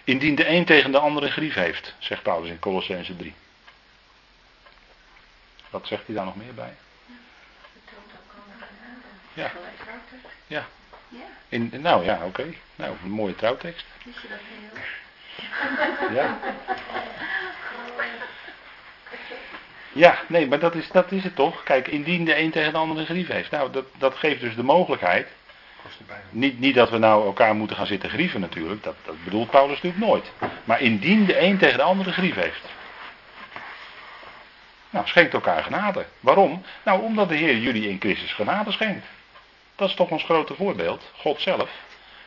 Indien 0.05 0.35
de 0.35 0.49
een 0.49 0.65
tegen 0.65 0.93
de 0.93 0.99
andere 0.99 1.31
grief 1.31 1.55
heeft, 1.55 1.95
zegt 1.99 2.23
Paulus 2.23 2.51
in 2.51 2.59
Colossense 2.59 3.17
3. 3.17 3.35
Wat 5.71 5.87
zegt 5.87 6.07
hij 6.07 6.15
daar 6.15 6.25
nog 6.25 6.37
meer 6.37 6.55
bij? 6.55 6.75
Ja. 9.33 9.53
Ja. 10.47 10.67
In, 11.49 11.71
nou 11.81 12.05
ja, 12.05 12.25
oké. 12.25 12.55
Nou, 12.77 12.97
een 13.05 13.11
mooie 13.11 13.35
trouwtekst. 13.35 13.87
Je 14.05 14.11
dat 14.29 14.39
heel? 14.43 16.15
Ja. 16.15 16.39
Ja, 19.93 20.19
nee, 20.27 20.47
maar 20.47 20.59
dat 20.59 20.75
is, 20.75 20.89
dat 20.91 21.13
is 21.13 21.25
het 21.25 21.37
toch. 21.37 21.63
Kijk, 21.63 21.89
indien 21.89 22.25
de 22.25 22.39
een 22.39 22.51
tegen 22.51 22.73
de 22.73 22.79
andere 22.79 23.05
grief 23.05 23.29
heeft. 23.29 23.51
Nou, 23.51 23.73
dat, 23.73 23.85
dat 23.99 24.15
geeft 24.15 24.41
dus 24.41 24.55
de 24.57 24.63
mogelijkheid. 24.63 25.29
Niet, 26.31 26.59
niet 26.59 26.75
dat 26.75 26.91
we 26.91 26.99
nou 26.99 27.27
elkaar 27.27 27.55
moeten 27.55 27.77
gaan 27.77 27.87
zitten 27.87 28.11
grieven 28.11 28.41
natuurlijk. 28.41 28.83
Dat, 28.83 28.95
dat 29.05 29.25
bedoelt 29.25 29.51
Paulus 29.51 29.83
natuurlijk 29.83 30.05
nooit. 30.05 30.33
Maar 30.65 30.81
indien 30.81 31.25
de 31.25 31.41
een 31.41 31.59
tegen 31.59 31.77
de 31.77 31.83
andere 31.83 32.13
grief 32.13 32.35
heeft. 32.35 32.65
Nou, 34.91 35.07
schenkt 35.07 35.35
elkaar 35.35 35.63
genade. 35.63 36.07
Waarom? 36.21 36.63
Nou, 36.85 37.03
omdat 37.03 37.29
de 37.29 37.37
Heer 37.37 37.57
jullie 37.57 37.89
in 37.89 38.01
Christus 38.01 38.33
genade 38.33 38.73
schenkt. 38.73 39.07
Dat 39.77 39.89
is 39.89 39.95
toch 39.95 40.11
ons 40.11 40.25
grote 40.25 40.55
voorbeeld. 40.55 41.11
God 41.17 41.41
zelf, 41.41 41.71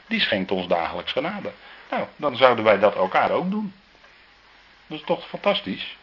die 0.08 0.20
schenkt 0.20 0.52
ons 0.52 0.68
dagelijks 0.68 1.12
genade. 1.12 1.52
Nou, 1.90 2.06
dan 2.16 2.36
zouden 2.36 2.64
wij 2.64 2.80
dat 2.80 2.96
elkaar 2.96 3.32
ook 3.32 3.52
doen. 3.52 3.74
Dat 4.88 5.00
is 5.00 5.06
toch 5.06 5.28
fantastisch? 5.28 5.98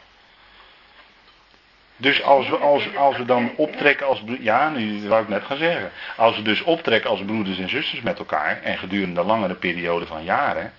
Dus 1.96 2.22
als 2.22 2.48
we, 2.48 2.56
als, 2.56 2.96
als 2.96 3.16
we 3.16 3.24
dan 3.24 3.52
optrekken 3.56 4.06
als 4.06 4.22
ja, 4.38 4.68
nu 4.68 5.08
wou 5.08 5.22
ik 5.22 5.28
net 5.28 5.44
gaan 5.44 5.56
zeggen. 5.56 5.90
Als 6.16 6.36
we 6.36 6.42
dus 6.42 6.62
optrekken 6.62 7.10
als 7.10 7.24
broeders 7.24 7.58
en 7.58 7.68
zusters 7.68 8.02
met 8.02 8.18
elkaar 8.18 8.62
en 8.62 8.78
gedurende 8.78 9.20
een 9.20 9.26
langere 9.26 9.54
periode 9.54 10.06
van 10.06 10.24
jaren, 10.24 10.72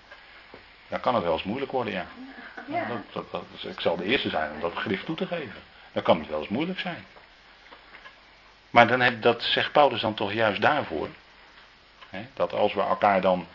dan 0.88 1.00
kan 1.00 1.16
het 1.16 1.24
wel 1.24 1.34
eens 1.34 1.44
moeilijk 1.44 1.72
worden, 1.72 1.94
ja. 1.94 2.06
Nou, 2.66 2.88
dat, 2.88 3.26
dat, 3.32 3.32
dat, 3.32 3.72
ik 3.72 3.80
zal 3.80 3.96
de 3.96 4.04
eerste 4.04 4.30
zijn 4.30 4.52
om 4.52 4.60
dat 4.60 4.74
begrip 4.74 5.06
toe 5.06 5.16
te 5.16 5.28
geven. 5.28 5.62
Dan 5.92 6.04
kan 6.04 6.20
het 6.20 6.30
wel 6.30 6.40
eens 6.40 6.48
moeilijk 6.48 6.80
zijn. 6.80 7.06
Maar 8.70 8.88
dan 8.88 9.02
heb, 9.02 9.22
dat 9.22 9.44
zegt 9.44 9.72
Paulus 9.72 10.02
dan 10.02 10.14
toch 10.14 10.34
juist 10.34 10.62
daarvoor. 10.62 11.10
Hè, 12.10 12.26
dat 12.34 12.54
als 12.54 12.74
we 12.74 12.82
elkaar 12.82 13.22
dan 13.22 13.48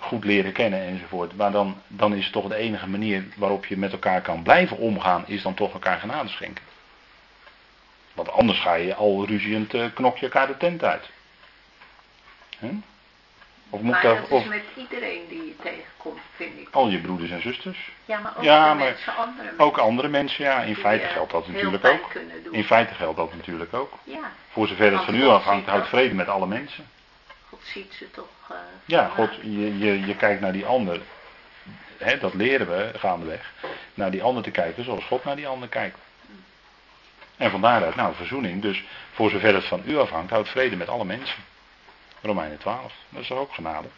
goed 0.00 0.24
leren 0.24 0.52
kennen 0.52 0.80
enzovoort. 0.80 1.36
Maar 1.36 1.52
dan, 1.52 1.82
dan 1.86 2.14
is 2.14 2.30
toch 2.30 2.48
de 2.48 2.54
enige 2.54 2.88
manier 2.88 3.24
waarop 3.36 3.66
je 3.66 3.76
met 3.76 3.92
elkaar 3.92 4.20
kan 4.20 4.42
blijven 4.42 4.76
omgaan, 4.76 5.24
is 5.26 5.42
dan 5.42 5.54
toch 5.54 5.72
elkaar 5.72 5.98
genade 5.98 6.28
schenken. 6.28 6.64
Want 8.14 8.30
anders 8.30 8.60
ga 8.60 8.74
je 8.74 8.94
al 8.94 9.26
ruziend 9.26 9.74
uh, 9.74 9.84
knok 9.94 10.16
je 10.16 10.24
elkaar 10.24 10.46
de 10.46 10.56
tent 10.56 10.84
uit. 10.84 11.10
Of 13.70 13.80
moet 13.80 13.92
maar 13.92 14.02
dat, 14.02 14.28
of, 14.28 14.42
is 14.42 14.48
met 14.48 14.64
iedereen 14.76 15.20
die 15.28 15.46
je 15.46 15.56
tegenkomt, 15.62 16.20
vind 16.36 16.58
ik. 16.58 16.68
Al 16.70 16.88
je 16.88 17.00
broeders 17.00 17.30
en 17.30 17.42
zusters. 17.42 17.92
Ja, 18.04 18.18
maar 18.20 18.32
ook 18.36 18.44
ja, 18.44 18.66
maar 18.66 18.76
mensen, 18.76 19.16
andere 19.16 19.42
mensen. 19.42 19.64
Ook 19.64 19.78
andere 19.78 20.08
mensen, 20.08 20.44
ja. 20.44 20.62
In 20.62 20.76
feite 20.76 21.04
eh, 21.04 21.12
geldt 21.12 21.32
dat 21.32 21.48
natuurlijk 21.48 21.84
ook. 21.84 22.12
In 22.50 22.64
feite 22.64 22.94
geldt 22.94 23.16
dat 23.16 23.34
natuurlijk 23.34 23.74
ook. 23.74 23.92
Ja. 24.04 24.32
Voor 24.50 24.66
zover 24.66 24.92
het 24.92 25.04
van 25.04 25.14
u 25.14 25.26
afhangt, 25.26 25.66
houdt 25.66 25.88
vrede 25.88 26.14
met 26.14 26.28
alle 26.28 26.46
mensen. 26.46 26.84
God 27.50 27.60
ziet 27.64 27.92
ze 27.92 28.10
toch. 28.10 28.28
Uh, 28.50 28.56
ja, 28.84 29.08
God, 29.08 29.34
je, 29.42 29.78
je, 29.78 30.06
je 30.06 30.16
kijkt 30.16 30.40
naar 30.40 30.52
die 30.52 30.66
ander. 30.66 31.00
Hè, 31.98 32.18
dat 32.18 32.34
leren 32.34 32.68
we 32.68 32.98
gaandeweg. 32.98 33.52
Naar 33.94 34.10
die 34.10 34.22
ander 34.22 34.42
te 34.42 34.50
kijken 34.50 34.84
zoals 34.84 35.04
God 35.04 35.24
naar 35.24 35.36
die 35.36 35.48
ander 35.48 35.68
kijkt. 35.68 35.98
En 37.36 37.50
van 37.50 37.60
daaruit, 37.60 37.94
nou, 37.94 38.14
verzoening. 38.14 38.62
Dus 38.62 38.84
voor 39.12 39.30
zover 39.30 39.54
het 39.54 39.64
van 39.64 39.82
u 39.86 39.98
afhangt, 39.98 40.30
houdt 40.30 40.48
vrede 40.48 40.76
met 40.76 40.88
alle 40.88 41.04
mensen. 41.04 41.38
Romeinen 42.22 42.58
12, 42.58 42.92
dat 43.08 43.22
is 43.22 43.28
toch 43.28 43.38
ook 43.38 43.52
genade? 43.52 43.88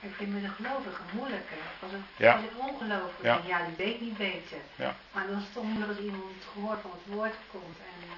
Ik 0.00 0.14
vind 0.16 0.32
met 0.34 0.42
een 0.42 0.50
gelovige 0.50 1.02
moeilijker. 1.12 1.56
Als 1.82 1.92
een, 1.92 2.04
ja. 2.16 2.40
ongelovige, 2.56 3.22
ja. 3.22 3.40
ja, 3.46 3.58
die 3.66 3.86
weet 3.86 4.00
niet 4.00 4.16
beter. 4.16 4.58
Ja. 4.76 4.94
Maar 5.12 5.26
dan 5.26 5.36
is 5.36 5.44
het 5.44 5.52
toch 5.52 5.64
moeilijk 5.64 5.90
als 5.90 6.00
iemand 6.00 6.22
het 6.22 6.46
gehoord 6.52 6.80
van 6.80 6.90
het 6.90 7.14
woord 7.14 7.34
komt. 7.50 7.78
En 7.78 8.08
uh, 8.08 8.16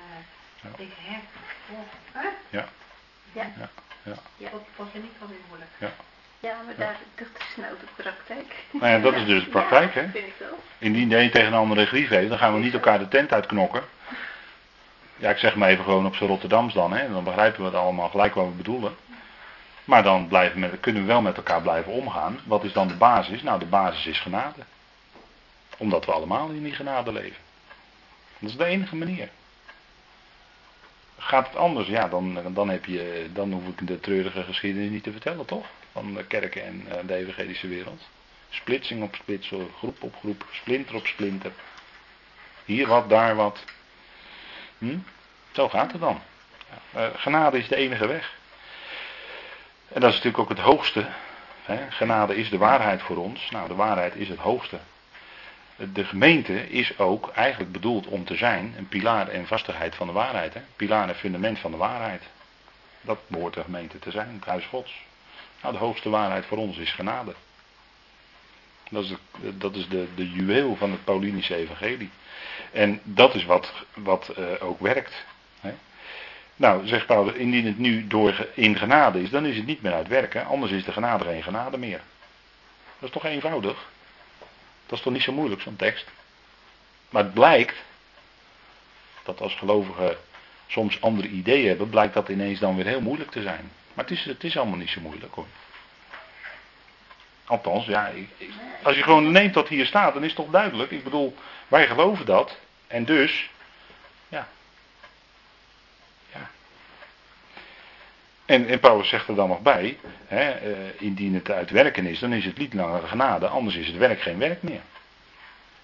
ja. 0.63 0.85
ik 0.85 0.93
heb, 0.97 1.23
oh, 1.71 1.79
hè? 2.13 2.29
Ja. 2.51 2.69
Ja. 3.33 3.71
Ja. 4.07 4.15
Ja. 4.37 4.51
was 4.77 4.87
er 4.95 5.01
niet 5.01 5.17
alweer 5.21 5.37
moeilijk. 5.49 5.71
Ja. 5.79 5.91
Ja, 6.41 6.57
maar 6.67 6.75
daar, 6.77 6.97
dat 7.15 7.27
is 7.39 7.57
nou 7.57 7.75
de 7.81 8.03
praktijk. 8.03 8.55
Nou 8.71 8.93
ja, 8.93 8.99
dat 8.99 9.15
is 9.15 9.25
dus 9.25 9.45
de 9.45 9.51
praktijk, 9.51 9.95
hè? 9.95 10.09
vind 10.09 10.27
ik 10.27 10.35
wel. 10.39 10.59
Indien 10.79 11.09
de 11.09 11.17
een 11.19 11.31
tegen 11.31 11.51
de 11.51 11.57
andere 11.57 11.87
grief 11.87 12.09
heeft, 12.09 12.29
dan 12.29 12.39
gaan 12.39 12.55
we 12.55 12.61
niet 12.61 12.73
elkaar 12.73 12.99
de 12.99 13.09
tent 13.09 13.33
uitknokken. 13.33 13.83
Ja, 15.17 15.31
ik 15.31 15.39
zeg 15.39 15.55
maar 15.55 15.69
even 15.69 15.85
gewoon 15.85 16.07
op 16.07 16.15
z'n 16.15 16.25
Rotterdams 16.25 16.75
dan, 16.75 16.93
hè? 16.93 17.11
Dan 17.13 17.25
begrijpen 17.25 17.61
we 17.61 17.67
het 17.67 17.75
allemaal 17.75 18.09
gelijk 18.09 18.35
wat 18.35 18.47
we 18.47 18.51
bedoelen. 18.51 18.97
Maar 19.85 20.03
dan 20.03 20.29
blijven 20.29 20.61
met, 20.61 20.81
kunnen 20.81 21.03
we 21.03 21.09
wel 21.09 21.23
met 21.23 21.37
elkaar 21.37 21.63
blijven 21.63 21.93
omgaan. 21.93 22.41
Wat 22.45 22.65
is 22.65 22.73
dan 22.73 22.89
de 22.89 22.97
basis? 22.97 23.43
Nou, 23.43 23.59
de 23.59 23.67
basis 23.67 24.07
is 24.07 24.21
genade. 24.21 24.61
Omdat 25.79 26.05
we 26.05 26.13
allemaal 26.13 26.49
in 26.49 26.63
die 26.63 26.75
genade 26.75 27.13
leven. 27.13 27.43
Dat 28.39 28.51
is 28.51 28.57
de 28.57 28.65
enige 28.65 28.97
manier. 28.97 29.29
Gaat 31.19 31.47
het 31.47 31.57
anders, 31.57 31.89
ja, 31.89 32.09
dan, 32.09 32.53
dan, 32.55 32.69
heb 32.69 32.85
je, 32.85 33.29
dan 33.33 33.53
hoef 33.53 33.67
ik 33.67 33.87
de 33.87 34.01
treurige 34.01 34.43
geschiedenis 34.43 34.91
niet 34.91 35.03
te 35.03 35.13
vertellen, 35.13 35.45
toch? 35.45 35.67
Van 35.93 36.15
de 36.15 36.25
kerken 36.25 36.65
en 36.65 36.85
eh, 36.89 37.07
de 37.07 37.15
evangelische 37.15 37.69
wereld. 37.69 38.03
Splitsing 38.49 39.03
op 39.03 39.15
splitsing, 39.15 39.69
groep 39.79 40.03
op 40.03 40.15
groep, 40.17 40.47
splinter 40.51 40.95
op 40.95 41.07
splinter. 41.07 41.53
Hier 42.65 42.87
wat, 42.87 43.09
daar 43.09 43.35
wat. 43.35 43.65
Hm? 44.79 44.99
Zo 45.53 45.69
gaat 45.69 45.93
het 45.93 46.01
dan. 46.01 46.21
Uh, 46.97 47.07
genade 47.17 47.59
is 47.59 47.69
de 47.69 47.77
enige 47.77 48.07
weg. 48.07 48.35
En 49.89 50.01
dat 50.01 50.11
is 50.11 50.17
natuurlijk 50.17 50.43
ook 50.43 50.49
het 50.49 50.59
hoogste. 50.59 51.07
Hè? 51.63 51.91
Genade 51.91 52.37
is 52.37 52.51
de 52.51 52.59
waarheid 52.59 53.03
voor 53.03 53.17
ons. 53.17 53.51
Nou, 53.51 53.69
de 53.69 53.75
waarheid 53.75 54.15
is 54.15 54.29
het 54.29 54.39
hoogste. 54.39 54.79
De 55.77 56.05
gemeente 56.05 56.69
is 56.69 56.99
ook 56.99 57.29
eigenlijk 57.29 57.73
bedoeld 57.73 58.07
om 58.07 58.25
te 58.25 58.37
zijn 58.37 58.75
een 58.77 58.89
pilaar 58.89 59.29
en 59.29 59.47
vastigheid 59.47 59.95
van 59.95 60.07
de 60.07 60.13
waarheid. 60.13 60.55
Hè? 60.55 60.61
Pilaar 60.77 61.09
en 61.09 61.15
fundament 61.15 61.59
van 61.59 61.71
de 61.71 61.77
waarheid. 61.77 62.23
Dat 63.01 63.19
behoort 63.27 63.55
de 63.55 63.63
gemeente 63.63 63.99
te 63.99 64.11
zijn, 64.11 64.35
het 64.35 64.45
huis 64.45 64.65
Gods. 64.65 65.05
Nou, 65.63 65.75
de 65.75 65.81
hoogste 65.81 66.11
waarheid 66.11 66.47
voor 66.47 66.59
ons 66.59 66.77
is 66.77 66.93
genade. 66.93 67.35
Dat 68.91 69.05
is, 69.05 69.15
de, 69.41 69.59
dat 69.59 69.75
is 69.75 69.89
de, 69.89 70.07
de 70.15 70.31
juweel 70.31 70.77
van 70.77 70.91
het 70.91 71.05
Paulinische 71.05 71.55
evangelie. 71.55 72.11
En 72.73 73.01
dat 73.03 73.35
is 73.35 73.45
wat, 73.45 73.73
wat 73.95 74.35
uh, 74.39 74.45
ook 74.61 74.81
werkt. 74.81 75.25
Hè? 75.61 75.75
Nou, 76.57 76.87
zegt 76.87 77.07
Paulus, 77.07 77.35
indien 77.35 77.67
het 77.67 77.79
nu 77.79 78.07
door 78.07 78.47
in 78.55 78.77
genade 78.77 79.23
is, 79.23 79.31
dan 79.31 79.47
is 79.47 79.57
het 79.57 79.67
niet 79.67 79.83
meer 79.83 79.93
uit 79.93 80.09
werken. 80.09 80.47
Anders 80.47 80.73
is 80.73 80.85
de 80.85 80.93
genade 80.93 81.25
geen 81.25 81.43
genade 81.43 81.79
meer. 81.79 82.01
Dat 82.99 83.09
is 83.09 83.11
toch 83.11 83.25
eenvoudig? 83.25 83.89
Dat 84.87 84.99
is 84.99 85.05
toch 85.05 85.13
niet 85.13 85.23
zo 85.23 85.33
moeilijk, 85.33 85.61
zo'n 85.61 85.77
tekst? 85.77 86.07
Maar 87.11 87.23
het 87.23 87.35
blijkt 87.35 87.77
dat 89.23 89.41
als 89.41 89.55
gelovigen 89.55 90.17
soms 90.67 91.01
andere 91.01 91.29
ideeën 91.29 91.69
hebben, 91.69 91.89
blijkt 91.89 92.15
dat 92.15 92.29
ineens 92.29 92.59
dan 92.59 92.77
weer 92.77 92.87
heel 92.87 93.01
moeilijk 93.01 93.31
te 93.31 93.43
zijn. 93.43 93.71
Maar 93.95 94.05
het 94.05 94.19
is, 94.19 94.25
het 94.25 94.45
is 94.45 94.57
allemaal 94.57 94.79
niet 94.79 94.91
zo 94.91 95.01
moeilijk 95.01 95.35
hoor. 95.35 95.47
Althans, 97.45 97.87
ja, 97.87 98.11
als 98.83 98.97
je 98.97 99.03
gewoon 99.03 99.33
neemt 99.33 99.55
wat 99.55 99.69
hier 99.69 99.87
staat, 99.87 100.15
dan 100.15 100.23
is 100.23 100.29
het 100.29 100.37
toch 100.37 100.51
duidelijk. 100.51 100.91
Ik 100.91 101.05
bedoel, 101.05 101.37
wij 101.69 101.87
geloven 101.87 102.27
dat. 102.27 102.59
En 102.87 103.05
dus, 103.05 103.51
ja. 104.29 104.49
ja. 106.33 106.51
En, 108.47 108.67
en 108.67 108.81
Paulus 108.81 109.09
zegt 109.09 109.29
er 109.29 109.35
dan 109.35 109.49
nog 109.49 109.61
bij, 109.61 109.99
hè, 110.27 110.71
uh, 110.71 110.77
indien 110.99 111.35
het 111.35 111.51
uitwerken 111.51 112.07
is, 112.07 112.19
dan 112.19 112.33
is 112.33 112.45
het 112.45 112.59
niet 112.59 112.75
langer 112.75 113.09
genade, 113.09 113.47
anders 113.47 113.77
is 113.77 113.87
het 113.87 113.97
werk 113.97 114.21
geen 114.21 114.39
werk 114.39 114.63
meer. 114.63 114.81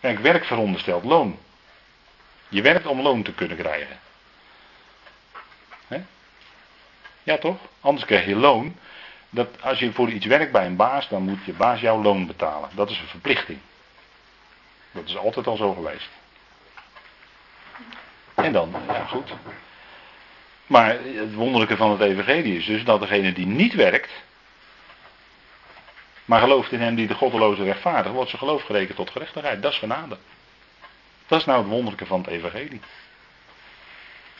Kijk, 0.01 0.19
werk 0.19 0.45
veronderstelt 0.45 1.05
loon. 1.05 1.39
Je 2.49 2.63
werkt 2.63 2.87
om 2.87 3.01
loon 3.01 3.23
te 3.23 3.33
kunnen 3.33 3.57
krijgen. 3.57 3.99
He? 5.87 6.01
Ja 7.23 7.39
toch? 7.39 7.59
Anders 7.81 8.07
krijg 8.07 8.27
je 8.27 8.37
loon. 8.37 8.77
Dat 9.31 9.63
als 9.63 9.79
je 9.79 9.93
voor 9.93 10.11
iets 10.11 10.27
werkt 10.27 10.53
bij 10.53 10.67
een 10.67 10.77
baas, 10.77 11.09
dan 11.09 11.23
moet 11.23 11.45
je 11.45 11.53
baas 11.53 11.81
jouw 11.81 12.03
loon 12.03 12.27
betalen. 12.27 12.71
Dat 12.75 12.91
is 12.91 12.99
een 13.01 13.07
verplichting. 13.07 13.59
Dat 14.93 15.05
is 15.09 15.17
altijd 15.17 15.47
al 15.47 15.57
zo 15.57 15.73
geweest. 15.73 16.09
En 18.35 18.53
dan, 18.53 18.75
ja 18.87 19.05
goed. 19.05 19.33
Maar 20.67 20.89
het 20.89 21.35
wonderlijke 21.35 21.77
van 21.77 21.91
het 21.91 22.01
evangelie 22.01 22.57
is 22.57 22.67
dus 22.67 22.85
dat 22.85 23.01
degene 23.01 23.33
die 23.33 23.47
niet 23.47 23.75
werkt, 23.75 24.11
maar 26.25 26.41
gelooft 26.41 26.73
in 26.73 26.81
hem 26.81 26.95
die 26.95 27.07
de 27.07 27.15
goddeloze 27.15 27.65
rechtvaardig, 27.65 28.13
wordt 28.13 28.31
zijn 28.31 28.43
geloof 28.43 28.63
gerekend 28.63 28.97
tot 28.97 29.11
gerechtigheid. 29.11 29.63
Dat 29.63 29.73
is 29.73 29.79
genade. 29.79 30.17
Dat 31.27 31.41
is 31.41 31.47
nou 31.47 31.59
het 31.59 31.69
wonderlijke 31.69 32.07
van 32.07 32.21
het 32.21 32.29
evangelie. 32.29 32.81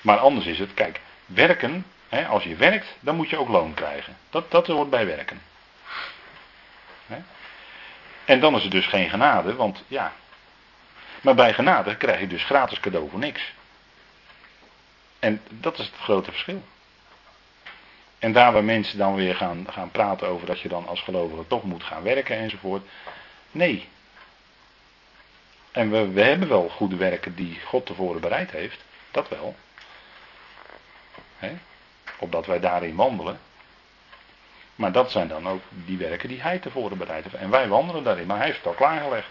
Maar 0.01 0.19
anders 0.19 0.47
is 0.47 0.59
het, 0.59 0.75
kijk, 0.75 1.01
werken, 1.27 1.85
hè, 2.09 2.27
als 2.27 2.45
je 2.45 2.57
werkt, 2.57 2.87
dan 3.01 3.17
moet 3.17 3.31
je 3.31 3.39
ook 3.39 3.49
loon 3.49 3.75
krijgen. 3.75 4.17
Dat, 4.31 4.51
dat 4.51 4.67
hoort 4.67 4.91
bij 4.91 5.07
werken. 5.07 5.43
Hè? 7.07 7.19
En 8.25 8.41
dan 8.41 8.55
is 8.55 8.63
het 8.63 8.73
dus 8.73 8.87
geen 8.87 9.11
genade, 9.11 9.55
want 9.55 9.85
ja. 9.89 10.13
Maar 11.21 11.35
bij 11.35 11.55
genade 11.55 11.97
krijg 11.97 12.21
je 12.21 12.27
dus 12.27 12.45
gratis 12.45 12.81
cadeau 12.81 13.11
voor 13.11 13.19
niks. 13.19 13.53
En 15.23 15.41
dat 15.49 15.79
is 15.79 15.87
het 15.87 15.95
grote 15.95 16.31
verschil. 16.31 16.63
En 18.19 18.33
daar 18.33 18.53
waar 18.53 18.65
mensen 18.65 18.99
dan 18.99 19.15
weer 19.15 19.35
gaan, 19.35 19.67
gaan 19.71 19.91
praten 19.91 20.29
over 20.29 20.47
dat 20.47 20.61
je 20.61 20.69
dan 20.69 20.87
als 20.87 21.01
gelovige 21.01 21.47
toch 21.47 21.63
moet 21.63 21.85
gaan 21.85 22.03
werken 22.03 22.37
enzovoort. 22.37 22.83
Nee. 23.51 23.89
En 25.73 25.91
we, 25.91 26.09
we 26.09 26.23
hebben 26.23 26.49
wel 26.49 26.69
goede 26.69 26.97
werken 26.97 27.35
die 27.35 27.61
God 27.65 27.87
tevoren 27.87 28.21
bereid 28.21 28.51
heeft. 28.51 28.85
Dat 29.11 29.29
wel. 29.29 29.55
He? 31.37 31.53
Opdat 32.19 32.47
wij 32.47 32.61
daarin 32.61 32.97
wandelen. 32.97 33.41
Maar 34.75 34.93
dat 34.93 35.11
zijn 35.11 35.29
dan 35.29 35.49
ook 35.49 35.63
die 35.71 35.99
werken 35.99 36.29
die 36.29 36.43
hij 36.43 36.59
tevoren 36.59 36.99
bereid 36.99 37.25
heeft. 37.25 37.35
En 37.35 37.51
wij 37.51 37.69
wandelen 37.69 38.05
daarin, 38.05 38.27
maar 38.27 38.37
hij 38.37 38.47
heeft 38.47 38.59
het 38.59 38.67
al 38.67 38.73
klaargelegd. 38.73 39.29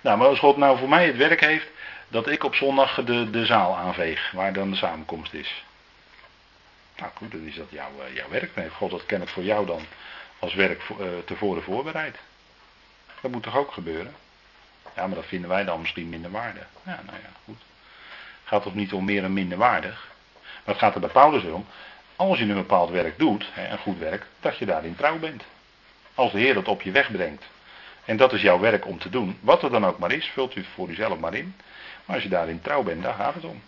Nou, 0.00 0.18
maar 0.18 0.26
als 0.26 0.38
God 0.38 0.56
nou 0.56 0.78
voor 0.78 0.88
mij 0.88 1.06
het 1.06 1.16
werk 1.16 1.40
heeft, 1.40 1.66
dat 2.08 2.28
ik 2.28 2.44
op 2.44 2.54
zondag 2.54 3.04
de, 3.04 3.30
de 3.30 3.46
zaal 3.46 3.76
aanveeg, 3.76 4.30
waar 4.30 4.52
dan 4.52 4.70
de 4.70 4.76
samenkomst 4.76 5.32
is. 5.32 5.64
Nou 6.96 7.10
goed, 7.14 7.30
dan 7.30 7.46
is 7.46 7.54
dat 7.54 7.70
jouw, 7.70 7.90
eh, 8.06 8.14
jouw 8.14 8.28
werk. 8.28 8.56
Nee, 8.56 8.70
God 8.70 8.90
dat 8.90 9.06
ken 9.06 9.22
ik 9.22 9.28
voor 9.28 9.42
jou 9.42 9.66
dan 9.66 9.82
als 10.38 10.54
werk 10.54 10.82
uh, 10.88 11.06
tevoren 11.24 11.62
voorbereid. 11.62 12.16
Dat 13.20 13.30
moet 13.30 13.42
toch 13.42 13.56
ook 13.56 13.72
gebeuren? 13.72 14.14
Ja, 14.96 15.06
maar 15.06 15.16
dat 15.16 15.26
vinden 15.26 15.48
wij 15.48 15.64
dan 15.64 15.80
misschien 15.80 16.08
minder 16.08 16.30
waardig. 16.30 16.66
Ja, 16.82 17.00
nou 17.06 17.18
ja, 17.22 17.28
goed. 17.44 17.62
Gaat 18.44 18.62
toch 18.62 18.74
niet 18.74 18.92
om 18.92 19.04
meer 19.04 19.24
en 19.24 19.32
minder 19.32 19.58
waardig. 19.58 20.08
Maar 20.34 20.74
het 20.74 20.78
gaat 20.78 20.94
er 20.94 21.00
bij 21.00 21.10
Paulus 21.10 21.42
om. 21.42 21.66
Als 22.16 22.38
je 22.38 22.44
een 22.44 22.54
bepaald 22.54 22.90
werk 22.90 23.18
doet, 23.18 23.50
een 23.56 23.78
goed 23.78 23.98
werk, 23.98 24.26
dat 24.40 24.58
je 24.58 24.66
daarin 24.66 24.96
trouw 24.96 25.18
bent. 25.18 25.44
Als 26.14 26.32
de 26.32 26.38
Heer 26.38 26.54
dat 26.54 26.68
op 26.68 26.82
je 26.82 26.90
weg 26.90 27.10
brengt. 27.10 27.44
En 28.08 28.16
dat 28.16 28.32
is 28.32 28.42
jouw 28.42 28.58
werk 28.58 28.86
om 28.86 28.98
te 28.98 29.08
doen. 29.08 29.38
Wat 29.40 29.62
er 29.62 29.70
dan 29.70 29.86
ook 29.86 29.98
maar 29.98 30.12
is, 30.12 30.26
vult 30.26 30.56
u 30.56 30.64
voor 30.74 30.88
uzelf 30.88 31.18
maar 31.18 31.34
in. 31.34 31.54
Maar 32.04 32.14
als 32.14 32.24
je 32.24 32.28
daarin 32.30 32.60
trouw 32.60 32.82
bent, 32.82 33.02
daar 33.02 33.14
gaat 33.14 33.34
het 33.34 33.44
om. 33.44 33.62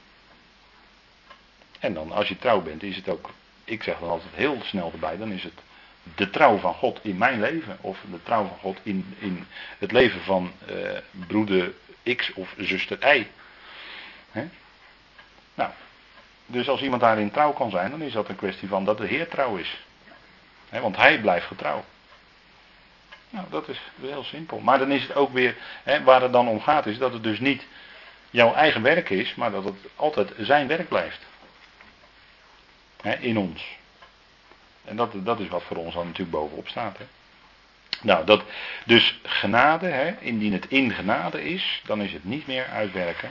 En 1.79 1.95
dan, 1.95 2.12
als 2.12 2.29
je 2.29 2.39
trouw 2.39 2.61
bent, 2.61 2.83
is 2.83 2.97
het 2.97 3.09
ook, 3.09 3.31
ik 3.65 3.83
zeg 3.83 3.99
dan 3.99 4.09
altijd 4.09 4.35
heel 4.35 4.59
snel 4.62 4.91
erbij, 4.93 5.17
dan 5.17 5.33
is 5.33 5.43
het 5.43 5.53
de 6.15 6.31
trouw 6.31 6.57
van 6.57 6.75
God 6.75 6.99
in 7.03 7.17
mijn 7.19 7.41
leven. 7.41 7.79
Of 7.81 7.99
de 8.11 8.23
trouw 8.23 8.47
van 8.47 8.59
God 8.59 8.79
in, 8.83 9.15
in 9.19 9.47
het 9.79 9.93
leven 9.93 10.21
van 10.21 10.53
uh, 10.71 10.99
broeder 11.27 11.73
X 12.17 12.33
of 12.33 12.55
zuster 12.59 13.17
Y. 13.17 13.27
Nou, 15.55 15.71
dus 16.47 16.69
als 16.69 16.83
iemand 16.83 17.03
daarin 17.03 17.31
trouw 17.31 17.53
kan 17.53 17.71
zijn, 17.71 17.91
dan 17.91 18.03
is 18.03 18.12
dat 18.12 18.29
een 18.29 18.37
kwestie 18.37 18.69
van 18.69 18.85
dat 18.85 18.99
de 18.99 19.07
Heer 19.07 19.29
trouw 19.29 19.57
is. 19.57 19.85
Want 20.71 20.97
hij 20.97 21.21
blijft 21.21 21.47
getrouw. 21.47 21.85
Nou, 23.31 23.47
dat 23.51 23.69
is 23.69 23.81
heel 24.01 24.24
simpel. 24.24 24.59
Maar 24.59 24.78
dan 24.78 24.90
is 24.90 25.02
het 25.02 25.15
ook 25.15 25.32
weer, 25.32 25.57
waar 26.05 26.23
het 26.23 26.32
dan 26.32 26.48
om 26.48 26.61
gaat, 26.61 26.86
is 26.86 26.98
dat 26.98 27.12
het 27.12 27.23
dus 27.23 27.40
niet 27.40 27.66
jouw 28.31 28.55
eigen 28.55 28.82
werk 28.82 29.11
is, 29.11 29.35
maar 29.35 29.51
dat 29.51 29.65
het 29.65 29.77
altijd 29.97 30.32
zijn 30.39 30.66
werk 30.66 30.89
blijft. 30.89 31.27
in 33.20 33.39
ons. 33.39 33.78
En 34.85 34.97
dat, 34.97 35.12
dat 35.15 35.40
is 35.40 35.48
wat 35.48 35.62
voor 35.62 35.77
ons 35.77 35.94
dan 35.94 36.07
natuurlijk 36.07 36.36
bovenop 36.36 36.69
staat. 36.69 36.98
Nou, 38.02 38.24
dat, 38.24 38.43
dus 38.85 39.20
genade, 39.23 40.16
indien 40.20 40.52
het 40.52 40.66
in 40.69 40.93
genade 40.93 41.44
is, 41.44 41.82
dan 41.85 42.02
is 42.02 42.12
het 42.12 42.24
niet 42.24 42.47
meer 42.47 42.66
uitwerken. 42.66 43.31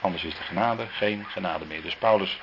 Anders 0.00 0.24
is 0.24 0.34
de 0.34 0.42
genade 0.42 0.86
geen 0.86 1.26
genade 1.28 1.64
meer. 1.64 1.82
Dus 1.82 1.96
Paulus 1.96 2.40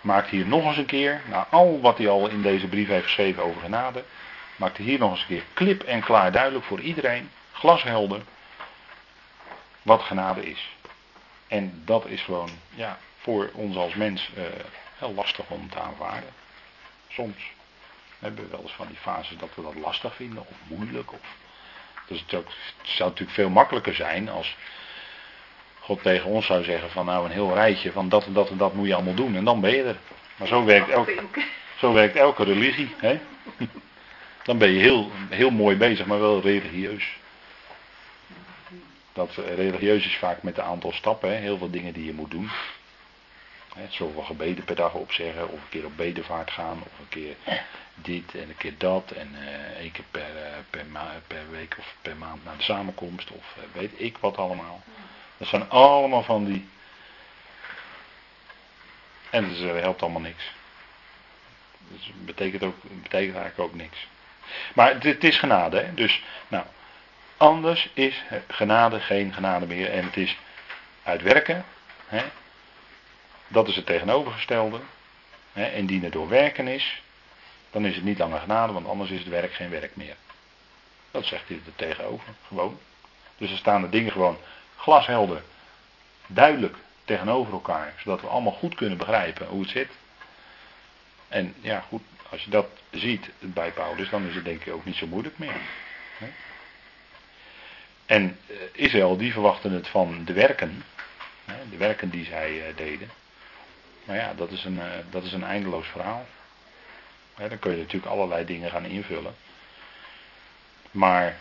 maakt 0.00 0.28
hier 0.28 0.46
nog 0.46 0.64
eens 0.64 0.76
een 0.76 0.86
keer, 0.86 1.22
na 1.28 1.46
al 1.50 1.80
wat 1.80 1.98
hij 1.98 2.08
al 2.08 2.28
in 2.28 2.42
deze 2.42 2.66
brief 2.66 2.88
heeft 2.88 3.04
geschreven 3.04 3.42
over 3.42 3.60
genade, 3.60 4.04
maakt 4.58 4.76
hij 4.76 4.86
hier 4.86 4.98
nog 4.98 5.10
eens 5.10 5.20
een 5.20 5.26
keer 5.26 5.44
klip 5.52 5.82
en 5.82 6.00
klaar 6.00 6.32
duidelijk 6.32 6.64
voor 6.64 6.80
iedereen, 6.80 7.30
glashelder, 7.52 8.22
wat 9.82 10.02
genade 10.02 10.50
is. 10.50 10.76
En 11.48 11.82
dat 11.84 12.06
is 12.06 12.22
gewoon 12.22 12.50
ja, 12.74 12.98
voor 13.18 13.50
ons 13.52 13.76
als 13.76 13.94
mens 13.94 14.30
uh, 14.36 14.44
heel 14.98 15.14
lastig 15.14 15.44
om 15.48 15.70
te 15.70 15.80
aanvaarden. 15.80 16.30
Soms 17.08 17.50
hebben 18.18 18.44
we 18.44 18.50
wel 18.50 18.62
eens 18.62 18.72
van 18.72 18.86
die 18.86 18.96
fases 18.96 19.36
dat 19.36 19.48
we 19.54 19.62
dat 19.62 19.74
lastig 19.74 20.14
vinden 20.14 20.40
of 20.48 20.56
moeilijk. 20.66 21.12
Of, 21.12 21.36
dus 22.06 22.20
het, 22.20 22.34
ook, 22.34 22.46
het 22.46 22.88
zou 22.88 23.08
natuurlijk 23.08 23.36
veel 23.36 23.50
makkelijker 23.50 23.94
zijn 23.94 24.28
als 24.28 24.56
God 25.78 26.02
tegen 26.02 26.30
ons 26.30 26.46
zou 26.46 26.64
zeggen 26.64 26.90
van 26.90 27.06
nou 27.06 27.24
een 27.24 27.30
heel 27.30 27.54
rijtje 27.54 27.92
van 27.92 28.08
dat 28.08 28.24
en 28.26 28.32
dat 28.32 28.50
en 28.50 28.56
dat 28.56 28.74
moet 28.74 28.86
je 28.86 28.94
allemaal 28.94 29.14
doen 29.14 29.36
en 29.36 29.44
dan 29.44 29.60
ben 29.60 29.70
je 29.70 29.82
er. 29.82 29.98
Maar 30.36 30.48
zo 30.48 30.64
werkt, 30.64 30.88
elke, 30.88 31.44
zo 31.78 31.92
werkt 31.92 32.16
elke 32.16 32.44
religie. 32.44 32.94
Hè? 32.96 33.20
Dan 34.48 34.58
ben 34.58 34.70
je 34.70 34.80
heel, 34.80 35.10
heel 35.28 35.50
mooi 35.50 35.76
bezig, 35.76 36.06
maar 36.06 36.20
wel 36.20 36.40
religieus. 36.40 37.16
Dat 39.12 39.34
religieus 39.34 40.06
is 40.06 40.16
vaak 40.16 40.42
met 40.42 40.58
een 40.58 40.64
aantal 40.64 40.92
stappen, 40.92 41.30
heel 41.30 41.58
veel 41.58 41.70
dingen 41.70 41.92
die 41.92 42.04
je 42.04 42.12
moet 42.12 42.30
doen. 42.30 42.50
Hè, 43.74 43.86
zoveel 43.88 44.22
gebeden 44.22 44.64
per 44.64 44.74
dag 44.74 44.94
opzeggen, 44.94 45.48
of 45.48 45.60
een 45.60 45.68
keer 45.68 45.84
op 45.84 45.96
bedevaart 45.96 46.50
gaan, 46.50 46.82
of 46.82 46.98
een 46.98 47.08
keer 47.08 47.36
dit 47.94 48.34
en 48.34 48.48
een 48.48 48.56
keer 48.56 48.74
dat, 48.78 49.10
en 49.10 49.28
uh, 49.32 49.78
één 49.78 49.92
keer 49.92 50.04
per, 50.10 50.30
uh, 50.36 50.56
per, 50.70 50.86
per, 51.26 51.50
week 51.50 51.76
of 51.78 51.94
per 52.02 52.16
maand 52.16 52.44
naar 52.44 52.56
de 52.56 52.62
samenkomst, 52.62 53.30
of 53.30 53.56
weet 53.72 53.92
ik 53.96 54.18
wat 54.18 54.36
allemaal. 54.36 54.82
Dat 55.36 55.48
zijn 55.48 55.70
allemaal 55.70 56.22
van 56.22 56.44
die. 56.44 56.68
En 59.30 59.48
dat 59.48 59.58
helpt 59.58 60.02
allemaal 60.02 60.20
niks. 60.20 60.52
Dat 61.88 62.24
betekent, 62.24 62.62
ook, 62.62 62.76
betekent 62.82 63.36
eigenlijk 63.36 63.58
ook 63.58 63.74
niks. 63.74 64.06
Maar 64.74 64.94
het, 64.94 65.02
het 65.02 65.24
is 65.24 65.38
genade, 65.38 65.80
hè? 65.80 65.94
dus 65.94 66.22
nou, 66.48 66.64
Anders 67.38 67.90
is 67.94 68.24
genade 68.46 69.00
geen 69.00 69.32
genade 69.32 69.66
meer. 69.66 69.90
En 69.90 70.04
het 70.04 70.16
is 70.16 70.38
uitwerken. 71.02 71.64
Hè? 72.06 72.24
Dat 73.48 73.68
is 73.68 73.76
het 73.76 73.86
tegenovergestelde. 73.86 74.80
Hè? 75.52 75.64
En 75.64 75.86
die 75.86 76.04
er 76.04 76.10
door 76.10 76.28
werken 76.28 76.68
is. 76.68 77.02
Dan 77.70 77.84
is 77.84 77.94
het 77.94 78.04
niet 78.04 78.18
langer 78.18 78.40
genade, 78.40 78.72
want 78.72 78.86
anders 78.86 79.10
is 79.10 79.18
het 79.18 79.28
werk 79.28 79.52
geen 79.52 79.70
werk 79.70 79.96
meer. 79.96 80.16
Dat 81.10 81.24
zegt 81.24 81.48
hij 81.48 81.60
er 81.66 81.74
tegenover. 81.76 82.28
Gewoon. 82.46 82.78
Dus 83.36 83.50
er 83.50 83.56
staan 83.56 83.82
de 83.82 83.88
dingen 83.88 84.12
gewoon 84.12 84.38
glashelder. 84.76 85.42
Duidelijk 86.26 86.76
tegenover 87.04 87.52
elkaar. 87.52 87.92
Zodat 88.02 88.20
we 88.20 88.26
allemaal 88.26 88.52
goed 88.52 88.74
kunnen 88.74 88.98
begrijpen 88.98 89.46
hoe 89.46 89.60
het 89.60 89.70
zit. 89.70 89.90
En 91.28 91.54
ja, 91.60 91.80
goed, 91.88 92.02
als 92.30 92.44
je 92.44 92.50
dat 92.50 92.66
ziet 92.90 93.30
bij 93.38 93.70
Paulus, 93.70 94.10
dan 94.10 94.26
is 94.26 94.34
het 94.34 94.44
denk 94.44 94.64
ik 94.64 94.72
ook 94.72 94.84
niet 94.84 94.96
zo 94.96 95.06
moeilijk 95.06 95.38
meer. 95.38 95.60
En 98.06 98.38
eh, 98.46 98.56
Israël, 98.72 99.16
die 99.16 99.32
verwachten 99.32 99.72
het 99.72 99.88
van 99.88 100.24
de 100.24 100.32
werken. 100.32 100.84
De 101.70 101.76
werken 101.76 102.10
die 102.10 102.24
zij 102.24 102.66
eh, 102.66 102.76
deden. 102.76 103.10
Maar 104.04 104.16
ja, 104.16 104.34
dat 104.34 104.50
is 104.50 104.64
een, 104.64 104.80
eh, 104.80 104.86
dat 105.10 105.24
is 105.24 105.32
een 105.32 105.44
eindeloos 105.44 105.86
verhaal. 105.86 106.26
Dan 107.36 107.58
kun 107.58 107.70
je 107.70 107.76
natuurlijk 107.76 108.12
allerlei 108.12 108.44
dingen 108.44 108.70
gaan 108.70 108.84
invullen. 108.84 109.34
Maar 110.90 111.36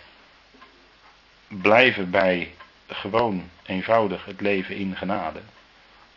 blijven 1.47 2.09
bij 2.09 2.55
gewoon 2.88 3.49
eenvoudig 3.65 4.26
het 4.26 4.41
leven 4.41 4.76
in 4.76 4.95
genade. 4.95 5.41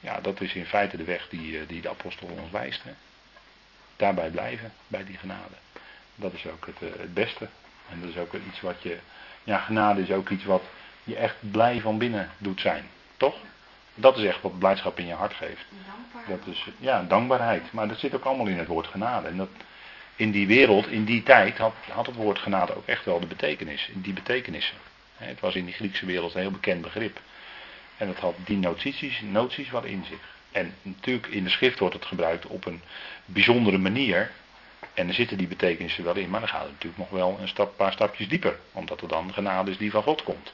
Ja, 0.01 0.21
dat 0.21 0.41
is 0.41 0.55
in 0.55 0.67
feite 0.67 0.97
de 0.97 1.05
weg 1.05 1.29
die, 1.29 1.67
die 1.67 1.81
de 1.81 1.89
apostel 1.89 2.29
ons 2.29 2.51
wijst. 2.51 2.83
Hè. 2.83 2.93
Daarbij 4.01 4.31
blijven, 4.31 4.73
bij 4.87 5.05
die 5.05 5.17
genade. 5.17 5.55
Dat 6.15 6.33
is 6.33 6.47
ook 6.47 6.67
het, 6.67 6.99
het 6.99 7.15
beste. 7.15 7.49
En 7.91 8.01
dat 8.01 8.09
is 8.09 8.17
ook 8.17 8.33
iets 8.33 8.61
wat 8.61 8.83
je 8.83 8.99
ja, 9.45 9.59
genade 9.59 10.03
is 10.03 10.11
ook 10.11 10.29
iets 10.29 10.45
wat 10.45 10.63
je 11.05 11.17
echt 11.17 11.37
blij 11.51 11.81
van 11.81 11.99
binnen 11.99 12.31
doet 12.39 12.61
zijn. 12.61 12.85
Toch? 13.17 13.37
Dat 13.95 14.19
is 14.19 14.25
echt 14.25 14.43
wat 14.43 14.59
blijdschap 14.59 14.99
in 14.99 15.07
je 15.07 15.15
hart 15.15 15.35
geeft. 15.35 15.65
Dat 16.29 16.47
is, 16.47 16.67
ja, 16.79 17.03
dankbaarheid. 17.03 17.73
Maar 17.73 17.89
dat 17.89 17.99
zit 17.99 18.15
ook 18.15 18.25
allemaal 18.25 18.47
in 18.47 18.59
het 18.59 18.67
woord 18.67 18.87
genade. 18.87 19.29
En 19.29 19.37
dat 19.37 19.49
in 20.17 20.31
die 20.31 20.47
wereld, 20.47 20.87
in 20.87 21.05
die 21.05 21.23
tijd, 21.23 21.59
had, 21.59 21.75
had 21.93 22.07
het 22.07 22.15
woord 22.15 22.39
genade 22.39 22.77
ook 22.77 22.87
echt 22.87 23.05
wel 23.05 23.21
de 23.21 23.27
betekenis. 23.27 23.89
In 23.89 24.01
die 24.01 24.13
betekenissen. 24.13 24.77
Het 25.17 25.41
was 25.41 25.55
in 25.55 25.65
die 25.65 25.75
Griekse 25.75 26.07
wereld 26.07 26.35
een 26.35 26.41
heel 26.41 26.51
bekend 26.51 26.81
begrip. 26.81 27.21
En 27.97 28.09
het 28.09 28.19
had 28.19 28.35
die 28.45 28.57
notities, 28.57 29.21
noties 29.21 29.71
wat 29.71 29.85
in 29.85 30.05
zich. 30.09 30.39
En 30.53 30.75
natuurlijk 30.83 31.27
in 31.27 31.45
de 31.45 31.51
schrift 31.51 31.79
wordt 31.79 31.95
het 31.95 32.05
gebruikt 32.05 32.47
op 32.47 32.67
een 32.67 32.83
bijzondere 33.25 33.79
manier. 33.79 34.31
En 34.95 35.09
er 35.09 35.15
zitten 35.15 35.39
die 35.39 35.47
betekenissen 35.47 36.05
wel 36.05 36.17
in, 36.17 36.31
maar 36.31 36.41
dan 36.41 36.49
gaat 36.49 36.63
het 36.63 36.71
natuurlijk 36.71 36.99
nog 36.99 37.11
wel 37.11 37.39
een 37.41 37.49
stap, 37.49 37.77
paar 37.77 37.93
stapjes 37.93 38.29
dieper. 38.29 38.59
Omdat 38.73 39.01
er 39.01 39.09
dan 39.09 39.33
genade 39.33 39.71
is 39.71 39.79
die 39.79 39.91
van 39.91 40.03
God 40.03 40.23
komt. 40.23 40.53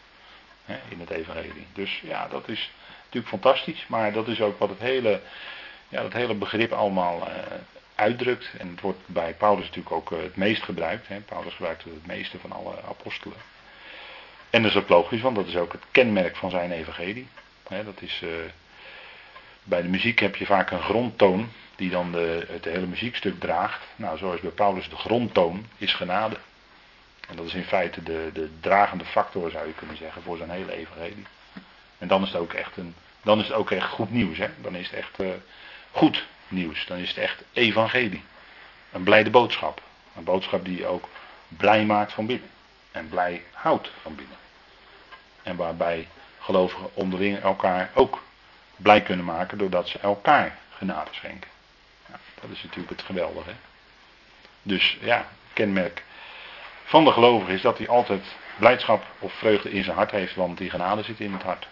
Hè, 0.64 0.77
in 0.89 1.01
het 1.01 1.10
evangelie. 1.10 1.66
Dus 1.73 2.01
ja, 2.01 2.28
dat 2.28 2.48
is 2.48 2.70
natuurlijk 3.05 3.28
fantastisch. 3.28 3.85
Maar 3.89 4.12
dat 4.12 4.28
is 4.28 4.40
ook 4.40 4.59
wat 4.59 4.68
het 4.68 4.78
hele, 4.78 5.20
ja, 5.89 6.02
dat 6.02 6.12
hele 6.12 6.35
begrip 6.35 6.73
allemaal 6.73 7.28
uh, 7.28 7.35
uitdrukt. 7.94 8.51
En 8.59 8.68
het 8.68 8.81
wordt 8.81 8.98
bij 9.06 9.35
Paulus 9.35 9.64
natuurlijk 9.64 9.94
ook 9.94 10.10
uh, 10.10 10.23
het 10.23 10.36
meest 10.36 10.62
gebruikt. 10.62 11.09
Hè. 11.09 11.20
Paulus 11.20 11.55
gebruikt 11.55 11.85
het 11.85 12.06
meeste 12.06 12.39
van 12.39 12.52
alle 12.52 12.74
apostelen. 12.89 13.36
En 14.51 14.62
dat 14.62 14.70
is 14.70 14.77
ook 14.77 14.89
logisch, 14.89 15.20
want 15.20 15.36
dat 15.36 15.47
is 15.47 15.56
ook 15.56 15.73
het 15.73 15.85
kenmerk 15.90 16.36
van 16.36 16.51
zijn 16.51 16.73
evangelie. 16.73 17.28
Hè, 17.68 17.85
dat 17.85 18.01
is... 18.01 18.20
Uh, 18.24 18.31
bij 19.68 19.82
de 19.82 19.88
muziek 19.88 20.18
heb 20.18 20.36
je 20.36 20.47
vaak 20.47 20.70
een 20.70 20.82
grondtoon 20.82 21.48
die 21.76 21.90
dan 21.90 22.12
de, 22.12 22.47
het 22.51 22.64
hele 22.64 22.86
muziekstuk 22.86 23.40
draagt. 23.40 23.82
Nou, 23.97 24.18
zoals 24.18 24.40
bij 24.40 24.51
Paulus 24.51 24.88
de 24.88 24.97
grondtoon 24.97 25.66
is 25.76 25.94
genade. 25.94 26.36
En 27.28 27.36
dat 27.36 27.47
is 27.47 27.55
in 27.55 27.64
feite 27.64 28.02
de, 28.02 28.30
de 28.32 28.51
dragende 28.60 29.05
factor, 29.05 29.51
zou 29.51 29.66
je 29.66 29.72
kunnen 29.72 29.97
zeggen, 29.97 30.22
voor 30.22 30.36
zijn 30.36 30.51
hele 30.51 30.72
evangelie. 30.72 31.26
En 31.98 32.09
dan 32.09 32.22
is 32.22 32.28
het 32.28 32.40
ook 32.40 32.52
echt, 32.52 32.76
een, 32.76 32.94
dan 33.22 33.38
is 33.38 33.47
het 33.47 33.56
ook 33.56 33.70
echt 33.70 33.88
goed 33.88 34.10
nieuws. 34.10 34.38
Hè? 34.38 34.48
Dan 34.60 34.74
is 34.74 34.86
het 34.86 34.98
echt 34.98 35.20
uh, 35.20 35.28
goed 35.90 36.26
nieuws. 36.48 36.86
Dan 36.86 36.97
is 36.97 37.09
het 37.09 37.18
echt 37.18 37.43
evangelie. 37.52 38.22
Een 38.93 39.02
blijde 39.02 39.30
boodschap. 39.30 39.82
Een 40.16 40.24
boodschap 40.24 40.64
die 40.64 40.78
je 40.78 40.86
ook 40.86 41.09
blij 41.48 41.84
maakt 41.84 42.12
van 42.12 42.26
binnen. 42.26 42.51
En 42.93 43.09
blij 43.09 43.43
houdt 43.52 43.90
van 44.02 44.14
binnen. 44.14 44.36
En 45.43 45.56
waarbij 45.56 46.09
gelovigen 46.38 46.94
onderling 46.94 47.38
elkaar 47.38 47.90
ook 47.94 48.22
blij 48.77 49.03
kunnen 49.03 49.24
maken 49.24 49.59
doordat 49.59 49.89
ze 49.89 49.98
elkaar 49.98 50.59
genade 50.70 51.11
schenken. 51.12 51.51
Ja, 52.09 52.19
dat 52.40 52.51
is 52.51 52.62
natuurlijk 52.62 52.90
het 52.90 53.03
geweldige. 53.03 53.53
Dus 54.62 54.98
ja, 55.01 55.27
kenmerk 55.53 56.05
van 56.85 57.05
de 57.05 57.12
gelovige 57.12 57.53
is 57.53 57.61
dat 57.61 57.78
hij 57.78 57.89
altijd 57.89 58.24
blijdschap 58.59 59.05
of 59.19 59.32
vreugde 59.32 59.70
in 59.70 59.85
zijn 59.85 59.97
hart 59.97 60.11
heeft, 60.11 60.35
want 60.35 60.59
die 60.59 60.70
genade 60.70 61.03
zit 61.03 61.20
in 61.20 61.32
het 61.32 61.43
hart. 61.43 61.66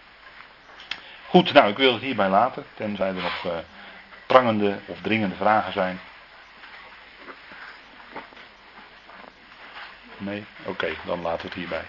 Goed, 1.27 1.53
nou 1.53 1.69
ik 1.69 1.77
wil 1.77 1.93
het 1.93 2.01
hierbij 2.01 2.29
laten, 2.29 2.65
tenzij 2.73 3.07
er 3.07 3.13
nog 3.13 3.45
uh, 3.45 3.51
prangende 4.25 4.79
of 4.85 4.97
dringende 5.01 5.35
vragen 5.35 5.73
zijn. 5.73 5.99
Nee? 10.17 10.45
Oké, 10.63 10.87
dan 11.05 11.21
laten 11.21 11.41
we 11.41 11.47
het 11.47 11.53
hierbij. 11.53 11.83